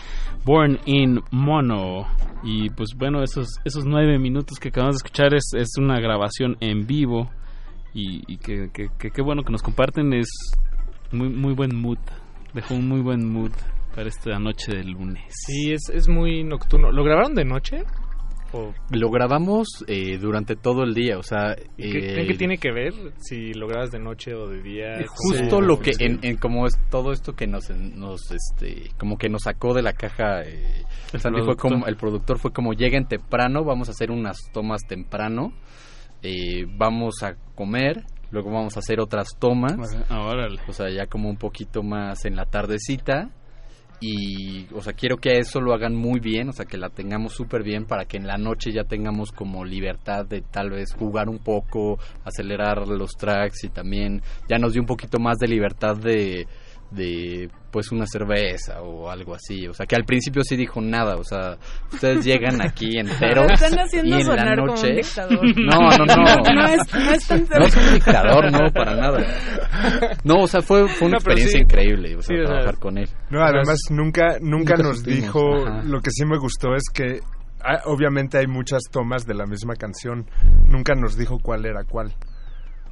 Born 0.44 0.80
in 0.86 1.20
Mono. 1.30 2.08
Y 2.42 2.70
pues 2.70 2.94
bueno, 2.96 3.22
esos, 3.22 3.46
esos 3.64 3.84
nueve 3.84 4.18
minutos 4.18 4.58
que 4.58 4.70
acabamos 4.70 4.96
de 4.96 5.06
escuchar 5.06 5.34
es, 5.34 5.52
es 5.54 5.78
una 5.78 6.00
grabación 6.00 6.56
en 6.58 6.84
vivo. 6.84 7.30
Y, 7.94 8.38
que, 8.38 8.70
que, 8.72 9.22
bueno 9.22 9.42
que 9.42 9.52
nos 9.52 9.62
comparten, 9.62 10.14
es 10.14 10.26
muy, 11.12 11.28
muy 11.28 11.54
buen 11.54 11.74
mood. 11.74 11.98
Dejó 12.54 12.74
un 12.74 12.88
muy 12.88 13.00
buen 13.00 13.26
mood 13.30 13.52
para 13.94 14.08
esta 14.08 14.38
noche 14.38 14.72
de 14.76 14.84
lunes. 14.84 15.22
Sí, 15.28 15.72
es, 15.72 15.88
es 15.92 16.08
muy 16.08 16.44
nocturno. 16.44 16.90
¿Lo 16.92 17.04
grabaron 17.04 17.34
de 17.34 17.44
noche? 17.44 17.84
¿O 18.54 18.74
Lo 18.90 19.08
grabamos 19.10 19.66
eh, 19.86 20.18
durante 20.18 20.56
todo 20.56 20.82
el 20.82 20.92
día, 20.92 21.16
o 21.16 21.22
sea... 21.22 21.56
¿y 21.78 21.90
qué, 21.90 21.98
eh, 21.98 22.12
creen 22.12 22.26
que 22.28 22.34
tiene 22.34 22.58
que 22.58 22.70
ver 22.70 22.92
si 23.16 23.54
lo 23.54 23.66
grabas 23.66 23.90
de 23.92 23.98
noche 23.98 24.34
o 24.34 24.46
de 24.46 24.60
día? 24.62 24.98
Justo 25.08 25.58
Sí. 25.60 25.66
lo 25.66 25.78
que, 25.80 25.92
en, 25.98 26.18
en 26.22 26.36
como 26.36 26.66
es 26.66 26.74
todo 26.90 27.12
esto 27.12 27.32
que 27.32 27.46
nos, 27.46 27.70
nos 27.70 28.20
este, 28.30 28.90
como 28.98 29.16
que 29.16 29.30
nos 29.30 29.44
sacó 29.44 29.72
de 29.72 29.80
la 29.80 29.94
caja, 29.94 30.42
eh, 30.42 30.84
El 31.14 31.20
Sandy 31.20 31.38
fue 31.38 31.56
productor. 31.56 31.70
como, 31.72 31.86
el 31.86 31.96
productor 31.96 32.38
fue 32.38 32.52
como 32.52 32.74
lleguen 32.74 33.06
temprano, 33.06 33.64
vamos 33.64 33.88
a 33.88 33.92
hacer 33.92 34.10
unas 34.10 34.36
tomas 34.52 34.82
temprano, 34.86 35.54
eh, 36.22 36.66
vamos 36.76 37.22
a 37.22 37.36
comer, 37.54 38.04
luego 38.32 38.50
vamos 38.50 38.76
a 38.76 38.80
hacer 38.80 38.98
otras 39.00 39.36
tomas, 39.38 39.76
Ah, 40.08 40.22
órale. 40.26 40.58
o 40.66 40.72
sea, 40.72 40.90
ya 40.90 41.06
como 41.06 41.28
un 41.30 41.36
poquito 41.36 41.82
más 41.84 42.24
en 42.24 42.34
la 42.34 42.46
tardecita, 42.46 43.30
y, 44.04 44.66
o 44.74 44.80
sea, 44.82 44.94
quiero 44.94 45.18
que 45.18 45.38
eso 45.38 45.60
lo 45.60 45.72
hagan 45.72 45.94
muy 45.94 46.18
bien, 46.18 46.48
o 46.48 46.52
sea, 46.52 46.66
que 46.66 46.76
la 46.76 46.88
tengamos 46.88 47.34
súper 47.34 47.62
bien 47.62 47.84
para 47.84 48.04
que 48.04 48.16
en 48.16 48.26
la 48.26 48.36
noche 48.36 48.72
ya 48.72 48.82
tengamos 48.82 49.30
como 49.30 49.64
libertad 49.64 50.26
de 50.26 50.40
tal 50.40 50.70
vez 50.70 50.92
jugar 50.92 51.28
un 51.28 51.38
poco, 51.38 52.00
acelerar 52.24 52.88
los 52.88 53.12
tracks 53.12 53.62
y 53.62 53.68
también 53.68 54.20
ya 54.48 54.58
nos 54.58 54.72
dio 54.72 54.82
un 54.82 54.88
poquito 54.88 55.20
más 55.20 55.38
de 55.38 55.46
libertad 55.46 55.96
de, 55.96 56.48
de 56.90 57.48
pues 57.72 57.90
una 57.90 58.06
cerveza 58.06 58.80
o 58.82 59.10
algo 59.10 59.34
así, 59.34 59.66
o 59.66 59.72
sea, 59.74 59.86
que 59.86 59.96
al 59.96 60.04
principio 60.04 60.44
sí 60.44 60.54
dijo 60.56 60.80
nada, 60.80 61.16
o 61.16 61.24
sea, 61.24 61.56
ustedes 61.92 62.24
llegan 62.24 62.60
aquí 62.62 62.96
enteros 62.98 63.46
Me 63.48 63.54
están 63.54 63.78
haciendo 63.80 64.16
y 64.16 64.20
en 64.20 64.26
sonar 64.26 64.46
la 64.46 64.54
como 64.56 64.62
un 64.62 64.68
noche 64.76 64.92
dictador. 64.92 65.40
No, 65.56 65.90
no, 65.96 66.04
no. 66.04 66.14
No 66.54 66.66
es- 66.68 66.94
no 66.94 67.10
es 67.10 67.26
tan 67.26 67.46
No 67.58 67.64
es 67.66 67.76
un 67.76 67.94
dictador, 67.94 68.52
no, 68.52 68.58
para 68.72 68.94
nada. 68.94 69.18
No, 70.22 70.42
o 70.42 70.46
sea, 70.46 70.60
fue, 70.62 70.86
fue 70.88 71.08
una 71.08 71.12
No, 71.12 71.16
experiencia 71.18 71.58
sí. 71.58 71.64
increíble, 71.64 72.16
o 72.16 72.22
sea, 72.22 72.36
Sí, 72.36 72.44
trabajar 72.44 72.78
con 72.78 72.98
él. 72.98 73.08
No, 73.30 73.42
además 73.42 73.78
nunca, 73.90 74.36
nunca, 74.40 74.74
Nunca 74.74 74.76
nos 74.76 74.98
supimos, 74.98 75.20
dijo, 75.22 75.66
ajá. 75.66 75.82
lo 75.84 76.00
que 76.00 76.10
sí 76.10 76.24
me 76.26 76.38
gustó 76.38 76.74
es 76.76 76.82
que 76.92 77.20
ah, 77.64 77.80
obviamente 77.86 78.38
hay 78.38 78.46
muchas 78.46 78.82
tomas 78.90 79.26
de 79.26 79.34
la 79.34 79.46
misma 79.46 79.74
canción, 79.76 80.26
nunca 80.66 80.94
nos 80.94 81.16
dijo 81.16 81.38
cuál 81.42 81.64
era 81.66 81.84
cuál. 81.84 82.12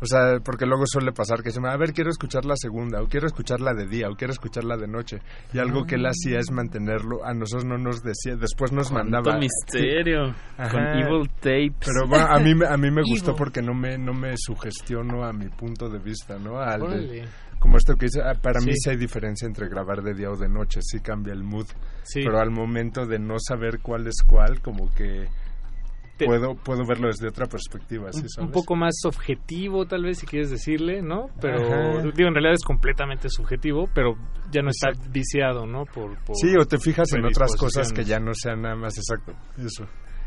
O 0.03 0.07
sea, 0.07 0.39
porque 0.45 0.65
luego 0.67 0.85
suele 0.87 1.13
pasar 1.13 1.43
que 1.43 1.51
se 1.51 1.61
me, 1.61 1.69
a 1.69 1.77
ver, 1.77 1.93
quiero 1.93 2.11
escuchar 2.11 2.45
la 2.45 2.55
segunda, 2.57 3.03
o 3.03 3.07
quiero 3.07 3.27
escuchar 3.27 3.61
la 3.61 3.75
de 3.75 3.87
día, 3.87 4.09
o 4.09 4.15
quiero 4.17 4.33
escuchar 4.33 4.65
la 4.65 4.77
de 4.77 4.89
noche. 4.89 5.19
Y 5.53 5.59
algo 5.59 5.85
que 5.85 5.97
él 5.97 6.07
hacía 6.07 6.39
es 6.39 6.51
mantenerlo, 6.51 7.25
a 7.25 7.35
nosotros 7.35 7.65
no 7.67 7.77
nos 7.79 8.03
decía, 8.03 8.37
después 8.37 8.73
nos 8.73 8.91
mandaba... 8.93 9.39
misterio, 9.39 10.35
Ajá. 10.57 10.71
con 10.71 10.83
Evil 10.87 11.29
Tapes. 11.41 11.87
Pero 11.87 12.09
bueno, 12.09 12.27
a 12.29 12.39
mí, 12.39 12.53
a 12.67 12.77
mí 12.77 12.91
me 12.91 13.03
gustó 13.03 13.35
porque 13.35 13.61
no 13.63 13.75
me, 13.75 13.99
no 13.99 14.13
me 14.15 14.35
sugestionó 14.37 15.25
a 15.25 15.33
mi 15.33 15.49
punto 15.49 15.89
de 15.89 15.99
vista, 15.99 16.39
¿no? 16.39 16.59
Al 16.61 16.81
de- 16.81 17.25
como 17.59 17.77
esto 17.77 17.95
que 17.95 18.07
dice, 18.07 18.23
ah, 18.23 18.33
para 18.41 18.59
mí 18.61 18.73
sí 18.75 18.89
hay 18.89 18.97
diferencia 18.97 19.47
entre 19.47 19.69
grabar 19.69 20.01
de 20.03 20.15
día 20.15 20.31
o 20.31 20.37
de 20.37 20.49
noche, 20.49 20.81
sí 20.83 21.01
cambia 21.01 21.35
el 21.35 21.45
mood. 21.45 21.67
Sí. 22.05 22.23
Pero 22.25 22.39
al 22.41 22.51
momento 22.51 23.05
de 23.05 23.19
no 23.19 23.35
saber 23.39 23.81
cuál 23.83 24.07
es 24.07 24.23
cuál, 24.27 24.63
como 24.63 24.89
que 24.95 25.29
Te- 26.21 26.27
puedo, 26.27 26.55
puedo 26.55 26.87
verlo 26.87 27.09
desde 27.09 27.27
otra 27.29 27.47
perspectiva, 27.47 28.13
¿sí 28.13 28.21
un, 28.23 28.29
sabes? 28.29 28.47
un 28.49 28.53
poco 28.53 28.77
más 28.77 28.95
objetivo 29.05 29.87
tal 29.87 30.05
vez 30.05 30.19
si 30.19 30.27
quieres 30.27 30.51
decirle 30.51 31.03
no 31.03 31.27
pero 31.41 31.57
Ajá. 31.67 32.03
digo 32.15 32.29
en 32.29 32.35
realidad 32.35 32.53
es 32.55 32.63
completamente 32.65 33.29
subjetivo 33.29 33.89
pero 33.95 34.15
ya 34.53 34.63
no 34.63 34.69
está 34.71 34.91
viciado 35.11 35.67
no 35.67 35.85
por, 35.87 36.17
por 36.25 36.37
Sí, 36.37 36.55
o 36.61 36.65
te 36.65 36.79
fijas 36.79 37.13
en 37.15 37.25
otras 37.25 37.57
cosas 37.57 37.93
que 37.93 38.05
ya 38.05 38.19
no 38.21 38.33
sean 38.35 38.63
nada 38.63 38.77
más 38.77 38.97
exacto. 38.99 39.33
Eso. 39.59 39.85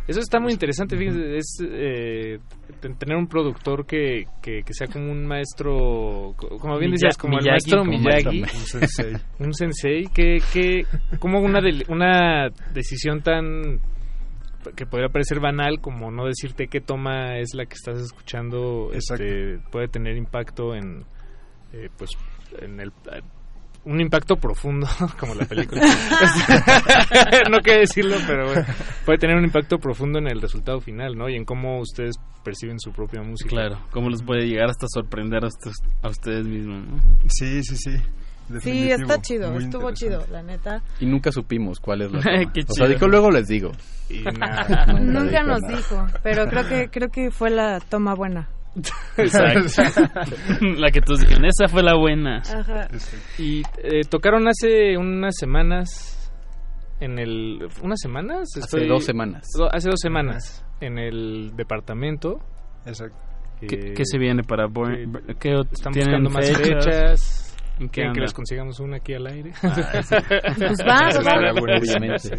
eso 0.07 0.19
está 0.19 0.39
muy 0.39 0.51
interesante 0.51 0.97
fíjense 0.97 1.37
es 1.37 1.57
eh, 1.65 2.39
ten- 2.81 2.97
tener 2.97 3.15
un 3.17 3.27
productor 3.27 3.85
que, 3.85 4.25
que, 4.41 4.61
que 4.65 4.73
sea 4.73 4.87
como 4.87 5.11
un 5.11 5.25
maestro 5.25 6.33
co- 6.35 6.57
como 6.57 6.77
bien 6.77 6.91
decías 6.91 7.17
como 7.17 7.37
el 7.39 7.45
maestro 7.45 7.85
Miyagi 7.85 8.41
un 8.41 8.47
sensei. 8.47 9.13
un 9.39 9.53
sensei 9.53 10.03
que, 10.13 10.37
que 10.51 10.83
como 11.19 11.39
una 11.39 11.59
una 11.87 12.49
decisión 12.73 13.21
tan 13.21 13.79
que 14.75 14.85
podría 14.85 15.09
parecer 15.09 15.39
banal 15.39 15.79
como 15.81 16.11
no 16.11 16.25
decirte 16.25 16.67
qué 16.67 16.79
toma 16.81 17.37
es 17.37 17.53
la 17.53 17.65
que 17.65 17.73
estás 17.75 17.99
escuchando 18.01 18.89
este, 18.93 19.59
puede 19.71 19.87
tener 19.87 20.15
impacto 20.17 20.73
en 20.75 21.05
eh, 21.73 21.89
pues 21.97 22.11
en 22.59 22.79
el 22.79 22.91
un 23.85 23.99
impacto 23.99 24.37
profundo 24.37 24.87
como 25.19 25.35
la 25.35 25.45
película 25.45 25.81
no 27.51 27.59
quiero 27.59 27.79
decirlo 27.81 28.15
pero 28.25 28.47
bueno, 28.47 28.65
puede 29.05 29.17
tener 29.19 29.35
un 29.35 29.43
impacto 29.43 29.77
profundo 29.77 30.19
en 30.19 30.27
el 30.27 30.41
resultado 30.41 30.79
final 30.79 31.15
no 31.17 31.27
y 31.29 31.35
en 31.35 31.45
cómo 31.45 31.79
ustedes 31.79 32.15
perciben 32.43 32.79
su 32.79 32.91
propia 32.91 33.21
música 33.21 33.49
Claro, 33.49 33.79
cómo 33.91 34.09
les 34.09 34.23
puede 34.23 34.47
llegar 34.47 34.69
hasta 34.69 34.87
sorprender 34.87 35.43
a, 35.43 35.47
ustedes- 35.47 35.75
a 36.01 36.09
ustedes 36.09 36.45
mismos, 36.47 36.85
¿no? 36.87 36.99
Sí, 37.27 37.61
sí, 37.63 37.75
sí. 37.77 37.97
Sí, 38.61 38.91
está 38.91 39.21
chido, 39.21 39.57
estuvo 39.57 39.91
chido, 39.93 40.25
la 40.31 40.41
neta. 40.43 40.81
Y 40.99 41.05
nunca 41.05 41.31
supimos 41.31 41.79
cuál 41.79 42.01
es 42.03 42.11
la 42.11 42.21
Qué 42.53 42.61
toma. 42.63 42.67
o 42.69 42.73
sea, 42.73 42.87
dijo 42.87 43.07
luego 43.07 43.31
les 43.31 43.47
digo. 43.47 43.71
Nunca 45.01 45.43
nos 45.43 45.61
dijo, 45.61 46.05
pero 46.21 46.45
creo 46.47 46.67
que 46.67 46.89
creo 46.89 47.09
que 47.09 47.31
fue 47.31 47.49
la 47.49 47.79
toma 47.79 48.13
buena. 48.15 48.49
Exacto. 49.17 50.01
la 50.61 50.89
que 50.91 51.01
todos 51.01 51.21
dijeron, 51.21 51.45
esa 51.45 51.67
fue 51.67 51.83
la 51.83 51.95
buena. 51.95 52.37
Ajá. 52.39 52.87
Y 53.37 53.61
eh, 53.77 54.01
tocaron 54.09 54.47
hace 54.47 54.97
unas 54.97 55.35
semanas 55.37 56.31
en 56.99 57.19
el... 57.19 57.67
¿Unas 57.81 57.99
semanas? 58.01 58.49
Hace 58.61 58.85
dos 58.87 59.05
semanas. 59.05 59.47
do- 59.57 59.69
hace 59.71 59.89
dos 59.89 59.99
semanas 59.99 60.65
en 60.81 60.97
el 60.97 61.51
departamento. 61.55 62.39
Exacto. 62.85 63.17
¿Qué, 63.61 63.93
qué 63.95 64.03
se 64.05 64.17
viene 64.17 64.43
para 64.43 64.65
Born? 64.67 65.21
¿Qué 65.39 65.53
Están 65.71 65.93
buscando 65.93 66.29
más 66.29 66.51
fechas? 66.57 67.52
¿En 67.79 67.87
¿Quieren 67.89 68.13
que 68.13 68.21
les 68.21 68.33
consigamos 68.33 68.79
una 68.79 68.97
aquí 68.97 69.13
al 69.13 69.25
aire? 69.27 69.53
Ah, 69.63 70.01
sí. 70.03 70.15
Pues 70.57 70.79
va, 70.87 71.11
Sí, 71.11 71.17
va. 71.17 71.23
claro, 71.23 71.55
Obviamente. 71.61 72.19
sí. 72.19 72.31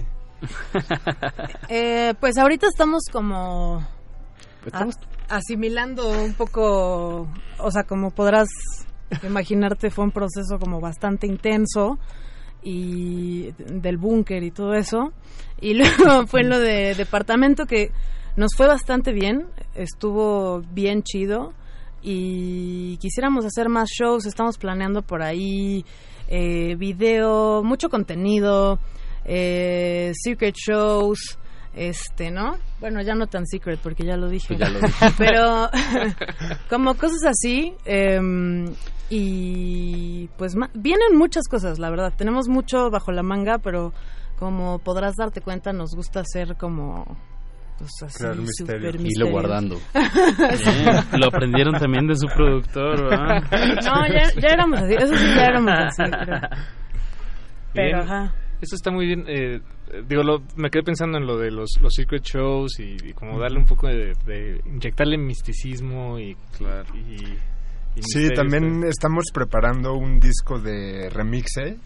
Eh, 1.68 2.14
pues 2.20 2.36
ahorita 2.38 2.66
estamos 2.68 3.02
como 3.10 3.84
Estamos- 4.64 4.96
a- 5.28 5.36
asimilando 5.36 6.08
un 6.22 6.34
poco, 6.34 7.28
o 7.58 7.70
sea, 7.70 7.84
como 7.84 8.10
podrás 8.10 8.48
imaginarte, 9.22 9.90
fue 9.90 10.04
un 10.04 10.10
proceso 10.10 10.58
como 10.58 10.80
bastante 10.80 11.26
intenso 11.26 11.98
y 12.62 13.52
del 13.58 13.96
búnker 13.98 14.42
y 14.42 14.50
todo 14.50 14.74
eso. 14.74 15.12
Y 15.60 15.74
luego 16.08 16.26
fue 16.26 16.44
lo 16.44 16.58
de 16.58 16.94
departamento 16.94 17.66
que 17.66 17.90
nos 18.36 18.54
fue 18.56 18.66
bastante 18.66 19.12
bien, 19.12 19.46
estuvo 19.74 20.60
bien 20.72 21.02
chido 21.02 21.52
y 22.04 22.98
quisiéramos 22.98 23.44
hacer 23.46 23.68
más 23.68 23.88
shows, 23.88 24.26
estamos 24.26 24.58
planeando 24.58 25.02
por 25.02 25.22
ahí 25.22 25.84
eh, 26.28 26.76
video, 26.76 27.62
mucho 27.64 27.88
contenido, 27.88 28.78
eh, 29.24 30.12
secret 30.14 30.54
shows, 30.54 31.38
este, 31.74 32.30
¿no? 32.30 32.56
Bueno, 32.78 33.00
ya 33.02 33.14
no 33.14 33.26
tan 33.26 33.46
secret 33.46 33.80
porque 33.82 34.04
ya 34.04 34.16
lo 34.16 34.28
dije. 34.28 34.48
Pues 34.54 34.60
ya 34.60 34.68
lo 34.68 34.80
dije. 34.86 35.06
Pero 35.18 35.70
como 36.70 36.94
cosas 36.94 37.24
así 37.26 37.74
em, 37.84 38.66
y 39.10 40.28
pues 40.36 40.54
ma- 40.56 40.70
vienen 40.74 41.16
muchas 41.16 41.48
cosas, 41.48 41.78
la 41.78 41.90
verdad. 41.90 42.12
Tenemos 42.16 42.48
mucho 42.48 42.90
bajo 42.90 43.10
la 43.12 43.22
manga, 43.22 43.58
pero 43.58 43.92
como 44.38 44.78
podrás 44.78 45.14
darte 45.16 45.40
cuenta, 45.40 45.72
nos 45.72 45.94
gusta 45.94 46.20
hacer 46.20 46.56
como 46.56 47.16
pues 47.78 47.90
así 48.02 48.18
Crear 48.18 48.36
misterio. 48.38 48.90
Y 49.02 49.18
lo 49.18 49.30
guardando. 49.30 49.76
Bien, 49.94 51.20
Lo 51.20 51.26
aprendieron 51.26 51.74
también 51.78 52.06
de 52.06 52.14
su 52.16 52.26
productor, 52.28 53.04
¿verdad? 53.10 53.42
No, 53.84 54.06
ya, 54.08 54.30
ya 54.40 54.48
éramos 54.48 54.80
así, 54.80 54.94
eso 54.94 55.16
sí, 55.16 55.26
ya 55.36 55.44
éramos 55.46 55.72
así, 55.76 56.02
creo. 56.10 56.40
Pero, 57.72 58.02
ajá. 58.02 58.34
Eso 58.60 58.76
está 58.76 58.90
muy 58.90 59.06
bien. 59.06 59.24
eh, 59.28 59.60
digo, 60.06 60.22
lo- 60.22 60.42
me 60.56 60.70
quedé 60.70 60.82
pensando 60.84 61.18
en 61.18 61.26
lo 61.26 61.36
de 61.36 61.50
los, 61.50 61.70
los 61.82 61.92
secret 61.92 62.22
shows 62.22 62.78
y, 62.78 62.96
y 63.08 63.12
como 63.12 63.38
darle 63.38 63.58
un 63.58 63.66
poco 63.66 63.88
de, 63.88 64.12
de 64.24 64.60
inyectarle 64.64 65.18
misticismo 65.18 66.18
y, 66.18 66.30
y, 66.94 67.14
y 67.96 68.02
Sí, 68.02 68.30
también 68.34 68.84
estamos 68.84 69.24
preparando 69.34 69.94
un 69.94 70.18
disco 70.20 70.58
de 70.60 71.10
remixes. 71.10 71.76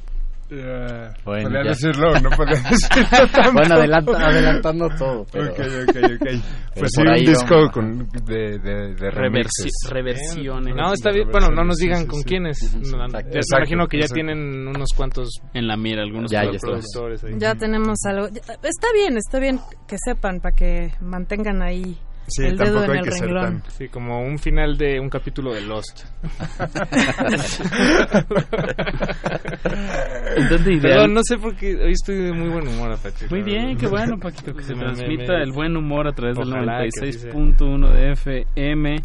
Eh, 0.51 1.11
Bueno, 1.25 1.43
¿Podría 1.45 1.63
ya. 1.65 1.69
decirlo 1.71 2.21
no 2.21 2.31
podría 2.31 2.61
decirlo 2.71 3.05
tampoco? 3.33 3.53
Bueno, 3.53 3.75
adelanta- 3.75 4.27
adelantando 4.27 4.89
todo, 4.99 5.27
pero- 5.31 5.51
Ok, 5.53 5.59
ok, 5.89 5.97
ok. 6.21 6.29
Pues 6.79 6.93
sí, 6.95 7.03
por 7.03 7.09
un 7.09 7.15
disco 7.19 7.55
vamos. 7.57 7.71
con, 7.73 8.09
de, 8.25 8.59
de, 8.61 8.95
de 8.95 9.11
Reversi- 9.11 9.13
remixes. 9.13 9.73
reversiones. 9.91 10.75
No, 10.77 10.93
está 10.93 11.11
bien. 11.11 11.29
Bueno, 11.31 11.49
no 11.49 11.65
nos 11.65 11.77
digan 11.79 12.03
sí, 12.03 12.07
con 12.07 12.19
sí. 12.21 12.25
quiénes. 12.25 12.75
No, 12.77 13.05
Exacto. 13.05 13.29
me 13.35 13.41
imagino 13.59 13.87
que 13.89 13.97
ya 13.99 14.05
Exacto. 14.05 14.15
tienen 14.15 14.69
unos 14.69 14.91
cuantos 14.97 15.29
En 15.55 15.67
la 15.67 15.77
mira, 15.77 16.03
algunos 16.03 16.31
Ya, 16.31 16.45
ya 16.45 16.53
productores. 16.61 17.25
ahí. 17.25 17.35
Ya 17.39 17.55
tenemos 17.57 17.99
algo. 18.07 18.29
Está 18.29 18.87
bien, 18.95 19.17
está 19.17 19.41
bien 19.41 19.59
que 19.89 19.97
sepan 19.99 20.41
para 20.41 20.55
que 20.55 20.93
mantengan 21.01 21.63
ahí 21.63 21.99
Sí, 22.29 22.45
el 22.45 22.57
dedo 22.57 22.75
tampoco 22.75 22.85
en 22.85 22.91
hay 22.93 22.99
el 22.99 23.05
que 23.05 23.11
ser 23.13 23.27
renglón. 23.29 23.61
tan- 23.63 23.71
Sí, 23.71 23.89
como 23.89 24.23
un 24.23 24.39
final 24.39 24.77
de 24.79 25.01
un 25.01 25.09
capítulo 25.11 25.53
de 25.55 25.61
Lost. 25.63 26.05
Entonces, 30.37 30.67
ideal- 30.67 30.81
Perdón, 30.83 31.15
no 31.15 31.21
sé 31.25 31.37
por 31.39 31.55
qué 31.57 31.77
hoy 31.77 31.93
estoy 31.93 32.17
de 32.17 32.33
muy 32.33 32.49
buen 32.49 32.69
humor, 32.69 32.93
Apache. 32.93 33.27
Muy 33.31 33.43
bien, 33.43 33.77
qué 33.77 33.87
bueno, 33.87 34.19
Paquito, 34.19 34.55
que 34.55 34.63
se 34.63 34.75
Me- 34.75 34.81
me- 34.81 34.87
transmita 34.95 35.33
me- 35.35 35.43
el 35.43 35.53
buen 35.53 35.77
humor 35.77 36.07
a 36.09 36.13
través 36.13 36.37
del 36.37 36.49
Ojalá 36.49 36.81
sea. 36.91 37.05
96.1 37.05 37.93
de 37.93 38.13
FM. 38.13 38.97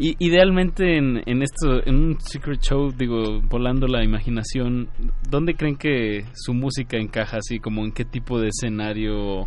Y 0.00 0.14
idealmente 0.24 0.96
en, 0.96 1.22
en 1.26 1.42
esto, 1.42 1.84
en 1.84 1.96
un 1.96 2.20
secret 2.20 2.60
show, 2.60 2.92
digo, 2.96 3.40
volando 3.42 3.88
la 3.88 4.04
imaginación, 4.04 4.88
¿dónde 5.28 5.54
creen 5.54 5.76
que 5.76 6.24
su 6.34 6.54
música 6.54 6.96
encaja 6.96 7.38
así? 7.38 7.58
Como 7.58 7.84
en 7.84 7.90
qué 7.90 8.04
tipo 8.04 8.38
de 8.40 8.48
escenario, 8.48 9.46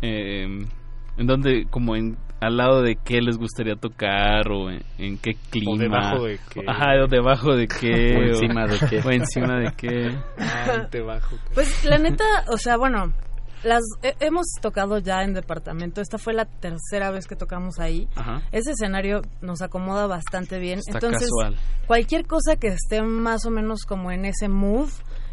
eh, 0.00 0.44
en 0.44 1.26
dónde, 1.26 1.66
como 1.70 1.96
en, 1.96 2.16
al 2.40 2.56
lado 2.56 2.82
de 2.82 2.96
qué 2.96 3.20
les 3.20 3.36
gustaría 3.36 3.76
tocar 3.76 4.50
o 4.50 4.70
en, 4.70 4.82
en 4.98 5.18
qué 5.18 5.32
clima. 5.50 5.76
debajo 5.78 6.24
de 6.24 6.38
qué. 6.52 6.60
Ajá, 6.66 6.86
o 7.04 7.06
debajo 7.06 7.54
de 7.56 7.66
qué. 7.68 8.16
O 8.16 8.22
encima 8.22 8.66
de 8.66 8.78
qué. 8.88 9.00
O 9.04 9.10
encima 9.10 9.58
de 9.58 9.72
qué. 9.76 10.18
Ah, 10.38 10.86
te 10.90 11.00
bajo. 11.02 11.36
Pues 11.54 11.84
la 11.84 11.98
neta, 11.98 12.24
o 12.52 12.56
sea, 12.56 12.76
bueno, 12.76 13.12
las 13.62 13.82
he- 14.02 14.16
hemos 14.20 14.46
tocado 14.62 14.98
ya 14.98 15.22
en 15.22 15.34
departamento. 15.34 16.00
Esta 16.00 16.16
fue 16.16 16.32
la 16.32 16.46
tercera 16.46 17.10
vez 17.10 17.26
que 17.26 17.36
tocamos 17.36 17.78
ahí. 17.78 18.08
Ajá. 18.16 18.40
Ese 18.52 18.70
escenario 18.70 19.20
nos 19.42 19.60
acomoda 19.60 20.06
bastante 20.06 20.58
bien. 20.58 20.78
Está 20.78 20.92
Entonces, 20.94 21.28
casual. 21.28 21.56
cualquier 21.86 22.26
cosa 22.26 22.56
que 22.56 22.68
esté 22.68 23.02
más 23.02 23.44
o 23.44 23.50
menos 23.50 23.84
como 23.84 24.10
en 24.12 24.24
ese 24.24 24.48
mood, 24.48 24.88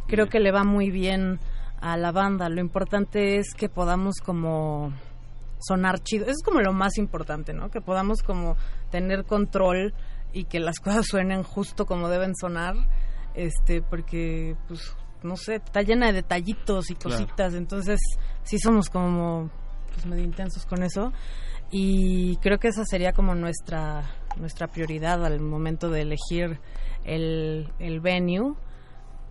creo 0.08 0.28
que 0.28 0.42
le 0.42 0.52
va 0.52 0.64
muy 0.66 0.92
bien 0.92 1.40
a 1.80 1.96
la 1.96 2.12
banda. 2.12 2.50
Lo 2.50 2.60
importante 2.60 3.38
es 3.38 3.54
que 3.56 3.70
podamos 3.70 4.16
como 4.24 4.92
sonar 5.60 6.00
chido. 6.00 6.26
Eso 6.26 6.34
es 6.40 6.44
como 6.44 6.62
lo 6.62 6.74
más 6.74 6.98
importante, 6.98 7.54
¿no? 7.54 7.70
Que 7.70 7.82
podamos 7.82 8.22
como 8.24 8.56
tener 8.92 9.26
control 9.26 9.94
y 10.34 10.46
que 10.46 10.60
las 10.60 10.80
cosas 10.84 11.06
suenen 11.06 11.44
justo 11.44 11.86
como 11.86 12.10
deben 12.10 12.34
sonar. 12.36 12.76
Este, 13.34 13.82
porque 13.82 14.56
pues 14.68 14.96
no 15.24 15.36
sé, 15.36 15.56
está 15.56 15.82
llena 15.82 16.08
de 16.08 16.14
detallitos 16.14 16.90
y 16.90 16.96
Claro. 16.96 17.24
cositas, 17.24 17.54
entonces 17.54 18.00
sí 18.44 18.58
somos 18.60 18.90
como 18.90 19.50
pues 19.94 20.06
medio 20.06 20.24
intensos 20.24 20.66
con 20.66 20.84
eso 20.84 21.12
y 21.72 22.38
creo 22.38 22.60
que 22.60 22.68
esa 22.70 22.84
sería 22.86 23.14
como 23.14 23.36
nuestra 23.36 24.04
nuestra 24.38 24.68
prioridad 24.68 25.26
al 25.26 25.40
momento 25.40 25.90
de 25.90 26.02
elegir 26.02 26.60
el, 27.04 27.72
el 27.80 28.00
venue. 28.00 28.54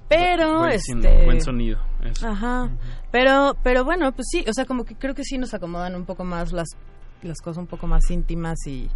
Pero 0.09 0.59
Buen, 0.61 0.73
este 0.73 1.25
buen 1.25 1.41
sonido. 1.41 1.79
eso. 2.05 2.29
Ajá. 2.29 2.71
Pero, 3.11 3.57
pero 3.63 3.85
bueno, 3.85 4.13
pues 4.13 4.29
sí, 4.31 4.45
o 4.49 4.53
sea, 4.53 4.65
como 4.65 4.85
que 4.85 4.95
creo 4.95 5.15
que 5.15 5.25
sí 5.25 5.39
nos 5.39 5.53
acomodan 5.55 5.95
un 5.97 6.05
poco 6.05 6.25
más 6.25 6.53
las, 6.53 6.69
las 7.23 7.41
cosas 7.41 7.59
un 7.59 7.67
poco 7.67 7.87
más 7.87 8.11
íntimas 8.11 8.57
y, 8.67 8.89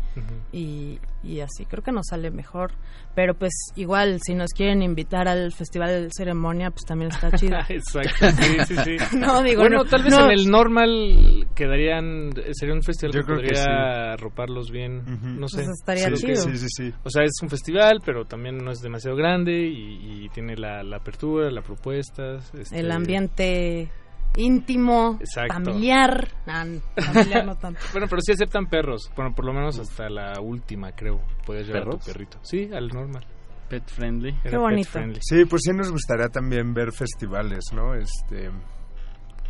y, 0.52 0.98
y 1.22 1.40
así. 1.40 1.64
Creo 1.66 1.82
que 1.82 1.92
nos 1.92 2.06
sale 2.08 2.30
mejor. 2.30 2.72
Pero 3.14 3.34
pues 3.34 3.52
igual, 3.76 4.20
si 4.24 4.34
nos 4.34 4.50
quieren 4.50 4.82
invitar 4.82 5.28
al 5.28 5.52
Festival 5.52 6.08
Ceremonia, 6.16 6.70
pues 6.70 6.84
también 6.86 7.10
está 7.10 7.30
chido. 7.32 7.56
Exacto, 7.68 8.30
sí, 8.30 8.56
sí, 8.66 8.76
sí. 8.84 8.96
no, 9.18 9.42
digo, 9.42 9.62
bueno, 9.62 9.78
no, 9.78 9.84
tal 9.84 10.02
vez 10.04 10.12
no. 10.12 10.26
en 10.26 10.30
el 10.38 10.50
normal 10.50 11.48
quedarían, 11.54 12.30
sería 12.52 12.74
un 12.74 12.82
festival 12.82 13.12
Yo 13.12 13.20
que 13.20 13.26
creo 13.26 13.36
que 13.38 13.42
podría 13.48 13.64
sí. 13.64 13.70
arroparlos 13.70 14.70
bien, 14.70 15.02
no 15.38 15.48
sé. 15.48 15.58
Pues 15.64 15.68
estaría 15.80 16.06
Creo 16.06 16.16
que 16.18 16.26
chido. 16.34 16.42
Sí, 16.42 16.56
sí, 16.56 16.66
sí. 16.68 16.94
O 17.04 17.10
sea, 17.10 17.24
es 17.24 17.32
un 17.42 17.48
festival, 17.50 18.00
pero 18.04 18.24
también 18.24 18.58
no 18.58 18.70
es 18.70 18.78
demasiado 18.80 19.16
grande 19.16 19.52
y, 19.66 20.24
y 20.24 20.28
tiene 20.30 20.56
la, 20.56 20.82
la 20.82 20.98
apertura, 20.98 21.50
las 21.50 21.64
propuestas. 21.64 22.52
este, 22.54 22.78
El 22.78 22.90
ambiente 22.92 23.90
íntimo, 24.36 25.18
Exacto. 25.20 25.54
familiar. 25.54 26.28
Nah, 26.46 26.64
familiar 26.96 27.46
no 27.46 27.56
tanto. 27.56 27.80
Bueno, 27.92 28.06
pero 28.08 28.20
sí 28.22 28.32
aceptan 28.32 28.66
perros. 28.66 29.10
Bueno, 29.16 29.34
por 29.34 29.44
lo 29.44 29.52
menos 29.52 29.78
hasta 29.78 30.08
la 30.08 30.40
última, 30.40 30.92
creo. 30.92 31.20
Puedes 31.46 31.66
llevar 31.66 31.82
a 31.82 31.84
¿Perros? 31.86 32.04
tu 32.04 32.12
perrito. 32.12 32.38
Sí, 32.42 32.70
al 32.72 32.88
normal. 32.88 33.26
Pet 33.68 33.84
friendly. 33.88 34.30
Era 34.30 34.42
Qué 34.42 34.50
pet 34.50 34.58
bonito. 34.58 34.88
friendly. 34.90 35.18
Sí, 35.22 35.44
pues 35.44 35.62
sí 35.64 35.72
nos 35.72 35.90
gustaría 35.92 36.28
también 36.28 36.74
ver 36.74 36.92
festivales, 36.92 37.64
¿no? 37.72 37.94
Este, 37.94 38.50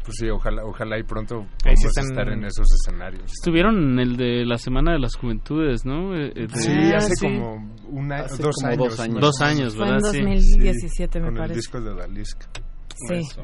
pues 0.04 0.16
sí, 0.18 0.28
ojalá, 0.28 0.62
ojalá 0.64 0.98
y 0.98 1.02
pronto 1.04 1.42
sí 1.42 1.48
podamos 1.62 1.84
están- 1.86 2.04
estar 2.04 2.28
en 2.28 2.44
esos 2.44 2.66
escenarios. 2.72 3.32
Estuvieron 3.32 3.76
en 3.92 3.98
el 3.98 4.16
de 4.16 4.44
la 4.44 4.58
Semana 4.58 4.92
de 4.92 4.98
las 4.98 5.14
Juventudes, 5.16 5.84
¿no? 5.86 6.14
Eh, 6.14 6.32
eh, 6.34 6.46
de- 6.46 6.56
Sí, 6.56 6.70
Ah, 6.92 6.96
hace 6.98 7.14
sí. 7.16 7.26
como 7.26 7.54
un 7.88 8.12
año, 8.12 8.24
Hace 8.24 8.42
dos, 8.42 8.56
como 8.60 8.72
años, 8.72 8.84
dos 8.88 9.00
años. 9.00 9.20
Dos 9.20 9.40
años, 9.40 9.76
Fue 9.76 9.86
en 9.86 9.92
¿verdad? 9.94 10.10
Sí. 10.10 10.18
2017, 10.20 11.18
me 11.20 11.24
con 11.26 11.34
el 11.34 11.40
parece. 11.40 11.56
disco 11.56 11.80
de 11.80 11.90
Odalisca. 11.90 12.46
Sí, 13.08 13.14
Eso. 13.14 13.42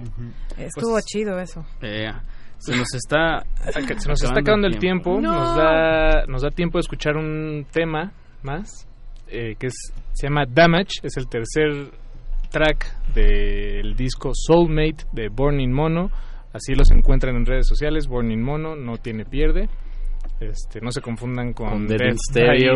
estuvo 0.59 0.93
Pues- 0.93 1.05
chido 1.07 1.39
eso. 1.39 1.65
Eh, 1.83 2.11
se 2.59 2.77
nos 2.77 2.95
está... 2.95 3.45
Se 3.73 4.09
nos 4.09 4.23
está 4.23 4.41
acabando 4.41 4.67
el 4.67 4.79
tiempo. 4.79 5.21
No. 5.21 5.33
Nos, 5.33 5.57
da, 5.57 6.27
nos 6.27 6.43
da 6.43 6.51
tiempo 6.51 6.79
de 6.79 6.81
escuchar 6.81 7.17
un 7.17 7.67
tema 7.71 8.13
más 8.43 8.87
eh, 9.29 9.55
que 9.59 9.67
es, 9.69 9.75
se 10.13 10.27
llama 10.29 10.45
Damage. 10.49 11.01
Es 11.03 11.17
el 11.17 11.29
tercer 11.29 11.91
track 12.51 13.13
del 13.15 13.95
disco 13.97 14.31
Soulmate 14.35 15.05
de 15.13 15.29
Born 15.29 15.61
in 15.61 15.73
Mono. 15.73 16.11
Así 16.53 16.75
los 16.75 16.91
encuentran 16.91 17.37
en 17.37 17.45
redes 17.45 17.67
sociales. 17.69 18.07
Born 18.07 18.31
in 18.31 18.43
Mono 18.43 18.77
no 18.77 18.97
tiene 18.97 19.25
pierde. 19.25 19.69
Este, 20.41 20.81
no 20.83 20.91
se 20.91 21.01
confundan 21.01 21.53
con, 21.55 21.71
Con 21.71 21.87
Dead 21.87 21.99
Death 21.99 22.19
Stereo. 22.29 22.75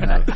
Nada. 0.00 0.24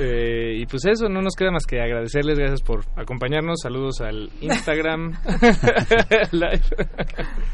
Eh, 0.00 0.58
y 0.58 0.66
pues 0.66 0.84
eso, 0.86 1.08
no 1.08 1.20
nos 1.20 1.34
queda 1.34 1.50
más 1.50 1.66
que 1.66 1.80
agradecerles, 1.80 2.38
gracias 2.38 2.62
por 2.62 2.84
acompañarnos, 2.94 3.58
saludos 3.60 4.00
al 4.00 4.30
Instagram 4.40 5.10
Live. 6.30 6.62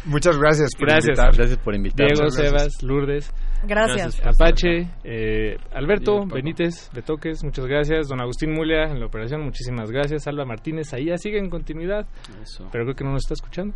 Muchas 0.05 0.37
gracias 0.39 0.73
por 0.79 0.89
gracias. 0.89 1.19
invitar. 1.19 1.35
Gracias 1.35 1.59
por 1.59 1.75
invitarnos. 1.75 2.19
Diego, 2.19 2.29
Gracias. 2.29 2.51
Sebas, 2.51 2.83
Lourdes. 2.83 3.35
Gracias. 3.67 4.21
Apache, 4.27 4.91
eh, 5.05 5.57
Alberto, 5.73 6.27
Benítez, 6.27 6.91
Betoques, 6.93 7.43
muchas 7.45 7.65
gracias. 7.67 8.09
Don 8.09 8.21
Agustín 8.21 8.53
Mulia 8.53 8.91
en 8.91 9.01
la 9.01 9.07
operación, 9.07 9.43
muchísimas 9.43 9.91
gracias. 9.91 10.27
Alba 10.27 10.45
Martínez, 10.45 10.93
ahí 10.93 11.07
ya 11.07 11.17
sigue 11.17 11.39
en 11.39 11.49
continuidad, 11.49 12.07
pero 12.71 12.85
creo 12.85 12.95
que 12.95 13.05
no 13.05 13.13
nos 13.13 13.23
está 13.25 13.35
escuchando. 13.35 13.75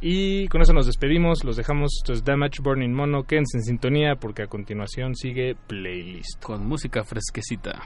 Y 0.00 0.48
con 0.48 0.62
eso 0.62 0.72
nos 0.72 0.86
despedimos, 0.86 1.44
los 1.44 1.56
dejamos, 1.56 1.90
esto 2.00 2.14
es 2.14 2.24
Damage 2.24 2.62
Burning 2.62 2.92
Mono, 2.92 3.24
quédense 3.24 3.58
en 3.58 3.64
sintonía 3.64 4.16
porque 4.16 4.42
a 4.42 4.46
continuación 4.46 5.14
sigue 5.14 5.56
Playlist. 5.66 6.42
Con 6.42 6.66
música 6.66 7.04
fresquecita. 7.04 7.82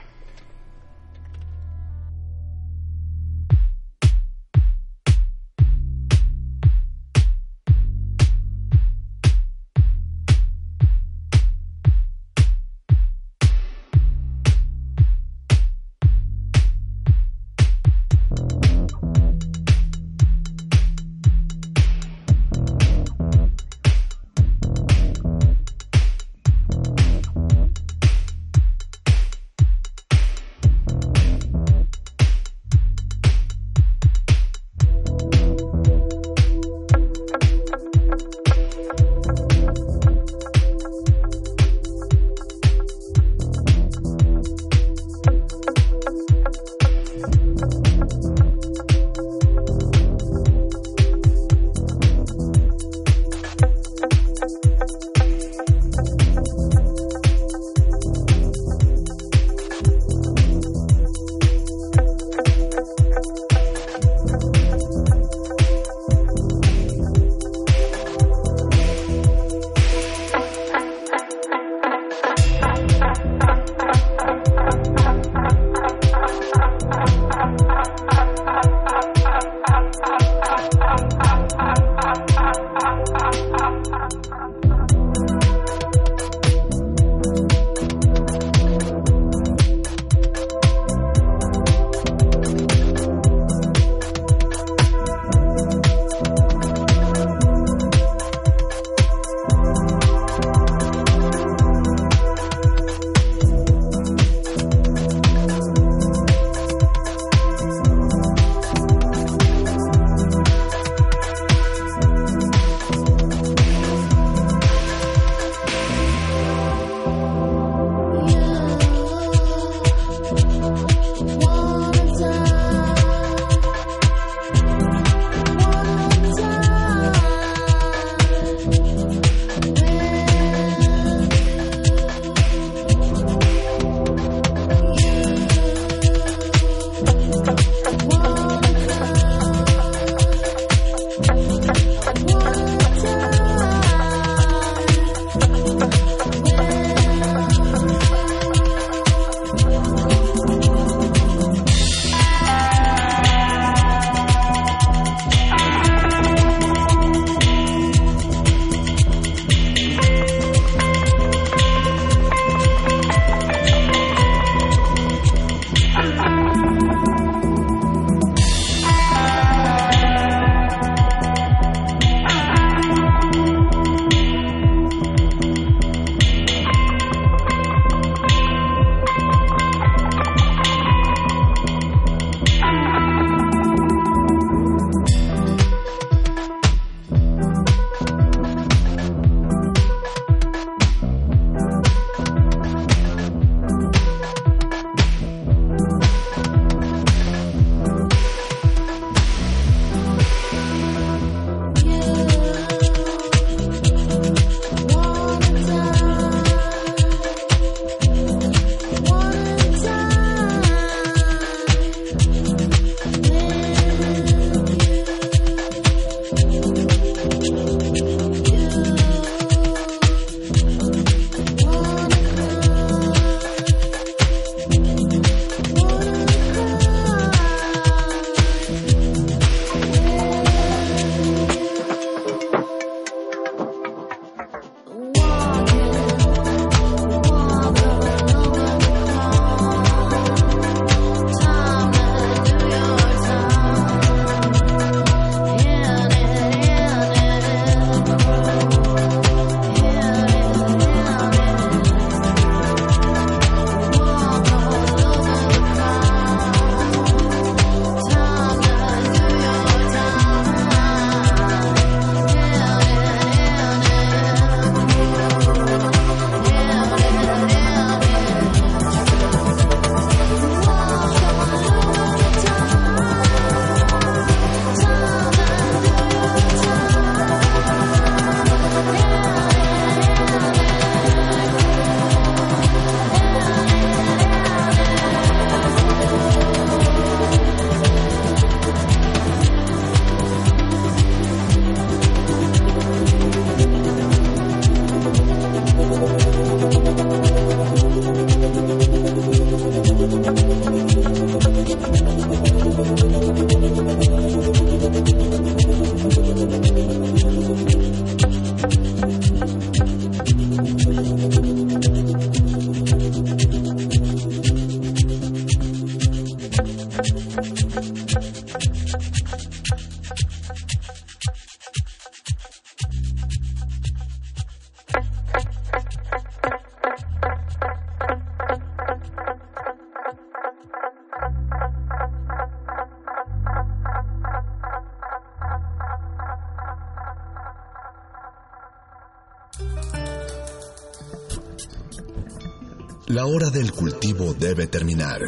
La 343.25 343.31
hora 343.31 343.49
del 343.49 343.71
cultivo 343.71 344.35
debe 344.35 344.67
terminar. 344.67 345.19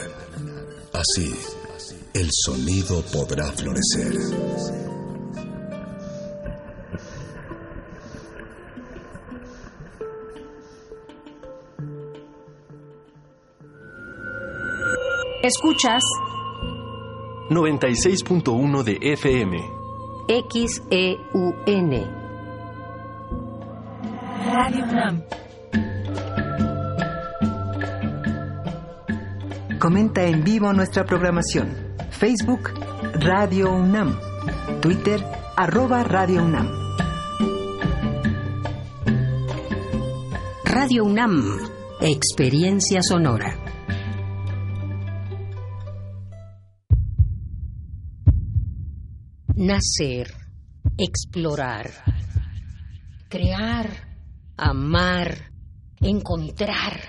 Así, 0.93 1.33
el 2.13 2.29
sonido 2.31 3.01
podrá 3.11 3.51
florecer. 3.53 4.13
Escuchas 15.41 16.03
96.1 17.49 18.83
de 18.83 18.97
FM. 19.01 19.57
XEUN. 20.53 22.16
En 30.27 30.43
vivo 30.43 30.73
nuestra 30.73 31.05
programación. 31.05 31.69
Facebook 32.09 32.73
Radio 33.13 33.73
UNAM. 33.73 34.19
Twitter 34.81 35.23
arroba 35.55 36.03
Radio 36.03 36.43
UNAM. 36.43 36.69
Radio 40.65 41.05
UNAM. 41.05 41.59
Experiencia 42.01 43.01
sonora. 43.01 43.57
Nacer, 49.55 50.33
explorar, 50.97 51.89
crear, 53.29 53.89
amar, 54.57 55.51
encontrar, 56.01 57.01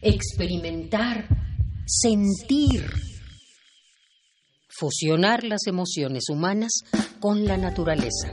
experimentar, 0.00 1.45
sentir, 1.86 2.84
fusionar 4.68 5.44
las 5.44 5.68
emociones 5.68 6.24
humanas 6.28 6.82
con 7.20 7.44
la 7.44 7.56
naturaleza. 7.56 8.32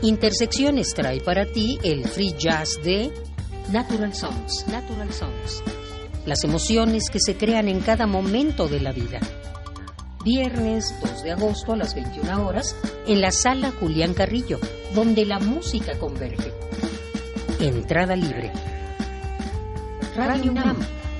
Intersecciones 0.00 0.94
trae 0.94 1.20
para 1.20 1.44
ti 1.44 1.78
el 1.84 2.08
free 2.08 2.34
jazz 2.38 2.70
de 2.82 3.12
Natural 3.70 4.14
Songs, 4.14 4.66
Natural 4.68 5.12
Songs. 5.12 5.62
Las 6.24 6.42
emociones 6.42 7.10
que 7.10 7.20
se 7.20 7.36
crean 7.36 7.68
en 7.68 7.80
cada 7.80 8.06
momento 8.06 8.66
de 8.66 8.80
la 8.80 8.92
vida. 8.92 9.20
Viernes 10.24 10.94
2 11.02 11.22
de 11.22 11.32
agosto 11.32 11.74
a 11.74 11.76
las 11.76 11.94
21 11.94 12.46
horas 12.46 12.74
en 13.06 13.20
la 13.20 13.30
sala 13.30 13.72
Julián 13.78 14.14
Carrillo, 14.14 14.58
donde 14.94 15.26
la 15.26 15.38
música 15.38 15.98
converge. 15.98 16.50
Entrada 17.58 18.16
libre. 18.16 18.69
Radio 20.26 20.52
UNAM, 20.52 20.76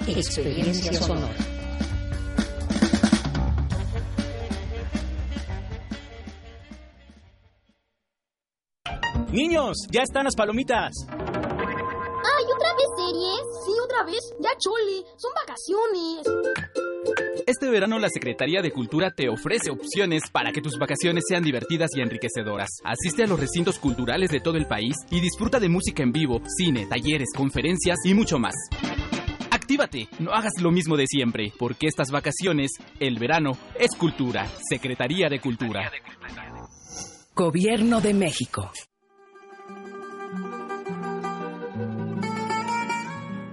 experiencia 0.07 0.93
sonora. 0.93 1.35
Niños, 9.33 9.87
ya 9.91 10.03
están 10.03 10.25
las 10.25 10.37
palomitas. 10.37 10.93
Vez. 14.05 14.35
Ya 14.41 14.51
chole, 14.59 15.05
son 15.17 15.31
vacaciones. 15.35 16.27
Este 17.47 17.69
verano 17.69 17.99
la 17.99 18.09
Secretaría 18.09 18.63
de 18.63 18.71
Cultura 18.71 19.11
te 19.11 19.29
ofrece 19.29 19.71
opciones 19.71 20.23
para 20.31 20.53
que 20.53 20.61
tus 20.61 20.79
vacaciones 20.79 21.25
sean 21.27 21.43
divertidas 21.43 21.91
y 21.97 22.01
enriquecedoras. 22.01 22.69
Asiste 22.85 23.25
a 23.25 23.27
los 23.27 23.41
recintos 23.41 23.79
culturales 23.79 24.31
de 24.31 24.41
todo 24.41 24.57
el 24.57 24.67
país 24.67 24.95
y 25.11 25.21
disfruta 25.21 25.59
de 25.59 25.69
música 25.69 26.03
en 26.03 26.13
vivo, 26.13 26.41
cine, 26.57 26.87
talleres, 26.87 27.29
conferencias 27.37 27.99
y 28.05 28.15
mucho 28.15 28.39
más. 28.39 28.55
Actívate, 29.51 30.09
no 30.19 30.33
hagas 30.33 30.61
lo 30.61 30.71
mismo 30.71 30.97
de 30.97 31.07
siempre, 31.07 31.53
porque 31.59 31.87
estas 31.87 32.11
vacaciones, 32.11 32.73
el 32.99 33.19
verano, 33.19 33.57
es 33.79 33.91
cultura. 33.97 34.47
Secretaría 34.69 35.29
de 35.29 35.41
Cultura. 35.41 35.91
Gobierno 37.35 38.01
de 38.01 38.15
México. 38.15 38.71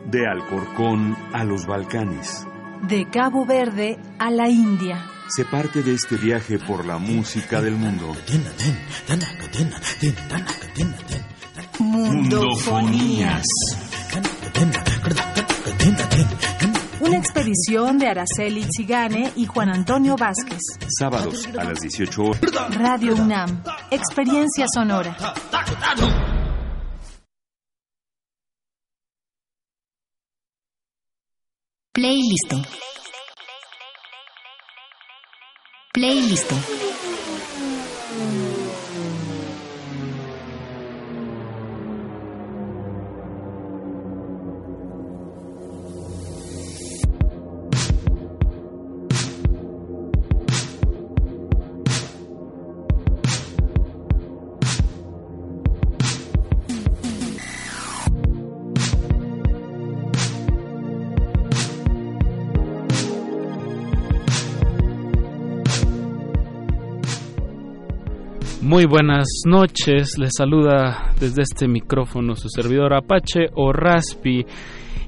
De 0.07 0.25
Alcorcón 0.25 1.17
a 1.33 1.43
los 1.43 1.65
Balcanes. 1.65 2.47
De 2.83 3.09
Cabo 3.09 3.45
Verde 3.45 3.99
a 4.17 4.31
la 4.31 4.47
India. 4.47 5.05
Se 5.27 5.43
parte 5.43 5.83
de 5.83 5.95
este 5.95 6.15
viaje 6.15 6.57
por 6.59 6.85
la 6.85 6.97
música 6.97 7.61
del 7.61 7.75
mundo. 7.75 8.15
Mundofonías. 11.79 13.43
Una 17.01 17.17
expedición 17.17 17.99
de 17.99 18.07
Araceli 18.07 18.65
Zigane 18.77 19.33
y 19.35 19.45
Juan 19.45 19.69
Antonio 19.69 20.15
Vázquez. 20.15 20.61
Sábados 20.87 21.49
a 21.59 21.65
las 21.65 21.81
18 21.81 22.23
horas. 22.23 22.41
Radio 22.77 23.13
UNAM. 23.15 23.61
Experiencia 23.91 24.67
sonora. 24.73 25.17
Playlist. 32.07 32.53
Playlist. 35.93 36.53
Muy 68.67 68.83
buenas 68.83 69.27
noches, 69.45 70.17
les 70.19 70.31
saluda 70.37 71.13
desde 71.21 71.43
este 71.43 71.69
micrófono 71.69 72.35
su 72.35 72.49
servidor 72.49 72.93
Apache 72.93 73.45
o 73.53 73.71
Raspi. 73.71 74.45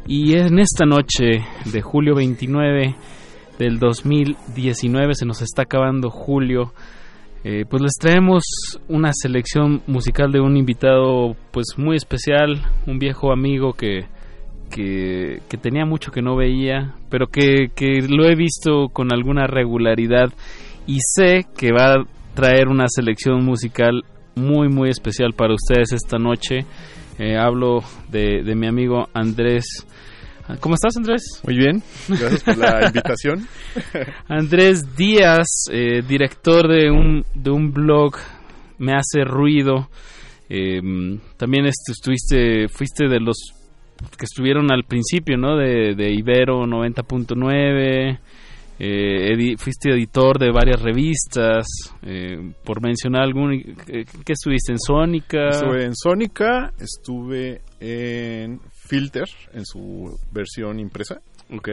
Y 0.08 0.34
en 0.36 0.60
esta 0.60 0.86
noche 0.86 1.44
de 1.66 1.82
julio 1.82 2.16
29 2.16 2.96
del 3.60 3.78
2019 3.78 5.14
se 5.14 5.26
nos 5.26 5.42
está 5.42 5.64
acabando 5.64 6.10
julio 6.10 6.72
eh, 7.44 7.66
pues 7.70 7.82
les 7.82 7.96
traemos 8.00 8.44
una 8.88 9.12
selección 9.12 9.82
musical 9.88 10.32
de 10.32 10.40
un 10.40 10.56
invitado 10.56 11.36
pues 11.52 11.74
muy 11.76 11.98
especial, 11.98 12.62
un 12.88 12.98
viejo 12.98 13.34
amigo 13.34 13.74
que, 13.74 14.06
que, 14.72 15.42
que 15.50 15.58
tenía 15.58 15.86
mucho 15.86 16.14
que 16.14 16.22
no 16.22 16.38
veía, 16.38 16.96
pero 17.10 17.28
que, 17.28 17.72
que 17.76 18.08
lo 18.08 18.24
he 18.24 18.36
visto 18.36 18.88
con 18.94 19.12
alguna 19.12 19.48
regularidad 19.48 20.30
y 20.88 21.00
sé 21.02 21.46
que 21.58 21.74
va 21.74 22.06
traer 22.34 22.68
una 22.68 22.86
selección 22.88 23.44
musical 23.44 24.04
muy 24.36 24.70
muy 24.70 24.90
especial 24.90 25.34
para 25.34 25.54
ustedes 25.54 25.92
esta 25.92 26.18
noche. 26.18 26.66
Eh, 27.18 27.38
hablo 27.38 27.84
de, 28.10 28.44
de 28.44 28.56
mi 28.56 28.68
amigo 28.68 29.08
Andrés. 29.14 29.86
¿Cómo 30.62 30.74
estás, 30.74 30.98
Andrés? 30.98 31.22
Muy 31.46 31.58
bien, 31.58 31.84
gracias 32.08 32.44
por 32.44 32.58
la 32.58 32.86
invitación. 32.88 33.48
Andrés 34.28 34.96
Díaz, 34.96 35.66
eh, 35.72 36.02
director 36.08 36.68
de 36.68 36.90
un, 36.90 37.24
de 37.36 37.52
un 37.52 37.72
blog, 37.72 38.16
Me 38.80 38.94
Hace 38.94 39.24
Ruido. 39.26 39.90
Eh, 40.50 40.82
también 41.38 41.68
est 41.68 41.90
estuviste, 41.90 42.68
fuiste 42.68 43.08
de 43.08 43.20
los 43.20 43.38
que 44.18 44.26
estuvieron 44.26 44.72
al 44.72 44.86
principio, 44.86 45.38
¿no? 45.38 45.56
De, 45.56 45.94
de 45.94 46.12
Ibero 46.14 46.66
90.9. 46.66 48.20
Eh, 48.82 49.34
edi 49.34 49.58
fuiste 49.58 49.92
editor 49.92 50.40
de 50.40 50.52
varias 50.52 50.82
revistas, 50.82 51.68
eh, 52.02 52.54
por 52.64 52.82
mencionar 52.82 53.24
algún, 53.24 53.54
eh, 53.54 54.06
¿qué 54.26 54.32
estuviste 54.32 54.72
en 54.72 54.80
Sónica? 54.80 55.50
Estuve 55.50 55.84
en 55.84 55.94
Sónica, 55.94 56.72
estuve 56.80 57.62
en 57.82 58.62
Filter, 58.88 59.28
en 59.52 59.66
su 59.66 60.18
versión 60.32 60.80
impresa. 60.80 61.20
Ok. 61.52 61.68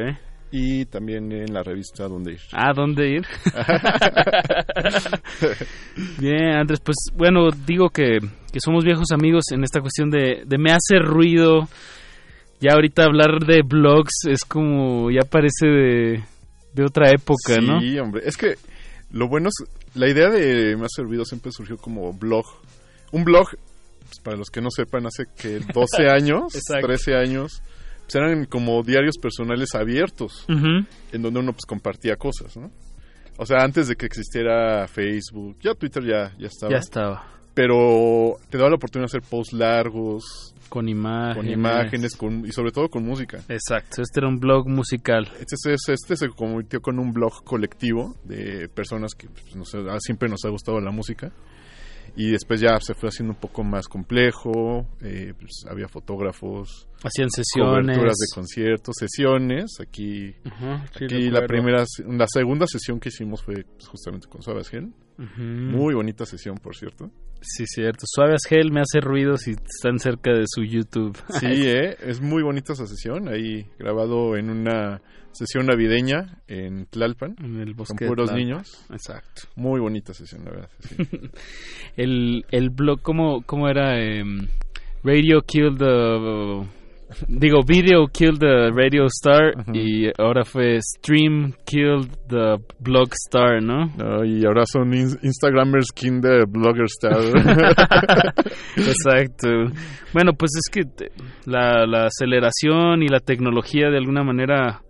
Y 0.51 0.87
también 0.87 1.31
en 1.31 1.55
la 1.55 1.62
revista 1.62 2.09
Dónde 2.09 2.33
Ir. 2.33 2.41
Ah, 2.53 2.73
¿Dónde 2.74 3.09
Ir? 3.09 3.24
Bien, 6.19 6.57
Andrés, 6.57 6.81
pues 6.81 6.97
bueno, 7.15 7.51
digo 7.66 7.91
que, 7.91 8.19
que, 8.53 8.59
somos 8.59 8.85
viejos 8.85 9.12
amigos 9.12 9.45
en 9.53 9.62
esta 9.62 9.81
cuestión 9.81 10.11
de, 10.11 10.43
de 10.45 10.59
me 10.59 10.73
hace 10.73 10.99
ruido. 10.99 11.69
Ya 12.61 12.73
ahorita 12.73 13.05
hablar 13.05 13.45
de 13.47 13.62
blogs 13.62 14.24
es 14.28 14.45
como, 14.45 15.11
ya 15.11 15.23
parece 15.28 15.66
de 15.66 16.24
de 16.77 16.85
otra 16.85 17.11
época, 17.11 17.55
sí, 17.55 17.66
¿no? 17.66 17.81
Sí, 17.81 17.98
hombre. 17.98 18.23
Es 18.24 18.36
que 18.36 18.55
lo 19.11 19.28
bueno 19.28 19.48
es. 19.48 19.69
La 19.94 20.09
idea 20.09 20.28
de 20.28 20.77
Me 20.77 20.85
ha 20.85 20.89
servido 20.89 21.24
siempre 21.24 21.51
surgió 21.53 21.78
como 21.78 22.12
blog. 22.12 22.44
Un 23.12 23.24
blog 23.24 23.48
pues, 24.07 24.20
para 24.23 24.36
los 24.36 24.51
que 24.51 24.61
no 24.61 24.70
sepan, 24.70 25.07
hace 25.07 25.24
que 25.36 25.59
12 25.74 26.09
años, 26.09 26.55
Exacto. 26.55 26.86
13 26.86 27.15
años, 27.16 27.62
pues 28.03 28.15
eran 28.15 28.44
como 28.44 28.82
diarios 28.82 29.16
personales 29.20 29.74
abiertos, 29.74 30.44
en 30.48 31.23
donde 31.23 31.40
uno 31.40 31.53
pues 31.53 31.65
compartía 31.66 32.16
cosas, 32.16 32.57
¿no? 32.57 32.70
O 33.39 33.44
sea, 33.44 33.59
antes 33.62 33.89
de 33.89 33.97
que 33.97 34.07
existiera 34.07 34.86
Facebook, 34.89 35.59
ya 35.61 35.74
Twitter 35.74 36.03
ya, 36.05 36.32
ya 36.39 36.47
estaba. 36.47 36.73
Ya 36.73 36.78
estaba. 36.78 37.27
Pero 37.53 38.36
te 38.51 38.59
daba 38.59 38.70
la 38.70 38.77
oportunidad 38.77 39.11
de 39.11 39.19
hacer 39.19 39.28
posts 39.28 39.53
largos. 39.55 40.55
Con 40.69 40.89
imágenes. 40.89 41.37
Con 41.37 41.49
imágenes 41.49 42.17
con, 42.17 42.47
y 42.47 42.53
sobre 42.53 42.71
todo 42.73 42.89
con 42.89 43.05
música. 43.05 43.39
Exacto, 43.49 44.03
este 44.03 44.21
era 44.21 44.29
un 44.29 44.39
blog 44.39 44.69
musical. 44.69 45.29
Este, 45.41 45.57
se- 45.77 45.93
este 45.93 46.17
se 46.17 46.29
convirtió 46.29 46.81
con 46.81 46.99
un 46.99 47.13
blog 47.13 47.45
colectivo 47.45 48.15
de 48.25 48.69
personas 48.69 49.15
que 49.15 49.29
pues, 49.29 49.55
nos 49.57 49.75
ha- 49.75 49.99
siempre 50.01 50.29
nos 50.29 50.45
ha 50.45 50.49
gustado 50.51 50.81
la 50.81 50.91
música. 50.91 51.33
Y 52.19 52.31
después 52.31 52.61
ya 52.63 52.81
se 52.81 52.95
fue 52.95 53.11
haciendo 53.11 53.35
un 53.35 53.39
poco 53.41 53.63
más 53.63 53.89
complejo. 53.89 54.87
eh, 55.03 55.35
pues, 55.39 55.67
había 55.69 55.87
fotógrafos. 55.87 56.89
Hacían 57.05 57.29
sesiones. 57.31 57.85
Coberturas 57.85 58.17
de 58.17 58.35
conciertos, 58.35 58.95
sesiones. 58.99 59.79
Aquí, 59.81 60.33
sí, 60.99 61.05
aquí 61.05 61.31
la 61.31 61.41
primera, 61.47 61.85
la 62.09 62.27
segunda 62.27 62.67
sesión 62.67 63.01
que 63.01 63.11
hicimos 63.11 63.43
fue 63.43 63.65
pues, 63.65 63.87
justamente 63.89 64.29
con 64.29 64.41
Suave 64.41 64.65
Gel. 64.65 64.95
Muy 65.37 65.95
bonita 65.95 66.25
sesión, 66.25 66.57
por 66.57 66.75
cierto. 66.75 67.11
Sí, 67.47 67.64
cierto. 67.66 68.05
Suave 68.06 68.35
as 68.35 68.51
Hell 68.51 68.73
me 68.73 68.81
hace 68.81 69.01
ruido 69.01 69.36
si 69.36 69.52
están 69.52 69.98
cerca 69.98 70.32
de 70.32 70.44
su 70.47 70.64
YouTube. 70.64 71.16
Sí, 71.40 71.47
eh, 71.47 71.97
es 72.01 72.20
muy 72.20 72.43
bonita 72.43 72.73
esa 72.73 72.86
sesión, 72.86 73.28
ahí 73.28 73.66
grabado 73.78 74.36
en 74.36 74.51
una 74.51 75.01
sesión 75.32 75.66
navideña 75.66 76.43
en 76.48 76.86
Tlalpan, 76.86 77.36
En 77.39 77.60
el 77.60 77.74
bosque 77.74 78.06
con 78.06 78.09
puros 78.09 78.32
niños. 78.32 78.85
Exacto. 78.90 79.43
Muy 79.55 79.81
bonita 79.81 80.12
sesión, 80.12 80.44
la 80.44 80.51
verdad. 80.51 80.70
sí. 80.81 80.97
el, 81.97 82.44
el 82.51 82.70
blog, 82.70 83.02
¿cómo, 83.02 83.43
cómo 83.43 83.68
era? 83.68 83.98
Em, 84.01 84.48
Radio 85.05 85.40
Killed 85.43 85.77
the... 85.78 86.86
Digo, 87.28 87.61
Video 87.65 88.07
Killed 88.09 88.39
the 88.41 88.70
Radio 88.73 89.05
Star 89.07 89.55
y 89.73 90.07
ahora 90.20 90.45
fue 90.45 90.78
Stream 90.81 91.53
Killed 91.65 92.09
the 92.28 92.57
Blog 92.81 93.11
Star, 93.27 93.62
¿no? 93.62 93.87
No, 93.97 94.24
y 94.24 94.45
ahora 94.45 94.65
son 94.66 94.93
in- 94.93 95.16
Instagramers 95.23 95.93
Kinder 95.95 96.47
Blogger 96.49 96.87
Star. 96.87 97.16
Exacto. 98.77 99.49
Bueno, 100.12 100.33
pues 100.33 100.51
es 100.57 100.69
que 100.73 100.83
la, 101.47 101.87
la 101.87 102.07
aceleración 102.07 103.03
y 103.03 103.09
la 103.09 103.20
tecnología 103.20 103.89
de 103.89 103.99
alguna 103.99 104.24
manera, 104.24 104.83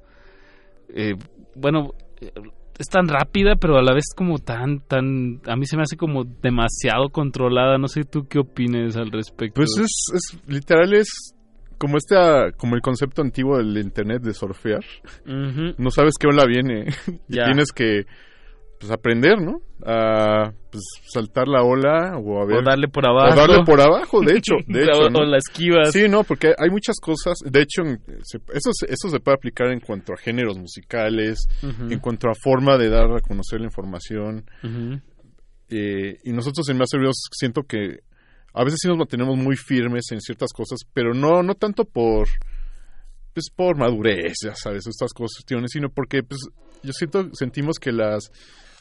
eh, 0.94 1.14
bueno, 1.55 1.90
eh, 2.20 2.30
es 2.78 2.86
tan 2.88 3.09
rápida, 3.09 3.56
pero 3.60 3.78
a 3.78 3.82
la 3.82 3.94
vez 3.94 4.05
como 4.14 4.38
tan, 4.38 4.80
tan, 4.80 5.40
a 5.47 5.56
mí 5.56 5.64
se 5.66 5.76
me 5.76 5.82
hace 5.82 5.97
como 5.97 6.24
demasiado 6.24 7.09
controlada. 7.10 7.78
No 7.78 7.88
sé 7.88 8.05
tú 8.05 8.26
qué 8.28 8.38
opines 8.38 8.97
al 8.97 9.10
respecto. 9.10 9.55
Pues 9.56 9.70
es, 9.78 10.12
es 10.14 10.38
literal 10.47 10.93
es 10.94 11.34
como 11.78 11.97
este 11.98 12.16
como 12.57 12.74
el 12.74 12.81
concepto 12.82 13.23
antiguo 13.23 13.59
del 13.59 13.77
internet 13.78 14.23
de 14.23 14.35
surfear. 14.35 14.85
No 15.27 15.90
sabes 15.90 16.15
qué 16.19 16.27
ola 16.28 16.44
viene 16.47 16.86
y 17.28 17.35
tienes 17.35 17.73
que 17.73 18.05
pues 18.78 18.93
aprender, 18.93 19.40
¿no? 19.40 19.62
A 19.86 20.53
pues 20.70 20.82
saltar 21.11 21.48
la 21.48 21.62
ola 21.62 22.19
o 22.19 22.43
a 22.43 22.47
ver 22.47 22.59
O 22.59 22.62
darle 22.62 22.89
por 22.89 23.07
abajo. 23.07 23.32
O 23.32 23.35
darle 23.36 23.65
por 23.65 23.81
abajo, 23.81 24.20
de 24.20 24.36
hecho, 24.36 24.57
de 24.66 24.82
hecho, 24.82 24.98
O- 25.07 25.09
¿no? 25.11 25.20
o 25.20 25.24
la 25.24 25.39
esquivas. 25.39 25.93
Sí, 25.93 26.09
no, 26.11 26.24
porque 26.24 26.48
hay 26.59 26.69
muchas 26.69 26.97
cosas, 27.01 27.39
de 27.43 27.62
hecho, 27.62 27.82
se- 28.23 28.36
eso 28.53 28.70
se- 28.74 28.93
eso 28.93 29.09
se 29.09 29.19
puede 29.20 29.36
aplicar 29.36 29.69
en 29.73 29.81
cuanto 29.81 30.12
a 30.12 30.19
géneros 30.19 30.59
musicales, 30.59 31.47
en 31.62 31.98
cuanto 32.01 32.28
a 32.28 32.35
forma 32.35 32.77
de 32.77 32.90
dar 32.90 33.11
a 33.16 33.20
conocer 33.20 33.61
la 33.61 33.66
información. 33.66 34.44
Eh, 35.69 36.19
y 36.23 36.32
nosotros 36.32 36.69
en 36.69 36.78
Más 36.78 36.89
Servidos 36.90 37.16
siento 37.32 37.62
que 37.62 38.01
a 38.56 38.64
veces 38.64 38.78
sí 38.82 38.88
nos 38.88 38.96
mantenemos 38.96 39.36
muy 39.36 39.56
firmes 39.56 40.04
en 40.10 40.20
ciertas 40.20 40.52
cosas, 40.52 40.80
pero 40.92 41.12
no, 41.12 41.42
no 41.42 41.54
tanto 41.54 41.84
por 41.84 42.28
pues 43.34 43.50
por 43.54 43.76
madurez, 43.76 44.32
ya 44.42 44.54
sabes, 44.54 44.86
estas 44.86 45.12
cuestiones, 45.12 45.70
sino 45.70 45.90
porque 45.90 46.22
pues 46.22 46.40
yo 46.82 46.92
siento, 46.92 47.28
sentimos 47.34 47.78
que 47.78 47.92
las 47.92 48.30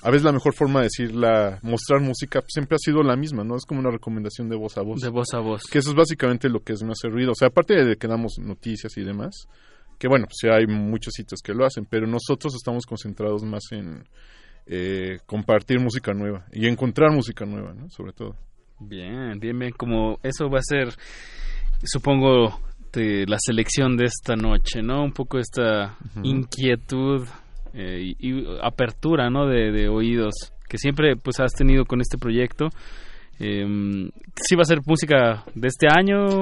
a 0.01 0.09
veces 0.09 0.23
la 0.23 0.31
mejor 0.31 0.53
forma 0.53 0.79
de 0.79 0.85
decir 0.85 1.13
la 1.13 1.59
mostrar 1.61 1.99
música 1.99 2.39
pues, 2.39 2.53
siempre 2.53 2.75
ha 2.75 2.79
sido 2.79 3.03
la 3.03 3.17
misma, 3.17 3.43
¿no? 3.43 3.57
Es 3.57 3.65
como 3.65 3.81
una 3.81 3.91
recomendación 3.91 4.47
de 4.47 4.55
voz 4.55 4.77
a 4.77 4.81
voz. 4.81 5.01
De 5.01 5.09
voz 5.09 5.33
a 5.33 5.39
voz. 5.39 5.63
Que 5.63 5.79
eso 5.79 5.89
es 5.89 5.95
básicamente 5.95 6.47
lo 6.47 6.61
que 6.61 6.73
es 6.73 6.83
Me 6.83 6.91
hace 6.91 7.09
ruido. 7.09 7.31
O 7.31 7.35
sea, 7.35 7.49
aparte 7.49 7.73
de 7.83 7.97
que 7.97 8.07
damos 8.07 8.37
noticias 8.39 8.95
y 8.97 9.03
demás, 9.03 9.47
que 9.99 10.07
bueno, 10.07 10.27
pues 10.27 10.53
hay 10.53 10.67
muchos 10.67 11.13
sitios 11.13 11.41
que 11.43 11.53
lo 11.53 11.65
hacen, 11.65 11.85
pero 11.89 12.07
nosotros 12.07 12.53
estamos 12.55 12.85
concentrados 12.85 13.43
más 13.43 13.63
en 13.71 14.07
eh, 14.67 15.19
compartir 15.25 15.79
música 15.79 16.13
nueva 16.13 16.45
y 16.53 16.67
encontrar 16.67 17.11
música 17.11 17.45
nueva, 17.45 17.73
¿no? 17.73 17.89
Sobre 17.89 18.13
todo. 18.13 18.35
Bien, 18.79 19.39
bien, 19.39 19.57
bien. 19.57 19.71
Como 19.71 20.19
eso 20.23 20.49
va 20.49 20.59
a 20.59 20.63
ser, 20.63 20.89
supongo, 21.83 22.59
de 22.93 23.25
la 23.27 23.37
selección 23.39 23.97
de 23.97 24.05
esta 24.05 24.35
noche, 24.35 24.81
¿no? 24.81 25.03
Un 25.03 25.11
poco 25.11 25.37
esta 25.39 25.97
inquietud 26.23 27.27
eh, 27.73 28.13
y, 28.19 28.29
y 28.29 28.45
apertura, 28.61 29.29
¿no? 29.29 29.47
De, 29.47 29.71
de 29.71 29.87
oídos 29.89 30.33
que 30.67 30.77
siempre, 30.77 31.15
pues, 31.15 31.39
has 31.39 31.53
tenido 31.53 31.85
con 31.85 32.01
este 32.01 32.17
proyecto. 32.17 32.69
Eh, 33.39 33.65
¿Sí 34.41 34.55
va 34.55 34.61
a 34.61 34.65
ser 34.65 34.79
música 34.85 35.43
de 35.53 35.67
este 35.67 35.87
año? 35.93 36.41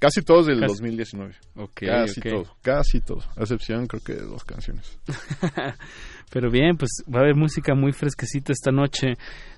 Casi 0.00 0.22
todos 0.22 0.46
del 0.46 0.60
Casi. 0.60 0.72
2019. 0.74 1.34
Ok, 1.56 1.82
casi 1.84 2.20
todo, 2.22 2.56
casi 2.62 3.00
todo. 3.02 3.20
A 3.36 3.42
excepción 3.42 3.86
creo 3.86 4.02
que 4.02 4.14
de 4.14 4.22
dos 4.22 4.44
canciones. 4.44 4.98
Pero 6.30 6.50
bien, 6.50 6.76
pues 6.76 6.90
va 7.12 7.20
a 7.20 7.22
haber 7.22 7.34
música 7.34 7.74
muy 7.74 7.92
fresquecita 7.92 8.52
esta 8.52 8.70
noche. 8.70 9.14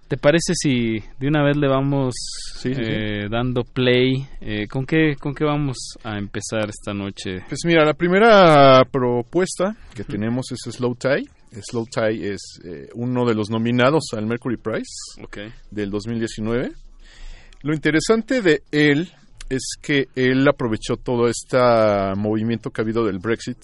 ¿Te 0.08 0.16
parece 0.16 0.52
si 0.54 0.98
de 1.18 1.28
una 1.28 1.42
vez 1.42 1.56
le 1.56 1.68
vamos 1.68 2.14
sí, 2.56 2.70
eh, 2.74 3.28
dando 3.30 3.62
play? 3.62 4.26
Eh, 4.40 4.66
¿con, 4.68 4.84
qué, 4.84 5.16
¿Con 5.18 5.34
qué 5.34 5.44
vamos 5.44 5.76
a 6.02 6.18
empezar 6.18 6.68
esta 6.68 6.92
noche? 6.92 7.44
Pues 7.48 7.60
mira, 7.64 7.84
la 7.84 7.94
primera 7.94 8.82
propuesta 8.90 9.76
que 9.94 10.04
tenemos 10.04 10.52
es 10.52 10.74
Slow 10.74 10.96
Tie. 10.96 11.28
Slow 11.60 11.86
Tie 11.86 12.32
es 12.32 12.60
eh, 12.64 12.88
uno 12.94 13.24
de 13.26 13.34
los 13.34 13.50
nominados 13.50 14.04
al 14.16 14.26
Mercury 14.26 14.56
Prize 14.56 15.26
del 15.70 15.90
2019. 15.90 16.72
Lo 17.62 17.74
interesante 17.74 18.42
de 18.42 18.62
él 18.70 19.10
es 19.48 19.76
que 19.80 20.08
él 20.14 20.46
aprovechó 20.48 20.96
todo 20.96 21.28
este 21.28 21.58
movimiento 22.16 22.70
que 22.70 22.80
ha 22.80 22.84
habido 22.84 23.04
del 23.04 23.18
Brexit. 23.18 23.58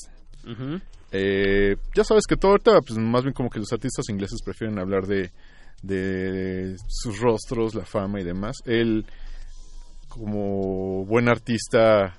Eh, 1.10 1.76
ya 1.94 2.05
sabes 2.05 2.24
que 2.28 2.36
todo 2.36 2.52
ahorita, 2.52 2.80
pues 2.86 2.98
más 2.98 3.22
bien 3.22 3.32
como 3.32 3.48
que 3.48 3.59
los 3.59 3.72
artistas 3.72 4.09
ingleses 4.09 4.43
prefieren 4.44 4.78
hablar 4.78 5.06
de, 5.06 5.30
de 5.82 6.76
sus 6.86 7.18
rostros, 7.20 7.74
la 7.74 7.85
fama 7.85 8.20
y 8.20 8.24
demás. 8.24 8.56
Él, 8.66 9.06
como 10.09 11.05
buen 11.06 11.28
artista, 11.28 12.18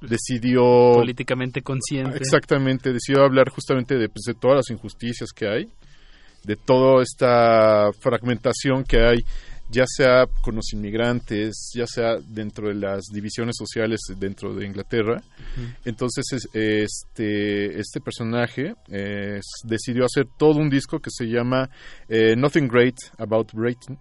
decidió... 0.00 0.92
Políticamente 0.94 1.62
consciente. 1.62 2.16
Exactamente, 2.16 2.92
decidió 2.92 3.24
hablar 3.24 3.50
justamente 3.50 3.96
de, 3.96 4.08
pues, 4.08 4.22
de 4.26 4.34
todas 4.34 4.56
las 4.56 4.70
injusticias 4.70 5.30
que 5.34 5.46
hay, 5.48 5.66
de 6.44 6.56
toda 6.56 7.02
esta 7.02 7.90
fragmentación 8.00 8.84
que 8.84 8.98
hay, 9.04 9.18
ya 9.70 9.84
sea 9.86 10.26
con 10.42 10.56
los 10.56 10.72
inmigrantes, 10.72 11.70
ya 11.74 11.86
sea 11.86 12.16
dentro 12.18 12.68
de 12.68 12.74
las 12.74 13.04
divisiones 13.12 13.56
sociales 13.56 14.00
dentro 14.18 14.54
de 14.54 14.66
Inglaterra. 14.66 15.22
Entonces, 15.84 16.24
es- 16.32 16.48
este, 16.54 17.78
este 17.78 18.00
personaje 18.00 18.74
eh, 18.88 19.40
decidió 19.64 20.04
hacer 20.04 20.26
todo 20.38 20.58
un 20.58 20.68
disco 20.70 20.98
que 20.98 21.10
se 21.10 21.26
llama 21.26 21.68
eh, 22.08 22.34
Nothing 22.36 22.68
Great 22.68 22.96
About 23.18 23.52
Britain. 23.52 23.98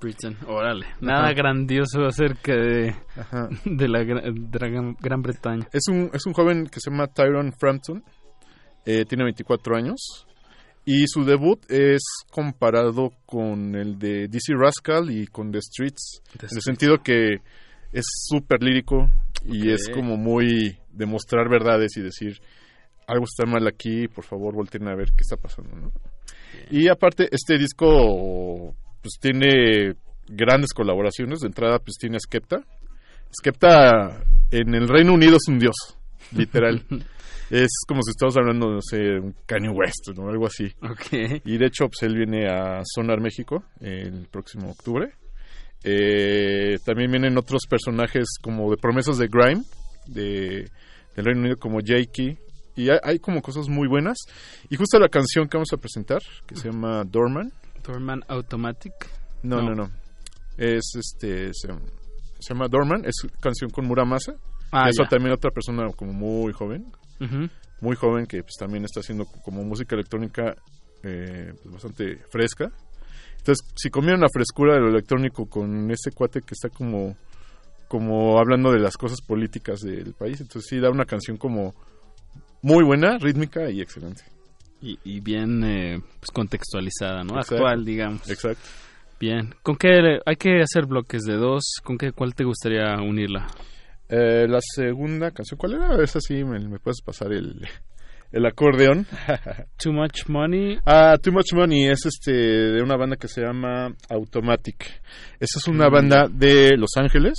Britain. 0.00 0.36
Órale. 0.46 0.86
Nada 1.00 1.26
Ajá. 1.28 1.32
grandioso 1.32 2.04
acerca 2.04 2.54
de, 2.54 2.94
Ajá. 3.16 3.48
de, 3.64 3.88
la, 3.88 4.00
de 4.00 4.58
la 4.60 4.68
Gran, 4.68 4.96
Gran 5.00 5.22
Bretaña. 5.22 5.66
Es 5.72 5.88
un, 5.88 6.10
es 6.12 6.26
un 6.26 6.34
joven 6.34 6.66
que 6.66 6.78
se 6.80 6.90
llama 6.90 7.06
Tyrone 7.06 7.52
Frampton, 7.58 8.04
eh, 8.84 9.06
tiene 9.06 9.24
24 9.24 9.76
años 9.76 10.26
y 10.84 11.06
su 11.06 11.24
debut 11.24 11.60
es 11.70 12.02
comparado 12.30 13.12
con 13.26 13.74
el 13.74 13.98
de 13.98 14.28
DC 14.28 14.52
Rascal 14.56 15.10
y 15.10 15.26
con 15.26 15.50
The 15.50 15.60
Streets, 15.60 16.22
The 16.38 16.46
en 16.46 16.56
el 16.56 16.62
sentido 16.62 16.98
que 17.02 17.40
es 17.92 18.04
súper 18.26 18.62
lírico 18.62 19.08
y 19.44 19.70
es 19.70 19.88
como 19.88 20.16
muy 20.16 20.78
demostrar 20.92 21.48
verdades 21.48 21.96
y 21.96 22.02
decir 22.02 22.40
algo 23.06 23.24
está 23.24 23.46
mal 23.46 23.66
aquí, 23.66 24.08
por 24.08 24.24
favor 24.24 24.54
volteen 24.54 24.88
a 24.88 24.94
ver 24.94 25.08
qué 25.08 25.22
está 25.22 25.36
pasando. 25.36 25.76
¿no? 25.76 25.92
Y 26.70 26.88
aparte, 26.88 27.28
este 27.30 27.58
disco 27.58 28.74
pues 29.02 29.18
tiene 29.20 29.94
grandes 30.26 30.72
colaboraciones. 30.72 31.40
De 31.40 31.48
entrada, 31.48 31.78
pues 31.78 31.96
tiene 31.98 32.16
a 32.16 32.20
Skepta. 32.20 32.64
Skepta 33.38 34.24
en 34.50 34.74
el 34.74 34.88
Reino 34.88 35.12
Unido 35.12 35.36
es 35.36 35.48
un 35.48 35.58
dios, 35.58 35.74
literal. 36.32 36.84
es 37.50 37.68
como 37.86 38.00
si 38.02 38.10
estamos 38.10 38.36
hablando, 38.36 38.70
no 38.70 38.80
sé, 38.80 39.18
un 39.20 39.34
Kanye 39.46 39.68
West, 39.70 40.08
¿no? 40.16 40.28
Algo 40.28 40.46
así. 40.46 40.72
Ok. 40.82 41.40
Y 41.44 41.58
de 41.58 41.66
hecho, 41.66 41.86
pues 41.88 42.02
él 42.02 42.16
viene 42.16 42.48
a 42.48 42.82
Sonar 42.84 43.20
México 43.20 43.64
el 43.80 44.26
próximo 44.30 44.70
octubre. 44.70 45.12
Eh, 45.82 46.78
también 46.84 47.10
vienen 47.10 47.36
otros 47.36 47.62
personajes 47.68 48.26
como 48.42 48.70
de 48.70 48.76
promesas 48.76 49.18
de 49.18 49.28
Grime, 49.28 49.62
de, 50.06 50.68
del 51.14 51.24
Reino 51.24 51.40
Unido, 51.40 51.56
como 51.58 51.78
Jakey. 51.84 52.38
Y 52.76 52.88
hay, 52.90 52.98
hay 53.02 53.18
como 53.18 53.42
cosas 53.42 53.68
muy 53.68 53.86
buenas. 53.86 54.16
Y 54.70 54.76
justo 54.76 54.98
la 54.98 55.08
canción 55.08 55.46
que 55.48 55.56
vamos 55.58 55.72
a 55.72 55.76
presentar, 55.76 56.22
que 56.46 56.56
se 56.56 56.70
llama 56.70 57.04
Dorman. 57.04 57.52
Dorman 57.86 58.22
Automatic. 58.28 58.92
No, 59.42 59.58
No. 59.60 59.70
no, 59.70 59.74
no. 59.84 59.90
Es 60.56 60.92
este. 60.98 61.50
se- 61.52 61.68
se 62.40 62.52
llama 62.52 62.66
Dorman, 62.68 63.04
es 63.06 63.14
canción 63.40 63.70
con 63.70 63.86
Muramasa. 63.86 64.34
Ah, 64.72 64.88
Eso 64.88 65.04
ya. 65.04 65.08
también 65.08 65.32
otra 65.32 65.50
persona 65.50 65.86
como 65.96 66.12
muy 66.12 66.52
joven, 66.52 66.84
Muy 67.80 67.96
joven 67.96 68.26
que 68.26 68.42
pues 68.42 68.54
también 68.58 68.84
está 68.84 69.00
haciendo 69.00 69.24
como 69.26 69.62
música 69.62 69.94
electrónica 69.94 70.54
eh, 71.02 71.52
pues, 71.62 71.74
bastante 71.74 72.16
fresca. 72.30 72.70
Entonces, 73.38 73.66
si 73.76 73.90
comieron 73.90 74.20
la 74.20 74.28
frescura 74.32 74.74
de 74.74 74.80
lo 74.80 74.88
electrónico 74.88 75.46
con 75.46 75.90
ese 75.90 76.12
cuate 76.12 76.40
que 76.40 76.54
está 76.54 76.70
como 76.70 77.16
como 77.88 78.38
hablando 78.38 78.72
de 78.72 78.78
las 78.78 78.96
cosas 78.96 79.20
políticas 79.20 79.80
del 79.80 80.14
país, 80.14 80.40
entonces 80.40 80.66
sí 80.68 80.80
da 80.80 80.90
una 80.90 81.04
canción 81.04 81.36
como 81.36 81.74
muy 82.62 82.82
buena, 82.82 83.18
rítmica 83.18 83.70
y 83.70 83.82
excelente. 83.82 84.22
Y, 84.80 84.98
y 85.04 85.20
bien 85.20 85.62
eh, 85.62 86.00
pues 86.18 86.30
contextualizada, 86.32 87.22
¿no? 87.22 87.36
Exacto. 87.36 87.56
Actual, 87.56 87.84
digamos. 87.84 88.28
Exacto. 88.28 88.62
Bien. 89.20 89.54
¿Con 89.62 89.76
qué 89.76 90.18
hay 90.24 90.36
que 90.36 90.60
hacer 90.60 90.86
bloques 90.86 91.22
de 91.22 91.36
dos? 91.36 91.74
¿Con 91.84 91.98
qué 91.98 92.12
cuál 92.12 92.34
te 92.34 92.44
gustaría 92.44 92.96
unirla? 92.96 93.46
Eh, 94.08 94.46
la 94.48 94.58
segunda 94.60 95.30
canción, 95.30 95.58
¿cuál 95.58 95.74
era? 95.74 96.02
Esa 96.02 96.20
sí, 96.20 96.44
me, 96.44 96.58
me 96.60 96.78
puedes 96.78 97.00
pasar 97.00 97.32
el, 97.32 97.66
el 98.32 98.46
acordeón. 98.46 99.06
Too 99.82 99.92
Much 99.92 100.26
Money. 100.28 100.78
Ah, 100.86 101.16
Too 101.20 101.32
Much 101.32 101.52
Money 101.54 101.86
es 101.88 102.04
este 102.06 102.32
de 102.32 102.82
una 102.82 102.96
banda 102.96 103.16
que 103.16 103.28
se 103.28 103.40
llama 103.42 103.94
Automatic. 104.10 104.84
Esa 105.40 105.58
es 105.58 105.68
una 105.68 105.88
Mm. 105.88 105.92
banda 105.92 106.26
de 106.30 106.76
Los 106.76 106.90
Ángeles. 106.96 107.34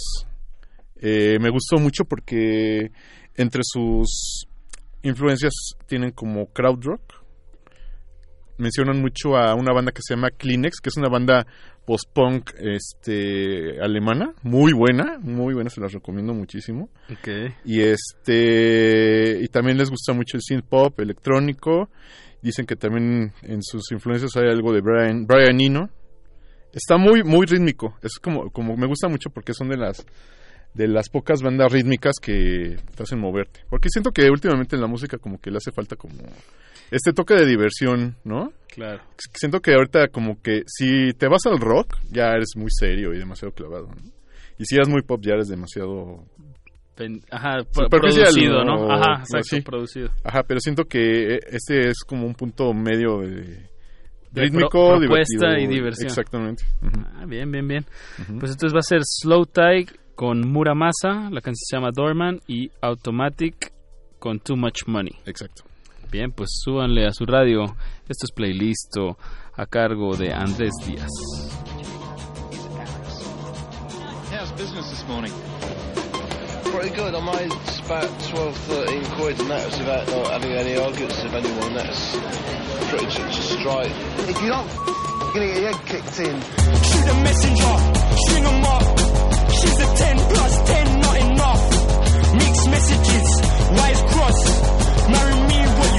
Eh, 1.01 1.37
me 1.39 1.49
gustó 1.49 1.77
mucho 1.77 2.05
porque 2.05 2.91
entre 3.35 3.61
sus 3.63 4.47
influencias 5.03 5.53
tienen 5.87 6.11
como 6.11 6.47
crowd 6.47 6.83
rock. 6.83 7.01
Mencionan 8.57 9.01
mucho 9.01 9.35
a 9.35 9.53
una 9.53 9.73
banda 9.73 9.91
que 9.91 10.01
se 10.01 10.15
llama 10.15 10.29
Kleenex, 10.31 10.79
que 10.81 10.89
es 10.89 10.97
una 10.97 11.09
banda 11.09 11.45
post-punk 11.85 12.51
este, 12.59 13.79
alemana, 13.81 14.33
muy 14.43 14.73
buena, 14.73 15.17
muy 15.19 15.53
buena, 15.53 15.69
se 15.69 15.81
las 15.81 15.93
recomiendo 15.93 16.33
muchísimo. 16.33 16.89
Ok. 17.11 17.53
Y 17.63 17.81
este 17.81 19.39
y 19.41 19.47
también 19.47 19.77
les 19.77 19.89
gusta 19.89 20.13
mucho 20.13 20.37
el 20.37 20.41
synth 20.43 20.65
pop 20.65 20.99
electrónico. 20.99 21.89
Dicen 22.41 22.65
que 22.65 22.75
también 22.75 23.33
en 23.43 23.61
sus 23.61 23.91
influencias 23.91 24.31
hay 24.35 24.49
algo 24.49 24.73
de 24.73 24.81
Brian 24.81 25.25
Brian 25.25 25.61
Eno. 25.61 25.89
Está 26.73 26.97
muy 26.97 27.23
muy 27.23 27.45
rítmico. 27.45 27.95
Es 28.01 28.19
como 28.19 28.49
como 28.51 28.75
me 28.75 28.87
gusta 28.87 29.07
mucho 29.07 29.29
porque 29.29 29.53
son 29.53 29.69
de 29.69 29.77
las 29.77 30.05
de 30.73 30.87
las 30.87 31.09
pocas 31.09 31.41
bandas 31.41 31.71
rítmicas 31.71 32.15
que 32.21 32.77
te 32.95 33.03
hacen 33.03 33.19
moverte. 33.19 33.61
Porque 33.69 33.89
siento 33.89 34.11
que 34.11 34.29
últimamente 34.29 34.75
en 34.75 34.81
la 34.81 34.87
música 34.87 35.17
como 35.17 35.39
que 35.39 35.49
le 35.49 35.57
hace 35.57 35.71
falta 35.71 35.95
como 35.95 36.15
este 36.95 37.13
toque 37.13 37.33
de 37.35 37.45
diversión, 37.45 38.15
¿no? 38.23 38.51
Claro. 38.69 39.01
Siento 39.33 39.59
que 39.61 39.73
ahorita 39.73 40.07
como 40.09 40.41
que 40.41 40.63
si 40.67 41.11
te 41.13 41.27
vas 41.27 41.45
al 41.45 41.59
rock 41.59 41.97
ya 42.11 42.31
eres 42.33 42.49
muy 42.55 42.69
serio 42.69 43.13
y 43.13 43.17
demasiado 43.17 43.53
clavado. 43.53 43.87
¿no? 43.87 44.11
Y 44.57 44.65
si 44.65 44.75
eres 44.75 44.87
muy 44.89 45.01
pop 45.01 45.21
ya 45.21 45.33
eres 45.33 45.47
demasiado 45.47 46.25
Ajá, 47.29 47.57
producido, 47.89 48.63
¿no? 48.63 48.89
Ajá, 48.89 49.21
exacto, 49.21 49.57
producido. 49.65 50.09
Ajá, 50.23 50.43
pero 50.47 50.59
siento 50.61 50.85
que 50.85 51.39
este 51.51 51.89
es 51.89 51.97
como 52.07 52.25
un 52.25 52.33
punto 52.35 52.73
medio 52.73 53.19
de, 53.19 53.69
rítmico, 54.31 54.69
pro- 54.69 54.99
propuesta 54.99 55.59
y 55.59 55.67
diversión. 55.67 56.07
Exactamente. 56.07 56.63
Ah, 57.15 57.25
bien, 57.25 57.51
bien, 57.51 57.67
bien. 57.67 57.85
Pues 58.39 58.51
entonces 58.51 58.73
va 58.73 58.79
a 58.79 58.83
ser 58.83 59.01
Slow 59.03 59.45
Tide 59.45 59.87
con 60.15 60.47
Muramasa, 60.49 61.29
la 61.31 61.41
canción 61.41 61.55
se 61.65 61.75
llama 61.75 61.89
Dorman, 61.93 62.39
y 62.47 62.71
Automatic 62.81 63.73
con 64.17 64.39
Too 64.39 64.55
Much 64.55 64.83
Money. 64.87 65.11
Exacto. 65.25 65.64
Bien, 66.15 66.31
pues 66.31 66.61
súbanle 66.63 67.05
a 67.05 67.11
su 67.11 67.25
radio. 67.25 67.75
Esto 68.07 68.23
es 68.23 68.31
playlist 68.31 68.95
a 69.57 69.65
cargo 69.65 70.15
de 70.15 70.31
Andrés 70.33 70.71
Díaz. 70.85 71.09
How's 74.31 74.49
business 74.53 74.89
this 74.91 75.05
morning? 75.09 75.33
Pretty 76.71 76.95
good. 76.95 77.13
I 77.13 77.19
made 77.19 77.51
about 77.83 78.07
12, 78.31 78.55
13 78.55 79.03
quid, 79.17 79.41
and 79.41 79.51
that 79.51 79.65
was 79.65 79.77
without 79.77 80.07
not 80.07 80.27
having 80.31 80.53
any 80.53 80.77
arguments 80.77 81.21
with 81.21 81.33
anyone. 81.33 81.73
That's 81.75 82.15
pretty 82.87 83.07
just 83.07 83.59
straight. 83.59 83.91
If 84.31 84.41
you 84.41 84.47
don't, 84.47 84.71
you're 84.71 85.33
gonna 85.33 85.47
get 85.47 85.61
your 85.63 85.73
head 85.73 85.85
kicked 85.85 86.19
in. 86.21 86.39
Shoot 86.39 87.11
a 87.11 87.15
messenger, 87.27 87.75
string 88.23 88.45
'em 88.45 88.63
up. 88.63 88.99
She's 89.51 89.79
a 89.81 89.95
10 89.97 90.17
plus 90.31 90.61
10, 90.63 90.99
not 91.01 91.17
enough. 91.17 91.61
Mixed 92.35 92.69
messages, 92.69 93.41
wise 93.75 94.01
cross. 94.13 94.85
Marry 95.07 95.35
me, 95.35 95.59
what 95.77 95.94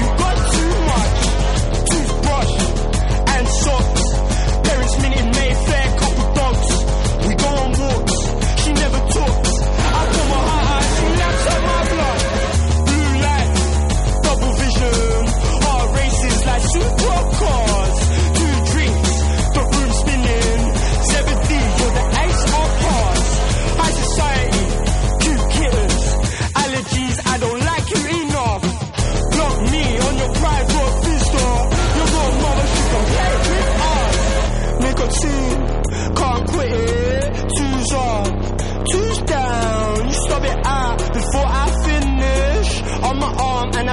say 5.65 5.86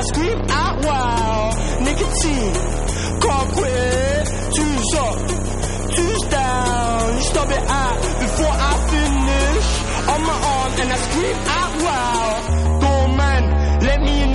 scream 0.09 0.39
out 0.51 0.85
wow. 0.85 1.51
Nicotine, 1.81 2.55
can't 3.25 3.49
quit. 3.57 4.27
Two's 4.55 4.95
up, 4.95 5.19
two's 5.95 6.23
down. 6.31 7.21
Stop 7.23 7.49
it 7.51 7.65
out 7.69 7.99
before 8.21 8.55
I 8.71 8.73
finish. 8.93 9.67
On 10.13 10.21
my 10.31 10.39
arm, 10.55 10.73
and 10.81 10.93
I 10.93 10.97
scream 10.97 11.37
out 11.61 11.75
wow. 11.87 12.79
Door 12.81 13.17
man, 13.17 13.43
let 13.81 14.01
me 14.01 14.23
in 14.23 14.34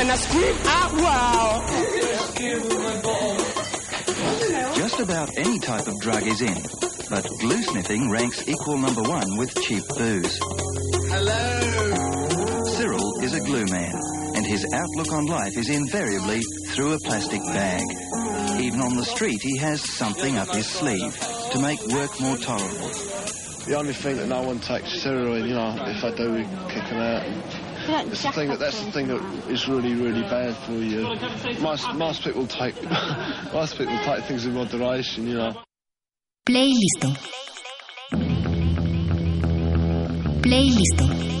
and 0.00 0.10
I 0.10 0.16
scream 0.16 0.56
out 0.64 0.92
wow. 0.94 1.60
Just 4.74 4.98
about 4.98 5.28
any 5.36 5.58
type 5.58 5.86
of 5.88 6.00
drug 6.00 6.26
is 6.26 6.40
in, 6.40 6.56
but 7.10 7.28
glue 7.38 7.62
sniffing 7.62 8.10
ranks 8.10 8.48
equal 8.48 8.78
number 8.78 9.02
one 9.02 9.36
with 9.36 9.54
cheap 9.60 9.84
booze. 9.98 10.38
Hello! 11.12 12.64
Cyril 12.64 13.20
is 13.20 13.34
a 13.34 13.40
glue 13.40 13.66
man, 13.66 13.92
and 14.36 14.46
his 14.46 14.66
outlook 14.72 15.12
on 15.12 15.26
life 15.26 15.58
is 15.58 15.68
invariably 15.68 16.40
through 16.68 16.94
a 16.94 16.98
plastic 17.00 17.42
bag. 17.42 17.82
Even 18.58 18.80
on 18.80 18.96
the 18.96 19.04
street, 19.04 19.42
he 19.42 19.58
has 19.58 19.82
something 19.82 20.38
up 20.38 20.48
his 20.48 20.66
sleeve 20.66 21.14
to 21.52 21.58
make 21.58 21.86
work 21.88 22.18
more 22.20 22.38
tolerable. 22.38 22.90
The 23.66 23.76
only 23.76 23.92
thing 23.92 24.16
that 24.16 24.28
no 24.28 24.40
one 24.40 24.60
takes 24.60 25.04
steroid, 25.04 25.46
you 25.46 25.54
know, 25.54 25.76
if 25.76 26.02
I 26.02 26.16
do, 26.16 26.32
we 26.32 26.44
kick 26.72 26.88
them 26.88 27.00
out. 27.00 27.59
That's 27.86 28.22
the, 28.22 28.32
thing 28.32 28.48
that, 28.48 28.58
that's 28.58 28.82
the 28.84 28.92
thing 28.92 29.08
that 29.08 29.22
is 29.48 29.68
really, 29.68 29.94
really 29.94 30.22
bad 30.22 30.56
for 30.56 30.72
you. 30.72 31.02
Most, 31.60 31.92
most 31.94 32.22
people 32.22 32.46
take 32.46 32.74
most 33.52 33.76
people 33.76 33.98
take 34.04 34.24
things 34.24 34.46
in 34.46 34.54
moderation, 34.54 35.26
you 35.26 35.34
know. 35.34 35.62
Playlist. 36.46 37.16
Playlist. 40.42 41.39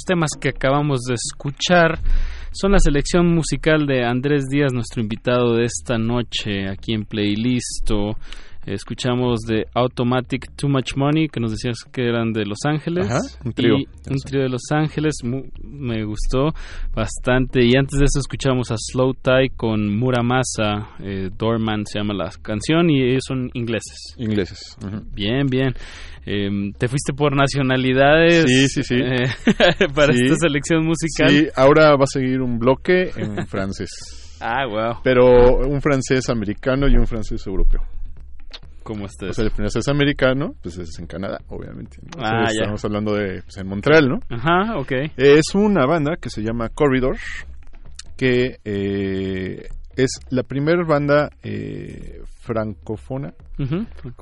Los 0.00 0.06
temas 0.06 0.30
que 0.40 0.48
acabamos 0.48 1.00
de 1.00 1.12
escuchar 1.12 1.98
son 2.52 2.72
la 2.72 2.78
selección 2.78 3.34
musical 3.34 3.86
de 3.86 4.02
Andrés 4.02 4.46
Díaz, 4.50 4.72
nuestro 4.72 5.02
invitado 5.02 5.56
de 5.56 5.64
esta 5.66 5.98
noche 5.98 6.70
aquí 6.70 6.94
en 6.94 7.04
Playlisto. 7.04 8.16
Escuchamos 8.64 9.40
de 9.40 9.66
Automatic 9.74 10.56
Too 10.56 10.70
Much 10.70 10.96
Money, 10.96 11.28
que 11.28 11.38
nos 11.38 11.50
decías 11.50 11.84
que 11.92 12.08
eran 12.08 12.32
de 12.32 12.46
Los 12.46 12.60
Ángeles. 12.64 13.10
Ajá, 13.10 13.18
un 13.44 13.52
trío. 13.52 13.76
Y 13.76 13.88
un 14.10 14.16
trío 14.24 14.40
de 14.40 14.48
Los 14.48 14.62
Ángeles, 14.70 15.16
me 15.80 16.04
gustó 16.04 16.52
bastante. 16.94 17.64
Y 17.64 17.76
antes 17.76 17.98
de 17.98 18.04
eso 18.04 18.20
escuchamos 18.20 18.70
a 18.70 18.76
Slow 18.78 19.14
Tie 19.14 19.50
con 19.56 19.96
Muramasa, 19.98 20.90
eh, 21.00 21.30
Doorman 21.36 21.86
se 21.86 21.98
llama 21.98 22.14
la 22.14 22.30
canción, 22.42 22.90
y 22.90 23.02
ellos 23.02 23.22
son 23.26 23.50
ingleses. 23.54 24.14
Ingleses. 24.18 24.76
Bien, 25.12 25.46
bien. 25.46 25.74
Eh, 26.26 26.48
¿Te 26.78 26.86
fuiste 26.86 27.12
por 27.14 27.34
nacionalidades? 27.34 28.44
Sí, 28.46 28.68
sí, 28.68 28.82
sí. 28.82 28.94
eh, 28.96 29.26
para 29.94 30.12
Sí. 30.12 30.24
esta 30.24 30.36
selección 30.46 30.84
musical. 30.84 31.28
Sí, 31.30 31.46
ahora 31.56 31.96
va 31.96 32.04
a 32.04 32.06
seguir 32.06 32.40
un 32.40 32.58
bloque 32.58 33.10
en 33.16 33.46
francés. 33.48 33.88
Ah, 34.40 34.66
wow. 34.66 35.00
Pero 35.02 35.58
un 35.66 35.80
francés 35.82 36.28
americano 36.30 36.88
y 36.88 36.96
un 36.96 37.06
francés 37.06 37.46
europeo. 37.46 37.80
¿Cómo 38.82 39.06
está 39.06 39.26
O 39.26 39.32
sea, 39.32 39.44
el 39.44 39.50
francés 39.50 39.88
americano, 39.88 40.54
pues 40.62 40.78
es 40.78 40.98
en 40.98 41.06
Canadá, 41.06 41.38
obviamente. 41.48 41.98
¿no? 42.02 42.22
Ah, 42.22 42.46
ya. 42.46 42.62
Estamos 42.62 42.84
hablando 42.84 43.14
de 43.14 43.42
pues, 43.42 43.56
en 43.58 43.66
Montreal, 43.66 44.08
¿no? 44.08 44.20
Ajá, 44.28 44.78
ok. 44.78 44.92
Es 45.16 45.54
una 45.54 45.86
banda 45.86 46.16
que 46.20 46.30
se 46.30 46.42
llama 46.42 46.68
Corridor, 46.70 47.16
que 48.16 48.58
eh, 48.64 49.68
es 49.96 50.10
la 50.30 50.42
primera 50.42 50.84
banda 50.84 51.30
eh, 51.42 52.22
francófona 52.40 53.34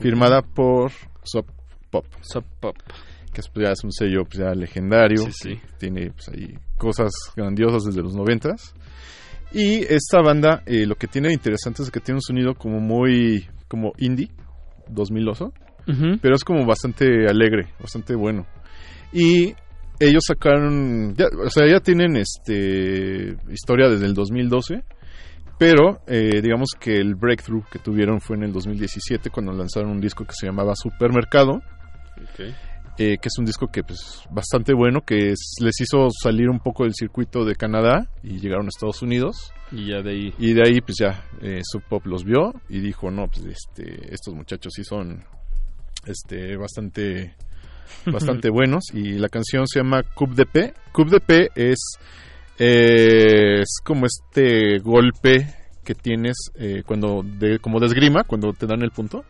firmada 0.00 0.42
por 0.42 0.90
Sub 1.22 1.46
Pop. 1.90 2.06
Sub 2.20 2.44
Pop. 2.60 2.76
Que 3.32 3.40
es, 3.40 3.48
pues, 3.48 3.66
ya 3.66 3.72
es 3.72 3.84
un 3.84 3.92
sello 3.92 4.24
pues, 4.24 4.38
ya 4.38 4.54
legendario. 4.54 5.22
Sí, 5.22 5.32
sí. 5.32 5.60
Tiene 5.78 6.10
pues, 6.10 6.28
ahí 6.30 6.58
cosas 6.76 7.12
grandiosas 7.36 7.84
desde 7.84 8.02
los 8.02 8.14
noventas. 8.14 8.74
Y 9.52 9.82
esta 9.92 10.20
banda, 10.20 10.62
eh, 10.66 10.84
lo 10.84 10.96
que 10.96 11.06
tiene 11.06 11.32
interesante 11.32 11.82
es 11.82 11.90
que 11.90 12.00
tiene 12.00 12.16
un 12.16 12.22
sonido 12.22 12.54
como 12.54 12.80
muy 12.80 13.48
como 13.68 13.92
indie, 13.98 14.30
2000oso, 14.90 15.52
Ujú. 15.86 16.18
pero 16.20 16.34
es 16.34 16.44
como 16.44 16.66
bastante 16.66 17.26
alegre, 17.28 17.68
bastante 17.80 18.14
bueno. 18.14 18.46
Y 19.12 19.54
ellos 20.00 20.22
sacaron, 20.26 21.14
ya, 21.16 21.26
o 21.44 21.50
sea, 21.50 21.66
ya 21.68 21.80
tienen 21.80 22.16
este 22.16 23.36
historia 23.50 23.88
desde 23.88 24.06
el 24.06 24.14
2012, 24.14 24.82
pero 25.58 26.00
eh, 26.06 26.40
digamos 26.42 26.68
que 26.78 26.96
el 26.98 27.14
breakthrough 27.16 27.64
que 27.70 27.78
tuvieron 27.80 28.20
fue 28.20 28.36
en 28.36 28.44
el 28.44 28.52
2017 28.52 29.30
cuando 29.30 29.52
lanzaron 29.52 29.90
un 29.90 30.00
disco 30.00 30.24
que 30.24 30.34
se 30.38 30.46
llamaba 30.46 30.74
Supermercado, 30.76 31.60
eh, 32.98 33.16
que 33.20 33.28
es 33.28 33.38
un 33.38 33.44
disco 33.44 33.68
que 33.68 33.82
pues 33.82 34.22
bastante 34.30 34.72
bueno, 34.74 35.00
que 35.04 35.30
es- 35.30 35.54
les 35.60 35.80
hizo 35.80 36.08
salir 36.10 36.48
un 36.48 36.58
poco 36.60 36.84
del 36.84 36.94
circuito 36.94 37.44
de 37.44 37.54
Canadá 37.54 38.08
y 38.22 38.38
llegaron 38.40 38.66
a 38.66 38.68
Estados 38.68 39.02
Unidos. 39.02 39.52
Y 39.72 39.90
ya 39.90 40.02
de 40.02 40.10
ahí. 40.10 40.34
Y 40.38 40.54
de 40.54 40.62
ahí 40.66 40.80
pues 40.80 40.96
ya 41.00 41.24
eh, 41.42 41.60
Sub 41.62 41.82
Pop 41.82 42.06
los 42.06 42.24
vio 42.24 42.54
y 42.68 42.80
dijo, 42.80 43.10
no, 43.10 43.26
pues 43.28 43.44
este, 43.46 44.14
estos 44.14 44.34
muchachos 44.34 44.72
sí 44.74 44.84
son 44.84 45.24
este 46.06 46.56
bastante 46.56 47.34
bastante 48.06 48.50
buenos 48.50 48.84
y 48.92 49.18
la 49.18 49.28
canción 49.28 49.66
se 49.66 49.80
llama 49.80 50.02
Coup 50.02 50.34
de 50.34 50.46
P. 50.46 50.74
Coup 50.92 51.08
de 51.08 51.20
P 51.20 51.48
es 51.54 51.78
eh, 52.58 53.60
es 53.60 53.78
como 53.84 54.06
este 54.06 54.78
golpe 54.78 55.54
que 55.84 55.94
tienes 55.94 56.36
eh, 56.56 56.82
cuando 56.84 57.22
de 57.22 57.58
como 57.58 57.80
de 57.80 57.86
esgrima 57.86 58.24
cuando 58.24 58.52
te 58.52 58.66
dan 58.66 58.82
el 58.82 58.90
punto. 58.90 59.24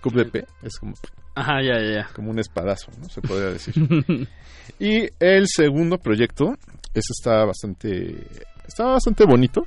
Coup 0.00 0.14
de 0.14 0.26
P 0.26 0.44
es 0.62 0.78
como 0.78 0.94
Ajá, 1.34 1.60
ya, 1.62 1.80
ya, 1.80 1.92
ya. 1.92 2.08
como 2.14 2.30
un 2.30 2.38
espadazo, 2.38 2.92
¿no? 3.00 3.08
Se 3.08 3.20
podría 3.20 3.50
decir. 3.50 3.74
y 4.78 5.08
el 5.18 5.46
segundo 5.48 5.98
proyecto, 5.98 6.54
ese 6.94 7.12
está 7.12 7.44
bastante, 7.44 8.26
está 8.66 8.84
bastante 8.84 9.24
bonito. 9.24 9.66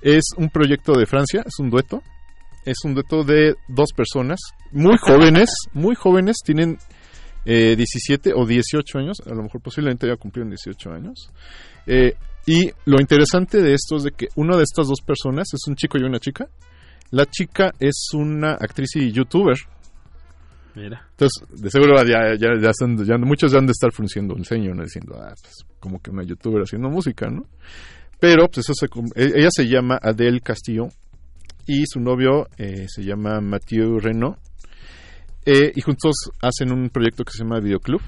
Es 0.00 0.24
un 0.36 0.50
proyecto 0.50 0.92
de 0.92 1.06
Francia, 1.06 1.42
es 1.44 1.58
un 1.58 1.70
dueto. 1.70 2.02
Es 2.64 2.76
un 2.84 2.94
dueto 2.94 3.24
de 3.24 3.54
dos 3.68 3.92
personas, 3.96 4.38
muy 4.72 4.98
jóvenes, 4.98 5.48
muy 5.72 5.94
jóvenes, 5.94 6.36
tienen 6.44 6.76
eh, 7.46 7.76
17 7.76 8.32
o 8.34 8.44
18 8.44 8.98
años, 8.98 9.16
a 9.24 9.30
lo 9.30 9.42
mejor 9.42 9.62
posiblemente 9.62 10.06
ya 10.06 10.16
cumplieron 10.16 10.50
18 10.50 10.90
años. 10.90 11.30
Eh, 11.86 12.14
y 12.46 12.70
lo 12.84 13.00
interesante 13.00 13.62
de 13.62 13.72
esto 13.72 13.96
es 13.96 14.02
de 14.02 14.10
que 14.10 14.26
una 14.36 14.56
de 14.56 14.64
estas 14.64 14.86
dos 14.86 15.00
personas 15.00 15.46
es 15.54 15.66
un 15.66 15.76
chico 15.76 15.96
y 15.98 16.02
una 16.02 16.18
chica. 16.18 16.46
La 17.10 17.24
chica 17.24 17.72
es 17.78 18.08
una 18.12 18.52
actriz 18.52 18.96
y 18.96 19.12
youtuber. 19.12 19.56
Mira. 20.78 21.06
Entonces, 21.10 21.42
de 21.60 21.70
seguro 21.70 21.96
ya, 22.04 22.34
ya, 22.38 22.50
ya, 22.60 22.70
están- 22.70 22.96
ya 23.04 23.18
muchos 23.18 23.50
ya 23.52 23.58
han 23.58 23.66
de 23.66 23.72
estar 23.72 23.90
frunciendo 23.92 24.34
el 24.36 24.44
ceño, 24.44 24.74
¿no? 24.74 24.82
Diciendo, 24.82 25.16
ah, 25.20 25.34
pues 25.42 25.54
como 25.80 26.00
que 26.00 26.10
una 26.10 26.22
youtuber 26.24 26.62
haciendo 26.62 26.88
música, 26.88 27.28
¿no? 27.28 27.42
Pero, 28.20 28.48
pues 28.48 28.68
eso 28.68 28.74
se, 28.74 28.86
e- 29.20 29.32
ella 29.40 29.48
se 29.50 29.66
llama 29.68 29.98
Adele 30.00 30.40
Castillo 30.40 30.88
y 31.66 31.84
su 31.86 32.00
novio 32.00 32.46
eh, 32.58 32.86
se 32.88 33.02
llama 33.04 33.40
Mathieu 33.40 33.98
Renault. 33.98 34.38
Eh, 35.44 35.72
y 35.74 35.80
juntos 35.80 36.14
hacen 36.42 36.72
un 36.72 36.90
proyecto 36.90 37.24
que 37.24 37.32
se 37.32 37.42
llama 37.42 37.60
Videoclub. 37.60 38.00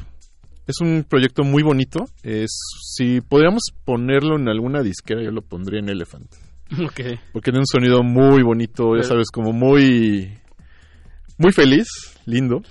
Es 0.66 0.76
un 0.80 1.04
proyecto 1.08 1.42
muy 1.42 1.62
bonito. 1.62 2.04
Es, 2.22 2.50
si 2.94 3.20
podríamos 3.20 3.62
ponerlo 3.84 4.36
en 4.36 4.48
alguna 4.48 4.82
disquera, 4.82 5.22
yo 5.22 5.30
lo 5.30 5.42
pondría 5.42 5.80
en 5.80 5.88
Elephant. 5.88 6.30
Ok. 6.84 7.00
Porque 7.32 7.50
tiene 7.50 7.58
un 7.60 7.66
sonido 7.66 8.02
muy 8.04 8.42
bonito, 8.44 8.96
ya 8.96 9.02
sabes, 9.02 9.28
como 9.32 9.52
muy... 9.52 10.38
Muy 11.38 11.52
feliz, 11.52 11.88
lindo. 12.30 12.62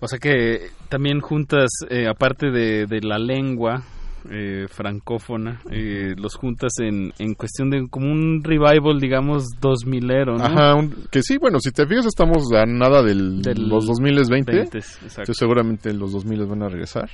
O 0.00 0.08
sea 0.08 0.18
que 0.18 0.68
también 0.88 1.20
juntas, 1.20 1.70
eh, 1.88 2.06
aparte 2.08 2.50
de, 2.50 2.86
de 2.86 3.00
la 3.02 3.18
lengua 3.18 3.84
eh, 4.30 4.66
francófona, 4.68 5.60
eh, 5.70 6.14
los 6.16 6.34
juntas 6.36 6.72
en, 6.80 7.12
en 7.18 7.34
cuestión 7.34 7.70
de 7.70 7.86
como 7.88 8.10
un 8.10 8.42
revival, 8.42 9.00
digamos, 9.00 9.44
dos 9.60 9.86
milero, 9.86 10.36
¿no? 10.38 10.44
Ajá, 10.44 10.74
un- 10.74 11.06
que 11.10 11.22
sí, 11.22 11.38
bueno, 11.38 11.58
si 11.60 11.70
te 11.70 11.86
fijas 11.86 12.06
estamos 12.06 12.52
a 12.52 12.64
nada 12.66 13.02
del, 13.02 13.42
Del 13.42 13.68
los 13.68 13.86
2020. 13.86 14.52
20, 14.52 14.78
exacto. 14.78 15.06
Entonces, 15.06 15.36
seguramente 15.38 15.92
los 15.92 16.12
2000 16.12 16.46
van 16.46 16.62
a 16.64 16.68
regresar. 16.68 17.08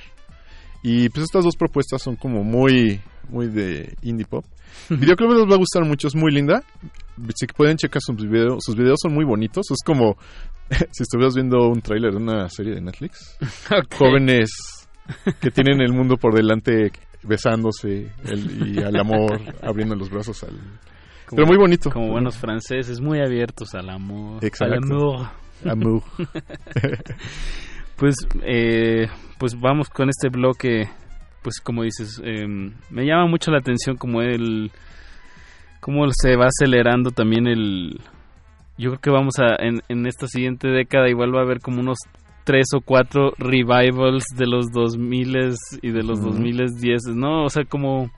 Y 0.81 1.09
pues 1.09 1.25
estas 1.25 1.43
dos 1.43 1.55
propuestas 1.57 2.01
son 2.01 2.15
como 2.15 2.43
muy 2.43 2.99
muy 3.29 3.47
de 3.47 3.93
indie 4.01 4.25
pop. 4.25 4.43
Videoclub 4.89 5.33
les 5.33 5.47
va 5.49 5.53
a 5.55 5.57
gustar 5.59 5.85
mucho, 5.85 6.07
es 6.07 6.15
muy 6.15 6.31
linda. 6.31 6.63
Si 7.35 7.45
pueden 7.47 7.77
checar 7.77 8.01
sus 8.01 8.15
videos, 8.17 8.63
sus 8.63 8.75
videos 8.75 8.97
son 9.01 9.13
muy 9.13 9.25
bonitos, 9.25 9.69
es 9.71 9.77
como 9.85 10.15
si 10.91 11.03
estuvieras 11.03 11.35
viendo 11.35 11.67
un 11.67 11.81
tráiler 11.81 12.11
de 12.11 12.17
una 12.17 12.49
serie 12.49 12.75
de 12.75 12.81
Netflix. 12.81 13.37
Jóvenes 13.97 14.49
que 15.41 15.51
tienen 15.51 15.81
el 15.81 15.93
mundo 15.93 16.17
por 16.17 16.33
delante 16.33 16.91
besándose 17.23 18.11
el- 18.25 18.75
y 18.75 18.79
al 18.81 18.95
amor, 18.95 19.39
abriendo 19.61 19.95
los 19.95 20.09
brazos 20.09 20.43
al 20.43 20.57
Pero 21.35 21.45
muy 21.47 21.57
bonito. 21.57 21.89
Como 21.89 22.11
buenos 22.11 22.37
franceses, 22.37 23.01
muy 23.01 23.19
abiertos 23.19 23.73
al 23.75 23.89
amor. 23.89 24.43
Exacto. 24.43 24.75
Al 24.75 24.83
amor. 24.83 25.27
Amour. 25.65 26.03
pues, 27.97 28.15
eh, 28.43 29.07
pues 29.37 29.59
vamos 29.59 29.89
con 29.89 30.09
este 30.09 30.29
bloque. 30.29 30.89
Pues 31.41 31.59
como 31.61 31.83
dices, 31.83 32.21
eh, 32.23 32.45
me 32.89 33.05
llama 33.05 33.27
mucho 33.27 33.51
la 33.51 33.59
atención 33.59 33.97
como 33.97 34.21
el... 34.21 34.71
Cómo 35.79 36.05
se 36.11 36.35
va 36.35 36.47
acelerando 36.47 37.11
también 37.11 37.47
el... 37.47 37.99
Yo 38.79 38.91
creo 38.91 39.01
que 39.01 39.09
vamos 39.11 39.35
a... 39.39 39.61
En, 39.63 39.81
en 39.89 40.07
esta 40.07 40.27
siguiente 40.27 40.69
década 40.69 41.09
igual 41.09 41.35
va 41.35 41.41
a 41.41 41.43
haber 41.43 41.59
como 41.59 41.81
unos 41.81 41.97
tres 42.45 42.67
o 42.75 42.81
cuatro 42.81 43.33
revivals 43.37 44.23
de 44.35 44.47
los 44.47 44.71
2000 44.73 45.53
y 45.83 45.91
de 45.91 46.03
los 46.03 46.19
Ujú. 46.19 46.29
2010, 46.29 47.07
¿no? 47.13 47.43
O 47.43 47.49
sea, 47.49 47.63
como, 47.65 48.09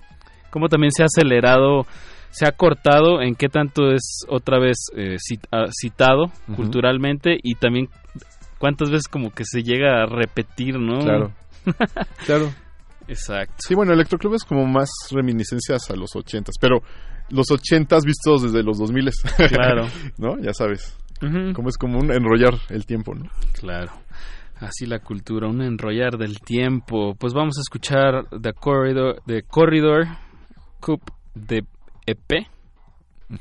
como 0.49 0.69
también 0.69 0.91
se 0.91 1.03
ha 1.03 1.07
acelerado, 1.07 1.85
se 2.29 2.47
ha 2.47 2.51
cortado 2.53 3.21
en 3.21 3.35
qué 3.35 3.49
tanto 3.49 3.91
es 3.91 4.23
otra 4.29 4.57
vez 4.59 4.77
eh, 4.95 5.17
ah, 5.51 5.65
citado 5.69 6.31
culturalmente 6.55 7.37
y 7.43 7.55
también 7.55 7.89
cuántas 8.57 8.89
veces 8.89 9.07
como 9.09 9.31
que 9.31 9.43
se 9.45 9.63
llega 9.63 10.03
a 10.03 10.05
repetir, 10.05 10.79
¿no? 10.79 10.99
Claro. 10.99 11.31
Claro. 12.25 12.53
Exacto. 13.07 13.55
Sí, 13.57 13.75
bueno, 13.75 13.93
Electroclub 13.93 14.35
es 14.35 14.45
como 14.45 14.65
más 14.65 14.89
reminiscencias 15.11 15.91
a 15.91 15.95
los 15.95 16.15
ochentas, 16.15 16.55
pero 16.59 16.81
los 17.31 17.49
ochentas 17.51 18.03
vistos 18.05 18.43
desde 18.43 18.63
los 18.63 18.77
dos 18.77 18.91
miles. 18.91 19.15
Claro. 19.49 19.87
¿No? 20.17 20.37
Ya 20.39 20.53
sabes. 20.53 20.97
Como 21.53 21.69
es 21.69 21.77
como 21.77 21.99
un 21.99 22.11
enrollar 22.11 22.55
el 22.69 22.85
tiempo, 22.85 23.13
¿no? 23.13 23.29
Claro. 23.59 23.91
Así 24.59 24.85
la 24.85 24.99
cultura, 24.99 25.47
un 25.47 25.61
enrollar 25.61 26.17
del 26.17 26.39
tiempo. 26.39 27.15
Pues 27.15 27.33
vamos 27.33 27.57
a 27.57 27.61
escuchar 27.61 28.25
The 28.41 28.53
Corridor, 28.53 29.21
The 29.25 29.43
Corridor 29.43 30.05
Cup 30.79 31.01
de 31.35 31.63
EP 32.05 32.47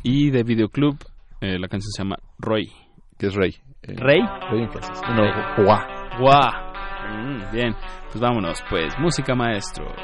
y 0.03 0.31
de 0.31 0.43
Videoclub. 0.43 0.97
eh, 1.41 1.59
la 1.59 1.69
canción 1.69 1.91
se 1.91 2.03
llama 2.03 2.17
Roy. 2.39 2.71
Que 3.19 3.27
es 3.27 3.35
Rey. 3.35 3.55
Eh, 3.83 3.95
¿Rey? 3.97 4.21
Rey 4.51 4.63
en 4.63 4.71
francés. 4.71 5.01
No, 5.09 5.65
Juá. 5.65 5.87
Guau. 6.19 6.71
Mm, 7.13 7.53
bien, 7.53 7.75
pues 8.11 8.21
vámonos, 8.21 8.63
pues, 8.71 8.95
música 8.99 9.35
maestros. 9.35 9.97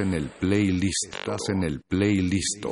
En 0.00 0.14
el 0.14 0.28
playlist. 0.28 1.14
Estás 1.14 1.48
en 1.48 1.62
el 1.64 1.80
playlist. 1.82 2.64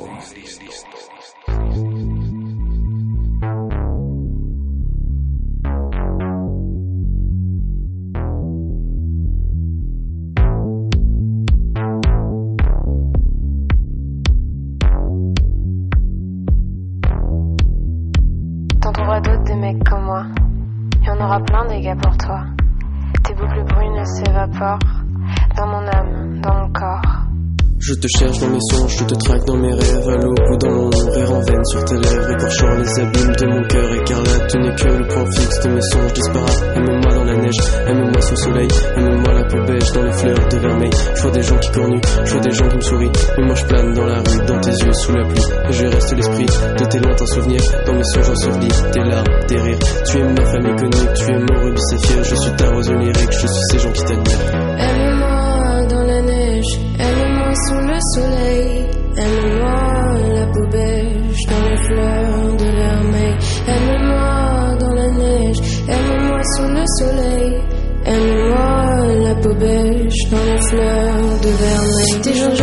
Sous 45.05 45.13
la 45.13 45.23
pluie. 45.23 45.43
Je 45.69 45.85
reste 45.85 46.15
l'esprit 46.15 46.45
de 46.45 46.85
tes 46.85 46.99
lointains 46.99 47.25
souvenirs, 47.27 47.61
dans 47.85 47.93
mes 47.93 48.03
songes 48.13 48.29
ensevelis, 48.29 48.91
tes 48.91 48.99
larmes, 49.01 49.45
tes 49.47 49.59
rires. 49.59 49.79
Tu 50.05 50.17
es 50.17 50.23
ma 50.23 50.45
famille 50.45 50.75
connue, 50.75 51.13
tu 51.15 51.31
es 51.31 51.37
mon 51.37 51.63
rubis 51.63 51.81
saphir, 51.89 52.23
je 52.23 52.35
suis 52.35 52.51
ta 52.57 52.69
rose 52.69 52.91
lyrique, 52.91 53.31
je 53.31 53.47
suis 53.47 53.65
ces 53.71 53.79
gens 53.79 53.91
qui 53.91 54.03
t'admirent. 54.03 54.39
Aime-moi 54.79 55.85
dans 55.89 56.03
la 56.03 56.21
neige, 56.21 56.79
aime-moi 56.99 57.53
sous 57.67 57.81
le 57.81 57.99
soleil, 58.15 58.85
aime-moi 59.17 60.17
la 60.33 60.45
peau 60.47 60.67
beige 60.71 61.41
dans 61.49 61.63
les 61.69 61.77
fleurs 61.87 62.55
de 62.57 62.65
vermeil, 62.65 63.35
aime-moi 63.67 64.75
dans 64.79 64.93
la 64.93 65.09
neige, 65.11 65.59
aime-moi 65.87 66.41
sous 66.55 66.67
le 66.67 66.83
soleil, 66.99 67.61
aime-moi 68.05 68.83
la 69.23 69.35
peau 69.35 69.53
beige 69.53 70.29
dans 70.31 70.45
les 70.51 70.61
fleurs 70.69 71.39
de 71.41 71.49
vermeil. 71.49 72.21
Tes 72.23 72.33
jours 72.33 72.53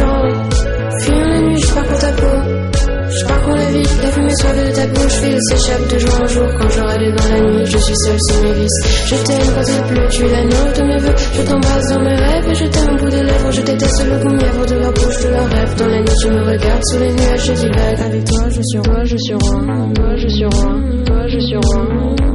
soivée 4.37 4.69
de 4.71 4.75
ta 4.75 4.87
bouche 4.87 5.13
file 5.13 5.39
s'échappe 5.49 5.93
de 5.93 5.99
jour 5.99 6.15
en 6.21 6.27
jour 6.27 6.49
quand 6.59 6.69
je 6.69 6.81
râle 6.81 7.15
dans 7.17 7.29
la 7.29 7.41
nuit. 7.41 7.67
Je 7.67 7.79
suis 7.79 7.97
seule 7.97 8.19
sous 8.29 8.43
mes 8.43 8.53
vices. 8.53 8.81
Je 9.07 9.17
t'aime 9.17 9.55
quand 9.55 9.67
il 9.69 9.95
pleut, 9.95 10.09
tu 10.09 10.23
es 10.25 10.45
de 10.49 10.83
mes 10.87 10.99
vœux. 10.99 11.15
Je 11.35 11.43
t'embrasse 11.43 11.89
dans 11.89 12.01
mes 12.01 12.15
rêves 12.15 12.49
et 12.49 12.55
je 12.55 12.65
t'aime 12.67 12.95
au 12.95 12.99
bout 12.99 13.11
des 13.11 13.23
lèvres. 13.23 13.51
Je 13.51 13.61
déteste 13.63 14.05
le 14.05 14.19
goût 14.19 14.37
de 14.37 14.75
leur 14.77 14.93
bouche, 14.93 15.23
de 15.23 15.29
leurs 15.29 15.49
rêves. 15.49 15.75
Dans 15.77 15.87
la 15.87 15.99
nuit, 15.99 16.17
tu 16.21 16.29
me 16.29 16.43
regardes 16.43 16.83
sous 16.91 16.99
les 16.99 17.13
nuages, 17.13 17.45
je 17.47 17.53
divague. 17.53 18.01
Avec 18.01 18.25
toi, 18.25 18.49
je 18.49 18.61
suis 18.63 18.79
roi, 18.79 19.05
je 19.05 19.17
suis 19.17 19.35
roi. 19.35 19.93
Toi, 19.95 20.17
je 20.17 20.29
suis 20.29 20.45
roi. 20.45 20.81
Toi, 21.07 21.27
je 21.29 21.39
suis 21.39 21.57
roi. 21.57 22.32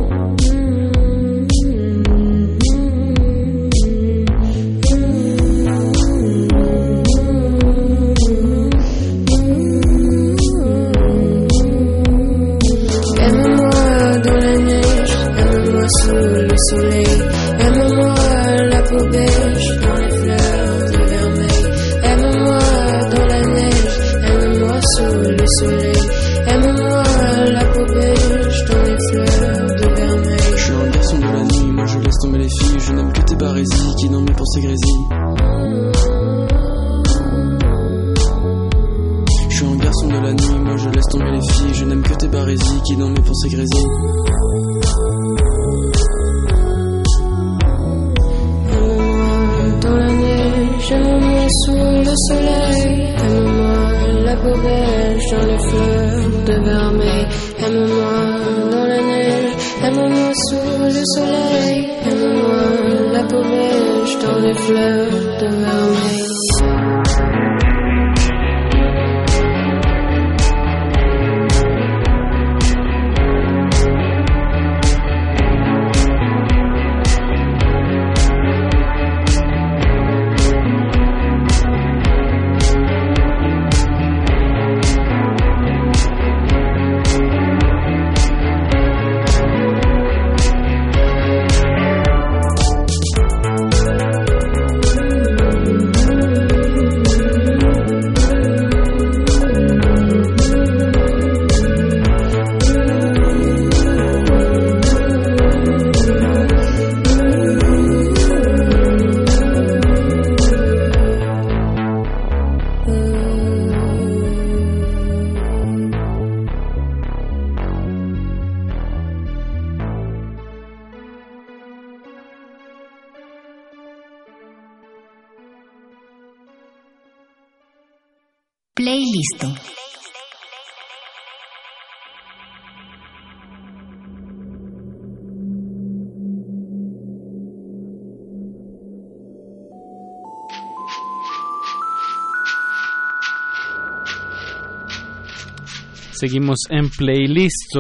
Seguimos 146.28 146.58
en 146.70 146.90
playlist 146.90 147.74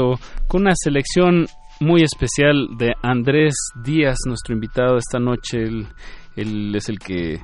con 0.47 0.61
una 0.61 0.71
selección 0.73 1.47
muy 1.81 2.01
especial 2.01 2.77
de 2.77 2.93
Andrés 3.03 3.55
Díaz, 3.83 4.19
nuestro 4.25 4.55
invitado 4.55 4.97
esta 4.97 5.19
noche. 5.19 5.63
Él, 5.63 5.87
él 6.37 6.73
es 6.73 6.87
el 6.87 6.97
que 6.97 7.41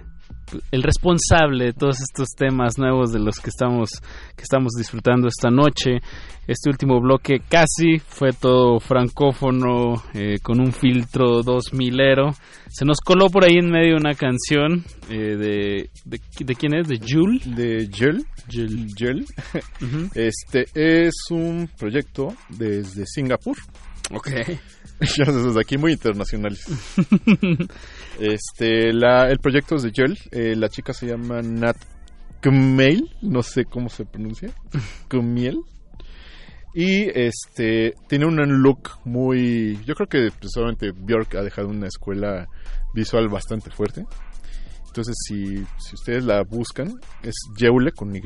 el 0.71 0.83
responsable 0.83 1.65
de 1.65 1.73
todos 1.73 2.01
estos 2.01 2.29
temas 2.35 2.77
nuevos 2.77 3.11
de 3.11 3.19
los 3.19 3.39
que 3.39 3.49
estamos 3.49 3.89
que 4.35 4.43
estamos 4.43 4.73
disfrutando 4.77 5.27
esta 5.27 5.49
noche. 5.49 5.99
Este 6.45 6.69
último 6.69 6.99
bloque 6.99 7.39
casi 7.47 7.99
fue 8.05 8.33
todo 8.33 8.79
francófono 8.79 10.03
eh, 10.13 10.39
con 10.41 10.59
un 10.59 10.73
filtro 10.73 11.41
dos 11.41 11.73
milero. 11.73 12.31
Se 12.69 12.85
nos 12.85 12.99
coló 12.99 13.29
por 13.29 13.45
ahí 13.45 13.57
en 13.57 13.69
medio 13.69 13.95
una 13.95 14.13
canción 14.13 14.83
eh, 15.09 15.35
de, 15.35 15.89
de 16.05 16.19
de 16.39 16.55
quién 16.55 16.73
es 16.73 16.87
de 16.87 16.99
Jules 16.99 17.55
de 17.55 17.89
Jules. 17.95 18.25
Jules. 18.97 19.33
Este 20.15 20.65
es 20.73 21.13
un 21.29 21.69
proyecto 21.77 22.33
desde 22.49 23.05
Singapur. 23.05 23.57
Ok. 24.11 24.29
ya 25.17 25.25
desde 25.25 25.59
aquí 25.59 25.77
muy 25.77 25.93
internacionales 25.93 26.65
este 28.19 28.93
la 28.93 29.29
el 29.29 29.39
proyecto 29.39 29.75
es 29.75 29.83
de 29.83 29.91
Jules 29.95 30.27
eh, 30.31 30.55
la 30.55 30.69
chica 30.69 30.93
se 30.93 31.07
llama 31.07 31.41
Nat 31.41 31.77
Kumail 32.41 33.09
no 33.21 33.43
sé 33.43 33.65
cómo 33.65 33.89
se 33.89 34.05
pronuncia 34.05 34.49
Kumiel 35.09 35.59
y 36.73 37.03
este 37.17 37.93
tiene 38.07 38.25
un 38.25 38.37
look 38.61 38.89
muy 39.05 39.79
yo 39.85 39.95
creo 39.95 40.07
que 40.07 40.29
precisamente 40.37 40.91
Björk 40.91 41.35
ha 41.35 41.43
dejado 41.43 41.67
una 41.67 41.87
escuela 41.87 42.47
visual 42.93 43.27
bastante 43.27 43.69
fuerte 43.71 44.05
Entonces, 44.87 45.15
si, 45.27 45.57
si 45.79 45.95
ustedes 45.95 46.23
la 46.23 46.43
buscan, 46.43 46.93
es 47.23 47.33
Yeule 47.57 47.91
con 47.93 48.15
Y. 48.15 48.21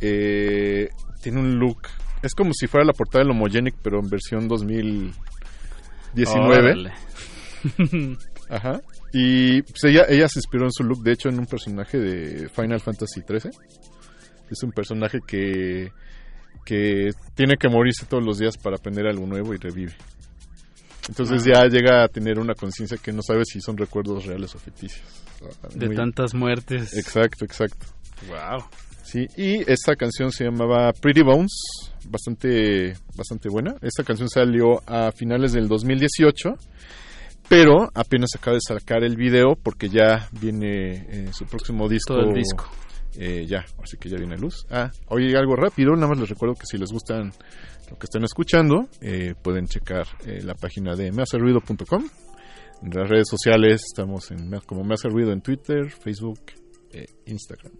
Eh, 0.00 0.88
tiene 1.22 1.38
un 1.38 1.60
look, 1.60 1.82
es 2.22 2.34
como 2.34 2.52
si 2.52 2.66
fuera 2.66 2.84
la 2.84 2.92
portada 2.92 3.22
del 3.22 3.30
Homogenic, 3.30 3.76
pero 3.80 4.00
en 4.00 4.08
versión 4.08 4.48
2019. 4.48 6.72
Órale. 6.72 6.92
Ajá. 8.50 8.80
Y 9.12 9.62
pues 9.62 9.84
ella, 9.84 10.04
ella 10.08 10.28
se 10.28 10.38
inspiró 10.40 10.64
en 10.64 10.72
su 10.72 10.82
look, 10.84 11.02
de 11.02 11.12
hecho, 11.12 11.28
en 11.28 11.38
un 11.38 11.46
personaje 11.46 11.98
de 11.98 12.48
Final 12.48 12.80
Fantasy 12.80 13.20
XIII. 13.26 13.50
Es 14.50 14.62
un 14.62 14.72
personaje 14.72 15.20
que, 15.26 15.90
que 16.64 17.10
tiene 17.34 17.56
que 17.56 17.68
morirse 17.68 18.06
todos 18.06 18.22
los 18.24 18.38
días 18.38 18.56
para 18.56 18.76
aprender 18.76 19.06
algo 19.06 19.26
nuevo 19.26 19.54
y 19.54 19.56
revive. 19.58 19.94
Entonces 21.08 21.42
Ah. 21.46 21.52
ya 21.62 21.66
llega 21.68 22.02
a 22.04 22.08
tener 22.08 22.38
una 22.38 22.54
conciencia 22.54 22.96
que 22.96 23.12
no 23.12 23.22
sabe 23.22 23.44
si 23.44 23.60
son 23.60 23.76
recuerdos 23.76 24.24
reales 24.24 24.54
o 24.54 24.58
ficticios. 24.58 25.04
Ah, 25.62 25.68
De 25.74 25.86
muy- 25.86 25.96
tantas 25.96 26.34
muertes. 26.34 26.96
Exacto, 26.96 27.44
exacto. 27.44 27.86
Wow. 28.28 28.64
Sí, 29.02 29.26
y 29.36 29.70
esta 29.70 29.96
canción 29.96 30.32
se 30.32 30.44
llamaba 30.44 30.90
Pretty 30.94 31.20
Bones, 31.22 31.52
bastante, 32.08 32.94
bastante 33.14 33.50
buena. 33.50 33.76
Esta 33.82 34.02
canción 34.02 34.30
salió 34.30 34.82
a 34.88 35.12
finales 35.12 35.52
del 35.52 35.68
2018, 35.68 36.56
pero 37.48 37.88
apenas 37.94 38.30
acaba 38.36 38.54
de 38.56 38.60
sacar 38.66 39.04
el 39.04 39.16
video 39.16 39.54
porque 39.62 39.88
ya 39.88 40.28
viene 40.40 40.92
eh, 41.08 41.28
su 41.32 41.44
próximo 41.46 41.88
disco. 41.88 42.14
Todo 42.14 42.28
el 42.30 42.34
disco. 42.34 42.68
eh, 43.16 43.46
ya, 43.46 43.64
así 43.82 43.96
que 43.96 44.08
ya 44.08 44.16
viene 44.16 44.36
luz. 44.36 44.66
Ah, 44.70 44.90
oye, 45.08 45.36
algo 45.36 45.54
rápido, 45.56 45.94
nada 45.94 46.08
más 46.08 46.18
les 46.18 46.28
recuerdo 46.30 46.54
que 46.54 46.66
si 46.66 46.78
les 46.78 46.90
gustan 46.90 47.32
lo 47.90 47.96
que 47.98 48.04
están 48.04 48.24
escuchando, 48.24 48.88
eh, 49.00 49.34
pueden 49.42 49.66
checar 49.66 50.06
eh, 50.26 50.40
la 50.42 50.54
página 50.54 50.94
de 50.96 51.12
mehacerruido.com. 51.12 52.04
En 52.82 52.90
las 52.90 53.08
redes 53.08 53.28
sociales 53.28 53.82
estamos 53.86 54.30
en, 54.30 54.50
como 54.66 54.82
Me 54.84 54.94
Hace 54.94 55.08
Ruido 55.08 55.32
en 55.32 55.40
Twitter, 55.40 55.90
Facebook, 55.90 56.40
e 56.92 57.04
Instagram. 57.26 57.72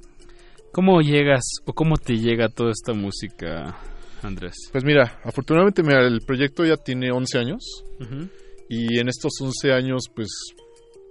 ¿Cómo 0.72 1.00
llegas 1.00 1.42
o 1.66 1.72
cómo 1.72 1.96
te 1.96 2.14
llega 2.16 2.48
toda 2.48 2.70
esta 2.70 2.92
música, 2.94 3.76
Andrés? 4.22 4.54
Pues 4.72 4.82
mira, 4.84 5.20
afortunadamente 5.24 5.82
mira, 5.82 6.06
el 6.06 6.20
proyecto 6.26 6.64
ya 6.64 6.76
tiene 6.76 7.12
11 7.12 7.38
años 7.38 7.84
Ujú. 8.00 8.28
Y 8.68 8.98
en 8.98 9.08
estos 9.08 9.32
11 9.40 9.72
años 9.72 10.04
pues 10.14 10.28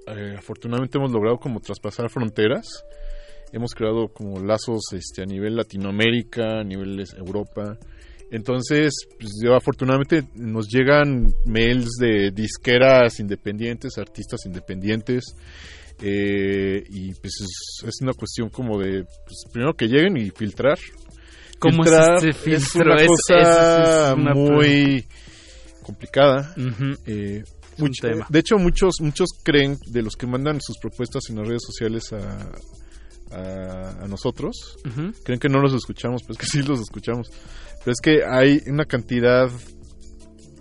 eh, 0.07 0.35
afortunadamente 0.37 0.97
hemos 0.97 1.11
logrado 1.11 1.37
como 1.37 1.59
traspasar 1.59 2.09
fronteras. 2.09 2.83
Hemos 3.51 3.73
creado 3.75 4.07
como 4.07 4.39
lazos 4.39 4.81
este, 4.93 5.21
a 5.21 5.25
nivel 5.25 5.55
Latinoamérica, 5.55 6.61
a 6.61 6.63
nivel 6.63 7.03
Europa. 7.17 7.77
Entonces, 8.31 8.91
pues, 9.19 9.29
yo, 9.43 9.53
afortunadamente 9.55 10.23
nos 10.33 10.67
llegan 10.67 11.31
mails 11.45 11.91
de 11.99 12.31
disqueras 12.31 13.19
independientes, 13.19 13.97
artistas 13.99 14.45
independientes. 14.45 15.35
eh, 16.01 16.83
y 16.89 17.13
pues 17.13 17.33
es, 17.41 17.87
es 17.87 18.01
una 18.01 18.13
cuestión 18.13 18.49
como 18.49 18.79
de, 18.79 19.03
pues, 19.03 19.45
primero 19.51 19.73
que 19.75 19.85
lleguen 19.87 20.17
y 20.17 20.31
filtrar. 20.31 20.79
¿Cómo 21.59 21.83
es 21.83 21.89
Filtrar 21.91 22.15
este 22.15 22.33
filtro? 22.33 22.81
una 22.91 22.95
Es- 23.01 23.07
cosa 23.07 23.39
es- 23.39 24.09
es 24.09 24.17
una 24.17 24.33
muy 24.33 25.05
complicada. 25.83 26.53
Ujú. 26.57 26.93
Eh, 27.05 27.43
mucho- 27.77 28.07
tema. 28.07 28.25
de 28.29 28.39
hecho, 28.39 28.57
muchos 28.57 28.95
muchos 29.01 29.29
creen, 29.43 29.77
de 29.87 30.01
los 30.03 30.15
que 30.15 30.27
mandan 30.27 30.59
sus 30.61 30.77
propuestas 30.77 31.23
en 31.29 31.37
las 31.37 31.47
redes 31.47 31.61
sociales 31.65 32.11
a, 32.13 32.51
a, 33.35 34.03
a 34.03 34.07
nosotros, 34.07 34.77
creen 35.23 35.39
que 35.39 35.49
no 35.49 35.59
los 35.59 35.73
escuchamos, 35.73 36.21
pero 36.23 36.33
es 36.33 36.37
que 36.39 36.45
sí 36.45 36.61
los 36.61 36.79
escuchamos. 36.79 37.29
Pero 37.83 37.91
es 37.91 37.99
que 38.01 38.19
hay 38.23 38.59
una 38.67 38.85
cantidad 38.85 39.49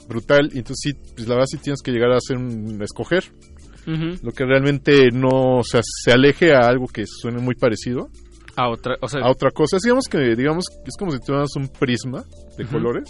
brutal 0.08 0.50
y 0.52 0.58
entonces 0.58 0.78
sí, 0.82 1.12
pues 1.14 1.28
la 1.28 1.34
verdad 1.34 1.46
sí 1.50 1.58
tienes 1.58 1.80
que 1.82 1.92
llegar 1.92 2.10
a 2.12 2.16
hacer 2.16 2.36
un 2.36 2.82
escoger. 2.82 3.24
Lo 3.84 4.30
que 4.30 4.44
realmente 4.44 5.10
no, 5.12 5.58
o 5.58 5.64
sea, 5.64 5.80
se 5.82 6.12
aleje 6.12 6.54
a 6.54 6.60
algo 6.68 6.86
que 6.86 7.02
suene 7.04 7.40
muy 7.42 7.56
parecido 7.56 8.08
A 8.54 8.70
otra, 8.70 8.94
o 9.00 9.08
sea, 9.08 9.22
a 9.22 9.30
otra 9.30 9.50
cosa. 9.50 9.76
Es, 9.76 9.82
digamos 9.82 10.04
que 10.08 10.36
digamos 10.36 10.66
es 10.86 10.94
como 10.96 11.10
si 11.10 11.18
tuvieras 11.18 11.50
un 11.56 11.66
prisma 11.68 12.22
de 12.56 12.64
colores 12.66 13.08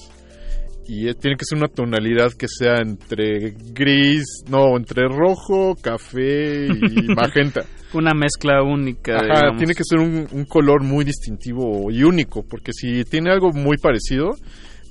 y 0.86 1.08
eh, 1.08 1.14
tiene 1.14 1.36
que 1.36 1.44
ser 1.44 1.58
una 1.58 1.68
tonalidad 1.68 2.32
que 2.32 2.46
sea 2.48 2.76
entre 2.80 3.50
gris, 3.72 4.24
no, 4.48 4.76
entre 4.76 5.06
rojo, 5.08 5.74
café 5.80 6.66
y 6.66 7.08
magenta. 7.14 7.64
una 7.94 8.12
mezcla 8.14 8.62
única. 8.62 9.16
Ajá, 9.16 9.24
digamos. 9.24 9.58
tiene 9.58 9.74
que 9.74 9.84
ser 9.84 9.98
un, 9.98 10.26
un 10.32 10.44
color 10.46 10.82
muy 10.82 11.04
distintivo 11.04 11.90
y 11.90 12.02
único, 12.04 12.42
porque 12.48 12.72
si 12.72 13.04
tiene 13.04 13.30
algo 13.30 13.52
muy 13.52 13.76
parecido, 13.76 14.30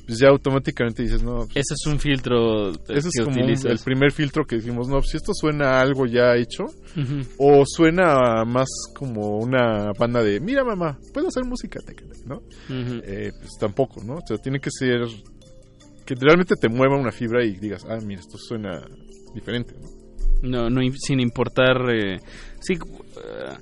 pues 0.08 0.20
ya 0.20 0.30
automáticamente 0.30 1.04
dices, 1.04 1.22
no, 1.24 1.46
pues, 1.46 1.50
Ese 1.58 1.74
es 1.76 1.86
un 1.88 2.00
filtro 2.00 2.72
eh, 2.72 2.76
ese 2.90 3.10
es 3.14 3.24
como 3.24 3.44
un- 3.44 3.50
el 3.50 3.80
primer 3.84 4.12
filtro 4.12 4.46
que 4.46 4.56
decimos, 4.58 4.88
no, 4.88 5.02
si 5.04 5.16
esto 5.18 5.32
suena 5.34 5.78
a 5.78 5.82
algo 5.82 6.06
ya 6.06 6.36
hecho, 6.36 6.66
o 7.38 7.64
suena 7.66 8.44
más 8.46 8.68
como 8.96 9.38
una 9.38 9.92
banda 9.98 10.24
de, 10.24 10.40
mira 10.40 10.64
mamá, 10.64 10.98
puedo 11.14 11.28
hacer 11.28 11.44
música, 11.46 11.80
¿no? 12.26 12.42
Eh, 12.70 13.32
pues 13.40 13.52
tampoco, 13.60 14.04
¿no? 14.04 14.16
O 14.16 14.22
sea, 14.28 14.38
tiene 14.38 14.60
que 14.60 14.70
ser 14.72 15.02
que 16.16 16.26
realmente 16.26 16.56
te 16.56 16.70
mueva 16.70 16.98
una 16.98 17.12
fibra 17.12 17.44
y 17.46 17.58
digas, 17.58 17.86
ah, 17.90 17.98
mira, 18.06 18.20
esto 18.22 18.38
suena 18.38 18.82
diferente, 19.34 19.74
¿no? 20.44 20.70
No, 20.70 20.82
sin 20.96 21.20
importar. 21.20 21.78
eh, 21.94 22.20
sí, 22.60 22.74
eh, 22.74 23.54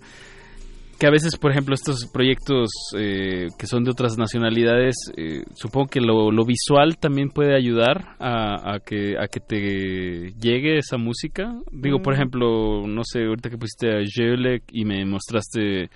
que 0.97 1.07
a 1.07 1.11
veces, 1.11 1.37
por 1.37 1.51
ejemplo, 1.51 1.73
estos 1.75 2.07
proyectos 2.11 2.69
eh, 2.97 3.47
que 3.57 3.67
son 3.67 3.83
de 3.85 3.91
otras 3.91 4.17
nacionalidades, 4.17 4.95
eh, 5.15 5.43
supongo 5.55 5.87
que 5.87 6.01
lo, 6.01 6.29
lo 6.31 6.43
visual 6.45 6.97
también 6.97 7.29
puede 7.29 7.55
ayudar 7.55 8.15
a, 8.19 8.73
a 8.75 8.79
que 8.81 9.15
a 9.17 9.27
que 9.27 9.39
te 9.39 10.33
llegue 10.39 10.77
esa 10.77 10.97
música. 10.97 11.53
Digo, 11.71 12.01
por 12.01 12.13
Mm. 12.13 12.15
ejemplo, 12.17 12.87
no 12.87 13.03
sé, 13.05 13.23
ahorita 13.25 13.49
que 13.49 13.57
pusiste 13.57 13.89
a 13.91 14.01
Jelek 14.05 14.63
y 14.73 14.83
me 14.83 15.05
mostraste, 15.05 15.89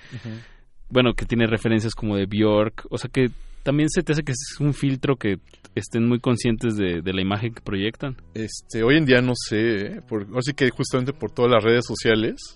bueno, 0.90 1.14
que 1.14 1.26
tiene 1.26 1.48
referencias 1.48 1.96
como 1.96 2.16
de 2.16 2.26
Bjork, 2.26 2.86
o 2.90 2.98
sea 2.98 3.10
que 3.12 3.28
también 3.64 3.90
se 3.90 4.04
te 4.04 4.12
hace 4.12 4.24
que 4.24 4.34
es 4.34 4.58
un 4.60 4.74
filtro 4.74 5.16
que 5.16 5.38
estén 5.76 6.08
muy 6.08 6.20
conscientes 6.20 6.76
de, 6.76 7.02
de 7.02 7.14
la 7.14 7.22
imagen 7.22 7.54
que 7.54 7.62
proyectan. 7.62 8.18
Este, 8.34 8.84
hoy 8.84 8.98
en 8.98 9.06
día 9.06 9.22
no 9.22 9.34
sé, 9.36 9.88
¿eh? 9.88 10.02
por, 10.08 10.28
así 10.38 10.54
que 10.54 10.70
justamente 10.70 11.14
por 11.14 11.32
todas 11.32 11.52
las 11.52 11.64
redes 11.64 11.86
sociales, 11.86 12.56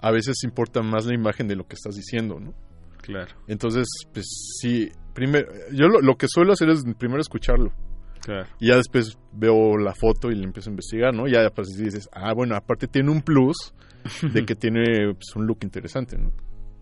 a 0.00 0.10
veces 0.10 0.42
importa 0.44 0.82
más 0.82 1.06
la 1.06 1.14
imagen 1.14 1.48
de 1.48 1.56
lo 1.56 1.66
que 1.66 1.74
estás 1.74 1.94
diciendo, 1.94 2.38
¿no? 2.40 2.52
Claro. 3.00 3.34
Entonces, 3.48 3.86
pues 4.12 4.26
sí, 4.60 4.88
primero, 5.14 5.48
yo 5.72 5.86
lo, 5.88 6.00
lo 6.00 6.16
que 6.16 6.26
suelo 6.28 6.52
hacer 6.52 6.68
es 6.68 6.84
primero 6.98 7.20
escucharlo. 7.20 7.72
Claro. 8.20 8.46
Y 8.58 8.68
ya 8.68 8.76
después 8.76 9.18
veo 9.32 9.78
la 9.78 9.94
foto 9.94 10.30
y 10.30 10.34
le 10.34 10.44
empiezo 10.44 10.68
a 10.68 10.72
investigar, 10.72 11.14
¿no? 11.14 11.26
Ya 11.26 11.48
pues 11.50 11.68
dices, 11.68 12.08
ah, 12.12 12.34
bueno, 12.34 12.54
aparte 12.54 12.86
tiene 12.86 13.10
un 13.10 13.22
plus 13.22 13.72
de 14.34 14.44
que 14.44 14.54
tiene 14.54 15.14
pues, 15.14 15.34
un 15.34 15.46
look 15.46 15.58
interesante, 15.62 16.18
¿no? 16.18 16.32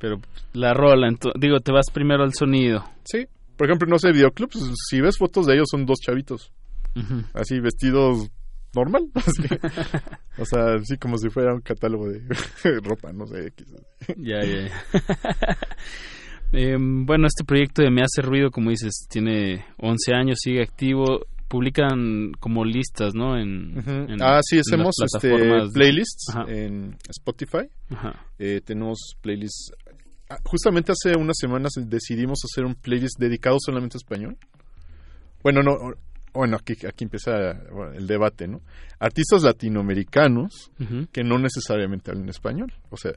Pero 0.01 0.17
la 0.53 0.75
rola, 0.75 1.09
digo, 1.39 1.59
te 1.61 1.73
vas 1.73 1.87
primero 1.93 2.23
al 2.23 2.33
sonido. 2.33 2.85
Sí. 3.05 3.27
Por 3.59 3.67
ejemplo, 3.67 3.87
no 3.89 3.99
sé, 3.99 4.12
videoclips, 4.12 4.59
si 4.89 5.01
ves 5.03 5.19
fotos 5.19 5.45
de 5.47 5.55
ellos 5.55 5.67
son 5.70 5.85
dos 5.85 5.99
chavitos. 6.01 6.51
Así 7.35 7.61
vestidos 7.61 8.31
normal. 8.75 9.03
así. 9.15 9.43
o 10.39 10.45
sea, 10.47 10.75
así 10.75 10.97
como 10.97 11.19
si 11.19 11.28
fuera 11.28 11.53
un 11.55 11.61
catálogo 11.61 12.09
de 12.09 12.23
ropa, 12.85 13.12
no 13.12 13.27
sé. 13.27 13.49
X. 13.49 13.67
Ya, 14.17 14.43
ya, 14.45 14.69
ya. 14.69 15.59
Em, 16.53 17.05
bueno, 17.05 17.27
este 17.27 17.45
proyecto 17.45 17.83
de 17.83 17.91
Me 17.91 18.03
Hace 18.03 18.23
Ruido, 18.23 18.51
como 18.51 18.70
dices, 18.70 19.07
tiene 19.11 19.67
11 19.78 20.15
años, 20.15 20.39
sigue 20.41 20.62
activo. 20.62 21.27
Publican 21.49 22.33
como 22.41 22.62
listas, 22.65 23.15
¿no? 23.15 23.39
En, 23.39 23.78
Ujú. 23.78 23.91
en- 23.91 24.23
ah, 24.23 24.39
sí, 24.43 24.59
hacemos 24.59 24.95
este, 25.03 25.28
de- 25.28 25.69
playlists 25.73 26.27
en 26.47 26.97
Spotify. 27.09 27.69
Ajá. 27.91 28.27
Eh, 28.39 28.61
tenemos 28.65 28.99
playlists. 29.23 29.73
Ah, 30.31 30.39
Justamente 30.45 30.93
hace 30.93 31.17
unas 31.19 31.37
semanas 31.39 31.73
decidimos 31.77 32.39
hacer 32.45 32.65
un 32.65 32.75
playlist 32.75 33.19
dedicado 33.19 33.59
solamente 33.61 33.97
a 33.97 33.99
español. 33.99 34.37
Bueno, 35.43 35.63
no. 35.63 35.95
Bueno, 36.35 36.57
aquí, 36.57 36.75
aquí 36.87 37.05
empieza 37.05 37.33
el 37.95 38.07
debate, 38.07 38.47
¿no? 38.47 38.61
Artistas 39.01 39.43
latinoamericanos 39.43 40.71
que 41.11 41.25
no 41.25 41.39
necesariamente 41.39 42.11
hablan 42.11 42.29
español. 42.29 42.73
O 42.91 42.97
sea, 42.97 43.13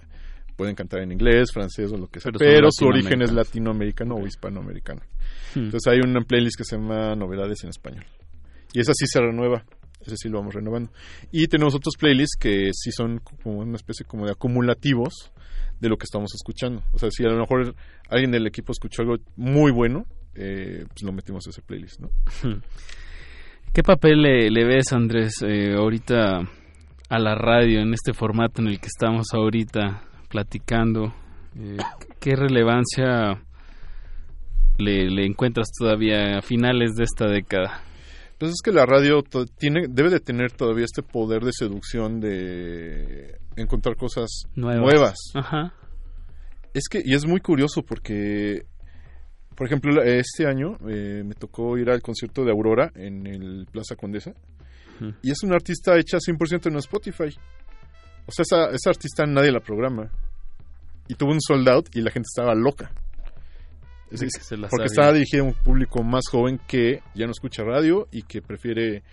pueden 0.56 0.76
cantar 0.76 1.02
en 1.02 1.12
inglés, 1.12 1.52
francés 1.54 1.92
o 1.92 1.98
lo 1.98 2.08
que 2.08 2.20
sea, 2.20 2.32
Pero 2.32 2.70
su 2.72 2.86
origen 2.86 3.22
es 3.22 3.32
latinoamericano 3.32 4.16
o 4.16 4.26
hispanoamericano. 4.26 5.02
Hmm. 5.56 5.66
Entonces 5.66 5.92
hay 5.92 6.00
una 6.00 6.22
playlist 6.22 6.58
que 6.58 6.64
se 6.64 6.78
llama 6.78 7.16
Novedades 7.16 7.64
en 7.64 7.70
Español. 7.70 8.06
Y 8.74 8.80
esa 8.80 8.94
sí 8.94 9.06
se 9.08 9.20
renueva. 9.20 9.64
Ese 10.06 10.16
sí 10.18 10.30
lo 10.30 10.40
vamos 10.40 10.56
renovando. 10.56 10.92
Y 11.32 11.48
tenemos 11.48 11.76
otros 11.76 11.96
playlists 11.98 12.38
que 12.40 12.70
sí 12.74 12.92
son 12.92 13.20
como 13.20 13.60
una 13.60 13.76
especie 13.76 14.06
como 14.06 14.26
de 14.26 14.32
acumulativos 14.32 15.32
de 15.80 15.90
lo 15.90 15.98
que 15.98 16.06
estamos 16.06 16.34
escuchando. 16.34 16.84
O 16.94 17.00
sea, 17.00 17.10
si 17.12 17.24
a 17.24 17.30
lo 17.30 17.40
mejor 17.40 17.76
alguien 18.10 18.32
del 18.32 18.48
equipo 18.48 18.72
escuchó 18.72 19.02
algo 19.02 19.16
muy 19.36 19.72
bueno, 19.72 20.06
eh, 20.36 20.86
pues 20.88 21.04
lo 21.04 21.12
metimos 21.12 21.46
a 21.48 21.50
ese 21.50 21.62
playlist, 21.62 22.00
¿no? 22.00 22.10
¿Qué 23.74 23.84
papel 23.84 24.22
le, 24.22 24.66
ves, 24.66 24.92
Andrés, 24.92 25.42
eh, 25.44 25.74
ahorita 25.76 26.42
a 27.10 27.20
la 27.20 27.36
radio 27.36 27.80
en 27.80 27.94
este 27.94 28.14
formato 28.14 28.62
en 28.62 28.68
el 28.68 28.80
que 28.80 28.88
estamos 28.88 29.28
ahorita 29.34 30.04
platicando? 30.30 31.14
Eh, 31.58 31.78
¿Qué 32.20 32.36
relevancia 32.36 33.42
le, 34.78 35.10
le 35.10 35.26
encuentras 35.26 35.70
todavía 35.78 36.38
a 36.38 36.42
finales 36.42 36.96
de 36.96 37.06
esta 37.06 37.28
década? 37.28 37.82
Pues 38.42 38.54
es 38.54 38.62
que 38.64 38.72
la 38.72 38.88
radio 38.88 39.22
tiene, 39.60 39.86
debe 39.88 40.10
de 40.10 40.20
tener 40.20 40.52
todavía 40.52 40.86
este 40.86 41.04
poder 41.04 41.44
de 41.44 41.52
seducción 41.54 42.20
de 42.20 43.40
encontrar 43.56 43.96
cosas 43.96 44.46
Nuevas. 44.56 44.82
nuevas. 44.82 45.16
Ajá. 45.36 45.76
Es 46.74 46.86
que, 46.90 47.04
y 47.06 47.14
es 47.14 47.28
muy 47.28 47.40
curioso 47.40 47.84
porque, 47.84 48.66
por 49.56 49.68
ejemplo, 49.68 50.02
este 50.02 50.48
año 50.48 50.76
eh, 50.90 51.22
me 51.24 51.36
tocó 51.36 51.78
ir 51.78 51.92
al 51.92 52.02
concierto 52.02 52.44
de 52.44 52.50
Aurora 52.50 52.92
en 52.96 53.28
el 53.28 53.68
Plaza 53.72 53.96
Condesa. 53.96 54.34
Y 55.22 55.30
es 55.30 55.44
una 55.44 55.58
artista 55.58 55.96
hecha 56.00 56.18
100% 56.18 56.66
en 56.66 56.78
Spotify. 56.78 57.38
O 58.26 58.32
sea, 58.32 58.42
esa, 58.42 58.72
esa 58.74 58.90
artista 58.90 59.24
nadie 59.28 59.52
la 59.52 59.60
programa. 59.60 60.10
Y 61.08 61.14
tuvo 61.14 61.30
un 61.30 61.42
sold 61.42 61.70
out 61.70 61.96
y 61.96 62.02
la 62.02 62.10
gente 62.10 62.26
estaba 62.26 62.56
loca. 62.56 62.92
Que 64.20 64.30
se 64.30 64.58
la 64.58 64.68
porque 64.68 64.88
sabía. 64.90 65.02
estaba 65.02 65.14
dirigida 65.14 65.42
a 65.42 65.46
un 65.46 65.54
público 65.54 66.04
más 66.04 66.24
joven 66.30 66.60
que 66.68 67.00
ya 67.16 67.26
no 67.26 67.32
escucha 67.32 67.64
radio 67.64 68.08
y 68.12 68.24
que 68.24 68.42
prefiere 68.42 69.04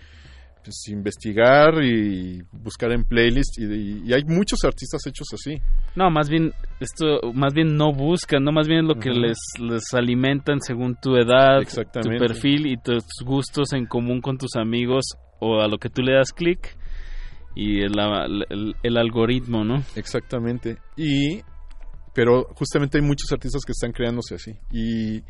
pues, 0.63 0.87
investigar 0.89 1.81
y 1.83 2.43
buscar 2.51 2.91
en 2.91 3.05
playlists. 3.05 3.57
Y, 3.59 3.63
y- 3.65 4.01
y 4.05 4.13
hay 4.13 4.23
muchos 4.25 4.59
artistas 4.65 5.01
hechos 5.07 5.27
así. 5.33 5.57
No, 5.95 6.09
más 6.11 6.29
bien, 6.29 6.51
esto, 6.81 7.31
más 7.33 7.53
bien 7.53 7.75
no 7.77 7.93
buscan, 7.93 8.43
no, 8.43 8.51
más 8.51 8.67
bien 8.67 8.81
es 8.81 8.85
lo 8.87 8.95
que 8.99 9.09
les, 9.09 9.37
les 9.59 9.93
alimentan 9.93 10.59
según 10.61 10.95
tu 11.01 11.15
edad, 11.15 11.61
tu 12.03 12.09
perfil 12.19 12.67
y 12.67 12.77
tus 12.77 13.03
gustos 13.25 13.71
en 13.73 13.85
común 13.85 14.19
con 14.21 14.37
tus 14.37 14.55
amigos 14.57 15.05
o 15.39 15.61
a 15.61 15.67
lo 15.69 15.77
que 15.77 15.89
tú 15.89 16.01
le 16.01 16.13
das 16.15 16.33
clic 16.33 16.75
y 17.55 17.81
el, 17.81 17.93
el- 18.49 18.75
el 18.83 18.97
algoritmo, 18.97 19.63
¿no? 19.63 19.81
Exactamente. 19.95 20.77
Y 20.97 21.41
pero 22.19 22.43
justamente 22.53 22.97
hay 22.97 23.01
muchos 23.03 23.31
artistas 23.31 23.63
que 23.65 23.71
están 23.71 23.93
creándose 23.93 24.35
así 24.35 24.57
y 24.71 25.23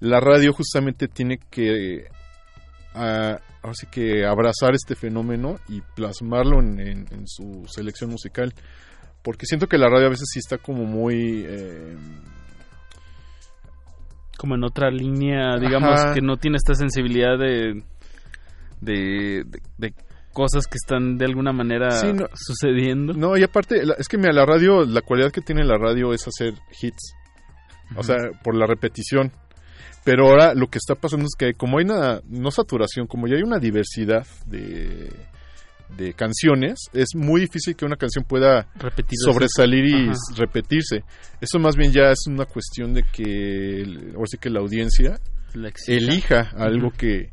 la 0.00 0.20
radio 0.20 0.52
justamente 0.52 1.08
tiene 1.08 1.38
que 1.50 2.08
ah, 2.94 3.38
ahora 3.62 3.74
sí 3.74 3.86
que 3.90 4.26
abrazar 4.26 4.74
este 4.74 4.94
fenómeno 4.96 5.58
y 5.68 5.80
plasmarlo 5.94 6.60
en, 6.60 6.78
en- 6.78 7.06
en 7.10 7.26
su 7.26 7.64
selección 7.68 8.10
musical 8.10 8.52
porque 9.22 9.46
siento 9.46 9.66
que 9.66 9.78
la 9.78 9.88
radio 9.88 10.08
a 10.08 10.10
veces 10.10 10.28
sí 10.30 10.38
está 10.40 10.58
como 10.58 10.84
muy 10.84 11.44
eh, 11.48 11.96
Como 14.36 14.54
en 14.56 14.64
otra 14.64 14.90
línea, 14.90 15.56
digamos, 15.58 15.98
Ajá. 15.98 16.12
que 16.14 16.20
no 16.20 16.36
tiene 16.36 16.58
esta 16.58 16.74
sensibilidad 16.74 17.38
de, 17.38 17.82
de, 18.82 19.44
de- 19.46 19.62
de 19.78 19.94
cosas 20.36 20.66
que 20.66 20.76
están 20.76 21.16
de 21.16 21.24
alguna 21.24 21.50
manera 21.52 21.90
Sí, 21.92 22.12
no- 22.12 22.26
sucediendo. 22.34 23.14
No, 23.14 23.38
y 23.38 23.42
aparte, 23.42 23.80
es 23.98 24.06
que 24.06 24.18
mira, 24.18 24.34
la 24.34 24.44
radio, 24.44 24.84
la 24.84 25.00
cualidad 25.00 25.32
que 25.32 25.40
tiene 25.40 25.64
la 25.64 25.78
radio 25.78 26.12
es 26.12 26.26
hacer 26.28 26.52
hits. 26.82 27.14
O 27.96 28.02
sea, 28.02 28.16
por 28.44 28.54
la 28.54 28.66
repetición. 28.66 29.32
Pero 30.04 30.28
ahora 30.28 30.52
lo 30.54 30.66
que 30.66 30.76
está 30.78 30.94
pasando 30.94 31.24
es 31.24 31.34
que 31.38 31.54
como 31.54 31.78
hay 31.78 31.84
una, 31.86 32.20
no 32.28 32.50
saturación, 32.50 33.06
como 33.06 33.26
ya 33.26 33.36
hay 33.36 33.42
una 33.42 33.58
diversidad 33.58 34.26
de, 34.46 35.10
de 35.96 36.12
canciones, 36.12 36.74
es 36.92 37.08
muy 37.14 37.40
difícil 37.40 37.74
que 37.74 37.86
una 37.86 37.96
canción 37.96 38.24
pueda 38.24 38.68
Repetirse. 38.76 39.24
sobresalir 39.32 39.84
y 39.86 40.08
Ajá. 40.10 40.14
repetirse. 40.36 41.02
Eso 41.40 41.58
más 41.58 41.76
bien 41.76 41.92
ya 41.92 42.10
es 42.10 42.26
una 42.28 42.44
cuestión 42.44 42.92
de 42.92 43.02
que, 43.02 43.82
ahora 44.14 44.26
sí 44.26 44.36
que 44.38 44.50
la 44.50 44.60
audiencia 44.60 45.18
elija 45.88 46.50
algo 46.56 46.90
que, 46.90 47.30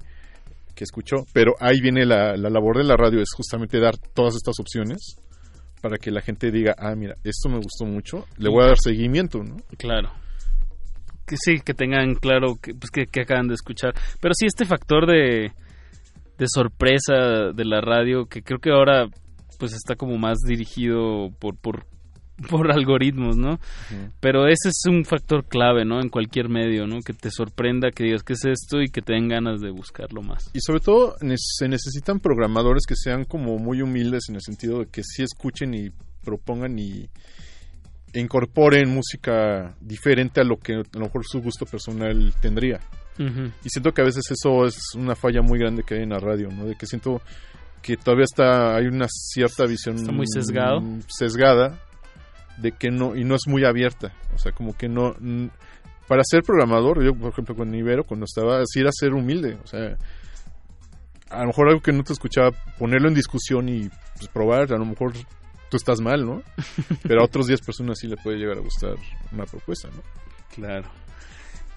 que 0.76 0.84
escuchó. 0.84 1.26
Pero 1.34 1.53
ahí 1.60 1.80
viene 1.82 2.06
la, 2.06 2.35
la 2.38 2.50
labor 2.50 2.77
de 2.77 2.84
la 2.84 2.98
radio, 2.98 3.22
es 3.22 3.30
justamente 3.35 3.80
dar 3.80 3.98
todas 3.98 4.35
estas 4.35 4.60
opciones 4.60 5.18
para 5.82 5.98
que 5.98 6.11
la 6.11 6.22
gente 6.22 6.50
diga, 6.50 6.76
ah, 6.77 6.95
mira, 6.95 7.16
esto 7.24 7.50
me 7.50 7.58
gustó 7.58 7.85
mucho, 7.85 8.26
le 8.38 8.50
voy 8.50 8.64
a 8.64 8.68
dar 8.68 8.77
seguimiento, 8.82 9.43
¿no? 9.43 9.58
Claro. 9.77 10.11
Que 11.26 11.35
sí, 11.38 11.60
que 11.60 11.74
tengan 11.74 12.16
claro 12.16 12.56
que, 12.61 12.74
pues, 12.74 12.90
que, 12.90 13.06
que 13.06 13.22
acaban 13.22 13.48
de 13.48 13.56
escuchar. 13.56 13.93
Pero 14.22 14.34
sí, 14.34 14.45
este 14.45 14.66
factor 14.66 15.06
de, 15.06 15.52
de 16.38 16.45
sorpresa 16.48 17.52
de 17.53 17.66
la 17.66 17.82
radio, 17.82 18.26
que 18.26 18.42
creo 18.42 18.60
que 18.60 18.72
ahora 18.72 19.08
pues 19.60 19.74
está 19.74 19.95
como 19.95 20.18
más 20.18 20.38
dirigido 20.48 21.30
por, 21.40 21.58
por, 21.58 21.85
por 22.50 22.72
algoritmos, 22.72 23.38
¿no? 23.38 23.60
Pero 24.20 24.48
ese 24.48 24.70
es 24.70 24.82
un 24.88 25.06
factor 25.06 25.45
clave, 25.45 25.86
¿no? 25.86 26.02
En 26.02 26.10
cualquier 26.10 26.50
medio, 26.50 26.88
¿no? 26.88 27.02
Que 27.02 27.14
te 27.14 27.30
sorprenda, 27.32 27.92
que 27.92 28.03
digas 28.06 28.24
qué 28.24 28.34
es 28.34 28.45
esto 28.45 28.82
y 28.82 28.90
que 28.90 29.02
te 29.02 29.14
den 29.14 29.28
ganas 29.28 29.62
de 29.62 29.72
buscarlo 29.72 30.22
más. 30.22 30.50
Y 30.53 30.60
sobre 30.62 30.80
todo 30.80 31.16
se 31.38 31.68
necesitan 31.68 32.20
programadores 32.20 32.84
que 32.88 32.95
sean 32.95 33.26
como 33.26 33.58
muy 33.58 33.82
humildes 33.82 34.24
en 34.30 34.36
el 34.36 34.42
sentido 34.42 34.80
de 34.80 34.88
que 34.88 35.03
sí 35.03 35.24
escuchen 35.24 35.74
y 35.74 35.90
propongan 36.24 36.78
y 36.80 37.10
incorporen 38.16 38.90
música 38.90 39.76
diferente 39.82 40.42
a 40.42 40.44
lo 40.44 40.58
que 40.58 40.74
a 40.76 40.84
lo 40.94 41.06
mejor 41.06 41.24
su 41.26 41.42
gusto 41.42 41.66
personal 41.66 42.34
tendría. 42.42 42.80
Y 43.18 43.70
siento 43.70 43.92
que 43.92 44.02
a 44.02 44.06
veces 44.06 44.24
eso 44.32 44.66
es 44.66 44.76
una 44.95 45.16
falla 45.16 45.44
muy 45.44 45.60
grande 45.60 45.84
que 45.84 45.95
hay 45.95 46.02
en 46.02 46.10
la 46.10 46.20
radio, 46.20 46.50
¿no? 46.50 46.66
De 46.66 46.76
que 46.76 46.88
siento 46.88 47.22
que 47.84 47.95
todavía 47.95 48.24
está 48.24 48.76
hay 48.76 48.88
una 48.88 49.08
cierta 49.08 49.66
visión 49.66 49.98
Está 49.98 50.12
muy 50.12 50.26
sesgado. 50.26 50.82
sesgada 51.08 51.80
de 52.57 52.72
que 52.72 52.91
no 52.91 53.15
y 53.15 53.23
no 53.23 53.35
es 53.35 53.41
muy 53.48 53.65
abierta, 53.65 54.14
o 54.33 54.38
sea, 54.38 54.51
como 54.51 54.75
que 54.77 54.88
no 54.88 55.15
para 56.07 56.23
ser 56.25 56.43
programador, 56.43 57.03
yo 57.03 57.14
por 57.14 57.32
ejemplo 57.32 57.56
con 57.56 57.73
Ibero 57.73 58.03
cuando 58.03 58.25
estaba 58.25 58.61
así 58.61 58.80
era 58.80 58.91
ser 58.91 59.14
humilde, 59.14 59.57
o 59.64 59.67
sea, 59.67 59.98
a 61.30 61.41
lo 61.41 61.48
mejor 61.48 61.69
algo 61.69 61.82
que 61.82 61.91
no 61.91 62.03
te 62.03 62.14
escuchaba 62.14 62.51
ponerlo 62.77 63.07
en 63.07 63.15
discusión 63.15 63.69
y 63.69 63.90
pues, 64.17 64.27
probar, 64.32 64.72
a 64.73 64.77
lo 64.77 64.85
mejor 64.85 65.14
tú 65.69 65.77
estás 65.77 65.99
mal, 66.01 66.25
¿no? 66.25 66.43
Pero 67.03 67.22
a 67.22 67.25
otros 67.25 67.48
10 67.48 67.61
personas 67.61 67.98
sí 67.99 68.07
le 68.07 68.17
puede 68.17 68.38
llegar 68.38 68.57
a 68.57 68.61
gustar 68.61 68.95
una 69.32 69.45
propuesta, 69.45 69.90
¿no? 69.90 70.01
Claro. 70.53 70.88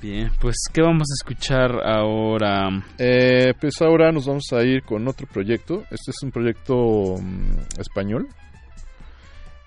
Bien, 0.00 0.30
pues 0.38 0.56
¿qué 0.70 0.82
vamos 0.82 1.06
a 1.10 1.16
escuchar 1.18 1.80
ahora? 1.82 2.68
Eh, 2.98 3.55
pues 3.58 3.80
ahora 3.80 4.12
nos 4.12 4.26
vamos 4.26 4.44
a 4.52 4.62
ir 4.62 4.82
con 4.82 5.08
otro 5.08 5.26
proyecto. 5.26 5.84
Este 5.90 6.10
es 6.10 6.22
un 6.22 6.30
proyecto 6.30 7.16
mm, 7.18 7.80
español. 7.80 8.28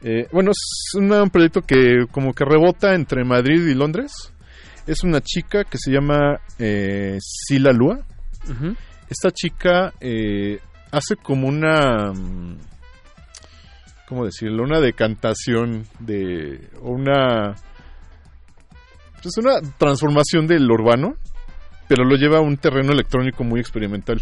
Eh, 0.01 0.27
bueno, 0.31 0.51
es 0.51 0.93
una- 0.95 1.23
un 1.23 1.29
proyecto 1.29 1.61
que 1.61 2.05
como 2.11 2.33
que 2.33 2.45
rebota 2.45 2.93
entre 2.95 3.23
Madrid 3.25 3.67
y 3.67 3.73
Londres. 3.73 4.11
Es 4.87 5.03
una 5.03 5.21
chica 5.21 5.63
que 5.65 5.77
se 5.77 5.91
llama 5.91 6.39
eh, 6.57 7.17
Sila 7.21 7.71
Lua. 7.71 7.99
Esta 9.09 9.31
chica 9.31 9.93
eh, 9.99 10.59
hace 10.91 11.15
como 11.15 11.47
una... 11.47 12.11
mm, 12.13 12.57
¿Cómo 14.07 14.25
decirlo? 14.25 14.63
Una 14.63 14.79
decantación 14.79 15.85
de... 15.99 16.69
una... 16.81 17.55
Es 19.23 19.37
una 19.37 19.59
transformación 19.77 20.47
del 20.47 20.69
urbano, 20.71 21.15
pero 21.87 22.05
lo 22.05 22.15
lleva 22.15 22.37
a 22.37 22.41
un 22.41 22.55
terreno 22.57 22.93
electrónico 22.93 23.43
muy 23.43 23.59
experimental. 23.59 24.21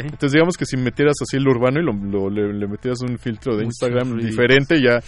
Entonces 0.00 0.32
digamos 0.32 0.56
que 0.56 0.64
si 0.64 0.76
metieras 0.76 1.14
así 1.22 1.36
el 1.36 1.46
urbano 1.48 1.80
y 1.80 1.84
lo, 1.84 1.92
lo- 1.92 2.30
le, 2.30 2.52
le 2.52 2.66
metieras 2.66 3.00
un 3.02 3.18
filtro 3.18 3.56
de 3.56 3.64
Mucho 3.64 3.86
Instagram 3.86 4.18
diferente, 4.18 4.80
ya 4.82 5.00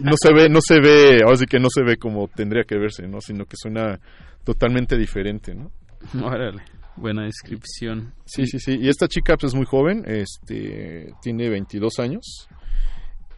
no 0.00 0.12
se 0.20 0.32
ve, 0.32 0.48
no 0.48 0.60
se 0.60 0.80
ve, 0.80 1.20
ahora 1.24 1.36
sí 1.36 1.46
que 1.46 1.58
no 1.58 1.68
se 1.72 1.82
ve 1.82 1.96
como 1.96 2.28
tendría 2.28 2.62
que 2.64 2.76
verse, 2.78 3.06
¿no? 3.08 3.20
Sino 3.20 3.44
que 3.46 3.56
suena 3.56 3.98
totalmente 4.44 4.96
diferente, 4.96 5.54
¿no? 5.54 5.70
Órale, 6.24 6.62
buena 6.96 7.24
descripción. 7.24 8.12
Sí, 8.24 8.46
sí, 8.46 8.58
sí. 8.60 8.78
Y 8.80 8.88
esta 8.88 9.08
chica 9.08 9.36
pues, 9.36 9.52
es 9.52 9.56
muy 9.56 9.66
joven, 9.66 10.04
este, 10.06 11.12
tiene 11.22 11.48
22 11.50 11.98
años. 11.98 12.48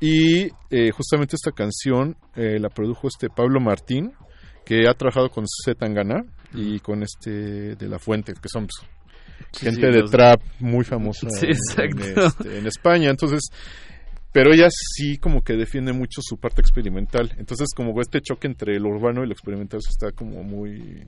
Y 0.00 0.44
eh, 0.70 0.90
justamente 0.92 1.34
esta 1.34 1.50
canción 1.50 2.16
eh, 2.36 2.58
la 2.60 2.68
produjo 2.68 3.08
este 3.08 3.28
Pablo 3.30 3.58
Martín, 3.60 4.12
que 4.64 4.86
ha 4.86 4.94
trabajado 4.94 5.28
con 5.30 5.44
Z 5.46 5.74
Tangana 5.78 6.22
y 6.54 6.78
con 6.80 7.02
este 7.02 7.74
de 7.74 7.88
La 7.88 7.98
Fuente, 7.98 8.32
que 8.34 8.48
son 8.48 8.66
pues, 8.66 8.88
gente 9.58 9.74
sí, 9.76 9.80
de 9.92 10.00
los- 10.00 10.10
trap 10.10 10.40
muy 10.60 10.84
famosa 10.84 11.28
Sí, 11.30 11.46
en- 11.46 11.52
exacto. 11.52 12.04
En, 12.04 12.18
este, 12.26 12.58
en 12.58 12.66
España. 12.66 13.10
Entonces, 13.10 13.40
pero 14.32 14.52
ella 14.52 14.68
sí 14.70 15.18
como 15.18 15.42
que 15.42 15.54
defiende 15.54 15.92
mucho 15.92 16.20
su 16.22 16.36
parte 16.38 16.60
experimental. 16.60 17.34
Entonces, 17.38 17.68
como 17.74 17.98
este 18.00 18.20
choque 18.20 18.46
entre 18.46 18.78
lo 18.78 18.88
urbano 18.90 19.22
y 19.24 19.26
lo 19.26 19.32
experimental 19.32 19.80
está 19.88 20.12
como 20.12 20.42
muy 20.42 21.06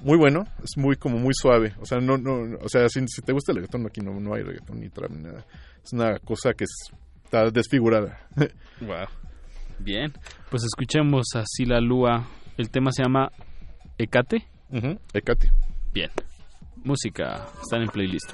muy 0.00 0.16
bueno, 0.16 0.44
es 0.62 0.76
muy 0.76 0.96
como 0.96 1.18
muy 1.18 1.34
suave. 1.34 1.74
O 1.80 1.84
sea, 1.84 1.98
no 1.98 2.16
no, 2.18 2.56
o 2.60 2.68
sea, 2.68 2.88
si, 2.88 3.00
si 3.08 3.20
te 3.22 3.32
gusta 3.32 3.50
el 3.52 3.56
reggaetón 3.56 3.84
aquí 3.86 4.00
no, 4.00 4.18
no 4.20 4.32
hay 4.34 4.42
reggaetón 4.44 4.78
ni 4.80 4.88
trap 4.90 5.10
ni 5.10 5.22
nada. 5.24 5.44
Es 5.84 5.92
una 5.92 6.18
cosa 6.20 6.52
que 6.54 6.64
es- 6.64 6.92
está 7.24 7.50
desfigurada. 7.50 8.18
Wow. 8.80 9.06
Bien, 9.80 10.12
pues 10.50 10.62
escuchemos 10.64 11.26
a 11.34 11.42
Sila 11.46 11.80
Lua. 11.80 12.28
El 12.56 12.70
tema 12.70 12.90
se 12.92 13.02
llama 13.02 13.30
Ecate. 13.98 14.46
Ujú, 14.70 14.98
Ecate. 15.12 15.50
Bien. 15.92 16.10
Música, 16.88 17.44
están 17.60 17.82
en 17.82 17.88
playlist. 17.88 18.32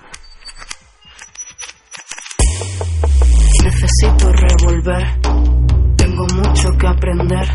Necesito 3.64 4.30
revolver, 4.30 5.20
tengo 5.96 6.24
mucho 6.36 6.68
que 6.78 6.86
aprender. 6.86 7.48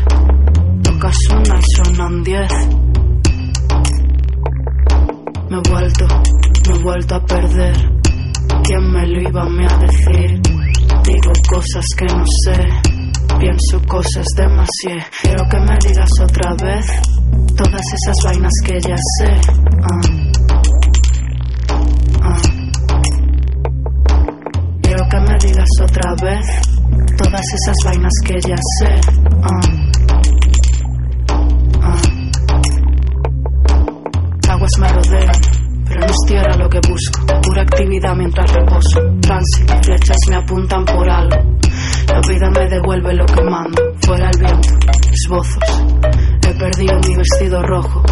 Tocas 0.82 1.16
una 1.30 1.58
y 1.58 1.62
sonan 1.74 2.22
diez. 2.22 2.52
Me 5.48 5.56
he 5.56 5.70
vuelto, 5.70 6.06
me 6.68 6.76
he 6.76 6.82
vuelto 6.82 7.14
a 7.14 7.24
perder. 7.24 7.76
¿Quién 8.64 8.92
me 8.92 9.06
lo 9.06 9.22
iba 9.22 9.40
a 9.40 9.48
mí 9.48 9.66
decir? 9.80 10.38
Digo 10.42 11.32
cosas 11.48 11.86
que 11.96 12.04
no 12.04 12.24
sé, 12.44 12.68
pienso 13.38 13.88
cosas 13.88 14.26
demasiado. 14.36 15.06
Quiero 15.22 15.48
que 15.50 15.60
me 15.60 15.78
digas 15.78 16.10
otra 16.22 16.54
vez 16.62 16.86
todas 17.56 17.80
esas 17.80 18.16
vainas 18.22 18.52
que 18.66 18.78
ya 18.80 18.96
sé. 19.18 19.40
Ah. 19.82 20.30
Esas 27.52 27.76
vainas 27.84 28.12
que 28.24 28.34
ya 28.46 28.56
sé. 28.78 29.00
Ah. 29.42 29.60
Aguas 34.48 34.70
me 34.78 34.88
rodean, 34.88 35.40
pero 35.88 36.00
no 36.00 36.06
es 36.06 36.16
tierra 36.26 36.56
lo 36.56 36.68
que 36.68 36.80
busco. 36.88 37.26
Pura 37.42 37.62
actividad 37.62 38.14
mientras 38.16 38.52
reposo. 38.52 39.00
Tránsito, 39.20 39.74
flechas 39.82 40.16
me 40.28 40.36
apuntan 40.36 40.84
por 40.84 41.08
algo. 41.08 41.36
La 42.08 42.20
vida 42.28 42.50
me 42.50 42.68
devuelve 42.68 43.14
lo 43.14 43.26
que 43.26 43.42
mando. 43.42 43.82
Fuera 44.02 44.30
el 44.30 44.38
viento, 44.40 44.68
esbozos. 45.12 45.82
He 46.46 46.54
perdido 46.54 46.98
mi 47.06 47.16
vestido 47.16 47.62
rojo, 47.62 48.02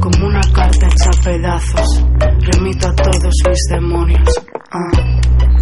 como 0.00 0.26
una 0.26 0.40
carta 0.52 0.86
hecha 0.86 1.10
a 1.10 1.24
pedazos. 1.24 2.04
Remito 2.52 2.88
a 2.88 2.94
todos 2.94 3.34
mis 3.48 3.64
demonios. 3.70 4.28
Ah. 4.70 5.59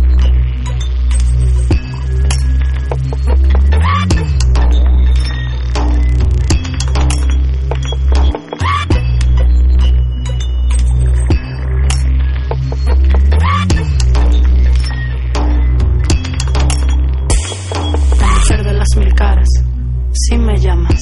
Si 20.29 20.37
me 20.37 20.57
llamas. 20.59 21.01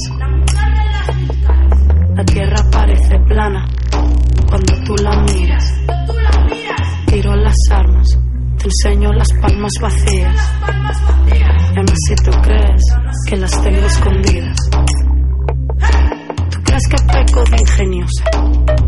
La 2.15 2.25
tierra 2.25 2.57
parece 2.71 3.19
plana 3.27 3.67
cuando 4.49 4.73
tú 4.85 4.95
la 5.03 5.21
miras. 5.23 5.65
Tiro 7.07 7.35
las 7.35 7.57
armas, 7.71 8.07
te 8.59 8.65
enseño 8.65 9.13
las 9.13 9.29
palmas 9.41 9.73
vacías. 9.81 10.53
Y 11.27 11.79
aún 11.79 11.87
así 11.91 12.15
tú 12.25 12.31
crees 12.43 12.83
que 13.29 13.37
las 13.37 13.63
tengo 13.63 13.87
escondidas. 13.87 14.57
¿Tú 16.51 16.59
crees 16.65 16.89
que 16.89 16.97
peco 17.13 17.45
de 17.51 17.57
ingeniosa? 17.61 18.25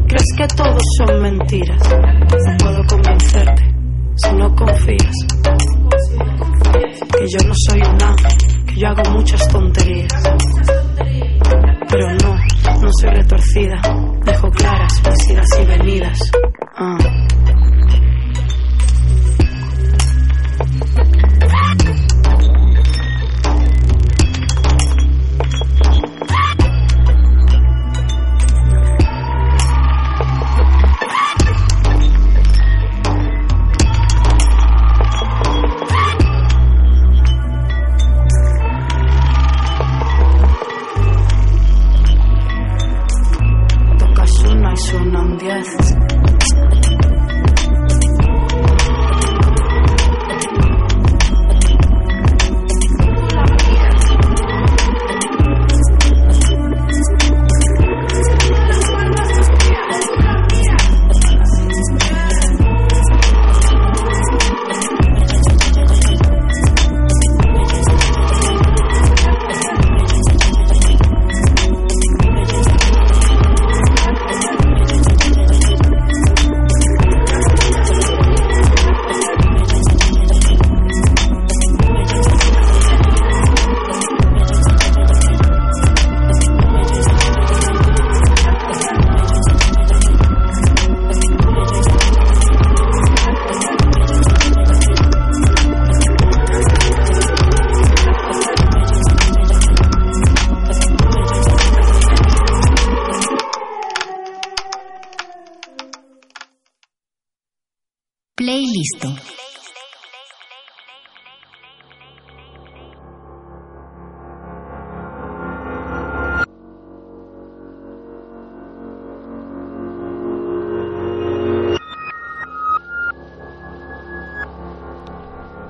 ¿Crees 0.06 0.26
que 0.36 0.46
todos 0.56 0.82
son 0.98 1.20
mentiras? 1.20 1.82
No 1.90 2.56
puedo 2.58 2.86
convencerte 2.86 3.74
si 4.16 4.34
no 4.36 4.54
confías. 4.54 5.16
Que 7.18 7.26
yo 7.26 7.38
no 7.46 7.54
soy 7.66 7.80
un 7.80 8.02
ángel, 8.02 8.57
yo 8.78 8.88
hago 8.88 9.10
muchas 9.10 9.48
tonterías. 9.48 10.12
Pero 11.90 12.06
no, 12.22 12.36
no 12.80 12.90
soy 13.00 13.10
retorcida. 13.10 13.80
Dejo 14.24 14.50
claras 14.50 15.02
mis 15.04 15.58
y 15.58 15.64
venidas. 15.64 16.18
Ah. 16.76 16.96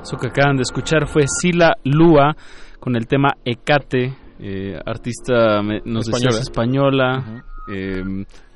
Eso 0.09 0.17
que 0.17 0.29
acaban 0.29 0.57
de 0.57 0.63
escuchar 0.63 1.07
fue 1.07 1.25
Sila 1.27 1.77
Lua 1.85 2.35
con 2.81 2.97
el 2.97 3.07
tema 3.07 3.35
Ecate, 3.45 4.17
eh, 4.39 4.81
artista, 4.87 5.61
nos 5.85 6.07
decías, 6.07 6.41
española. 6.41 7.45
eh, 7.71 8.03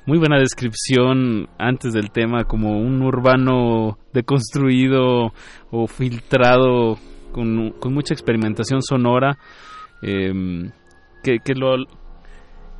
muy 0.07 0.17
buena 0.17 0.39
descripción 0.39 1.47
antes 1.59 1.93
del 1.93 2.09
tema, 2.09 2.45
como 2.45 2.79
un 2.79 3.03
urbano 3.03 3.99
deconstruido 4.11 5.31
o 5.69 5.85
filtrado 5.85 6.97
con, 7.31 7.69
con 7.79 7.93
mucha 7.93 8.15
experimentación 8.15 8.81
sonora. 8.81 9.37
eh, 10.01 10.33
que, 11.21 11.37
que 11.37 11.53
lo 11.53 11.75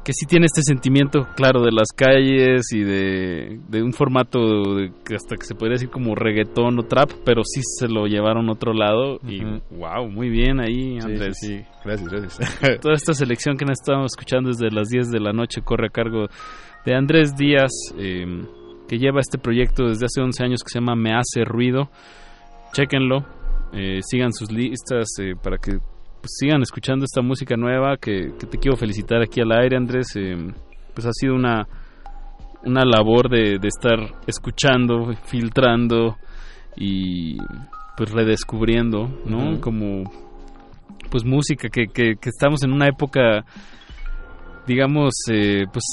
que 0.03 0.11
sí 0.13 0.25
tiene 0.25 0.45
este 0.47 0.61
sentimiento 0.63 1.27
claro 1.35 1.61
de 1.63 1.71
las 1.71 1.87
calles 1.95 2.73
y 2.73 2.81
de, 2.83 3.59
de 3.69 3.81
un 3.81 3.93
formato 3.93 4.75
de- 4.75 4.91
que 5.05 5.15
hasta 5.15 5.35
que 5.37 5.45
se 5.45 5.55
podría 5.55 5.75
decir 5.75 5.89
como 5.89 6.13
reggaetón 6.15 6.77
o 6.79 6.83
trap, 6.83 7.09
pero 7.23 7.41
sí 7.45 7.61
se 7.79 7.87
lo 7.87 8.05
llevaron 8.07 8.49
a 8.49 8.51
otro 8.51 8.73
lado 8.73 9.19
y 9.27 9.41
wow, 9.75 10.09
muy 10.09 10.29
bien 10.29 10.59
ahí 10.59 10.99
Sí, 10.99 11.05
Andrés. 11.05 11.37
sí, 11.39 11.47
sí. 11.59 11.63
Gracias, 11.85 12.09
gracias. 12.09 12.59
Toda 12.81 12.95
esta 12.95 13.13
selección 13.13 13.55
que 13.57 13.65
nos 13.65 13.79
estábamos 13.79 14.11
escuchando 14.13 14.49
desde 14.49 14.69
las 14.75 14.89
10 14.89 15.09
de 15.11 15.19
la 15.21 15.31
noche 15.31 15.61
corre 15.61 15.87
a 15.87 15.89
cargo 15.89 16.25
de 16.85 16.95
Andrés 16.95 17.35
Díaz, 17.37 17.71
eh, 17.97 18.25
que 18.89 18.97
lleva 18.97 19.21
este 19.21 19.37
proyecto 19.37 19.87
desde 19.87 20.05
hace 20.07 20.21
11 20.21 20.43
años 20.43 20.63
que 20.63 20.69
se 20.69 20.79
llama 20.79 20.95
Me 20.95 21.13
Hace 21.13 21.45
Ruido. 21.45 21.89
Chéquenlo, 22.73 23.25
eh, 23.73 23.99
sigan 24.01 24.33
sus 24.33 24.51
listas 24.51 25.07
eh, 25.21 25.33
para 25.41 25.57
que 25.57 25.77
pues, 26.23 26.37
sigan 26.39 26.61
escuchando 26.63 27.03
esta 27.05 27.21
música 27.21 27.55
nueva 27.57 27.97
que, 27.97 28.31
que 28.39 28.47
te 28.47 28.57
quiero 28.57 28.77
felicitar 28.77 29.21
aquí 29.21 29.41
al 29.41 29.51
aire 29.51 29.75
Andrés. 29.77 30.07
Eh, 30.15 30.35
pues 30.93 31.05
ha 31.05 31.11
sido 31.13 31.35
una 31.35 31.67
una 32.65 32.85
labor 32.85 33.29
de, 33.29 33.59
de 33.59 33.67
estar 33.67 33.99
escuchando 34.25 35.13
filtrando 35.25 36.15
y 36.77 37.35
pues 37.97 38.09
redescubriendo 38.11 39.09
no 39.25 39.59
como 39.59 40.09
pues 41.11 41.25
música 41.25 41.67
que, 41.69 41.87
que, 41.87 42.15
que 42.15 42.29
estamos 42.29 42.63
en 42.63 42.71
una 42.71 42.87
época 42.87 43.43
digamos 44.65 45.11
eh, 45.29 45.65
pues 45.73 45.83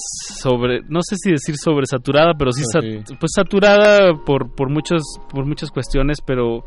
sobre 0.40 0.80
no 0.88 1.00
sé 1.02 1.16
si 1.18 1.32
decir 1.32 1.56
sobresaturada 1.56 2.34
pero 2.38 2.52
sí, 2.52 2.62
sat- 2.72 3.18
pues 3.18 3.32
saturada 3.34 4.14
por 4.24 4.54
por 4.54 4.70
muchos 4.70 5.02
por 5.28 5.44
muchas 5.46 5.70
cuestiones 5.72 6.18
pero 6.24 6.64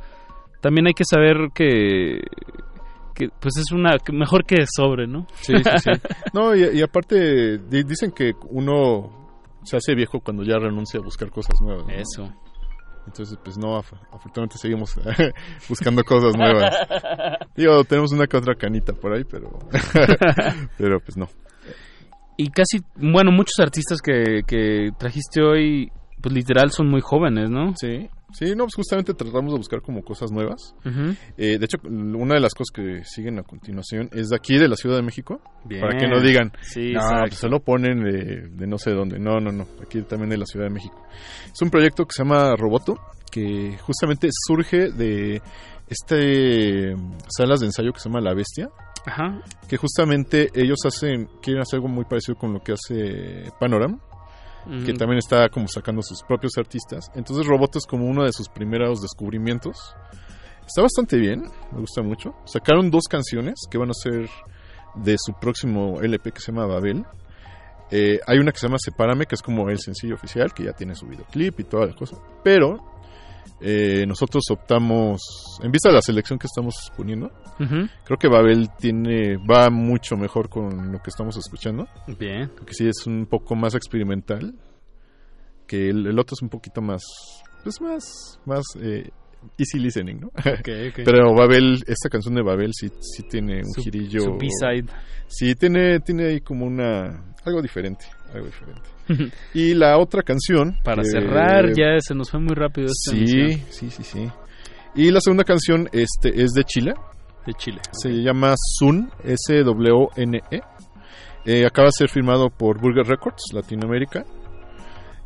también 0.62 0.88
hay 0.88 0.94
que 0.94 1.06
saber 1.06 1.48
que 1.56 2.20
que 3.14 3.30
pues 3.40 3.58
es 3.58 3.72
una 3.72 3.98
que 4.00 4.12
mejor 4.14 4.46
que 4.46 4.66
sobre 4.68 5.08
no 5.08 5.26
Sí, 5.42 5.54
sí, 5.56 5.72
sí. 5.84 5.92
No, 6.34 6.56
y, 6.56 6.78
y 6.78 6.82
aparte 6.82 7.58
di- 7.60 7.84
dicen 7.84 8.12
que 8.12 8.34
uno 8.50 9.40
se 9.64 9.78
hace 9.78 9.96
viejo 9.96 10.20
cuando 10.20 10.44
ya 10.44 10.58
renuncia 10.60 11.00
a 11.00 11.04
buscar 11.04 11.30
cosas 11.30 11.60
nuevas. 11.62 11.86
¿no? 11.88 11.94
Eso. 11.94 12.34
Entonces, 13.06 13.38
pues 13.44 13.58
no, 13.58 13.78
af- 13.78 14.00
afortunadamente 14.14 14.58
seguimos 14.58 14.96
buscando 15.70 16.04
cosas 16.04 16.36
nuevas. 16.38 16.74
Digo, 17.56 17.84
tenemos 17.84 18.12
una 18.14 18.28
que 18.28 18.38
otra 18.38 18.56
canita 18.56 18.94
por 18.94 19.14
ahí, 19.14 19.24
pero 19.24 19.50
pero 20.78 21.00
pues 21.02 21.18
no. 21.18 21.28
y 22.38 22.50
casi, 22.50 22.80
bueno, 22.96 23.32
muchos 23.32 23.60
artistas 23.60 24.00
que, 24.02 24.42
que 24.48 24.90
trajiste 24.98 25.42
hoy, 25.42 25.92
pues 26.24 26.34
literal 26.34 26.72
son 26.72 26.90
muy 26.90 27.02
jóvenes, 27.02 27.50
¿no? 27.50 27.76
Sí, 27.76 28.10
sí, 28.32 28.56
no, 28.56 28.64
pues 28.64 28.76
justamente 28.76 29.14
tratamos 29.14 29.52
de 29.52 29.58
buscar 29.58 29.82
como 29.82 30.04
cosas 30.04 30.32
nuevas. 30.32 30.74
Ujú. 30.86 31.18
Eh, 31.36 31.58
de 31.58 31.66
hecho, 31.66 31.78
una 31.84 32.36
de 32.36 32.40
las 32.40 32.54
cosas 32.54 32.72
que 32.74 33.04
siguen 33.04 33.40
a 33.40 33.44
continuación 33.44 34.08
es 34.14 34.30
de 34.30 34.36
aquí, 34.38 34.58
de 34.58 34.70
la 34.70 34.78
Ciudad 34.78 34.96
de 34.96 35.02
México. 35.02 35.42
Bien. 35.66 35.82
Para 35.82 35.98
que 35.98 36.08
no 36.08 36.22
digan, 36.22 36.54
Sí, 36.62 36.94
no, 36.94 37.02
pues 37.28 37.36
se 37.36 37.50
lo 37.50 37.60
ponen 37.60 38.06
de, 38.06 38.48
de 38.48 38.68
no 38.68 38.78
sé 38.78 38.92
dónde. 38.92 39.20
No, 39.20 39.42
no, 39.42 39.52
no, 39.52 39.68
aquí 39.86 40.02
también 40.04 40.30
de 40.30 40.38
la 40.38 40.46
Ciudad 40.46 40.68
de 40.68 40.74
México. 40.74 40.96
Es 41.54 41.62
un 41.62 41.70
proyecto 41.70 42.06
que 42.06 42.14
se 42.14 42.24
llama 42.24 42.56
Roboto, 42.56 42.96
que 43.30 43.78
justamente 43.80 44.30
surge 44.48 44.94
de 44.94 45.42
este 45.90 46.96
salas 47.38 47.60
de 47.60 47.66
ensayo 47.66 47.92
que 47.92 48.00
se 48.00 48.08
llama 48.08 48.22
La 48.22 48.34
Bestia. 48.34 48.70
Ajá. 49.06 49.42
Que 49.68 49.76
justamente 49.76 50.48
ellos 50.56 50.78
hacen, 50.86 51.28
quieren 51.42 51.64
hacer 51.64 51.80
algo 51.80 51.90
muy 51.90 52.06
parecido 52.06 52.38
con 52.38 52.54
lo 52.54 52.62
que 52.62 52.72
hace 52.72 53.52
Panorama 53.60 54.00
que 54.86 54.94
también 54.94 55.18
está 55.18 55.50
como 55.50 55.68
sacando 55.68 56.02
sus 56.02 56.24
propios 56.24 56.58
artistas. 56.58 57.12
Entonces 57.16 57.46
Roboto 57.46 57.80
es 57.80 57.86
como 57.86 58.06
uno 58.06 58.24
de 58.24 58.32
sus 58.32 58.50
primeros 58.50 59.02
descubrimientos. 59.02 59.96
Está 60.66 60.82
bastante 60.82 61.18
bien, 61.18 61.44
me 61.72 61.80
gusta 61.80 62.02
mucho. 62.02 62.36
Sacaron 62.46 62.90
dos 62.90 63.04
canciones 63.10 63.56
que 63.70 63.78
van 63.78 63.90
a 63.90 63.94
ser 63.94 64.30
de 64.96 65.16
su 65.18 65.34
próximo 65.34 66.00
LP 66.02 66.32
que 66.32 66.40
se 66.40 66.52
llama 66.52 66.66
Babel. 66.66 67.06
Eh, 67.92 68.20
hay 68.26 68.40
una 68.40 68.52
que 68.52 68.60
se 68.60 68.68
llama 68.68 68.78
Sepárame, 68.80 69.26
que 69.26 69.36
es 69.36 69.42
como 69.42 69.70
el 69.70 69.80
sencillo 69.80 70.16
oficial, 70.16 70.54
que 70.54 70.64
ya 70.64 70.74
tiene 70.74 70.96
su 70.96 71.06
videoclip 71.06 71.60
y 71.60 71.64
toda 71.64 71.88
la 71.88 71.94
cosa. 71.94 72.18
Pero 72.44 72.93
eh, 73.62 74.06
nosotros 74.08 74.44
optamos, 74.52 75.22
en 75.64 75.72
vista 75.72 75.90
de 75.90 75.96
la 75.96 76.02
selección 76.02 76.38
que 76.40 76.48
estamos 76.48 76.76
poniendo, 76.98 77.32
creo 77.58 78.18
que 78.20 78.28
Babel 78.28 78.70
tiene 78.78 79.38
va 79.38 79.70
mucho 79.70 80.18
mejor 80.18 80.50
con 80.50 80.92
lo 80.92 81.00
que 81.00 81.10
estamos 81.10 81.38
escuchando. 81.38 81.88
Bien. 82.20 82.50
Porque 82.56 82.74
sí 82.74 82.88
es 82.88 83.06
un 83.08 83.26
poco 83.26 83.56
más 83.56 83.76
experimental. 83.76 84.54
Que 85.68 85.90
el, 85.90 86.06
el 86.08 86.20
otro 86.20 86.34
es 86.36 86.42
un 86.42 86.50
poquito 86.50 86.82
más. 86.82 87.02
Pues 87.64 87.80
más. 87.80 88.40
Más. 88.46 88.64
eh, 88.82 89.10
easy 89.58 89.80
listening, 89.80 90.20
¿no? 90.20 90.28
ok. 90.28 90.70
Pero 91.06 91.34
Babel, 91.34 91.82
esta 91.88 92.10
canción 92.10 92.36
de 92.36 92.42
Babel 92.42 92.72
sí, 92.74 92.90
sí 93.00 93.24
tiene 93.30 93.60
un 93.60 93.72
Su- 93.74 93.82
girillo. 93.82 94.22
su 94.22 94.32
B-side. 94.38 94.88
Sí, 95.28 95.56
tiene, 95.56 96.00
tiene 96.02 96.26
ahí 96.28 96.42
como 96.42 96.66
una. 96.66 97.34
Algo 97.46 97.62
diferente. 97.62 98.06
Algo 98.34 98.46
diferente. 98.48 98.90
y 99.54 99.74
la 99.74 99.98
otra 99.98 100.22
canción. 100.24 100.78
Para 100.84 101.04
cerrar, 101.04 101.74
ya 101.76 102.00
se 102.00 102.14
nos 102.16 102.30
fue 102.32 102.40
muy 102.40 102.56
rápido 102.56 102.88
esta 102.88 103.12
Sí, 103.12 103.18
emisión. 103.18 103.62
sí, 103.70 103.90
sí, 103.90 104.04
sí. 104.04 104.28
Y 104.96 105.12
la 105.12 105.20
segunda 105.22 105.44
canción 105.44 105.90
este, 105.92 106.42
es 106.44 106.52
de 106.52 106.64
Chile. 106.64 106.94
De 107.46 107.54
Chile. 107.56 107.80
Se 107.92 108.10
llama 108.10 108.54
Sun, 108.58 109.10
S-W-N-E. 109.24 110.62
Eh, 111.46 111.66
acaba 111.66 111.88
de 111.88 111.92
ser 111.98 112.10
firmado 112.10 112.50
por 112.50 112.80
Burger 112.80 113.06
Records, 113.06 113.52
Latinoamérica. 113.54 114.24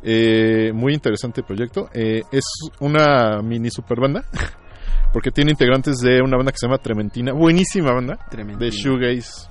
Eh, 0.02 0.72
muy 0.74 0.94
interesante 0.94 1.42
proyecto. 1.42 1.88
Eh, 1.92 2.22
es 2.32 2.44
una 2.80 3.40
mini 3.42 3.70
super 3.70 4.00
banda. 4.00 4.24
Porque 5.12 5.30
tiene 5.30 5.52
integrantes 5.52 5.98
de 5.98 6.20
una 6.20 6.36
banda 6.36 6.52
que 6.52 6.58
se 6.58 6.66
llama 6.66 6.78
Trementina. 6.78 7.32
Buenísima 7.32 7.92
banda. 7.92 8.18
Trementina. 8.30 8.64
De 8.64 8.70
shoegaze 8.70 9.48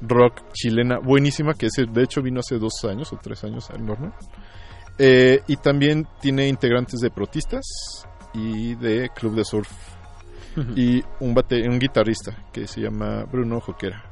rock 0.00 0.52
chilena. 0.52 0.98
Buenísima. 0.98 1.54
Que 1.54 1.66
ese, 1.66 1.84
de 1.86 2.02
hecho 2.02 2.22
vino 2.22 2.40
hace 2.40 2.58
dos 2.58 2.84
años 2.84 3.12
o 3.12 3.18
tres 3.22 3.44
años 3.44 3.70
al 3.70 3.84
normal. 3.84 4.14
Eh, 4.98 5.40
y 5.46 5.56
también 5.56 6.06
tiene 6.20 6.48
integrantes 6.48 7.00
de 7.00 7.10
Protistas 7.10 7.64
y 8.34 8.74
de 8.74 9.10
Club 9.14 9.34
de 9.34 9.44
Surf. 9.44 9.70
y 10.76 11.02
un, 11.20 11.34
bate, 11.34 11.68
un 11.68 11.78
guitarrista 11.78 12.48
que 12.52 12.66
se 12.66 12.80
llama 12.80 13.24
Bruno 13.24 13.60
Joquera. 13.60 14.02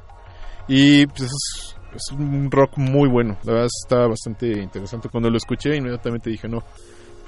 Y 0.67 1.05
pues 1.07 1.23
es, 1.23 1.75
es 1.93 2.11
un 2.11 2.49
rock 2.51 2.77
muy 2.77 3.09
bueno. 3.09 3.37
La 3.43 3.53
verdad 3.53 3.69
está 3.83 4.07
bastante 4.07 4.61
interesante. 4.61 5.09
Cuando 5.09 5.29
lo 5.29 5.37
escuché, 5.37 5.75
inmediatamente 5.75 6.29
dije, 6.29 6.47
no, 6.47 6.63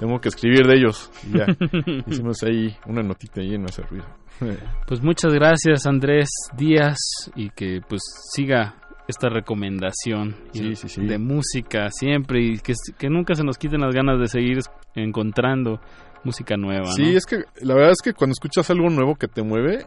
tengo 0.00 0.20
que 0.20 0.28
escribir 0.30 0.66
de 0.66 0.74
ellos. 0.78 1.10
Y 1.32 1.38
ya 1.38 1.46
hicimos 2.08 2.42
ahí 2.42 2.74
una 2.86 3.02
notita 3.02 3.40
y 3.40 3.56
no 3.56 3.66
hace 3.66 3.82
ruido. 3.82 4.06
Pues 4.88 5.02
muchas 5.02 5.32
gracias 5.34 5.86
Andrés 5.86 6.28
Díaz 6.56 6.96
y 7.36 7.50
que 7.50 7.80
pues 7.86 8.00
siga 8.32 8.74
esta 9.06 9.28
recomendación 9.28 10.34
Sí, 10.52 10.68
y- 10.68 10.76
sí, 10.76 10.88
sí. 10.88 11.04
de 11.04 11.18
música 11.18 11.90
siempre 11.90 12.40
y 12.42 12.58
que, 12.58 12.72
que 12.98 13.10
nunca 13.10 13.34
se 13.34 13.44
nos 13.44 13.58
quiten 13.58 13.80
las 13.82 13.94
ganas 13.94 14.18
de 14.18 14.28
seguir 14.28 14.60
encontrando 14.94 15.80
música 16.24 16.56
nueva. 16.56 16.86
Sí, 16.92 17.02
¿no? 17.12 17.18
es 17.18 17.26
que 17.26 17.44
la 17.60 17.74
verdad 17.74 17.90
es 17.92 18.00
que 18.02 18.14
cuando 18.14 18.32
escuchas 18.32 18.70
algo 18.70 18.88
nuevo 18.88 19.14
que 19.16 19.28
te 19.28 19.42
mueve, 19.42 19.86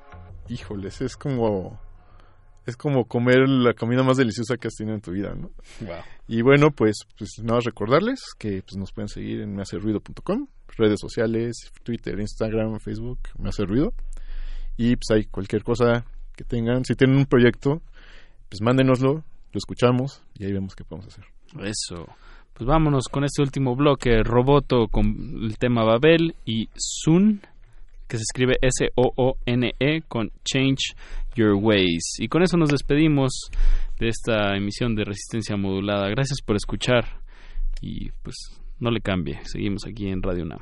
híjoles, 0.49 1.01
es 1.01 1.15
como 1.17 1.79
es 2.65 2.77
como 2.77 3.05
comer 3.05 3.47
la 3.47 3.73
comida 3.73 4.03
más 4.03 4.17
deliciosa 4.17 4.57
que 4.57 4.67
has 4.67 4.75
tenido 4.75 4.95
en 4.95 5.01
tu 5.01 5.11
vida, 5.11 5.35
¿no? 5.35 5.51
Y 6.27 6.41
bueno, 6.41 6.71
pues, 6.71 6.99
pues 7.17 7.31
nada 7.39 7.55
más 7.55 7.65
recordarles 7.65 8.21
que 8.37 8.61
pues, 8.61 8.77
nos 8.77 8.91
pueden 8.91 9.09
seguir 9.09 9.41
en 9.41 9.53
mehacerruido.com, 9.55 10.47
redes 10.77 10.99
sociales, 10.99 11.71
Twitter, 11.83 12.19
Instagram, 12.19 12.79
Facebook, 12.79 13.19
me 13.37 13.49
hace 13.49 13.65
ruido. 13.65 13.93
Y 14.77 14.95
pues 14.95 15.11
hay 15.11 15.25
cualquier 15.25 15.63
cosa 15.63 16.05
que 16.35 16.43
tengan, 16.43 16.83
si 16.85 16.95
tienen 16.95 17.17
un 17.17 17.25
proyecto, 17.25 17.81
pues 18.49 18.61
mándenoslo, 18.61 19.13
lo 19.13 19.57
escuchamos 19.57 20.23
y 20.35 20.45
ahí 20.45 20.53
vemos 20.53 20.75
qué 20.75 20.83
podemos 20.83 21.07
hacer. 21.07 21.25
Eso. 21.61 22.07
Pues 22.53 22.67
vámonos 22.67 23.07
con 23.07 23.23
este 23.23 23.41
último 23.41 23.75
bloque, 23.75 24.23
Roboto 24.23 24.87
con 24.87 25.43
el 25.43 25.57
tema 25.57 25.83
Babel 25.83 26.35
y 26.45 26.69
Sun, 26.75 27.41
que 28.07 28.17
se 28.17 28.23
escribe 28.23 28.57
S-O-O-N-E 28.61 29.73
E 29.79 30.01
con 30.07 30.31
Change 30.43 30.95
Your 31.35 31.55
Ways. 31.55 32.15
Y 32.19 32.27
con 32.27 32.43
eso 32.43 32.57
nos 32.57 32.69
despedimos 32.69 33.49
de 33.99 34.09
esta 34.09 34.55
emisión 34.55 34.95
de 34.95 35.05
Resistencia 35.05 35.55
Modulada. 35.57 36.09
Gracias 36.09 36.41
por 36.41 36.55
escuchar 36.55 37.05
y 37.81 38.11
pues 38.23 38.35
no 38.79 38.91
le 38.91 39.01
cambie. 39.01 39.39
Seguimos 39.43 39.85
aquí 39.85 40.07
en 40.07 40.21
Radio 40.21 40.45
Nam. 40.45 40.61